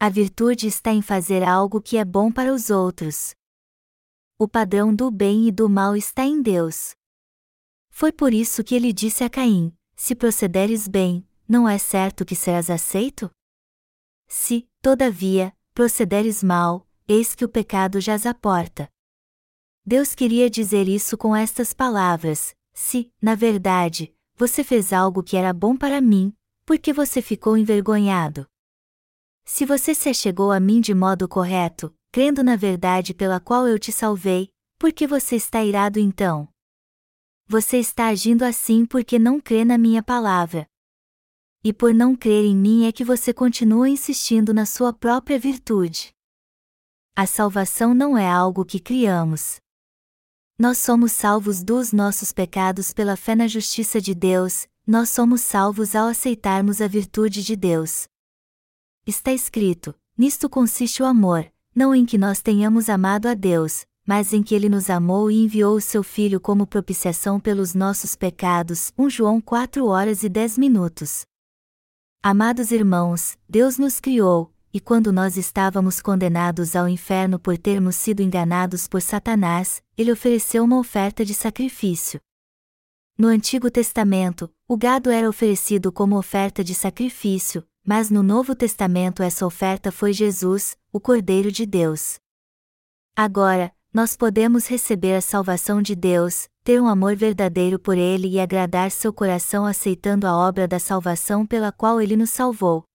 A 0.00 0.08
virtude 0.08 0.66
está 0.66 0.90
em 0.90 1.00
fazer 1.00 1.44
algo 1.44 1.80
que 1.80 1.96
é 1.96 2.04
bom 2.04 2.32
para 2.32 2.52
os 2.52 2.68
outros. 2.68 3.32
O 4.36 4.48
padrão 4.48 4.92
do 4.92 5.08
bem 5.08 5.46
e 5.46 5.52
do 5.52 5.68
mal 5.68 5.94
está 5.94 6.24
em 6.24 6.42
Deus. 6.42 6.96
Foi 7.88 8.10
por 8.10 8.34
isso 8.34 8.64
que 8.64 8.74
ele 8.74 8.92
disse 8.92 9.22
a 9.22 9.30
Caim: 9.30 9.72
Se 9.94 10.16
procederes 10.16 10.88
bem, 10.88 11.24
não 11.48 11.68
é 11.68 11.78
certo 11.78 12.24
que 12.24 12.34
serás 12.34 12.68
aceito? 12.68 13.30
Se, 14.26 14.68
todavia, 14.82 15.56
procederes 15.72 16.42
mal, 16.42 16.84
eis 17.06 17.36
que 17.36 17.44
o 17.44 17.48
pecado 17.48 18.00
jaz 18.00 18.26
à 18.26 18.34
porta. 18.34 18.88
Deus 19.86 20.12
queria 20.12 20.50
dizer 20.50 20.88
isso 20.88 21.16
com 21.16 21.36
estas 21.36 21.72
palavras: 21.72 22.52
Se, 22.78 23.10
na 23.22 23.34
verdade, 23.34 24.14
você 24.34 24.62
fez 24.62 24.92
algo 24.92 25.22
que 25.22 25.34
era 25.34 25.50
bom 25.50 25.74
para 25.74 25.98
mim, 25.98 26.36
por 26.66 26.78
que 26.78 26.92
você 26.92 27.22
ficou 27.22 27.56
envergonhado? 27.56 28.46
Se 29.46 29.64
você 29.64 29.94
se 29.94 30.10
achegou 30.10 30.52
a 30.52 30.60
mim 30.60 30.82
de 30.82 30.94
modo 30.94 31.26
correto, 31.26 31.96
crendo 32.12 32.44
na 32.44 32.54
verdade 32.54 33.14
pela 33.14 33.40
qual 33.40 33.66
eu 33.66 33.78
te 33.78 33.90
salvei, 33.90 34.50
por 34.78 34.92
que 34.92 35.06
você 35.06 35.36
está 35.36 35.64
irado 35.64 35.98
então? 35.98 36.46
Você 37.48 37.78
está 37.78 38.08
agindo 38.08 38.42
assim 38.42 38.84
porque 38.84 39.18
não 39.18 39.40
crê 39.40 39.64
na 39.64 39.78
minha 39.78 40.02
palavra. 40.02 40.68
E 41.64 41.72
por 41.72 41.94
não 41.94 42.14
crer 42.14 42.44
em 42.44 42.54
mim 42.54 42.84
é 42.84 42.92
que 42.92 43.04
você 43.04 43.32
continua 43.32 43.88
insistindo 43.88 44.52
na 44.52 44.66
sua 44.66 44.92
própria 44.92 45.38
virtude. 45.38 46.14
A 47.16 47.26
salvação 47.26 47.94
não 47.94 48.18
é 48.18 48.28
algo 48.28 48.66
que 48.66 48.78
criamos. 48.78 49.62
Nós 50.58 50.78
somos 50.78 51.12
salvos 51.12 51.62
dos 51.62 51.92
nossos 51.92 52.32
pecados 52.32 52.90
pela 52.90 53.14
fé 53.14 53.34
na 53.34 53.46
justiça 53.46 54.00
de 54.00 54.14
Deus, 54.14 54.66
nós 54.86 55.10
somos 55.10 55.42
salvos 55.42 55.94
ao 55.94 56.08
aceitarmos 56.08 56.80
a 56.80 56.88
virtude 56.88 57.44
de 57.44 57.54
Deus. 57.54 58.08
Está 59.06 59.34
escrito: 59.34 59.94
Nisto 60.16 60.48
consiste 60.48 61.02
o 61.02 61.06
amor, 61.06 61.52
não 61.74 61.94
em 61.94 62.06
que 62.06 62.16
nós 62.16 62.40
tenhamos 62.40 62.88
amado 62.88 63.26
a 63.26 63.34
Deus, 63.34 63.84
mas 64.06 64.32
em 64.32 64.42
que 64.42 64.54
ele 64.54 64.70
nos 64.70 64.88
amou 64.88 65.30
e 65.30 65.44
enviou 65.44 65.76
o 65.76 65.80
seu 65.80 66.02
Filho 66.02 66.40
como 66.40 66.66
propiciação 66.66 67.38
pelos 67.38 67.74
nossos 67.74 68.16
pecados. 68.16 68.94
1 68.96 69.10
João 69.10 69.42
4 69.42 69.86
horas 69.86 70.22
e 70.22 70.28
10 70.30 70.56
minutos. 70.56 71.26
Amados 72.22 72.70
irmãos, 72.70 73.36
Deus 73.46 73.76
nos 73.76 74.00
criou, 74.00 74.50
e 74.76 74.80
quando 74.80 75.10
nós 75.10 75.38
estávamos 75.38 76.02
condenados 76.02 76.76
ao 76.76 76.86
inferno 76.86 77.38
por 77.38 77.56
termos 77.56 77.96
sido 77.96 78.20
enganados 78.20 78.86
por 78.86 79.00
Satanás, 79.00 79.82
ele 79.96 80.12
ofereceu 80.12 80.62
uma 80.62 80.78
oferta 80.78 81.24
de 81.24 81.32
sacrifício. 81.32 82.20
No 83.16 83.28
Antigo 83.28 83.70
Testamento, 83.70 84.52
o 84.68 84.76
gado 84.76 85.08
era 85.08 85.26
oferecido 85.26 85.90
como 85.90 86.18
oferta 86.18 86.62
de 86.62 86.74
sacrifício, 86.74 87.66
mas 87.82 88.10
no 88.10 88.22
Novo 88.22 88.54
Testamento 88.54 89.22
essa 89.22 89.46
oferta 89.46 89.90
foi 89.90 90.12
Jesus, 90.12 90.76
o 90.92 91.00
Cordeiro 91.00 91.50
de 91.50 91.64
Deus. 91.64 92.18
Agora, 93.16 93.72
nós 93.94 94.14
podemos 94.14 94.66
receber 94.66 95.14
a 95.14 95.22
salvação 95.22 95.80
de 95.80 95.96
Deus, 95.96 96.50
ter 96.62 96.82
um 96.82 96.86
amor 96.86 97.16
verdadeiro 97.16 97.78
por 97.78 97.96
Ele 97.96 98.28
e 98.28 98.38
agradar 98.38 98.90
seu 98.90 99.10
coração 99.10 99.64
aceitando 99.64 100.26
a 100.26 100.36
obra 100.36 100.68
da 100.68 100.78
salvação 100.78 101.46
pela 101.46 101.72
qual 101.72 101.98
Ele 101.98 102.14
nos 102.14 102.28
salvou. 102.28 102.85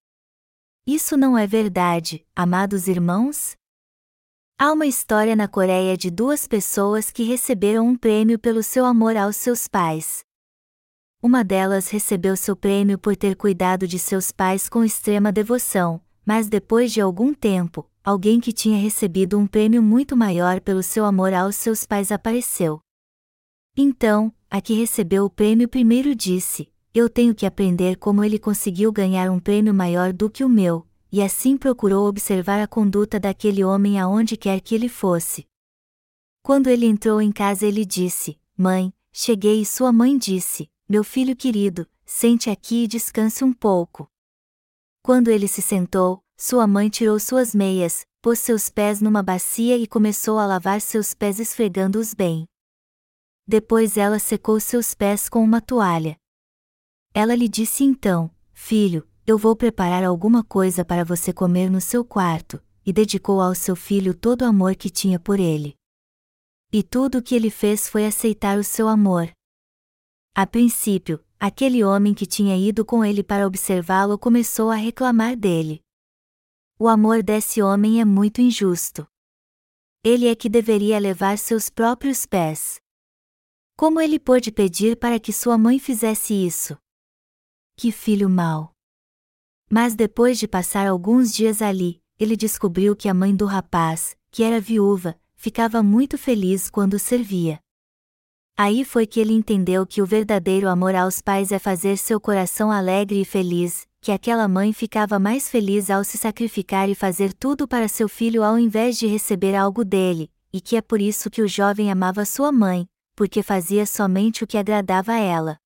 Isso 0.85 1.15
não 1.15 1.37
é 1.37 1.45
verdade, 1.45 2.25
amados 2.35 2.87
irmãos? 2.87 3.55
Há 4.57 4.71
uma 4.73 4.87
história 4.87 5.35
na 5.35 5.47
Coreia 5.47 5.95
de 5.95 6.09
duas 6.09 6.47
pessoas 6.47 7.11
que 7.11 7.21
receberam 7.21 7.87
um 7.87 7.95
prêmio 7.95 8.39
pelo 8.39 8.63
seu 8.63 8.83
amor 8.83 9.15
aos 9.15 9.35
seus 9.35 9.67
pais. 9.67 10.25
Uma 11.21 11.43
delas 11.43 11.89
recebeu 11.89 12.35
seu 12.35 12.55
prêmio 12.55 12.97
por 12.97 13.15
ter 13.15 13.35
cuidado 13.35 13.87
de 13.87 13.99
seus 13.99 14.31
pais 14.31 14.67
com 14.67 14.83
extrema 14.83 15.31
devoção, 15.31 16.01
mas 16.25 16.49
depois 16.49 16.91
de 16.91 16.99
algum 16.99 17.31
tempo, 17.31 17.87
alguém 18.03 18.39
que 18.39 18.51
tinha 18.51 18.81
recebido 18.81 19.37
um 19.37 19.45
prêmio 19.45 19.83
muito 19.83 20.17
maior 20.17 20.59
pelo 20.59 20.81
seu 20.81 21.05
amor 21.05 21.31
aos 21.31 21.55
seus 21.57 21.85
pais 21.85 22.11
apareceu. 22.11 22.81
Então, 23.77 24.33
a 24.49 24.59
que 24.59 24.73
recebeu 24.73 25.25
o 25.25 25.29
prêmio 25.29 25.69
primeiro 25.69 26.15
disse: 26.15 26.73
Eu 26.93 27.09
tenho 27.09 27.33
que 27.33 27.45
aprender 27.45 27.97
como 27.97 28.23
ele 28.23 28.37
conseguiu 28.37 28.91
ganhar 28.91 29.29
um 29.31 29.39
prêmio 29.39 29.73
maior 29.73 30.11
do 30.11 30.29
que 30.29 30.43
o 30.43 30.49
meu, 30.49 30.85
e 31.11 31.21
assim 31.21 31.57
procurou 31.57 32.07
observar 32.07 32.61
a 32.61 32.67
conduta 32.67 33.19
daquele 33.19 33.63
homem 33.63 33.99
aonde 33.99 34.35
quer 34.35 34.59
que 34.59 34.75
ele 34.75 34.89
fosse. 34.89 35.47
Quando 36.43 36.67
ele 36.67 36.85
entrou 36.85 37.21
em 37.21 37.31
casa, 37.31 37.65
ele 37.65 37.85
disse: 37.85 38.39
Mãe, 38.57 38.93
cheguei 39.11 39.61
e 39.61 39.65
sua 39.65 39.93
mãe 39.93 40.17
disse: 40.17 40.71
meu 40.91 41.05
filho 41.05 41.37
querido, 41.37 41.87
sente 42.05 42.49
aqui 42.49 42.83
e 42.83 42.87
descanse 42.87 43.45
um 43.45 43.53
pouco. 43.53 44.11
Quando 45.01 45.29
ele 45.29 45.47
se 45.47 45.61
sentou, 45.61 46.21
sua 46.35 46.67
mãe 46.67 46.89
tirou 46.89 47.17
suas 47.17 47.55
meias, 47.55 48.05
pôs 48.21 48.39
seus 48.39 48.67
pés 48.67 48.99
numa 48.99 49.23
bacia 49.23 49.77
e 49.77 49.87
começou 49.87 50.37
a 50.37 50.45
lavar 50.45 50.81
seus 50.81 51.13
pés 51.13 51.39
esfregando-os 51.39 52.13
bem. 52.13 52.45
Depois 53.47 53.95
ela 53.95 54.19
secou 54.19 54.59
seus 54.59 54.93
pés 54.93 55.29
com 55.29 55.41
uma 55.41 55.61
toalha. 55.61 56.17
Ela 57.13 57.35
lhe 57.35 57.47
disse 57.47 57.83
então: 57.83 58.31
Filho, 58.53 59.07
eu 59.27 59.37
vou 59.37 59.55
preparar 59.55 60.03
alguma 60.03 60.43
coisa 60.43 60.83
para 60.85 61.03
você 61.03 61.33
comer 61.33 61.69
no 61.69 61.81
seu 61.81 62.05
quarto, 62.05 62.61
e 62.85 62.93
dedicou 62.93 63.41
ao 63.41 63.53
seu 63.53 63.75
filho 63.75 64.13
todo 64.13 64.41
o 64.41 64.45
amor 64.45 64.75
que 64.75 64.89
tinha 64.89 65.19
por 65.19 65.39
ele. 65.39 65.75
E 66.71 66.81
tudo 66.81 67.17
o 67.17 67.21
que 67.21 67.35
ele 67.35 67.49
fez 67.49 67.87
foi 67.89 68.05
aceitar 68.05 68.57
o 68.57 68.63
seu 68.63 68.87
amor. 68.87 69.29
A 70.33 70.47
princípio, 70.47 71.23
aquele 71.37 71.83
homem 71.83 72.13
que 72.13 72.25
tinha 72.25 72.55
ido 72.57 72.85
com 72.85 73.03
ele 73.03 73.21
para 73.21 73.45
observá-lo 73.45 74.17
começou 74.17 74.69
a 74.69 74.75
reclamar 74.75 75.35
dele. 75.35 75.81
O 76.79 76.87
amor 76.87 77.21
desse 77.21 77.61
homem 77.61 77.99
é 77.99 78.05
muito 78.05 78.41
injusto. 78.41 79.05
Ele 80.03 80.27
é 80.27 80.35
que 80.35 80.49
deveria 80.49 80.97
levar 80.97 81.37
seus 81.37 81.69
próprios 81.69 82.25
pés. 82.25 82.79
Como 83.75 83.99
ele 83.99 84.17
pôde 84.17 84.51
pedir 84.51 84.95
para 84.95 85.19
que 85.19 85.33
sua 85.33 85.57
mãe 85.57 85.77
fizesse 85.77 86.33
isso? 86.33 86.77
Que 87.81 87.91
filho 87.91 88.29
mau! 88.29 88.75
Mas 89.67 89.95
depois 89.95 90.37
de 90.37 90.47
passar 90.47 90.85
alguns 90.85 91.33
dias 91.33 91.63
ali, 91.63 91.99
ele 92.19 92.37
descobriu 92.37 92.95
que 92.95 93.09
a 93.09 93.13
mãe 93.15 93.35
do 93.35 93.47
rapaz, 93.47 94.15
que 94.29 94.43
era 94.43 94.61
viúva, 94.61 95.19
ficava 95.33 95.81
muito 95.81 96.15
feliz 96.15 96.69
quando 96.69 96.99
servia. 96.99 97.59
Aí 98.55 98.85
foi 98.85 99.07
que 99.07 99.19
ele 99.19 99.33
entendeu 99.33 99.83
que 99.83 99.99
o 99.99 100.05
verdadeiro 100.05 100.69
amor 100.69 100.93
aos 100.93 101.23
pais 101.23 101.51
é 101.51 101.57
fazer 101.57 101.97
seu 101.97 102.21
coração 102.21 102.71
alegre 102.71 103.19
e 103.19 103.25
feliz, 103.25 103.87
que 103.99 104.11
aquela 104.11 104.47
mãe 104.47 104.71
ficava 104.73 105.17
mais 105.17 105.49
feliz 105.49 105.89
ao 105.89 106.03
se 106.03 106.19
sacrificar 106.19 106.87
e 106.87 106.93
fazer 106.93 107.33
tudo 107.33 107.67
para 107.67 107.87
seu 107.87 108.07
filho 108.07 108.43
ao 108.43 108.59
invés 108.59 108.95
de 108.95 109.07
receber 109.07 109.55
algo 109.55 109.83
dele, 109.83 110.31
e 110.53 110.61
que 110.61 110.75
é 110.75 110.83
por 110.83 111.01
isso 111.01 111.31
que 111.31 111.41
o 111.41 111.47
jovem 111.47 111.91
amava 111.91 112.25
sua 112.25 112.51
mãe, 112.51 112.87
porque 113.15 113.41
fazia 113.41 113.87
somente 113.87 114.43
o 114.43 114.47
que 114.47 114.59
agradava 114.59 115.13
a 115.13 115.19
ela. 115.19 115.57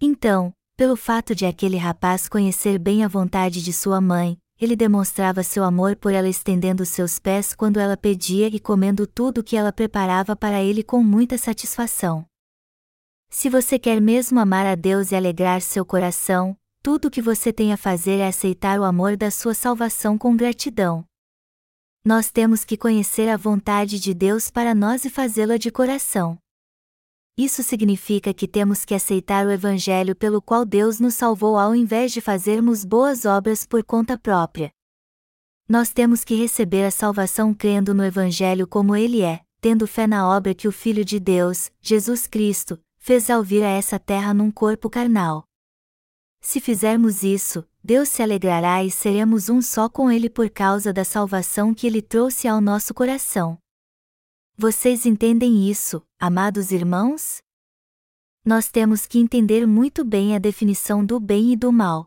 Então, 0.00 0.54
pelo 0.78 0.94
fato 0.94 1.34
de 1.34 1.44
aquele 1.44 1.76
rapaz 1.76 2.28
conhecer 2.28 2.78
bem 2.78 3.02
a 3.02 3.08
vontade 3.08 3.60
de 3.60 3.72
sua 3.72 4.00
mãe, 4.00 4.38
ele 4.60 4.76
demonstrava 4.76 5.42
seu 5.42 5.64
amor 5.64 5.96
por 5.96 6.12
ela 6.12 6.28
estendendo 6.28 6.86
seus 6.86 7.18
pés 7.18 7.52
quando 7.52 7.80
ela 7.80 7.96
pedia 7.96 8.46
e 8.46 8.60
comendo 8.60 9.04
tudo 9.04 9.42
que 9.42 9.56
ela 9.56 9.72
preparava 9.72 10.36
para 10.36 10.62
ele 10.62 10.84
com 10.84 11.02
muita 11.02 11.36
satisfação. 11.36 12.24
Se 13.28 13.50
você 13.50 13.76
quer 13.76 14.00
mesmo 14.00 14.38
amar 14.38 14.66
a 14.66 14.76
Deus 14.76 15.10
e 15.10 15.16
alegrar 15.16 15.60
seu 15.62 15.84
coração, 15.84 16.56
tudo 16.80 17.08
o 17.08 17.10
que 17.10 17.20
você 17.20 17.52
tem 17.52 17.72
a 17.72 17.76
fazer 17.76 18.20
é 18.20 18.28
aceitar 18.28 18.78
o 18.78 18.84
amor 18.84 19.16
da 19.16 19.32
sua 19.32 19.54
salvação 19.54 20.16
com 20.16 20.36
gratidão. 20.36 21.04
Nós 22.04 22.30
temos 22.30 22.64
que 22.64 22.76
conhecer 22.76 23.28
a 23.28 23.36
vontade 23.36 23.98
de 23.98 24.14
Deus 24.14 24.48
para 24.48 24.76
nós 24.76 25.04
e 25.04 25.10
fazê-la 25.10 25.56
de 25.56 25.72
coração. 25.72 26.38
Isso 27.38 27.62
significa 27.62 28.34
que 28.34 28.48
temos 28.48 28.84
que 28.84 28.92
aceitar 28.92 29.46
o 29.46 29.50
Evangelho 29.52 30.16
pelo 30.16 30.42
qual 30.42 30.64
Deus 30.64 30.98
nos 30.98 31.14
salvou 31.14 31.56
ao 31.56 31.72
invés 31.72 32.10
de 32.10 32.20
fazermos 32.20 32.84
boas 32.84 33.24
obras 33.24 33.64
por 33.64 33.84
conta 33.84 34.18
própria. 34.18 34.72
Nós 35.68 35.92
temos 35.92 36.24
que 36.24 36.34
receber 36.34 36.84
a 36.84 36.90
salvação 36.90 37.54
crendo 37.54 37.94
no 37.94 38.04
Evangelho 38.04 38.66
como 38.66 38.96
ele 38.96 39.22
é, 39.22 39.40
tendo 39.60 39.86
fé 39.86 40.04
na 40.04 40.28
obra 40.28 40.52
que 40.52 40.66
o 40.66 40.72
Filho 40.72 41.04
de 41.04 41.20
Deus, 41.20 41.70
Jesus 41.80 42.26
Cristo, 42.26 42.76
fez 42.96 43.30
ao 43.30 43.40
vir 43.40 43.62
a 43.62 43.68
essa 43.68 44.00
terra 44.00 44.34
num 44.34 44.50
corpo 44.50 44.90
carnal. 44.90 45.44
Se 46.40 46.60
fizermos 46.60 47.22
isso, 47.22 47.64
Deus 47.84 48.08
se 48.08 48.20
alegrará 48.20 48.82
e 48.82 48.90
seremos 48.90 49.48
um 49.48 49.62
só 49.62 49.88
com 49.88 50.10
Ele 50.10 50.28
por 50.28 50.50
causa 50.50 50.92
da 50.92 51.04
salvação 51.04 51.72
que 51.72 51.86
Ele 51.86 52.02
trouxe 52.02 52.48
ao 52.48 52.60
nosso 52.60 52.92
coração. 52.92 53.56
Vocês 54.56 55.06
entendem 55.06 55.70
isso, 55.70 56.02
amados 56.18 56.72
irmãos? 56.72 57.38
Nós 58.44 58.68
temos 58.68 59.06
que 59.06 59.18
entender 59.18 59.66
muito 59.66 60.04
bem 60.04 60.34
a 60.34 60.38
definição 60.38 61.04
do 61.04 61.20
bem 61.20 61.52
e 61.52 61.56
do 61.56 61.70
mal. 61.70 62.06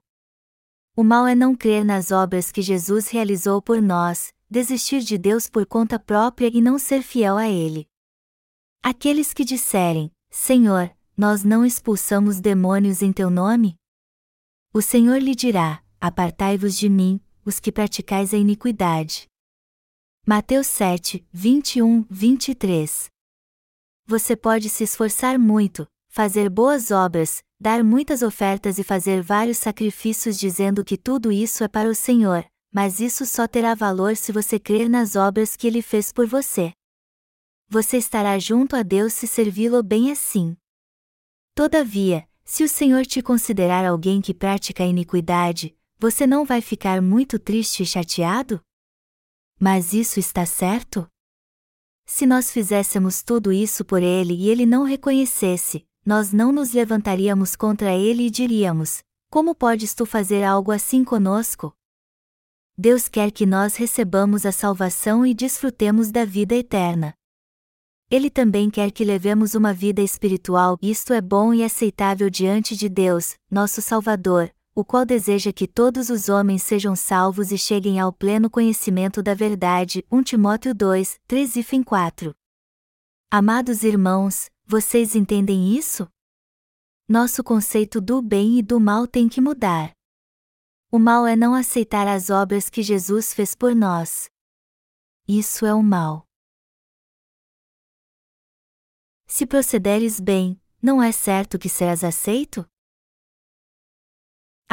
O 0.96 1.04
mal 1.04 1.26
é 1.26 1.34
não 1.34 1.56
crer 1.56 1.86
nas 1.86 2.12
obras 2.12 2.52
que 2.52 2.62
Jesus 2.62 3.08
realizou 3.08 3.62
por 3.62 3.82
nós, 3.82 4.34
desistir 4.50 5.02
de 5.02 5.18
Deus 5.18 5.50
por 5.50 5.66
conta 5.66 5.98
própria 5.98 6.52
e 6.54 6.62
não 6.62 6.78
ser 6.78 7.02
fiel 7.02 7.38
a 7.38 7.48
Ele. 7.48 7.88
Aqueles 8.84 9.34
que 9.34 9.46
disserem, 9.46 10.12
Senhor, 10.30 10.94
nós 11.16 11.44
não 11.44 11.66
expulsamos 11.66 12.42
demônios 12.42 13.02
em 13.02 13.14
teu 13.14 13.30
nome? 13.30 13.78
O 14.74 14.82
Senhor 14.82 15.22
lhe 15.22 15.36
dirá: 15.36 15.82
Apartai-vos 16.02 16.78
de 16.78 16.90
mim, 16.90 17.22
os 17.46 17.60
que 17.60 17.72
praticais 17.72 18.34
a 18.34 18.38
iniquidade. 18.38 19.28
Mateus 20.26 20.68
7, 20.68 21.26
21, 21.32 22.06
23 22.10 23.11
Você 24.12 24.36
pode 24.36 24.68
se 24.68 24.84
esforçar 24.84 25.40
muito, 25.40 25.88
fazer 26.10 26.50
boas 26.50 26.92
obras, 26.92 27.42
dar 27.58 27.82
muitas 27.82 28.22
ofertas 28.22 28.78
e 28.78 28.84
fazer 28.84 29.22
vários 29.22 29.58
sacrifícios 29.58 30.38
dizendo 30.38 30.84
que 30.84 30.98
tudo 30.98 31.32
isso 31.32 31.64
é 31.64 31.70
para 31.70 31.88
o 31.88 31.96
Senhor, 31.96 32.46
mas 32.74 33.00
isso 33.00 33.26
só 33.26 33.48
terá 33.48 33.74
valor 33.74 34.18
se 34.18 34.34
você 34.34 34.60
crer 34.60 34.90
nas 34.90 35.16
obras 35.16 35.56
que 35.56 35.66
ele 35.66 35.82
fez 35.82 36.12
por 36.12 36.28
você. 36.28 36.74
Você 37.70 37.96
estará 37.96 38.38
junto 38.38 38.76
a 38.76 38.84
Deus 38.84 39.14
se 39.14 39.28
servi-lo 39.28 39.82
bem 39.82 40.12
assim. 40.12 40.58
Todavia, 41.56 42.28
se 42.44 42.66
o 42.66 42.68
Senhor 42.68 43.06
te 43.06 43.22
considerar 43.22 43.86
alguém 43.86 44.20
que 44.20 44.34
pratica 44.34 44.84
a 44.84 44.88
iniquidade, 44.88 45.74
você 45.98 46.28
não 46.28 46.44
vai 46.44 46.60
ficar 46.60 47.02
muito 47.02 47.40
triste 47.40 47.84
e 47.84 47.86
chateado? 47.86 48.60
Mas 49.58 49.94
isso 49.94 50.20
está 50.20 50.46
certo? 50.46 51.10
Se 52.14 52.26
nós 52.26 52.52
fizéssemos 52.52 53.24
tudo 53.24 53.54
isso 53.54 53.86
por 53.86 54.04
ele 54.04 54.34
e 54.34 54.50
ele 54.50 54.66
não 54.66 54.84
reconhecesse, 54.84 55.88
nós 56.06 56.34
não 56.34 56.52
nos 56.52 56.74
levantaríamos 56.74 57.56
contra 57.56 57.96
ele 57.96 58.28
e 58.28 58.30
diríamos: 58.30 59.02
Como 59.30 59.56
podes 59.56 59.94
tu 59.94 60.06
fazer 60.06 60.44
algo 60.44 60.74
assim 60.74 61.06
conosco? 61.06 61.74
Deus 62.78 63.08
quer 63.08 63.32
que 63.32 63.46
nós 63.46 63.78
recebamos 63.78 64.46
a 64.46 64.52
salvação 64.52 65.26
e 65.26 65.34
desfrutemos 65.34 66.12
da 66.12 66.26
vida 66.26 66.54
eterna. 66.54 67.14
Ele 68.10 68.30
também 68.30 68.70
quer 68.70 68.92
que 68.92 69.06
levemos 69.06 69.56
uma 69.56 69.74
vida 69.74 70.02
espiritual, 70.02 70.78
isto 70.82 71.14
é 71.14 71.22
bom 71.22 71.54
e 71.54 71.64
aceitável 71.64 72.30
diante 72.30 72.76
de 72.76 72.90
Deus, 72.90 73.36
nosso 73.50 73.82
Salvador, 73.82 74.54
o 74.74 74.86
qual 74.86 75.06
deseja 75.06 75.52
que 75.52 75.68
todos 75.68 76.10
os 76.10 76.30
homens 76.30 76.64
sejam 76.64 76.96
salvos 76.96 77.52
e 77.52 77.58
cheguem 77.58 78.00
ao 78.00 78.14
pleno 78.14 78.50
conhecimento 78.50 79.22
da 79.22 79.34
verdade. 79.34 80.06
1 80.10 80.24
Timóteo 80.24 80.74
2, 80.74 81.20
3 81.28 81.56
e 81.58 81.84
4. 81.84 82.34
Amados 83.30 83.84
irmãos, 83.84 84.50
vocês 84.66 85.16
entendem 85.16 85.76
isso? 85.76 86.08
Nosso 87.08 87.44
conceito 87.44 88.00
do 88.00 88.22
bem 88.22 88.60
e 88.60 88.64
do 88.64 88.80
mal 88.80 89.06
tem 89.06 89.28
que 89.28 89.42
mudar. 89.42 89.92
O 90.90 90.98
mal 90.98 91.28
é 91.28 91.36
não 91.36 91.54
aceitar 91.54 92.08
as 92.08 92.30
obras 92.30 92.70
que 92.70 92.82
Jesus 92.82 93.34
fez 93.34 93.54
por 93.54 93.76
nós. 93.76 94.30
Isso 95.28 95.66
é 95.66 95.74
o 95.74 95.84
mal. 95.84 96.26
Se 99.28 99.46
procederes 99.46 100.20
bem, 100.20 100.62
não 100.82 101.02
é 101.02 101.12
certo 101.12 101.58
que 101.58 101.70
serás 101.70 102.04
aceito? 102.04 102.66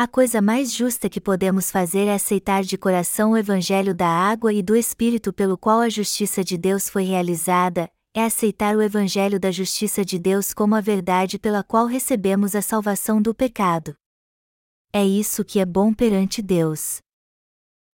A 0.00 0.06
coisa 0.06 0.40
mais 0.40 0.72
justa 0.72 1.08
que 1.08 1.20
podemos 1.20 1.72
fazer 1.72 2.06
é 2.06 2.14
aceitar 2.14 2.62
de 2.62 2.78
coração 2.78 3.32
o 3.32 3.36
Evangelho 3.36 3.92
da 3.92 4.06
água 4.06 4.52
e 4.52 4.62
do 4.62 4.76
Espírito 4.76 5.32
pelo 5.32 5.58
qual 5.58 5.80
a 5.80 5.88
justiça 5.88 6.44
de 6.44 6.56
Deus 6.56 6.88
foi 6.88 7.02
realizada, 7.02 7.90
é 8.14 8.24
aceitar 8.24 8.76
o 8.76 8.80
Evangelho 8.80 9.40
da 9.40 9.50
justiça 9.50 10.04
de 10.04 10.16
Deus 10.16 10.54
como 10.54 10.76
a 10.76 10.80
verdade 10.80 11.36
pela 11.36 11.64
qual 11.64 11.86
recebemos 11.86 12.54
a 12.54 12.62
salvação 12.62 13.20
do 13.20 13.34
pecado. 13.34 13.96
É 14.92 15.04
isso 15.04 15.44
que 15.44 15.58
é 15.58 15.66
bom 15.66 15.92
perante 15.92 16.40
Deus. 16.40 16.98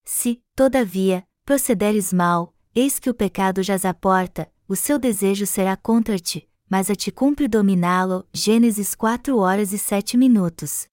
Se, 0.05 0.43
todavia, 0.55 1.27
procederes 1.43 2.13
mal, 2.13 2.53
eis 2.75 2.99
que 2.99 3.09
o 3.09 3.15
pecado 3.15 3.63
jaz 3.63 3.87
à 3.87 3.95
porta, 3.95 4.53
o 4.69 4.77
seu 4.77 4.99
desejo 4.99 5.47
será 5.47 5.75
contra 5.75 6.19
ti, 6.19 6.47
mas 6.69 6.91
a 6.91 6.95
ti 6.95 7.11
cumpre 7.11 7.49
dominá-lo. 7.49 8.29
Gênesis 8.31 8.95
4 8.95 9.39
horas 9.39 9.73
e 9.73 9.79
7 9.79 10.19
minutos. 10.19 10.87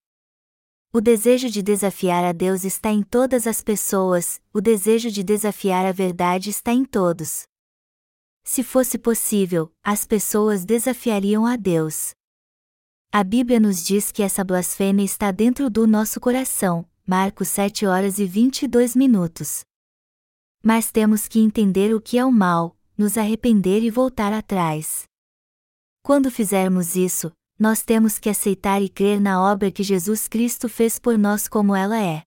O 0.94 1.00
desejo 1.00 1.50
de 1.50 1.62
desafiar 1.62 2.26
a 2.26 2.34
Deus 2.34 2.66
está 2.66 2.92
em 2.92 3.02
todas 3.02 3.48
as 3.48 3.64
pessoas, 3.64 4.42
o 4.52 4.60
desejo 4.60 5.10
de 5.10 5.24
desafiar 5.24 5.86
a 5.86 5.94
verdade 5.94 6.50
está 6.50 6.74
em 6.74 6.84
todos. 6.84 7.44
Se 8.44 8.62
fosse 8.62 8.98
possível, 8.98 9.72
as 9.82 10.06
pessoas 10.06 10.66
desafiariam 10.66 11.46
a 11.46 11.56
Deus. 11.56 12.12
A 13.10 13.24
Bíblia 13.24 13.58
nos 13.58 13.82
diz 13.86 14.12
que 14.12 14.22
essa 14.22 14.44
blasfêmia 14.44 15.06
está 15.06 15.32
dentro 15.32 15.70
do 15.70 15.88
nosso 15.88 16.20
coração, 16.20 16.86
Marcos 17.08 17.48
7 17.48 17.86
horas 17.86 18.20
e 18.20 18.26
22 18.26 18.94
minutos. 18.94 19.62
Mas 20.62 20.92
temos 20.92 21.26
que 21.26 21.40
entender 21.40 21.96
o 21.96 22.02
que 22.02 22.18
é 22.18 22.26
o 22.26 22.32
mal, 22.34 22.76
nos 22.98 23.18
arrepender 23.18 23.82
e 23.82 23.90
voltar 23.90 24.34
atrás. 24.34 25.04
Quando 26.04 26.30
fizermos 26.30 26.98
isso, 26.98 27.32
nós 27.62 27.84
temos 27.84 28.18
que 28.18 28.28
aceitar 28.28 28.82
e 28.82 28.90
crer 28.90 29.22
na 29.22 29.40
obra 29.40 29.70
que 29.70 29.84
Jesus 29.84 30.28
Cristo 30.28 30.68
fez 30.68 30.98
por 30.98 31.16
nós 31.16 31.48
como 31.48 31.76
ela 31.76 32.02
é. 32.02 32.24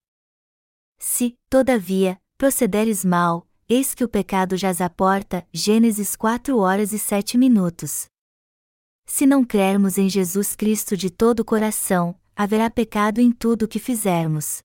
Se, 0.97 1.37
todavia, 1.51 2.17
procederes 2.39 3.05
mal, 3.05 3.45
eis 3.69 3.97
que 3.97 4.05
o 4.05 4.09
pecado 4.09 4.57
jaz 4.57 4.81
à 4.81 4.89
porta. 4.89 5.45
Gênesis 5.53 6.15
4 6.15 6.57
horas 6.57 6.93
e 6.93 7.01
7 7.01 7.37
minutos. 7.37 8.07
Se 9.07 9.27
não 9.27 9.45
crermos 9.45 9.99
em 9.99 10.09
Jesus 10.09 10.55
Cristo 10.55 10.97
de 10.97 11.11
todo 11.11 11.41
o 11.41 11.45
coração, 11.45 12.15
haverá 12.37 12.71
pecado 12.71 13.21
em 13.21 13.33
tudo 13.33 13.65
o 13.65 13.69
que 13.69 13.81
fizermos. 13.81 14.63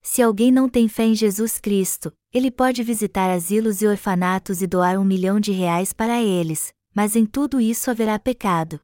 Se 0.00 0.22
alguém 0.22 0.50
não 0.50 0.70
tem 0.70 0.88
fé 0.88 1.04
em 1.04 1.14
Jesus 1.14 1.58
Cristo, 1.58 2.10
ele 2.32 2.50
pode 2.50 2.82
visitar 2.82 3.28
asilos 3.28 3.82
e 3.82 3.86
orfanatos 3.86 4.62
e 4.62 4.66
doar 4.66 4.98
um 4.98 5.04
milhão 5.04 5.38
de 5.38 5.52
reais 5.52 5.92
para 5.92 6.22
eles, 6.22 6.72
mas 6.94 7.14
em 7.14 7.26
tudo 7.26 7.60
isso 7.60 7.90
haverá 7.90 8.18
pecado. 8.18 8.80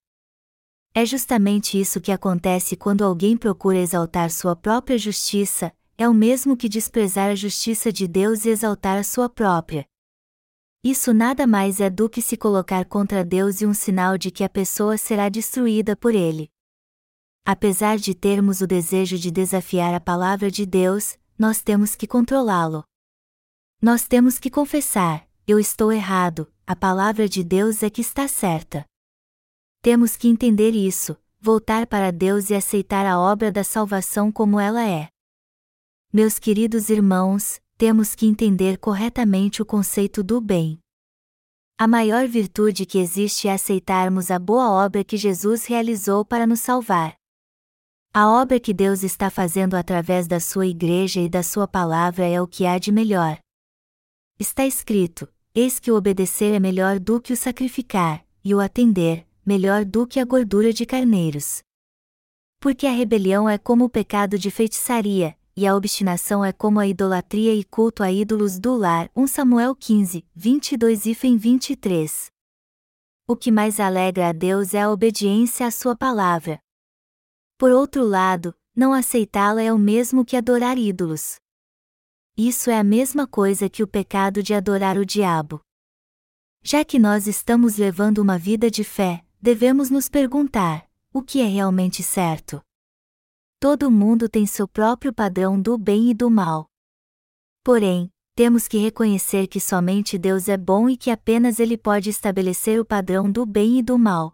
É 0.94 1.06
justamente 1.06 1.80
isso 1.80 2.02
que 2.02 2.12
acontece 2.12 2.76
quando 2.76 3.02
alguém 3.02 3.34
procura 3.34 3.78
exaltar 3.78 4.30
sua 4.30 4.54
própria 4.54 4.98
justiça, 4.98 5.72
é 5.96 6.06
o 6.06 6.12
mesmo 6.12 6.54
que 6.54 6.68
desprezar 6.68 7.30
a 7.30 7.34
justiça 7.34 7.90
de 7.90 8.06
Deus 8.06 8.44
e 8.44 8.50
exaltar 8.50 8.98
a 8.98 9.02
sua 9.02 9.28
própria. 9.28 9.86
Isso 10.84 11.14
nada 11.14 11.46
mais 11.46 11.80
é 11.80 11.88
do 11.88 12.10
que 12.10 12.20
se 12.20 12.36
colocar 12.36 12.84
contra 12.84 13.24
Deus 13.24 13.62
e 13.62 13.66
um 13.66 13.72
sinal 13.72 14.18
de 14.18 14.30
que 14.30 14.44
a 14.44 14.48
pessoa 14.48 14.98
será 14.98 15.30
destruída 15.30 15.96
por 15.96 16.14
ele. 16.14 16.50
Apesar 17.44 17.96
de 17.96 18.14
termos 18.14 18.60
o 18.60 18.66
desejo 18.66 19.16
de 19.16 19.30
desafiar 19.30 19.94
a 19.94 20.00
palavra 20.00 20.50
de 20.50 20.66
Deus, 20.66 21.16
nós 21.38 21.62
temos 21.62 21.94
que 21.94 22.06
controlá-lo. 22.06 22.84
Nós 23.80 24.06
temos 24.06 24.38
que 24.38 24.50
confessar: 24.50 25.26
eu 25.46 25.58
estou 25.58 25.90
errado, 25.90 26.52
a 26.66 26.76
palavra 26.76 27.28
de 27.28 27.42
Deus 27.42 27.82
é 27.82 27.88
que 27.88 28.00
está 28.00 28.28
certa. 28.28 28.84
Temos 29.82 30.16
que 30.16 30.28
entender 30.28 30.76
isso, 30.76 31.16
voltar 31.40 31.88
para 31.88 32.12
Deus 32.12 32.50
e 32.50 32.54
aceitar 32.54 33.04
a 33.04 33.18
obra 33.18 33.50
da 33.50 33.64
salvação 33.64 34.30
como 34.30 34.60
ela 34.60 34.86
é. 34.88 35.08
Meus 36.12 36.38
queridos 36.38 36.88
irmãos, 36.88 37.60
temos 37.76 38.14
que 38.14 38.24
entender 38.24 38.78
corretamente 38.78 39.60
o 39.60 39.66
conceito 39.66 40.22
do 40.22 40.40
bem. 40.40 40.78
A 41.76 41.88
maior 41.88 42.28
virtude 42.28 42.86
que 42.86 42.96
existe 42.96 43.48
é 43.48 43.54
aceitarmos 43.54 44.30
a 44.30 44.38
boa 44.38 44.70
obra 44.70 45.02
que 45.02 45.16
Jesus 45.16 45.66
realizou 45.66 46.24
para 46.24 46.46
nos 46.46 46.60
salvar. 46.60 47.16
A 48.14 48.30
obra 48.30 48.60
que 48.60 48.72
Deus 48.72 49.02
está 49.02 49.30
fazendo 49.30 49.74
através 49.74 50.28
da 50.28 50.38
sua 50.38 50.68
igreja 50.68 51.20
e 51.20 51.28
da 51.28 51.42
sua 51.42 51.66
palavra 51.66 52.24
é 52.24 52.40
o 52.40 52.46
que 52.46 52.66
há 52.66 52.78
de 52.78 52.92
melhor. 52.92 53.36
Está 54.38 54.64
escrito: 54.64 55.26
Eis 55.52 55.80
que 55.80 55.90
o 55.90 55.96
obedecer 55.96 56.54
é 56.54 56.60
melhor 56.60 57.00
do 57.00 57.20
que 57.20 57.32
o 57.32 57.36
sacrificar, 57.36 58.24
e 58.44 58.54
o 58.54 58.60
atender, 58.60 59.26
melhor 59.44 59.84
do 59.84 60.06
que 60.06 60.20
a 60.20 60.24
gordura 60.24 60.72
de 60.72 60.86
carneiros. 60.86 61.62
Porque 62.60 62.86
a 62.86 62.92
rebelião 62.92 63.48
é 63.48 63.58
como 63.58 63.84
o 63.84 63.90
pecado 63.90 64.38
de 64.38 64.50
feitiçaria, 64.50 65.36
e 65.54 65.66
a 65.66 65.74
obstinação 65.76 66.44
é 66.44 66.52
como 66.52 66.80
a 66.80 66.86
idolatria 66.86 67.54
e 67.54 67.62
culto 67.62 68.02
a 68.02 68.10
ídolos 68.10 68.58
do 68.58 68.74
lar. 68.76 69.10
1 69.14 69.26
Samuel 69.26 69.74
15, 69.74 70.24
22 70.34 71.06
e 71.06 71.14
23. 71.36 72.30
O 73.26 73.36
que 73.36 73.50
mais 73.50 73.78
alegra 73.78 74.28
a 74.28 74.32
Deus 74.32 74.74
é 74.74 74.82
a 74.82 74.90
obediência 74.90 75.66
à 75.66 75.70
sua 75.70 75.94
palavra. 75.94 76.58
Por 77.58 77.70
outro 77.70 78.04
lado, 78.04 78.54
não 78.74 78.92
aceitá-la 78.92 79.62
é 79.62 79.72
o 79.72 79.78
mesmo 79.78 80.24
que 80.24 80.36
adorar 80.36 80.78
ídolos. 80.78 81.36
Isso 82.36 82.70
é 82.70 82.78
a 82.78 82.84
mesma 82.84 83.26
coisa 83.26 83.68
que 83.68 83.82
o 83.82 83.86
pecado 83.86 84.42
de 84.42 84.54
adorar 84.54 84.96
o 84.96 85.04
diabo. 85.04 85.60
Já 86.62 86.84
que 86.84 86.98
nós 86.98 87.26
estamos 87.26 87.76
levando 87.76 88.18
uma 88.18 88.38
vida 88.38 88.70
de 88.70 88.82
fé, 88.82 89.22
devemos 89.42 89.90
nos 89.90 90.08
perguntar: 90.08 90.88
o 91.12 91.20
que 91.20 91.40
é 91.40 91.46
realmente 91.46 92.02
certo? 92.02 92.62
Todo 93.58 93.90
mundo 93.90 94.28
tem 94.28 94.46
seu 94.46 94.68
próprio 94.68 95.12
padrão 95.12 95.60
do 95.60 95.76
bem 95.76 96.10
e 96.10 96.14
do 96.14 96.30
mal. 96.30 96.70
Porém, 97.64 98.12
temos 98.34 98.66
que 98.66 98.78
reconhecer 98.78 99.46
que 99.46 99.60
somente 99.60 100.16
Deus 100.16 100.48
é 100.48 100.56
bom 100.56 100.88
e 100.88 100.96
que 100.96 101.10
apenas 101.10 101.58
Ele 101.60 101.76
pode 101.76 102.08
estabelecer 102.08 102.80
o 102.80 102.84
padrão 102.84 103.30
do 103.30 103.44
bem 103.44 103.78
e 103.78 103.82
do 103.82 103.98
mal. 103.98 104.32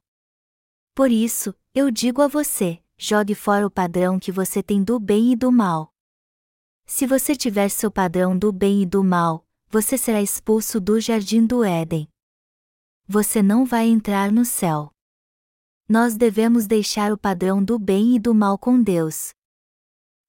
Por 0.94 1.10
isso, 1.10 1.54
eu 1.74 1.90
digo 1.90 2.22
a 2.22 2.28
você: 2.28 2.82
jogue 2.96 3.34
fora 3.34 3.66
o 3.66 3.70
padrão 3.70 4.18
que 4.18 4.30
você 4.30 4.62
tem 4.62 4.84
do 4.84 5.00
bem 5.00 5.32
e 5.32 5.36
do 5.36 5.50
mal. 5.50 5.92
Se 6.86 7.06
você 7.06 7.34
tiver 7.34 7.68
seu 7.68 7.90
padrão 7.90 8.38
do 8.38 8.50
bem 8.50 8.82
e 8.82 8.86
do 8.86 9.04
mal, 9.04 9.46
você 9.68 9.98
será 9.98 10.22
expulso 10.22 10.80
do 10.80 10.98
jardim 10.98 11.44
do 11.44 11.62
Éden. 11.62 12.08
Você 13.06 13.42
não 13.42 13.66
vai 13.66 13.86
entrar 13.86 14.32
no 14.32 14.44
céu. 14.44 14.90
Nós 15.88 16.16
devemos 16.16 16.66
deixar 16.66 17.12
o 17.12 17.16
padrão 17.16 17.64
do 17.64 17.78
bem 17.78 18.16
e 18.16 18.18
do 18.18 18.34
mal 18.34 18.58
com 18.58 18.82
Deus. 18.82 19.30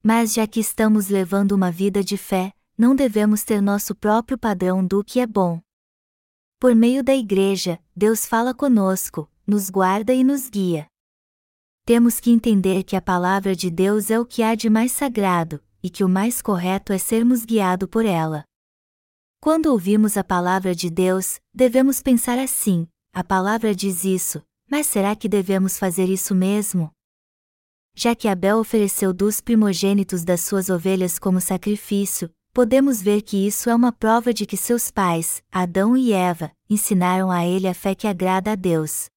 Mas 0.02 0.34
já 0.34 0.48
que 0.48 0.61
estamos 0.61 1.10
levando 1.10 1.52
uma 1.52 1.69
vida 1.69 2.02
de 2.02 2.15
fé, 2.15 2.53
não 2.77 2.95
devemos 2.95 3.44
ter 3.44 3.61
nosso 3.61 3.94
próprio 3.94 4.38
padrão 4.38 4.86
do 4.86 5.03
que 5.03 5.19
é 5.19 5.27
bom. 5.27 5.60
Por 6.57 6.73
meio 6.73 7.03
da 7.03 7.14
Igreja, 7.14 7.77
Deus 7.94 8.26
fala 8.26 8.53
conosco, 8.53 9.30
nos 9.45 9.69
guarda 9.69 10.14
e 10.14 10.23
nos 10.23 10.49
guia. 10.49 10.88
Temos 11.86 12.22
que 12.22 12.31
entender 12.31 12.84
que 12.84 12.95
a 12.95 13.02
palavra 13.02 13.53
de 13.53 13.69
Deus 13.69 14.10
é 14.10 14.18
o 14.18 14.26
que 14.26 14.41
há 14.41 14.56
de 14.56 14.69
mais 14.69 14.94
sagrado, 14.94 15.61
e 15.84 15.90
que 15.90 16.06
o 16.06 16.10
mais 16.10 16.41
correto 16.41 16.94
é 16.94 16.98
sermos 16.98 17.44
guiados 17.44 17.90
por 17.90 18.06
ela. 18.06 18.45
Quando 19.41 19.65
ouvimos 19.68 20.15
a 20.15 20.23
palavra 20.23 20.73
de 20.73 20.90
Deus, 20.90 21.40
devemos 21.53 22.02
pensar 22.02 22.40
assim: 22.40 22.88
a 23.11 23.23
palavra 23.23 23.76
diz 23.76 24.06
isso, 24.06 24.41
mas 24.69 24.87
será 24.87 25.15
que 25.15 25.27
devemos 25.27 25.77
fazer 25.77 26.05
isso 26.05 26.35
mesmo? 26.35 26.91
Já 27.95 28.15
que 28.15 28.27
Abel 28.27 28.59
ofereceu 28.59 29.11
dos 29.11 29.41
primogênitos 29.41 30.23
das 30.23 30.41
suas 30.41 30.69
ovelhas 30.69 31.17
como 31.17 31.41
sacrifício, 31.41 32.29
podemos 32.53 33.01
ver 33.01 33.21
que 33.21 33.45
isso 33.45 33.69
é 33.69 33.75
uma 33.75 33.91
prova 33.91 34.33
de 34.33 34.45
que 34.45 34.55
seus 34.55 34.91
pais, 34.91 35.43
Adão 35.51 35.97
e 35.97 36.13
Eva, 36.13 36.51
ensinaram 36.69 37.31
a 37.31 37.45
ele 37.45 37.67
a 37.67 37.73
fé 37.73 37.95
que 37.95 38.07
agrada 38.07 38.51
a 38.51 38.55
Deus. 38.55 39.07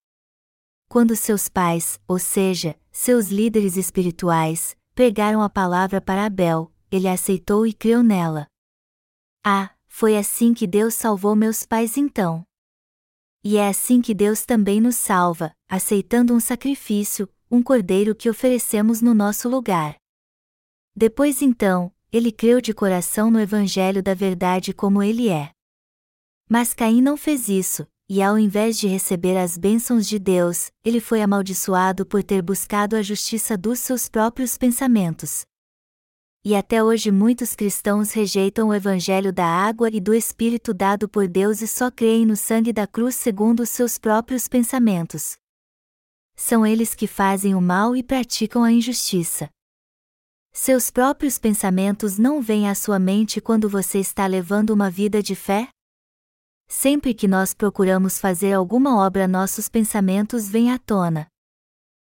Quando 0.88 1.14
seus 1.14 1.48
pais, 1.48 2.00
ou 2.06 2.18
seja, 2.18 2.76
seus 2.90 3.28
líderes 3.28 3.76
espirituais, 3.76 4.76
pregaram 4.94 5.42
a 5.42 5.48
palavra 5.48 6.00
para 6.00 6.26
Abel, 6.26 6.70
ele 6.90 7.08
a 7.08 7.12
aceitou 7.12 7.66
e 7.66 7.72
creu 7.72 8.02
nela. 8.02 8.46
Ah, 9.44 9.70
foi 9.86 10.16
assim 10.16 10.52
que 10.52 10.66
Deus 10.66 10.94
salvou 10.94 11.34
meus 11.34 11.64
pais 11.64 11.96
então. 11.96 12.44
E 13.44 13.56
é 13.56 13.69
assim 13.69 14.01
que 14.01 14.14
Deus 14.14 14.44
também 14.44 14.81
nos 14.81 14.97
salva, 14.97 15.52
aceitando 15.69 16.32
um 16.32 16.39
sacrifício, 16.39 17.28
um 17.51 17.62
cordeiro 17.62 18.14
que 18.14 18.31
oferecemos 18.31 19.02
no 19.02 19.12
nosso 19.12 19.48
lugar. 19.48 19.97
Depois 20.94 21.43
então, 21.43 21.93
ele 22.12 22.31
creu 22.31 22.60
de 22.60 22.73
coração 22.73 23.31
no 23.31 23.40
Evangelho 23.40 24.02
da 24.02 24.14
Verdade 24.14 24.73
como 24.73 25.02
ele 25.02 25.28
é. 25.28 25.51
Mas 26.48 26.73
Caim 26.73 27.01
não 27.01 27.16
fez 27.16 27.48
isso, 27.48 27.86
e 28.09 28.23
ao 28.23 28.39
invés 28.39 28.78
de 28.78 28.86
receber 28.86 29.36
as 29.39 29.56
bênçãos 29.56 30.06
de 30.06 30.19
Deus, 30.19 30.70
ele 30.85 31.01
foi 31.01 31.23
amaldiçoado 31.23 32.05
por 32.05 32.23
ter 32.23 32.43
buscado 32.43 32.94
a 32.94 33.02
justiça 33.02 33.56
dos 33.56 33.81
seus 33.81 34.09
próprios 34.09 34.59
pensamentos. 34.59 35.47
E 36.44 36.56
até 36.56 36.82
hoje 36.82 37.12
muitos 37.12 37.55
cristãos 37.55 38.10
rejeitam 38.10 38.69
o 38.69 38.74
Evangelho 38.74 39.32
da 39.32 39.47
água 39.47 39.89
e 39.93 40.01
do 40.01 40.12
Espírito 40.12 40.74
dado 40.74 41.09
por 41.09 41.28
Deus 41.28 41.62
e 41.62 41.69
só 41.69 41.89
creem 41.89 42.27
no 42.27 42.35
sangue 42.35 42.73
da 42.73 42.85
cruz 42.85 43.14
segundo 43.14 43.60
os 43.60 43.70
seus 43.70 43.97
próprios 43.97 44.48
pensamentos. 44.48 45.36
São 46.35 46.66
eles 46.66 46.97
que 46.97 47.06
fazem 47.06 47.55
o 47.55 47.60
mal 47.60 47.94
e 47.94 48.02
praticam 48.02 48.64
a 48.64 48.73
injustiça. 48.73 49.48
Seus 50.52 50.90
próprios 50.90 51.39
pensamentos 51.39 52.19
não 52.19 52.43
vêm 52.43 52.69
à 52.69 52.74
sua 52.74 52.98
mente 52.98 53.40
quando 53.40 53.69
você 53.69 54.01
está 54.01 54.27
levando 54.27 54.70
uma 54.70 54.90
vida 54.90 55.23
de 55.23 55.36
fé? 55.36 55.69
Sempre 56.66 57.14
que 57.14 57.28
nós 57.28 57.55
procuramos 57.55 58.19
fazer 58.19 58.52
alguma 58.52 58.97
obra, 58.97 59.28
nossos 59.28 59.69
pensamentos 59.69 60.48
vêm 60.48 60.73
à 60.73 60.78
tona. 60.78 61.28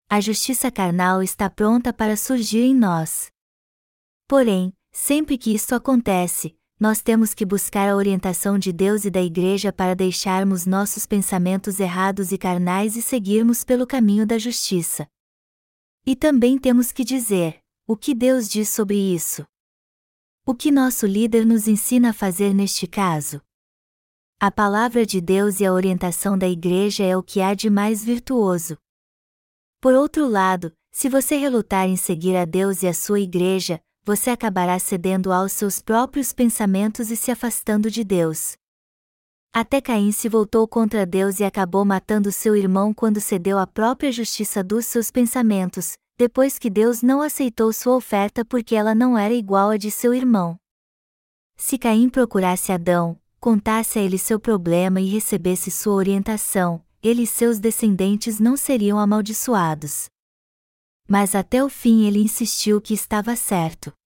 A 0.07 0.21
justiça 0.21 0.71
carnal 0.71 1.23
está 1.23 1.49
pronta 1.49 1.95
para 1.95 2.15
surgir 2.15 2.63
em 2.63 2.75
nós. 2.75 3.31
Porém, 4.29 4.75
sempre 4.93 5.39
que 5.39 5.55
isto 5.55 5.75
acontece, 5.75 6.55
nós 6.79 7.01
temos 7.01 7.33
que 7.33 7.47
buscar 7.47 7.89
a 7.89 7.97
orientação 7.97 8.59
de 8.59 8.73
Deus 8.75 9.07
e 9.07 9.11
da 9.11 9.23
Igreja 9.23 9.73
para 9.73 9.97
deixarmos 9.97 10.67
nossos 10.67 11.07
pensamentos 11.07 11.81
errados 11.81 12.31
e 12.31 12.37
carnais 12.37 12.95
e 12.95 13.01
seguirmos 13.01 13.65
pelo 13.65 13.87
caminho 13.87 14.27
da 14.27 14.39
justiça. 14.39 15.09
E 16.05 16.15
também 16.15 16.59
temos 16.59 16.93
que 16.93 17.05
dizer: 17.05 17.59
o 17.87 17.97
que 17.97 18.15
Deus 18.15 18.51
diz 18.51 18.69
sobre 18.69 18.97
isso? 18.97 19.47
O 20.47 20.55
que 20.55 20.71
nosso 20.71 21.07
líder 21.07 21.47
nos 21.47 21.67
ensina 21.67 22.11
a 22.11 22.13
fazer 22.13 22.53
neste 22.53 22.87
caso? 22.87 23.41
A 24.39 24.51
palavra 24.51 25.07
de 25.07 25.23
Deus 25.23 25.59
e 25.59 25.65
a 25.65 25.73
orientação 25.73 26.37
da 26.37 26.47
igreja 26.47 27.03
é 27.03 27.17
o 27.17 27.23
que 27.23 27.41
há 27.41 27.55
de 27.55 27.71
mais 27.71 28.05
virtuoso. 28.05 28.77
Por 29.81 29.95
outro 29.95 30.29
lado, 30.29 30.71
se 30.93 31.09
você 31.09 31.37
relutar 31.37 31.87
em 31.87 31.97
seguir 31.97 32.37
a 32.37 32.45
Deus 32.45 32.83
e 32.83 32.87
a 32.87 32.95
sua 32.95 33.21
igreja, 33.21 33.81
você 34.09 34.31
acabará 34.31 34.79
cedendo 34.79 35.31
aos 35.31 35.53
seus 35.53 35.83
próprios 35.83 36.33
pensamentos 36.33 37.11
e 37.11 37.17
se 37.17 37.31
afastando 37.31 37.91
de 37.91 38.03
Deus. 38.03 38.55
Até 39.53 39.83
Caim 39.83 40.13
se 40.13 40.31
voltou 40.31 40.67
contra 40.67 41.05
Deus 41.05 41.41
e 41.41 41.45
acabou 41.45 41.85
matando 41.85 42.33
seu 42.33 42.57
irmão 42.57 42.95
quando 42.95 43.21
cedeu 43.21 43.59
à 43.59 43.67
própria 43.67 44.11
justiça 44.11 44.65
dos 44.65 44.87
seus 44.87 45.11
pensamentos, 45.11 45.93
depois 46.17 46.59
que 46.59 46.71
Deus 46.71 47.03
não 47.03 47.21
aceitou 47.21 47.71
sua 47.71 47.97
oferta 47.97 48.47
porque 48.47 48.75
ela 48.75 48.95
não 48.95 49.19
era 49.19 49.35
igual 49.35 49.69
à 49.69 49.77
de 49.77 49.91
seu 49.91 50.15
irmão. 50.15 50.57
Se 51.59 51.77
Caim 51.77 52.09
procurasse 52.09 52.73
Adão, 52.73 53.21
contasse 53.39 53.99
a 53.99 54.03
ele 54.03 54.17
seu 54.17 54.41
problema 54.41 55.03
e 55.03 55.07
recebesse 55.07 55.71
sua 55.71 55.93
orientação, 55.93 56.83
ele 57.03 57.25
e 57.25 57.27
seus 57.27 57.59
descendentes 57.59 58.41
não 58.41 58.57
seriam 58.57 58.99
amaldiçoados. 58.99 60.07
Mas 61.07 61.35
até 61.35 61.63
o 61.63 61.69
fim 61.69 62.07
ele 62.07 62.21
insistiu 62.21 62.81
que 62.81 62.95
estava 62.95 63.37
certo. 63.37 63.98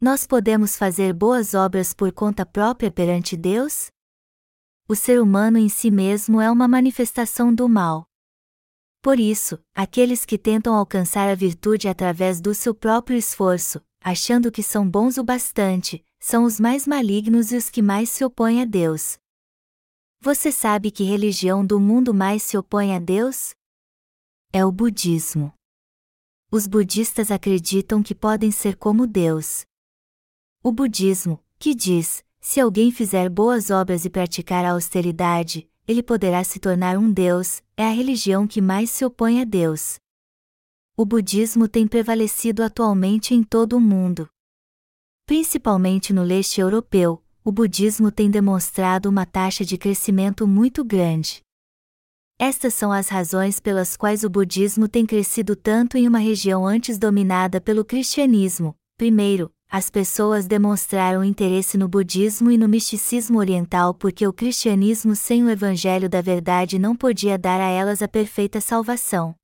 Nós 0.00 0.28
podemos 0.28 0.76
fazer 0.76 1.12
boas 1.12 1.54
obras 1.54 1.92
por 1.92 2.12
conta 2.12 2.46
própria 2.46 2.88
perante 2.88 3.36
Deus? 3.36 3.90
O 4.88 4.94
ser 4.94 5.20
humano 5.20 5.58
em 5.58 5.68
si 5.68 5.90
mesmo 5.90 6.40
é 6.40 6.48
uma 6.48 6.68
manifestação 6.68 7.52
do 7.52 7.68
mal. 7.68 8.06
Por 9.02 9.18
isso, 9.18 9.58
aqueles 9.74 10.24
que 10.24 10.38
tentam 10.38 10.72
alcançar 10.76 11.28
a 11.28 11.34
virtude 11.34 11.88
através 11.88 12.40
do 12.40 12.54
seu 12.54 12.72
próprio 12.72 13.18
esforço, 13.18 13.84
achando 14.00 14.52
que 14.52 14.62
são 14.62 14.88
bons 14.88 15.18
o 15.18 15.24
bastante, 15.24 16.04
são 16.20 16.44
os 16.44 16.60
mais 16.60 16.86
malignos 16.86 17.50
e 17.50 17.56
os 17.56 17.68
que 17.68 17.82
mais 17.82 18.08
se 18.08 18.24
opõem 18.24 18.62
a 18.62 18.64
Deus. 18.64 19.18
Você 20.20 20.52
sabe 20.52 20.92
que 20.92 21.02
religião 21.02 21.66
do 21.66 21.80
mundo 21.80 22.14
mais 22.14 22.44
se 22.44 22.56
opõe 22.56 22.94
a 22.94 23.00
Deus? 23.00 23.52
É 24.52 24.64
o 24.64 24.70
budismo. 24.70 25.52
Os 26.52 26.68
budistas 26.68 27.32
acreditam 27.32 28.00
que 28.00 28.14
podem 28.14 28.52
ser 28.52 28.76
como 28.76 29.04
Deus. 29.04 29.67
O 30.68 30.70
budismo, 30.70 31.42
que 31.58 31.74
diz: 31.74 32.22
se 32.42 32.60
alguém 32.60 32.90
fizer 32.90 33.30
boas 33.30 33.70
obras 33.70 34.04
e 34.04 34.10
praticar 34.10 34.66
a 34.66 34.72
austeridade, 34.72 35.66
ele 35.86 36.02
poderá 36.02 36.44
se 36.44 36.60
tornar 36.60 36.98
um 36.98 37.10
Deus, 37.10 37.62
é 37.74 37.86
a 37.86 37.90
religião 37.90 38.46
que 38.46 38.60
mais 38.60 38.90
se 38.90 39.02
opõe 39.02 39.40
a 39.40 39.44
Deus. 39.44 39.98
O 40.94 41.06
budismo 41.06 41.66
tem 41.66 41.88
prevalecido 41.88 42.62
atualmente 42.62 43.32
em 43.32 43.42
todo 43.42 43.78
o 43.78 43.80
mundo. 43.80 44.28
Principalmente 45.24 46.12
no 46.12 46.22
leste 46.22 46.60
europeu, 46.60 47.24
o 47.42 47.50
budismo 47.50 48.12
tem 48.12 48.30
demonstrado 48.30 49.08
uma 49.08 49.24
taxa 49.24 49.64
de 49.64 49.78
crescimento 49.78 50.46
muito 50.46 50.84
grande. 50.84 51.40
Estas 52.38 52.74
são 52.74 52.92
as 52.92 53.08
razões 53.08 53.58
pelas 53.58 53.96
quais 53.96 54.22
o 54.22 54.28
budismo 54.28 54.86
tem 54.86 55.06
crescido 55.06 55.56
tanto 55.56 55.96
em 55.96 56.06
uma 56.06 56.18
região 56.18 56.66
antes 56.66 56.98
dominada 56.98 57.58
pelo 57.58 57.86
cristianismo. 57.86 58.74
Primeiro, 58.98 59.50
as 59.70 59.90
pessoas 59.90 60.46
demonstraram 60.46 61.22
interesse 61.22 61.76
no 61.76 61.86
budismo 61.86 62.50
e 62.50 62.56
no 62.56 62.66
misticismo 62.66 63.38
oriental 63.38 63.92
porque 63.92 64.26
o 64.26 64.32
cristianismo 64.32 65.14
sem 65.14 65.44
o 65.44 65.50
evangelho 65.50 66.08
da 66.08 66.22
verdade 66.22 66.78
não 66.78 66.96
podia 66.96 67.36
dar 67.36 67.60
a 67.60 67.68
elas 67.68 68.00
a 68.00 68.08
perfeita 68.08 68.62
salvação. 68.62 69.34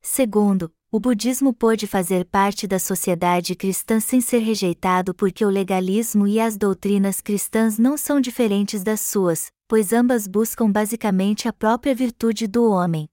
Segundo, 0.00 0.72
o 0.90 0.98
budismo 0.98 1.52
pôde 1.52 1.86
fazer 1.86 2.24
parte 2.24 2.66
da 2.66 2.78
sociedade 2.78 3.54
cristã 3.54 4.00
sem 4.00 4.22
ser 4.22 4.38
rejeitado 4.38 5.14
porque 5.14 5.44
o 5.44 5.50
legalismo 5.50 6.26
e 6.26 6.40
as 6.40 6.56
doutrinas 6.56 7.20
cristãs 7.20 7.78
não 7.78 7.98
são 7.98 8.18
diferentes 8.18 8.82
das 8.82 9.02
suas, 9.02 9.50
pois 9.68 9.92
ambas 9.92 10.26
buscam 10.26 10.70
basicamente 10.70 11.46
a 11.46 11.52
própria 11.52 11.94
virtude 11.94 12.46
do 12.46 12.70
homem. 12.70 13.06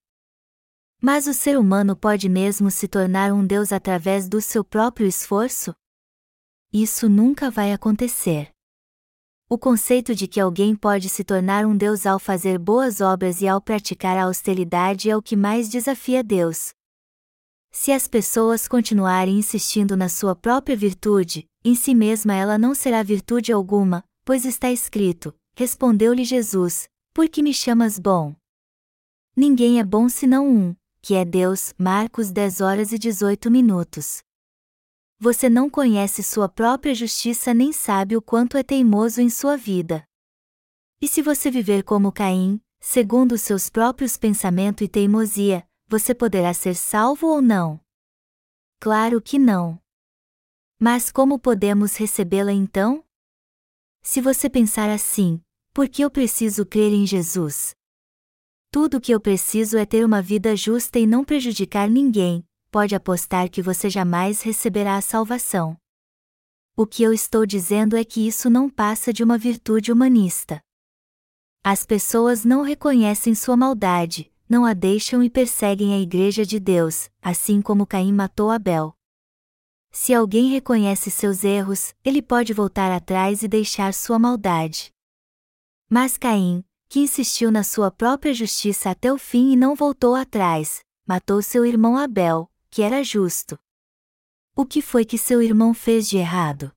Mas 1.01 1.27
o 1.27 1.33
ser 1.33 1.59
humano 1.59 1.97
pode 1.97 2.29
mesmo 2.29 2.71
se 2.71 2.87
tornar 2.87 3.33
um 3.33 3.45
Deus 3.45 3.73
através 3.73 4.29
do 4.29 4.39
seu 4.39 4.63
próprio 4.63 5.05
esforço? 5.05 5.73
Isso 6.73 7.07
nunca 7.07 7.51
vai 7.51 7.71
acontecer. 7.71 8.49
O 9.47 9.59
conceito 9.59 10.15
de 10.15 10.27
que 10.27 10.39
alguém 10.39 10.75
pode 10.75 11.07
se 11.07 11.23
tornar 11.23 11.67
um 11.67 11.77
Deus 11.77 12.07
ao 12.07 12.17
fazer 12.17 12.57
boas 12.57 12.99
obras 12.99 13.41
e 13.41 13.47
ao 13.47 13.61
praticar 13.61 14.17
a 14.17 14.23
austeridade 14.23 15.07
é 15.07 15.15
o 15.15 15.21
que 15.21 15.35
mais 15.35 15.69
desafia 15.69 16.23
Deus. 16.23 16.73
Se 17.71 17.91
as 17.91 18.07
pessoas 18.07 18.67
continuarem 18.67 19.37
insistindo 19.37 19.95
na 19.95 20.09
sua 20.09 20.35
própria 20.35 20.75
virtude, 20.75 21.45
em 21.63 21.75
si 21.75 21.93
mesma 21.93 22.33
ela 22.33 22.57
não 22.57 22.73
será 22.73 23.03
virtude 23.03 23.51
alguma, 23.51 24.03
pois 24.25 24.43
está 24.43 24.71
escrito: 24.71 25.31
Respondeu-lhe 25.55 26.23
Jesus: 26.23 26.89
Por 27.13 27.29
que 27.29 27.43
me 27.43 27.53
chamas 27.53 27.99
bom? 27.99 28.35
Ninguém 29.35 29.79
é 29.79 29.83
bom 29.83 30.09
senão 30.09 30.47
um, 30.47 30.75
que 31.03 31.13
é 31.13 31.23
Deus. 31.23 31.75
Marcos 31.77 32.31
10 32.31 32.61
horas 32.61 32.91
e 32.91 32.97
18 32.97 33.51
minutos. 33.51 34.22
Você 35.23 35.49
não 35.49 35.69
conhece 35.69 36.21
sua 36.21 36.49
própria 36.49 36.93
justiça 36.93 37.53
nem 37.53 37.71
sabe 37.71 38.17
o 38.17 38.21
quanto 38.21 38.57
é 38.57 38.61
teimoso 38.61 39.21
em 39.21 39.29
sua 39.29 39.55
vida. 39.55 40.05
E 41.01 41.07
se 41.07 41.21
você 41.21 41.49
viver 41.49 41.81
como 41.83 42.11
Caim, 42.11 42.59
segundo 42.81 43.31
os 43.31 43.41
seus 43.41 43.69
próprios 43.69 44.17
pensamentos 44.17 44.83
e 44.83 44.89
teimosia, 44.89 45.65
você 45.87 46.13
poderá 46.13 46.53
ser 46.53 46.75
salvo 46.75 47.27
ou 47.27 47.41
não? 47.41 47.79
Claro 48.81 49.21
que 49.21 49.39
não. 49.39 49.79
Mas 50.77 51.09
como 51.09 51.39
podemos 51.39 51.95
recebê-la 51.95 52.51
então? 52.51 53.01
Se 54.01 54.19
você 54.19 54.49
pensar 54.49 54.89
assim, 54.89 55.41
por 55.73 55.87
que 55.87 56.01
eu 56.01 56.11
preciso 56.11 56.65
crer 56.65 56.91
em 56.91 57.07
Jesus? 57.07 57.73
Tudo 58.69 58.97
o 58.97 59.01
que 59.01 59.13
eu 59.13 59.21
preciso 59.21 59.77
é 59.77 59.85
ter 59.85 60.03
uma 60.03 60.21
vida 60.21 60.53
justa 60.53 60.99
e 60.99 61.07
não 61.07 61.23
prejudicar 61.23 61.89
ninguém, 61.89 62.45
pode 62.73 62.95
apostar 62.95 63.51
que 63.51 63.61
você 63.61 63.87
jamais 63.87 64.41
receberá 64.41 64.95
a 64.95 65.01
salvação. 65.01 65.77
O 66.75 66.87
que 66.87 67.03
eu 67.03 67.13
estou 67.13 67.45
dizendo 67.45 67.95
é 67.95 68.03
que 68.03 68.27
isso 68.27 68.49
não 68.49 68.67
passa 68.67 69.13
de 69.13 69.23
uma 69.23 69.37
virtude 69.37 69.91
humanista. 69.91 70.59
As 71.63 71.85
pessoas 71.85 72.43
não 72.43 72.63
reconhecem 72.63 73.35
sua 73.35 73.55
maldade, 73.55 74.33
não 74.49 74.65
a 74.65 74.73
deixam 74.73 75.21
e 75.21 75.29
perseguem 75.29 75.93
a 75.93 75.99
Igreja 75.99 76.43
de 76.43 76.59
Deus, 76.59 77.11
assim 77.21 77.61
como 77.61 77.85
Caim 77.85 78.11
matou 78.11 78.49
Abel. 78.49 78.95
Se 79.91 80.11
alguém 80.11 80.49
reconhece 80.49 81.11
seus 81.11 81.43
erros, 81.43 81.93
ele 82.03 82.23
pode 82.23 82.53
voltar 82.53 82.91
atrás 82.91 83.43
e 83.43 83.47
deixar 83.47 83.93
sua 83.93 84.17
maldade. 84.17 84.91
Mas 85.87 86.17
Caim, 86.17 86.65
que 86.89 87.01
insistiu 87.01 87.51
na 87.51 87.61
sua 87.61 87.91
própria 87.91 88.33
justiça 88.33 88.89
até 88.89 89.13
o 89.13 89.19
fim 89.19 89.51
e 89.51 89.55
não 89.55 89.75
voltou 89.75 90.15
atrás, 90.15 90.83
matou 91.05 91.39
seu 91.43 91.63
irmão 91.67 91.95
Abel, 91.95 92.49
que 92.73 92.81
era 92.81 93.03
justo. 93.03 93.55
O 94.55 94.65
que 94.65 94.81
foi 94.81 95.05
que 95.05 95.15
seu 95.15 95.43
irmão 95.43 95.75
fez 95.75 96.09
de 96.09 96.17
errado? 96.17 96.71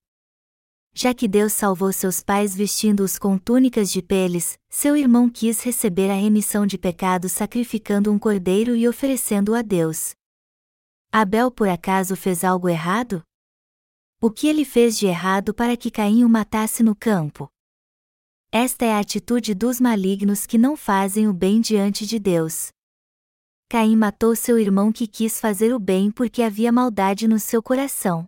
Já 0.92 1.14
que 1.14 1.26
Deus 1.26 1.54
salvou 1.54 1.90
seus 1.90 2.22
pais 2.22 2.54
vestindo-os 2.54 3.18
com 3.18 3.38
túnicas 3.38 3.90
de 3.90 4.02
peles, 4.02 4.58
seu 4.68 4.94
irmão 4.94 5.30
quis 5.30 5.62
receber 5.62 6.10
a 6.10 6.14
remissão 6.14 6.66
de 6.66 6.76
pecados 6.76 7.32
sacrificando 7.32 8.12
um 8.12 8.18
cordeiro 8.18 8.76
e 8.76 8.86
oferecendo-o 8.86 9.54
a 9.54 9.62
Deus. 9.62 10.14
Abel 11.10 11.50
por 11.50 11.66
acaso 11.66 12.14
fez 12.14 12.44
algo 12.44 12.68
errado? 12.68 13.22
O 14.20 14.30
que 14.30 14.48
ele 14.48 14.66
fez 14.66 14.98
de 14.98 15.06
errado 15.06 15.54
para 15.54 15.78
que 15.78 15.90
Caim 15.90 16.24
o 16.24 16.28
matasse 16.28 16.82
no 16.82 16.94
campo? 16.94 17.48
Esta 18.52 18.84
é 18.84 18.92
a 18.92 18.98
atitude 18.98 19.54
dos 19.54 19.80
malignos 19.80 20.44
que 20.44 20.58
não 20.58 20.76
fazem 20.76 21.26
o 21.26 21.32
bem 21.32 21.58
diante 21.58 22.06
de 22.06 22.18
Deus. 22.18 22.68
Caim 23.68 23.96
matou 23.96 24.36
seu 24.36 24.58
irmão 24.58 24.92
que 24.92 25.08
quis 25.08 25.40
fazer 25.40 25.74
o 25.74 25.78
bem 25.80 26.10
porque 26.10 26.40
havia 26.40 26.70
maldade 26.70 27.26
no 27.26 27.40
seu 27.40 27.60
coração. 27.60 28.24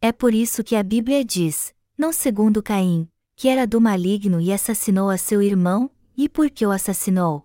É 0.00 0.12
por 0.12 0.32
isso 0.32 0.64
que 0.64 0.74
a 0.74 0.82
Bíblia 0.82 1.22
diz, 1.22 1.74
não 1.96 2.10
segundo 2.10 2.62
Caim, 2.62 3.06
que 3.36 3.48
era 3.48 3.66
do 3.66 3.78
maligno 3.78 4.40
e 4.40 4.50
assassinou 4.50 5.10
a 5.10 5.18
seu 5.18 5.42
irmão, 5.42 5.90
e 6.16 6.26
por 6.26 6.50
que 6.50 6.64
o 6.66 6.70
assassinou? 6.70 7.44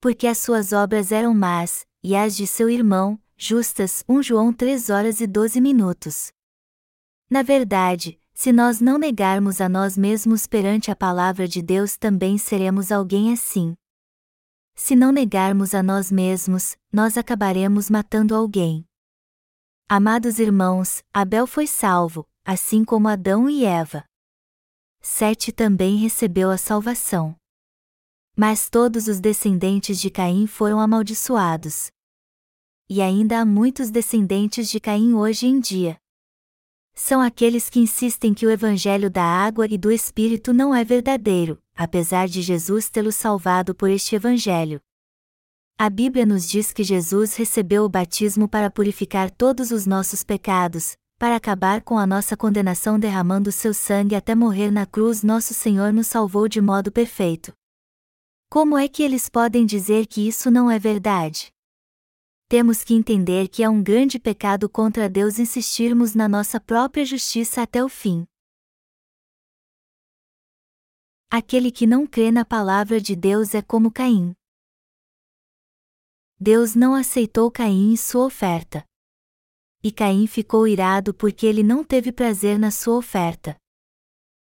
Porque 0.00 0.28
as 0.28 0.38
suas 0.38 0.72
obras 0.72 1.10
eram 1.10 1.34
más, 1.34 1.84
e 2.00 2.14
as 2.14 2.36
de 2.36 2.46
seu 2.46 2.70
irmão, 2.70 3.20
justas. 3.36 4.04
1 4.08 4.22
João 4.22 4.52
3 4.52 4.90
horas 4.90 5.20
e 5.20 5.26
12 5.26 5.60
minutos. 5.60 6.32
Na 7.28 7.42
verdade, 7.42 8.20
se 8.32 8.52
nós 8.52 8.80
não 8.80 8.98
negarmos 8.98 9.60
a 9.60 9.68
nós 9.68 9.98
mesmos 9.98 10.46
perante 10.46 10.92
a 10.92 10.96
palavra 10.96 11.48
de 11.48 11.60
Deus, 11.60 11.96
também 11.96 12.38
seremos 12.38 12.92
alguém 12.92 13.32
assim. 13.32 13.74
Se 14.80 14.94
não 14.94 15.10
negarmos 15.10 15.74
a 15.74 15.82
nós 15.82 16.10
mesmos, 16.10 16.76
nós 16.92 17.18
acabaremos 17.18 17.90
matando 17.90 18.32
alguém. 18.32 18.86
Amados 19.88 20.38
irmãos, 20.38 21.02
Abel 21.12 21.48
foi 21.48 21.66
salvo, 21.66 22.24
assim 22.44 22.84
como 22.84 23.08
Adão 23.08 23.50
e 23.50 23.64
Eva. 23.64 24.04
Sete 25.02 25.50
também 25.50 25.96
recebeu 25.96 26.48
a 26.48 26.56
salvação. 26.56 27.34
Mas 28.36 28.70
todos 28.70 29.08
os 29.08 29.18
descendentes 29.18 30.00
de 30.00 30.10
Caim 30.10 30.46
foram 30.46 30.78
amaldiçoados 30.78 31.90
e 32.88 33.02
ainda 33.02 33.40
há 33.40 33.44
muitos 33.44 33.90
descendentes 33.90 34.70
de 34.70 34.80
Caim 34.80 35.12
hoje 35.12 35.46
em 35.46 35.60
dia. 35.60 35.98
São 36.98 37.20
aqueles 37.20 37.70
que 37.70 37.78
insistem 37.78 38.34
que 38.34 38.44
o 38.44 38.50
evangelho 38.50 39.08
da 39.08 39.22
água 39.22 39.68
e 39.70 39.78
do 39.78 39.90
espírito 39.90 40.52
não 40.52 40.74
é 40.74 40.82
verdadeiro, 40.82 41.56
apesar 41.76 42.26
de 42.26 42.42
Jesus 42.42 42.90
tê-los 42.90 43.14
salvado 43.14 43.72
por 43.72 43.88
este 43.88 44.16
evangelho. 44.16 44.80
A 45.78 45.88
Bíblia 45.88 46.26
nos 46.26 46.46
diz 46.46 46.72
que 46.72 46.82
Jesus 46.82 47.36
recebeu 47.36 47.84
o 47.84 47.88
batismo 47.88 48.48
para 48.48 48.68
purificar 48.68 49.30
todos 49.30 49.70
os 49.70 49.86
nossos 49.86 50.24
pecados, 50.24 50.96
para 51.16 51.36
acabar 51.36 51.82
com 51.82 51.96
a 51.96 52.06
nossa 52.06 52.36
condenação 52.36 52.98
derramando 52.98 53.52
seu 53.52 53.72
sangue 53.72 54.16
até 54.16 54.34
morrer 54.34 54.72
na 54.72 54.84
cruz, 54.84 55.22
nosso 55.22 55.54
Senhor 55.54 55.92
nos 55.92 56.08
salvou 56.08 56.48
de 56.48 56.60
modo 56.60 56.90
perfeito. 56.90 57.52
Como 58.50 58.76
é 58.76 58.88
que 58.88 59.04
eles 59.04 59.28
podem 59.28 59.64
dizer 59.64 60.04
que 60.08 60.26
isso 60.26 60.50
não 60.50 60.68
é 60.68 60.80
verdade? 60.80 61.52
Temos 62.48 62.82
que 62.82 62.94
entender 62.94 63.46
que 63.48 63.62
é 63.62 63.68
um 63.68 63.82
grande 63.82 64.18
pecado 64.18 64.70
contra 64.70 65.06
Deus 65.06 65.38
insistirmos 65.38 66.14
na 66.14 66.26
nossa 66.26 66.58
própria 66.58 67.04
justiça 67.04 67.60
até 67.60 67.84
o 67.84 67.90
fim. 67.90 68.26
Aquele 71.30 71.70
que 71.70 71.86
não 71.86 72.06
crê 72.06 72.32
na 72.32 72.46
palavra 72.46 72.98
de 72.98 73.14
Deus 73.14 73.54
é 73.54 73.60
como 73.60 73.92
Caim. 73.92 74.32
Deus 76.40 76.74
não 76.74 76.94
aceitou 76.94 77.50
Caim 77.50 77.92
e 77.92 77.98
sua 77.98 78.24
oferta. 78.24 78.82
E 79.82 79.92
Caim 79.92 80.26
ficou 80.26 80.66
irado 80.66 81.12
porque 81.12 81.44
ele 81.44 81.62
não 81.62 81.84
teve 81.84 82.10
prazer 82.10 82.58
na 82.58 82.70
sua 82.70 82.96
oferta. 82.96 83.58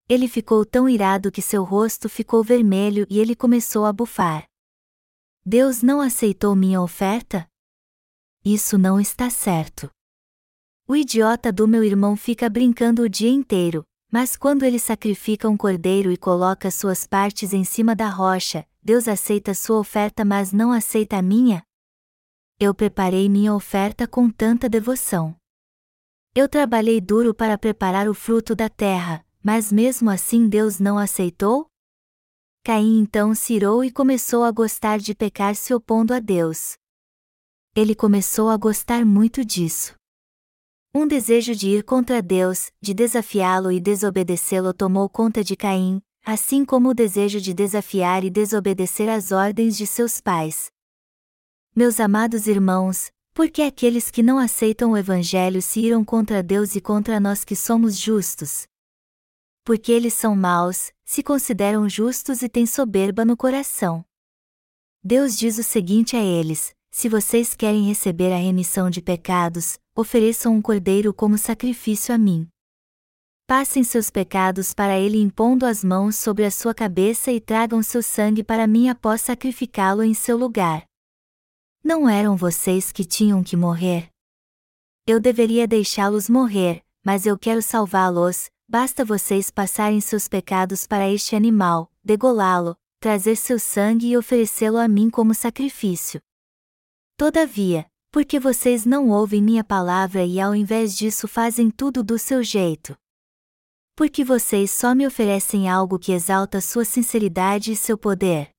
Ele 0.09 0.27
ficou 0.27 0.65
tão 0.65 0.89
irado 0.89 1.31
que 1.31 1.41
seu 1.41 1.63
rosto 1.63 2.09
ficou 2.09 2.43
vermelho 2.43 3.07
e 3.09 3.17
ele 3.17 3.33
começou 3.33 3.85
a 3.85 3.93
bufar. 3.93 4.45
Deus 5.45 5.81
não 5.81 6.01
aceitou 6.01 6.53
minha 6.53 6.81
oferta? 6.81 7.49
Isso 8.45 8.77
não 8.77 8.99
está 8.99 9.29
certo. 9.29 9.89
O 10.85 10.97
idiota 10.97 11.49
do 11.49 11.65
meu 11.65 11.81
irmão 11.81 12.17
fica 12.17 12.49
brincando 12.49 13.03
o 13.03 13.09
dia 13.09 13.29
inteiro, 13.29 13.85
mas 14.11 14.35
quando 14.35 14.63
ele 14.63 14.77
sacrifica 14.77 15.47
um 15.47 15.55
cordeiro 15.55 16.11
e 16.11 16.17
coloca 16.17 16.69
suas 16.69 17.07
partes 17.07 17.53
em 17.53 17.63
cima 17.63 17.95
da 17.95 18.09
rocha, 18.09 18.67
Deus 18.83 19.07
aceita 19.07 19.53
sua 19.53 19.79
oferta, 19.79 20.25
mas 20.25 20.51
não 20.51 20.73
aceita 20.73 21.15
a 21.15 21.21
minha? 21.21 21.63
Eu 22.59 22.75
preparei 22.75 23.29
minha 23.29 23.53
oferta 23.53 24.05
com 24.05 24.29
tanta 24.29 24.67
devoção. 24.67 25.33
Eu 26.35 26.49
trabalhei 26.49 26.99
duro 26.99 27.33
para 27.33 27.57
preparar 27.57 28.09
o 28.09 28.13
fruto 28.13 28.53
da 28.53 28.67
terra, 28.67 29.25
mas 29.41 29.71
mesmo 29.71 30.09
assim 30.09 30.49
Deus 30.49 30.81
não 30.81 30.97
aceitou? 30.97 31.67
Caim 32.61 32.99
então 32.99 33.33
se 33.33 33.53
irou 33.53 33.85
e 33.85 33.91
começou 33.91 34.43
a 34.43 34.51
gostar 34.51 34.99
de 34.99 35.15
pecar 35.15 35.55
se 35.55 35.73
opondo 35.73 36.13
a 36.13 36.19
Deus 36.19 36.75
ele 37.75 37.95
começou 37.95 38.49
a 38.49 38.57
gostar 38.57 39.03
muito 39.03 39.43
disso. 39.43 39.95
Um 40.93 41.07
desejo 41.07 41.55
de 41.55 41.69
ir 41.69 41.83
contra 41.83 42.21
Deus, 42.21 42.71
de 42.79 42.93
desafiá-lo 42.93 43.71
e 43.71 43.79
desobedecê-lo 43.79 44.73
tomou 44.75 45.09
conta 45.09 45.43
de 45.43 45.55
Caim, 45.55 45.99
assim 46.23 46.63
como 46.63 46.89
o 46.89 46.93
desejo 46.93 47.41
de 47.41 47.51
desafiar 47.51 48.23
e 48.23 48.29
desobedecer 48.29 49.09
às 49.09 49.31
ordens 49.31 49.75
de 49.75 49.87
seus 49.87 50.21
pais. 50.21 50.71
Meus 51.75 51.99
amados 51.99 52.45
irmãos, 52.45 53.11
por 53.33 53.49
que 53.49 53.63
aqueles 53.63 54.11
que 54.11 54.21
não 54.21 54.37
aceitam 54.37 54.91
o 54.91 54.97
Evangelho 54.97 55.59
se 55.59 55.79
iram 55.79 56.05
contra 56.05 56.43
Deus 56.43 56.75
e 56.75 56.81
contra 56.81 57.19
nós 57.19 57.43
que 57.43 57.55
somos 57.55 57.97
justos? 57.97 58.67
Porque 59.63 59.91
eles 59.91 60.13
são 60.13 60.35
maus, 60.35 60.91
se 61.03 61.23
consideram 61.23 61.89
justos 61.89 62.43
e 62.43 62.49
têm 62.49 62.67
soberba 62.67 63.25
no 63.25 63.35
coração. 63.35 64.05
Deus 65.03 65.35
diz 65.35 65.57
o 65.57 65.63
seguinte 65.63 66.15
a 66.15 66.23
eles: 66.23 66.75
se 66.95 67.09
vocês 67.09 67.55
querem 67.55 67.87
receber 67.87 68.31
a 68.31 68.37
remissão 68.37 68.87
de 68.87 69.01
pecados, 69.01 69.79
ofereçam 69.95 70.55
um 70.55 70.61
cordeiro 70.61 71.11
como 71.11 71.39
sacrifício 71.39 72.13
a 72.13 72.19
mim. 72.19 72.47
Passem 73.47 73.83
seus 73.83 74.11
pecados 74.11 74.75
para 74.75 74.97
ele 74.97 75.19
impondo 75.19 75.65
as 75.65 75.83
mãos 75.83 76.15
sobre 76.15 76.45
a 76.45 76.51
sua 76.51 76.73
cabeça 76.73 77.31
e 77.31 77.41
tragam 77.41 77.81
seu 77.81 78.03
sangue 78.03 78.43
para 78.43 78.67
mim 78.67 78.89
após 78.89 79.21
sacrificá-lo 79.21 80.03
em 80.03 80.13
seu 80.13 80.37
lugar. 80.37 80.85
Não 81.83 82.07
eram 82.07 82.37
vocês 82.37 82.91
que 82.91 83.03
tinham 83.03 83.43
que 83.43 83.57
morrer? 83.57 84.09
Eu 85.07 85.19
deveria 85.19 85.67
deixá-los 85.67 86.29
morrer, 86.29 86.83
mas 87.03 87.25
eu 87.25 87.37
quero 87.39 87.61
salvá-los, 87.63 88.51
basta 88.69 89.03
vocês 89.03 89.49
passarem 89.49 89.99
seus 89.99 90.27
pecados 90.27 90.85
para 90.85 91.09
este 91.09 91.35
animal, 91.35 91.91
degolá-lo, 92.03 92.77
trazer 92.99 93.35
seu 93.35 93.57
sangue 93.57 94.09
e 94.09 94.17
oferecê-lo 94.17 94.77
a 94.77 94.87
mim 94.87 95.09
como 95.09 95.33
sacrifício. 95.33 96.21
Todavia, 97.15 97.85
porque 98.11 98.39
vocês 98.39 98.85
não 98.85 99.09
ouvem 99.09 99.41
minha 99.41 99.63
palavra 99.63 100.25
e 100.25 100.39
ao 100.39 100.55
invés 100.55 100.97
disso 100.97 101.27
fazem 101.27 101.69
tudo 101.69 102.03
do 102.03 102.17
seu 102.17 102.43
jeito? 102.43 102.95
Porque 103.95 104.23
vocês 104.23 104.71
só 104.71 104.95
me 104.95 105.05
oferecem 105.05 105.69
algo 105.69 105.99
que 105.99 106.11
exalta 106.11 106.59
sua 106.59 106.83
sinceridade 106.83 107.71
e 107.71 107.75
seu 107.75 107.97
poder. 107.97 108.49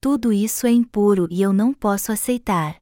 Tudo 0.00 0.32
isso 0.32 0.66
é 0.66 0.70
impuro 0.70 1.26
e 1.30 1.42
eu 1.42 1.52
não 1.52 1.74
posso 1.74 2.12
aceitar. 2.12 2.76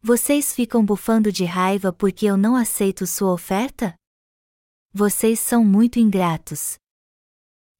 Vocês 0.00 0.54
ficam 0.54 0.84
bufando 0.84 1.30
de 1.30 1.44
raiva 1.44 1.92
porque 1.92 2.24
eu 2.26 2.36
não 2.36 2.56
aceito 2.56 3.06
sua 3.06 3.32
oferta? 3.32 3.94
Vocês 4.92 5.38
são 5.38 5.64
muito 5.64 5.98
ingratos. 5.98 6.76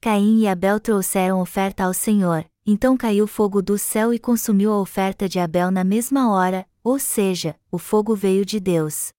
Caim 0.01 0.41
e 0.41 0.49
Abel 0.49 0.79
trouxeram 0.79 1.41
oferta 1.41 1.85
ao 1.85 1.95
Senhor, 1.95 2.45
então 2.67 2.97
caiu 2.97 3.27
fogo 3.27 3.61
do 3.61 3.77
céu 3.77 4.15
e 4.15 4.19
consumiu 4.19 4.73
a 4.73 4.81
oferta 4.81 5.29
de 5.29 5.39
Abel 5.39 5.71
na 5.71 5.83
mesma 5.83 6.33
hora, 6.33 6.67
ou 6.83 6.99
seja, 6.99 7.57
o 7.71 7.79
fogo 7.79 8.15
veio 8.15 8.45
de 8.45 8.61
Deus. 8.61 9.13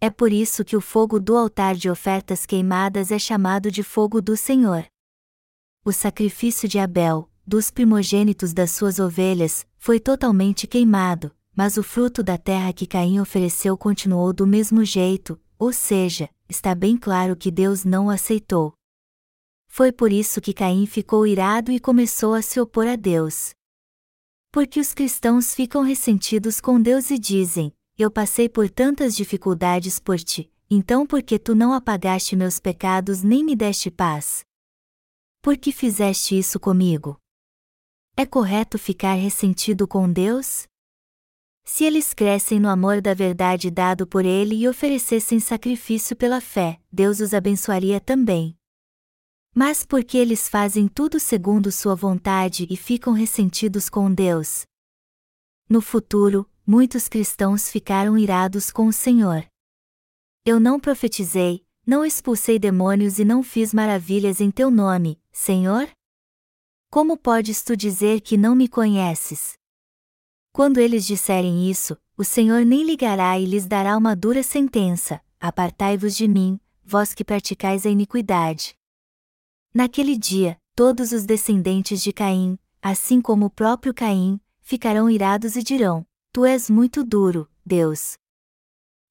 É 0.00 0.10
por 0.10 0.32
isso 0.32 0.64
que 0.64 0.76
o 0.76 0.80
fogo 0.80 1.20
do 1.20 1.36
altar 1.36 1.74
de 1.74 1.88
ofertas 1.88 2.44
queimadas 2.44 3.10
é 3.10 3.18
chamado 3.18 3.70
de 3.70 3.82
fogo 3.82 4.20
do 4.20 4.36
Senhor. 4.36 4.84
O 5.84 5.92
sacrifício 5.92 6.68
de 6.68 6.78
Abel, 6.78 7.30
dos 7.46 7.70
primogênitos 7.70 8.52
das 8.52 8.72
suas 8.72 8.98
ovelhas, 8.98 9.66
foi 9.78 9.98
totalmente 9.98 10.66
queimado, 10.66 11.32
mas 11.54 11.76
o 11.76 11.82
fruto 11.82 12.22
da 12.22 12.36
terra 12.36 12.72
que 12.72 12.86
Caim 12.86 13.20
ofereceu 13.20 13.76
continuou 13.76 14.32
do 14.32 14.46
mesmo 14.46 14.84
jeito, 14.84 15.40
ou 15.58 15.72
seja, 15.72 16.28
está 16.48 16.74
bem 16.74 16.96
claro 16.96 17.36
que 17.36 17.50
Deus 17.50 17.84
não 17.84 18.06
o 18.06 18.10
aceitou. 18.10 18.74
Foi 19.74 19.90
por 19.90 20.12
isso 20.12 20.38
que 20.38 20.52
Caim 20.52 20.84
ficou 20.84 21.26
irado 21.26 21.72
e 21.72 21.80
começou 21.80 22.34
a 22.34 22.42
se 22.42 22.60
opor 22.60 22.86
a 22.86 22.94
Deus. 22.94 23.54
Porque 24.52 24.78
os 24.78 24.92
cristãos 24.92 25.54
ficam 25.54 25.80
ressentidos 25.82 26.60
com 26.60 26.78
Deus 26.78 27.10
e 27.10 27.18
dizem: 27.18 27.72
Eu 27.96 28.10
passei 28.10 28.50
por 28.50 28.68
tantas 28.68 29.16
dificuldades 29.16 29.98
por 29.98 30.18
ti, 30.18 30.52
então 30.68 31.06
por 31.06 31.22
que 31.22 31.38
tu 31.38 31.54
não 31.54 31.72
apagaste 31.72 32.36
meus 32.36 32.60
pecados 32.60 33.22
nem 33.22 33.42
me 33.42 33.56
deste 33.56 33.90
paz? 33.90 34.44
Por 35.40 35.56
que 35.56 35.72
fizeste 35.72 36.38
isso 36.38 36.60
comigo? 36.60 37.18
É 38.14 38.26
correto 38.26 38.78
ficar 38.78 39.14
ressentido 39.14 39.88
com 39.88 40.12
Deus? 40.12 40.66
Se 41.64 41.84
eles 41.84 42.12
crescem 42.12 42.60
no 42.60 42.68
amor 42.68 43.00
da 43.00 43.14
verdade 43.14 43.70
dado 43.70 44.06
por 44.06 44.26
Ele 44.26 44.54
e 44.54 44.68
oferecessem 44.68 45.40
sacrifício 45.40 46.14
pela 46.14 46.42
fé, 46.42 46.78
Deus 46.92 47.20
os 47.20 47.32
abençoaria 47.32 47.98
também. 47.98 48.54
Mas 49.54 49.84
porque 49.84 50.16
eles 50.16 50.48
fazem 50.48 50.88
tudo 50.88 51.20
segundo 51.20 51.70
sua 51.70 51.94
vontade 51.94 52.66
e 52.70 52.76
ficam 52.76 53.12
ressentidos 53.12 53.90
com 53.90 54.12
Deus? 54.12 54.64
No 55.68 55.82
futuro, 55.82 56.48
muitos 56.66 57.06
cristãos 57.06 57.68
ficaram 57.68 58.16
irados 58.16 58.70
com 58.70 58.86
o 58.86 58.92
Senhor. 58.92 59.46
Eu 60.42 60.58
não 60.58 60.80
profetizei, 60.80 61.66
não 61.86 62.02
expulsei 62.02 62.58
demônios 62.58 63.18
e 63.18 63.26
não 63.26 63.42
fiz 63.42 63.74
maravilhas 63.74 64.40
em 64.40 64.50
teu 64.50 64.70
nome, 64.70 65.20
Senhor? 65.30 65.86
Como 66.90 67.18
podes 67.18 67.62
tu 67.62 67.76
dizer 67.76 68.22
que 68.22 68.38
não 68.38 68.54
me 68.54 68.68
conheces? 68.68 69.52
Quando 70.50 70.78
eles 70.78 71.06
disserem 71.06 71.70
isso, 71.70 71.96
o 72.16 72.24
Senhor 72.24 72.64
nem 72.64 72.84
ligará 72.84 73.38
e 73.38 73.44
lhes 73.44 73.66
dará 73.66 73.98
uma 73.98 74.16
dura 74.16 74.42
sentença: 74.42 75.22
Apartai-vos 75.38 76.16
de 76.16 76.26
mim, 76.26 76.58
vós 76.82 77.12
que 77.12 77.24
praticais 77.24 77.84
a 77.84 77.90
iniquidade. 77.90 78.74
Naquele 79.74 80.18
dia, 80.18 80.58
todos 80.76 81.12
os 81.12 81.24
descendentes 81.24 82.02
de 82.02 82.12
Caim, 82.12 82.58
assim 82.82 83.22
como 83.22 83.46
o 83.46 83.50
próprio 83.50 83.94
Caim, 83.94 84.38
ficarão 84.60 85.08
irados 85.08 85.56
e 85.56 85.62
dirão: 85.62 86.06
Tu 86.30 86.44
és 86.44 86.68
muito 86.68 87.02
duro, 87.02 87.50
Deus. 87.64 88.18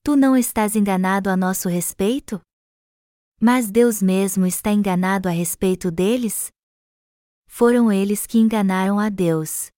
Tu 0.04 0.16
não 0.16 0.38
estás 0.38 0.76
enganado 0.76 1.30
a 1.30 1.38
nosso 1.38 1.68
respeito? 1.68 2.40
Mas 3.40 3.72
Deus 3.72 4.04
mesmo 4.04 4.46
está 4.46 4.72
enganado 4.72 5.28
a 5.28 5.32
respeito 5.32 5.90
deles? 5.90 6.52
Foram 7.48 7.92
eles 7.92 8.28
que 8.28 8.38
enganaram 8.38 9.00
a 9.00 9.10
Deus. 9.10 9.72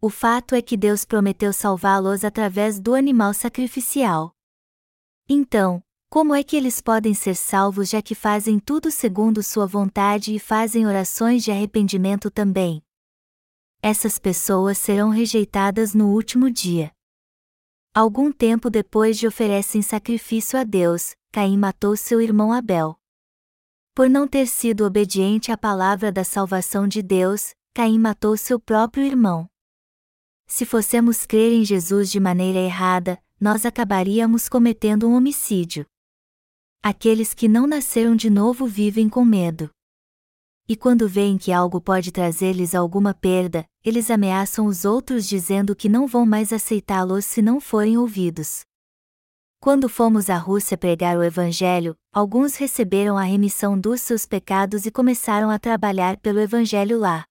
O 0.00 0.10
fato 0.10 0.56
é 0.56 0.60
que 0.60 0.76
Deus 0.76 1.04
prometeu 1.04 1.52
salvá-los 1.52 2.24
através 2.24 2.80
do 2.80 2.94
animal 2.94 3.32
sacrificial. 3.32 4.32
Então, 5.28 5.82
como 6.14 6.32
é 6.32 6.44
que 6.44 6.54
eles 6.54 6.80
podem 6.80 7.12
ser 7.12 7.34
salvos 7.34 7.90
já 7.90 8.00
que 8.00 8.14
fazem 8.14 8.60
tudo 8.60 8.88
segundo 8.88 9.42
sua 9.42 9.66
vontade 9.66 10.32
e 10.32 10.38
fazem 10.38 10.86
orações 10.86 11.42
de 11.42 11.50
arrependimento 11.50 12.30
também? 12.30 12.80
Essas 13.82 14.16
pessoas 14.16 14.78
serão 14.78 15.08
rejeitadas 15.08 15.92
no 15.92 16.12
último 16.12 16.48
dia. 16.48 16.92
Algum 17.92 18.30
tempo 18.30 18.70
depois 18.70 19.18
de 19.18 19.26
oferecem 19.26 19.82
sacrifício 19.82 20.56
a 20.56 20.62
Deus, 20.62 21.16
Caim 21.32 21.58
matou 21.58 21.96
seu 21.96 22.20
irmão 22.20 22.52
Abel. 22.52 22.96
Por 23.92 24.08
não 24.08 24.28
ter 24.28 24.46
sido 24.46 24.84
obediente 24.86 25.50
à 25.50 25.58
palavra 25.58 26.12
da 26.12 26.22
salvação 26.22 26.86
de 26.86 27.02
Deus, 27.02 27.56
Caim 27.74 27.98
matou 27.98 28.36
seu 28.36 28.60
próprio 28.60 29.04
irmão. 29.04 29.48
Se 30.46 30.64
fossemos 30.64 31.26
crer 31.26 31.52
em 31.52 31.64
Jesus 31.64 32.08
de 32.08 32.20
maneira 32.20 32.60
errada, 32.60 33.20
nós 33.40 33.66
acabaríamos 33.66 34.48
cometendo 34.48 35.08
um 35.08 35.16
homicídio. 35.16 35.84
Aqueles 36.86 37.32
que 37.32 37.48
não 37.48 37.66
nasceram 37.66 38.14
de 38.14 38.28
novo 38.28 38.66
vivem 38.66 39.08
com 39.08 39.24
medo. 39.24 39.70
E 40.68 40.76
quando 40.76 41.08
veem 41.08 41.38
que 41.38 41.50
algo 41.50 41.80
pode 41.80 42.12
trazer-lhes 42.12 42.74
alguma 42.74 43.14
perda, 43.14 43.64
eles 43.82 44.10
ameaçam 44.10 44.66
os 44.66 44.84
outros 44.84 45.26
dizendo 45.26 45.74
que 45.74 45.88
não 45.88 46.06
vão 46.06 46.26
mais 46.26 46.52
aceitá-los 46.52 47.24
se 47.24 47.40
não 47.40 47.58
forem 47.58 47.96
ouvidos. 47.96 48.66
Quando 49.58 49.88
fomos 49.88 50.28
à 50.28 50.36
Rússia 50.36 50.76
pregar 50.76 51.16
o 51.16 51.22
Evangelho, 51.22 51.96
alguns 52.12 52.56
receberam 52.56 53.16
a 53.16 53.22
remissão 53.22 53.80
dos 53.80 54.02
seus 54.02 54.26
pecados 54.26 54.84
e 54.84 54.90
começaram 54.90 55.48
a 55.48 55.58
trabalhar 55.58 56.18
pelo 56.18 56.38
Evangelho 56.38 56.98
lá. 56.98 57.24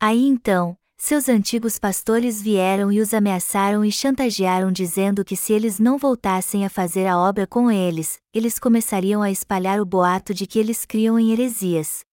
Aí 0.00 0.24
então, 0.24 0.78
seus 1.04 1.28
antigos 1.28 1.80
pastores 1.80 2.40
vieram 2.40 2.92
e 2.92 3.00
os 3.00 3.12
ameaçaram 3.12 3.84
e 3.84 3.90
chantagearam 3.90 4.70
dizendo 4.70 5.24
que 5.24 5.34
se 5.34 5.52
eles 5.52 5.80
não 5.80 5.98
voltassem 5.98 6.64
a 6.64 6.70
fazer 6.70 7.08
a 7.08 7.18
obra 7.18 7.44
com 7.44 7.68
eles, 7.68 8.20
eles 8.32 8.56
começariam 8.56 9.20
a 9.20 9.28
espalhar 9.28 9.80
o 9.80 9.84
boato 9.84 10.32
de 10.32 10.46
que 10.46 10.60
eles 10.60 10.84
criam 10.84 11.18
em 11.18 11.32
heresias. 11.32 12.04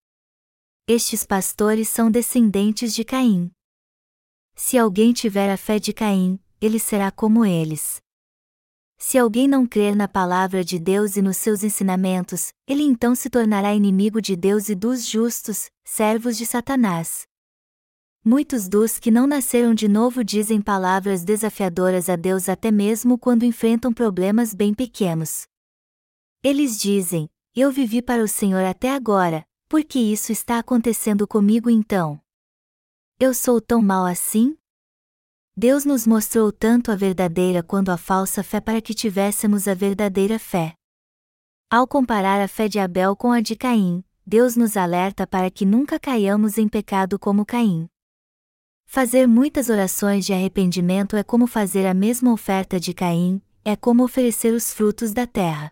Estes 0.88 1.24
pastores 1.24 1.88
são 1.88 2.10
descendentes 2.10 2.92
de 2.96 3.04
Caim. 3.04 3.52
Se 4.56 4.76
alguém 4.76 5.14
tiver 5.14 5.52
a 5.52 5.56
fé 5.56 5.78
de 5.78 5.94
Caim, 5.94 6.40
ele 6.60 6.80
será 6.80 7.12
como 7.12 7.46
eles. 7.46 8.02
Se 8.98 9.20
alguém 9.20 9.48
não 9.48 9.68
crer 9.68 9.96
na 9.96 10.08
palavra 10.08 10.64
de 10.64 10.80
Deus 10.80 11.16
e 11.16 11.22
nos 11.22 11.38
seus 11.38 11.64
ensinamentos, 11.64 12.48
ele 12.68 12.82
então 12.82 13.14
se 13.14 13.30
tornará 13.30 13.72
inimigo 13.76 14.20
de 14.20 14.36
Deus 14.36 14.68
e 14.68 14.74
dos 14.74 15.06
justos, 15.06 15.70
servos 15.86 16.36
de 16.36 16.48
Satanás. 16.48 17.29
Muitos 18.32 18.70
dos 18.70 19.00
que 19.00 19.10
não 19.10 19.26
nasceram 19.26 19.74
de 19.74 19.88
novo 19.88 20.24
dizem 20.24 20.62
palavras 20.62 21.24
desafiadoras 21.24 22.10
a 22.10 22.16
Deus 22.16 22.48
até 22.48 22.70
mesmo 22.70 23.18
quando 23.18 23.44
enfrentam 23.44 23.92
problemas 23.92 24.54
bem 24.54 24.72
pequenos. 24.72 25.48
Eles 26.44 26.80
dizem: 26.80 27.28
Eu 27.56 27.72
vivi 27.72 28.04
para 28.04 28.22
o 28.22 28.28
Senhor 28.28 28.64
até 28.64 28.94
agora, 28.94 29.44
por 29.68 29.84
que 29.84 29.98
isso 29.98 30.32
está 30.32 30.60
acontecendo 30.60 31.28
comigo 31.28 31.72
então? 31.72 32.22
Eu 33.20 33.34
sou 33.34 33.60
tão 33.60 33.82
mal 33.82 34.06
assim? 34.06 34.56
Deus 35.58 35.84
nos 35.84 36.06
mostrou 36.06 36.52
tanto 36.52 36.92
a 36.92 36.96
verdadeira 36.96 37.64
quanto 37.64 37.90
a 37.90 37.98
falsa 37.98 38.44
fé 38.44 38.62
para 38.62 38.80
que 38.80 38.94
tivéssemos 38.94 39.68
a 39.68 39.74
verdadeira 39.74 40.38
fé. 40.38 40.76
Ao 41.68 41.88
comparar 41.88 42.40
a 42.40 42.48
fé 42.48 42.68
de 42.68 42.78
Abel 42.78 43.16
com 43.16 43.32
a 43.32 43.42
de 43.42 43.56
Caim, 43.56 44.04
Deus 44.24 44.56
nos 44.56 44.78
alerta 44.78 45.26
para 45.26 45.50
que 45.50 45.66
nunca 45.66 46.00
caiamos 46.00 46.60
em 46.60 46.68
pecado 46.68 47.18
como 47.18 47.44
Caim. 47.44 47.90
Fazer 48.92 49.28
muitas 49.28 49.70
orações 49.70 50.26
de 50.26 50.34
arrependimento 50.34 51.16
é 51.16 51.24
como 51.24 51.46
fazer 51.46 51.86
a 51.86 51.94
mesma 51.94 52.34
oferta 52.34 52.80
de 52.80 52.92
Caim, 52.92 53.40
é 53.64 53.76
como 53.76 54.04
oferecer 54.04 54.52
os 54.52 54.74
frutos 54.74 55.14
da 55.14 55.28
terra. 55.28 55.72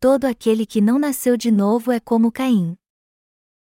Todo 0.00 0.24
aquele 0.24 0.64
que 0.64 0.80
não 0.80 0.98
nasceu 0.98 1.36
de 1.36 1.50
novo 1.50 1.92
é 1.92 2.00
como 2.00 2.32
Caim. 2.32 2.74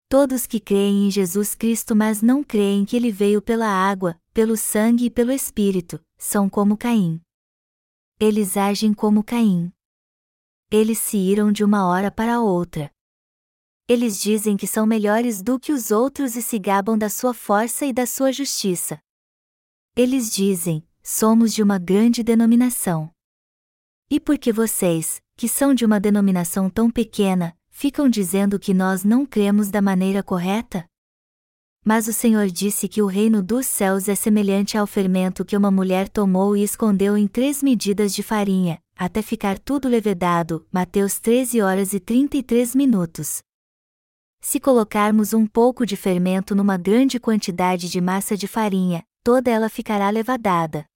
Todos 0.08 0.48
que 0.48 0.58
creem 0.58 1.06
em 1.06 1.10
Jesus 1.12 1.54
Cristo 1.54 1.94
mas 1.94 2.22
não 2.22 2.42
creem 2.42 2.84
que 2.84 2.96
ele 2.96 3.12
veio 3.12 3.40
pela 3.40 3.68
água, 3.68 4.20
pelo 4.34 4.56
sangue 4.56 5.04
e 5.04 5.10
pelo 5.10 5.30
Espírito, 5.30 6.04
são 6.18 6.50
como 6.50 6.76
Caim. 6.76 7.20
Eles 8.18 8.56
agem 8.56 8.92
como 8.92 9.22
Caim. 9.22 9.72
Eles 10.72 10.98
se 10.98 11.16
iram 11.16 11.52
de 11.52 11.62
uma 11.62 11.86
hora 11.86 12.10
para 12.10 12.40
outra 12.40 12.90
eles 13.90 14.20
dizem 14.20 14.56
que 14.56 14.68
são 14.68 14.86
melhores 14.86 15.42
do 15.42 15.58
que 15.58 15.72
os 15.72 15.90
outros 15.90 16.36
e 16.36 16.42
se 16.42 16.60
gabam 16.60 16.96
da 16.96 17.08
sua 17.08 17.34
força 17.34 17.84
e 17.84 17.92
da 17.92 18.06
sua 18.06 18.32
justiça. 18.32 19.00
Eles 19.96 20.32
dizem: 20.32 20.86
somos 21.02 21.52
de 21.52 21.60
uma 21.60 21.76
grande 21.76 22.22
denominação. 22.22 23.10
E 24.08 24.20
por 24.20 24.38
que 24.38 24.52
vocês, 24.52 25.20
que 25.36 25.48
são 25.48 25.74
de 25.74 25.84
uma 25.84 25.98
denominação 25.98 26.70
tão 26.70 26.88
pequena, 26.88 27.52
ficam 27.68 28.08
dizendo 28.08 28.60
que 28.60 28.72
nós 28.72 29.02
não 29.02 29.26
cremos 29.26 29.72
da 29.72 29.82
maneira 29.82 30.22
correta? 30.22 30.84
Mas 31.84 32.06
o 32.06 32.12
Senhor 32.12 32.46
disse 32.46 32.86
que 32.86 33.02
o 33.02 33.06
reino 33.06 33.42
dos 33.42 33.66
céus 33.66 34.08
é 34.08 34.14
semelhante 34.14 34.78
ao 34.78 34.86
fermento 34.86 35.44
que 35.44 35.56
uma 35.56 35.70
mulher 35.72 36.08
tomou 36.08 36.56
e 36.56 36.62
escondeu 36.62 37.18
em 37.18 37.26
três 37.26 37.60
medidas 37.60 38.14
de 38.14 38.22
farinha, 38.22 38.78
até 38.96 39.20
ficar 39.20 39.58
tudo 39.58 39.88
levedado. 39.88 40.64
Mateus 40.70 41.18
13 41.18 41.60
horas 41.60 41.92
e 41.92 41.98
33 41.98 42.76
minutos. 42.76 43.42
Se 44.40 44.58
colocarmos 44.58 45.34
um 45.34 45.46
pouco 45.46 45.84
de 45.84 45.96
fermento 45.96 46.54
numa 46.54 46.76
grande 46.76 47.20
quantidade 47.20 47.88
de 47.88 48.00
massa 48.00 48.36
de 48.36 48.48
farinha, 48.48 49.04
toda 49.22 49.50
ela 49.50 49.68
ficará 49.68 50.08
levadada. 50.08 50.86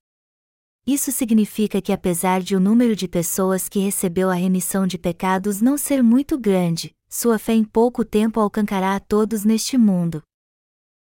Isso 0.87 1.13
significa 1.13 1.81
que, 1.81 1.93
apesar 1.93 2.43
de 2.43 2.57
o 2.57 2.61
número 2.61 2.95
de 2.95 3.09
pessoas 3.09 3.69
que 3.69 3.79
recebeu 3.79 4.29
a 4.29 4.35
remissão 4.35 4.87
de 4.87 4.99
pecados 4.99 5.61
não 5.61 5.79
ser 5.79 6.03
muito 6.03 6.39
grande, 6.39 6.95
sua 7.09 7.39
fé 7.39 7.55
em 7.55 7.65
pouco 7.65 8.05
tempo 8.05 8.41
alcançará 8.41 8.95
a 8.95 9.01
todos 9.01 9.45
neste 9.45 9.79
mundo. 9.79 10.23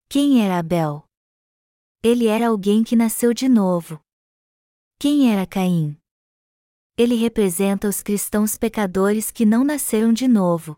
Quem 0.10 0.44
era 0.44 0.60
Abel? 0.60 1.04
Ele 2.02 2.28
era 2.28 2.48
alguém 2.48 2.84
que 2.84 2.96
nasceu 2.96 3.34
de 3.34 3.50
novo. 3.50 4.00
Quem 5.00 5.34
era 5.34 5.46
Caim? 5.46 5.98
Ele 6.98 7.16
representa 7.16 7.90
os 7.90 8.02
cristãos 8.02 8.58
pecadores 8.58 9.32
que 9.32 9.46
não 9.46 9.64
nasceram 9.64 10.14
de 10.14 10.28
novo. 10.28 10.78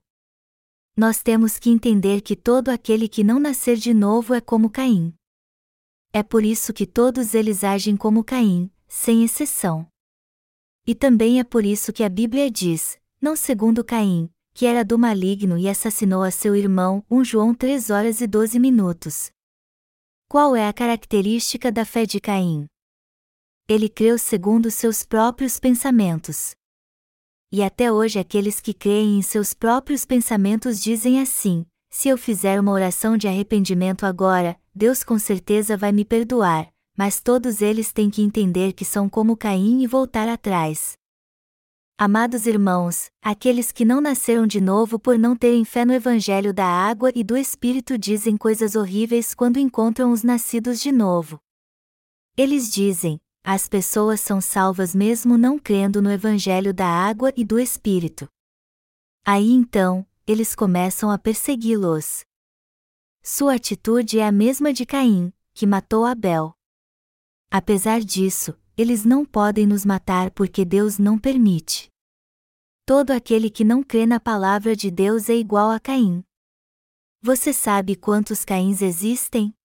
Nós 1.00 1.24
temos 1.24 1.58
que 1.58 1.70
entender 1.70 2.20
que 2.20 2.36
todo 2.36 2.68
aquele 2.68 3.08
que 3.08 3.24
não 3.24 3.40
nascer 3.40 3.78
de 3.78 3.94
novo 3.94 4.34
é 4.34 4.42
como 4.42 4.70
Caim. 4.70 5.14
É 6.12 6.22
por 6.22 6.44
isso 6.44 6.74
que 6.74 6.86
todos 6.86 7.34
eles 7.34 7.64
agem 7.64 7.96
como 7.96 8.22
Caim, 8.22 8.70
sem 8.86 9.24
exceção. 9.24 9.88
E 10.86 10.94
também 10.94 11.40
é 11.40 11.46
por 11.46 11.64
isso 11.64 11.94
que 11.94 12.04
a 12.04 12.10
Bíblia 12.10 12.52
diz, 12.52 13.00
não 13.22 13.34
segundo 13.34 13.82
Caim, 13.82 14.30
que 14.54 14.66
era 14.66 14.84
do 14.84 15.00
maligno 15.00 15.58
e 15.58 15.70
assassinou 15.70 16.22
a 16.22 16.32
seu 16.32 16.54
irmão, 16.54 17.02
1 17.10 17.24
João 17.24 17.56
3 17.56 17.90
horas 17.92 18.20
e 18.20 18.28
12 18.28 18.60
minutos. 18.60 19.32
Qual 20.28 20.54
é 20.54 20.68
a 20.68 20.74
característica 20.74 21.72
da 21.72 21.86
fé 21.86 22.06
de 22.06 22.20
Caim? 22.20 22.66
Ele 23.70 23.88
creu 23.88 24.18
segundo 24.18 24.70
seus 24.70 25.06
próprios 25.06 25.62
pensamentos. 25.62 26.59
E 27.52 27.64
até 27.64 27.92
hoje 27.92 28.20
aqueles 28.20 28.60
que 28.60 28.74
creem 28.74 29.18
em 29.18 29.22
seus 29.24 29.56
próprios 29.56 30.06
pensamentos 30.06 30.80
dizem 30.82 31.20
assim: 31.20 31.66
se 31.90 32.08
eu 32.08 32.18
fizer 32.18 32.60
uma 32.60 32.72
oração 32.72 33.18
de 33.18 33.28
arrependimento 33.28 34.06
agora, 34.06 34.56
Deus 34.74 35.04
com 35.04 35.18
certeza 35.18 35.76
vai 35.76 35.92
me 35.92 36.06
perdoar, 36.06 36.72
mas 36.96 37.20
todos 37.20 37.62
eles 37.62 37.92
têm 37.92 38.10
que 38.10 38.22
entender 38.22 38.74
que 38.74 38.86
são 38.86 39.10
como 39.10 39.36
Caim 39.36 39.82
e 39.82 39.88
voltar 39.88 40.30
atrás. 40.30 40.94
Amados 41.98 42.46
irmãos, 42.46 43.10
aqueles 43.22 43.72
que 43.72 43.84
não 43.84 44.00
nasceram 44.00 44.46
de 44.46 44.62
novo 44.62 45.00
por 45.00 45.18
não 45.18 45.36
terem 45.36 45.66
fé 45.66 45.84
no 45.84 45.92
Evangelho 45.92 46.54
da 46.54 46.66
água 46.66 47.12
e 47.16 47.24
do 47.24 47.36
Espírito 47.36 47.98
dizem 47.98 48.38
coisas 48.38 48.76
horríveis 48.76 49.34
quando 49.34 49.58
encontram 49.58 50.12
os 50.12 50.24
nascidos 50.24 50.80
de 50.80 50.92
novo. 50.92 51.40
Eles 52.38 52.72
dizem: 52.72 53.20
as 53.52 53.68
pessoas 53.68 54.22
são 54.22 54.40
salvas 54.40 54.94
mesmo 54.94 55.36
não 55.36 55.58
crendo 55.58 56.04
no 56.04 56.12
Evangelho 56.12 56.72
da 56.72 56.86
água 56.86 57.34
e 57.36 57.44
do 57.44 57.60
Espírito. 57.60 58.30
Aí 59.26 59.50
então, 59.50 60.06
eles 60.28 60.54
começam 60.54 61.10
a 61.10 61.18
persegui-los. 61.18 62.24
Sua 63.24 63.56
atitude 63.56 64.20
é 64.20 64.28
a 64.28 64.32
mesma 64.32 64.72
de 64.72 64.86
Caim, 64.86 65.34
que 65.52 65.66
matou 65.66 66.06
Abel. 66.06 66.54
Apesar 67.50 68.02
disso, 68.02 68.56
eles 68.78 69.04
não 69.04 69.26
podem 69.26 69.66
nos 69.66 69.84
matar 69.84 70.30
porque 70.30 70.64
Deus 70.64 71.00
não 71.00 71.18
permite. 71.18 71.90
Todo 72.86 73.10
aquele 73.10 73.50
que 73.50 73.64
não 73.64 73.82
crê 73.82 74.06
na 74.06 74.20
palavra 74.20 74.76
de 74.76 74.92
Deus 74.92 75.28
é 75.28 75.34
igual 75.34 75.72
a 75.72 75.80
Caim. 75.80 76.24
Você 77.20 77.52
sabe 77.52 77.96
quantos 77.96 78.46
Caíns 78.46 78.84
existem? 78.84 79.56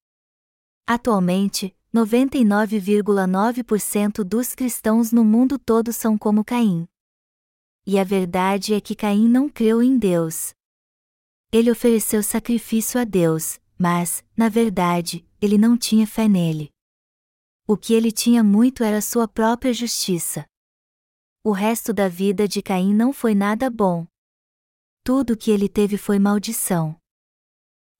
Atualmente, 0.87 1.77
99,9% 1.95 4.21
dos 4.21 4.53
cristãos 4.53 5.13
no 5.13 5.23
mundo 5.23 5.57
todo 5.57 5.93
são 5.93 6.17
como 6.17 6.43
Caim. 6.43 6.85
E 7.87 7.97
a 7.97 8.03
verdade 8.03 8.73
é 8.73 8.81
que 8.81 8.93
Caim 8.93 9.29
não 9.29 9.47
creu 9.47 9.81
em 9.81 9.97
Deus. 9.97 10.53
Ele 11.53 11.71
ofereceu 11.71 12.21
sacrifício 12.21 12.99
a 12.99 13.05
Deus, 13.05 13.61
mas, 13.77 14.25
na 14.35 14.49
verdade, 14.49 15.25
ele 15.41 15.57
não 15.57 15.77
tinha 15.77 16.05
fé 16.05 16.27
nele. 16.27 16.69
O 17.65 17.77
que 17.77 17.93
ele 17.93 18.11
tinha 18.11 18.43
muito 18.43 18.83
era 18.83 18.99
sua 18.99 19.25
própria 19.25 19.73
justiça. 19.73 20.45
O 21.45 21.53
resto 21.53 21.93
da 21.93 22.09
vida 22.09 22.45
de 22.45 22.61
Caim 22.61 22.93
não 22.93 23.13
foi 23.13 23.33
nada 23.33 23.69
bom. 23.69 24.05
Tudo 25.01 25.31
o 25.31 25.37
que 25.37 25.49
ele 25.49 25.69
teve 25.69 25.97
foi 25.97 26.19
maldição. 26.19 26.99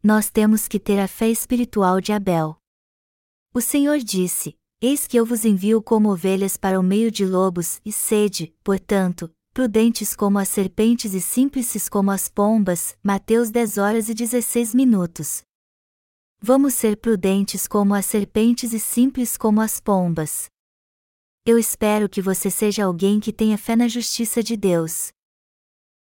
Nós 0.04 0.30
temos 0.30 0.68
que 0.68 0.82
ter 0.82 1.00
a 1.00 1.08
fé 1.08 1.30
espiritual 1.30 2.02
de 2.02 2.12
Abel. 2.12 2.58
O 3.56 3.62
Senhor 3.62 4.00
disse: 4.00 4.54
Eis 4.82 5.08
que 5.08 5.16
eu 5.16 5.26
vos 5.26 5.46
envio 5.46 5.82
como 5.82 6.12
ovelhas 6.12 6.58
para 6.58 6.78
o 6.78 6.84
meio 6.84 7.10
de 7.10 7.26
lobos, 7.26 7.80
e 7.86 7.92
sede, 7.92 8.54
portanto, 8.62 9.34
prudentes 9.54 10.14
como 10.14 10.38
as 10.38 10.50
serpentes 10.50 11.14
e 11.14 11.22
simples 11.22 11.88
como 11.88 12.12
as 12.12 12.28
pombas. 12.28 12.98
Mateus 13.02 13.50
10 13.52 13.78
horas 13.78 14.10
e 14.10 14.14
16 14.14 14.76
minutos. 14.76 15.42
Vamos 16.42 16.74
ser 16.74 16.98
prudentes 16.98 17.66
como 17.66 17.94
as 17.94 18.06
serpentes 18.06 18.74
e 18.74 18.80
simples 18.80 19.38
como 19.38 19.62
as 19.62 19.80
pombas. 19.80 20.50
Eu 21.46 21.58
espero 21.58 22.10
que 22.10 22.22
você 22.22 22.52
seja 22.52 22.84
alguém 22.84 23.22
que 23.22 23.32
tenha 23.32 23.58
fé 23.58 23.78
na 23.78 23.88
justiça 23.88 24.44
de 24.44 24.58
Deus. 24.58 25.14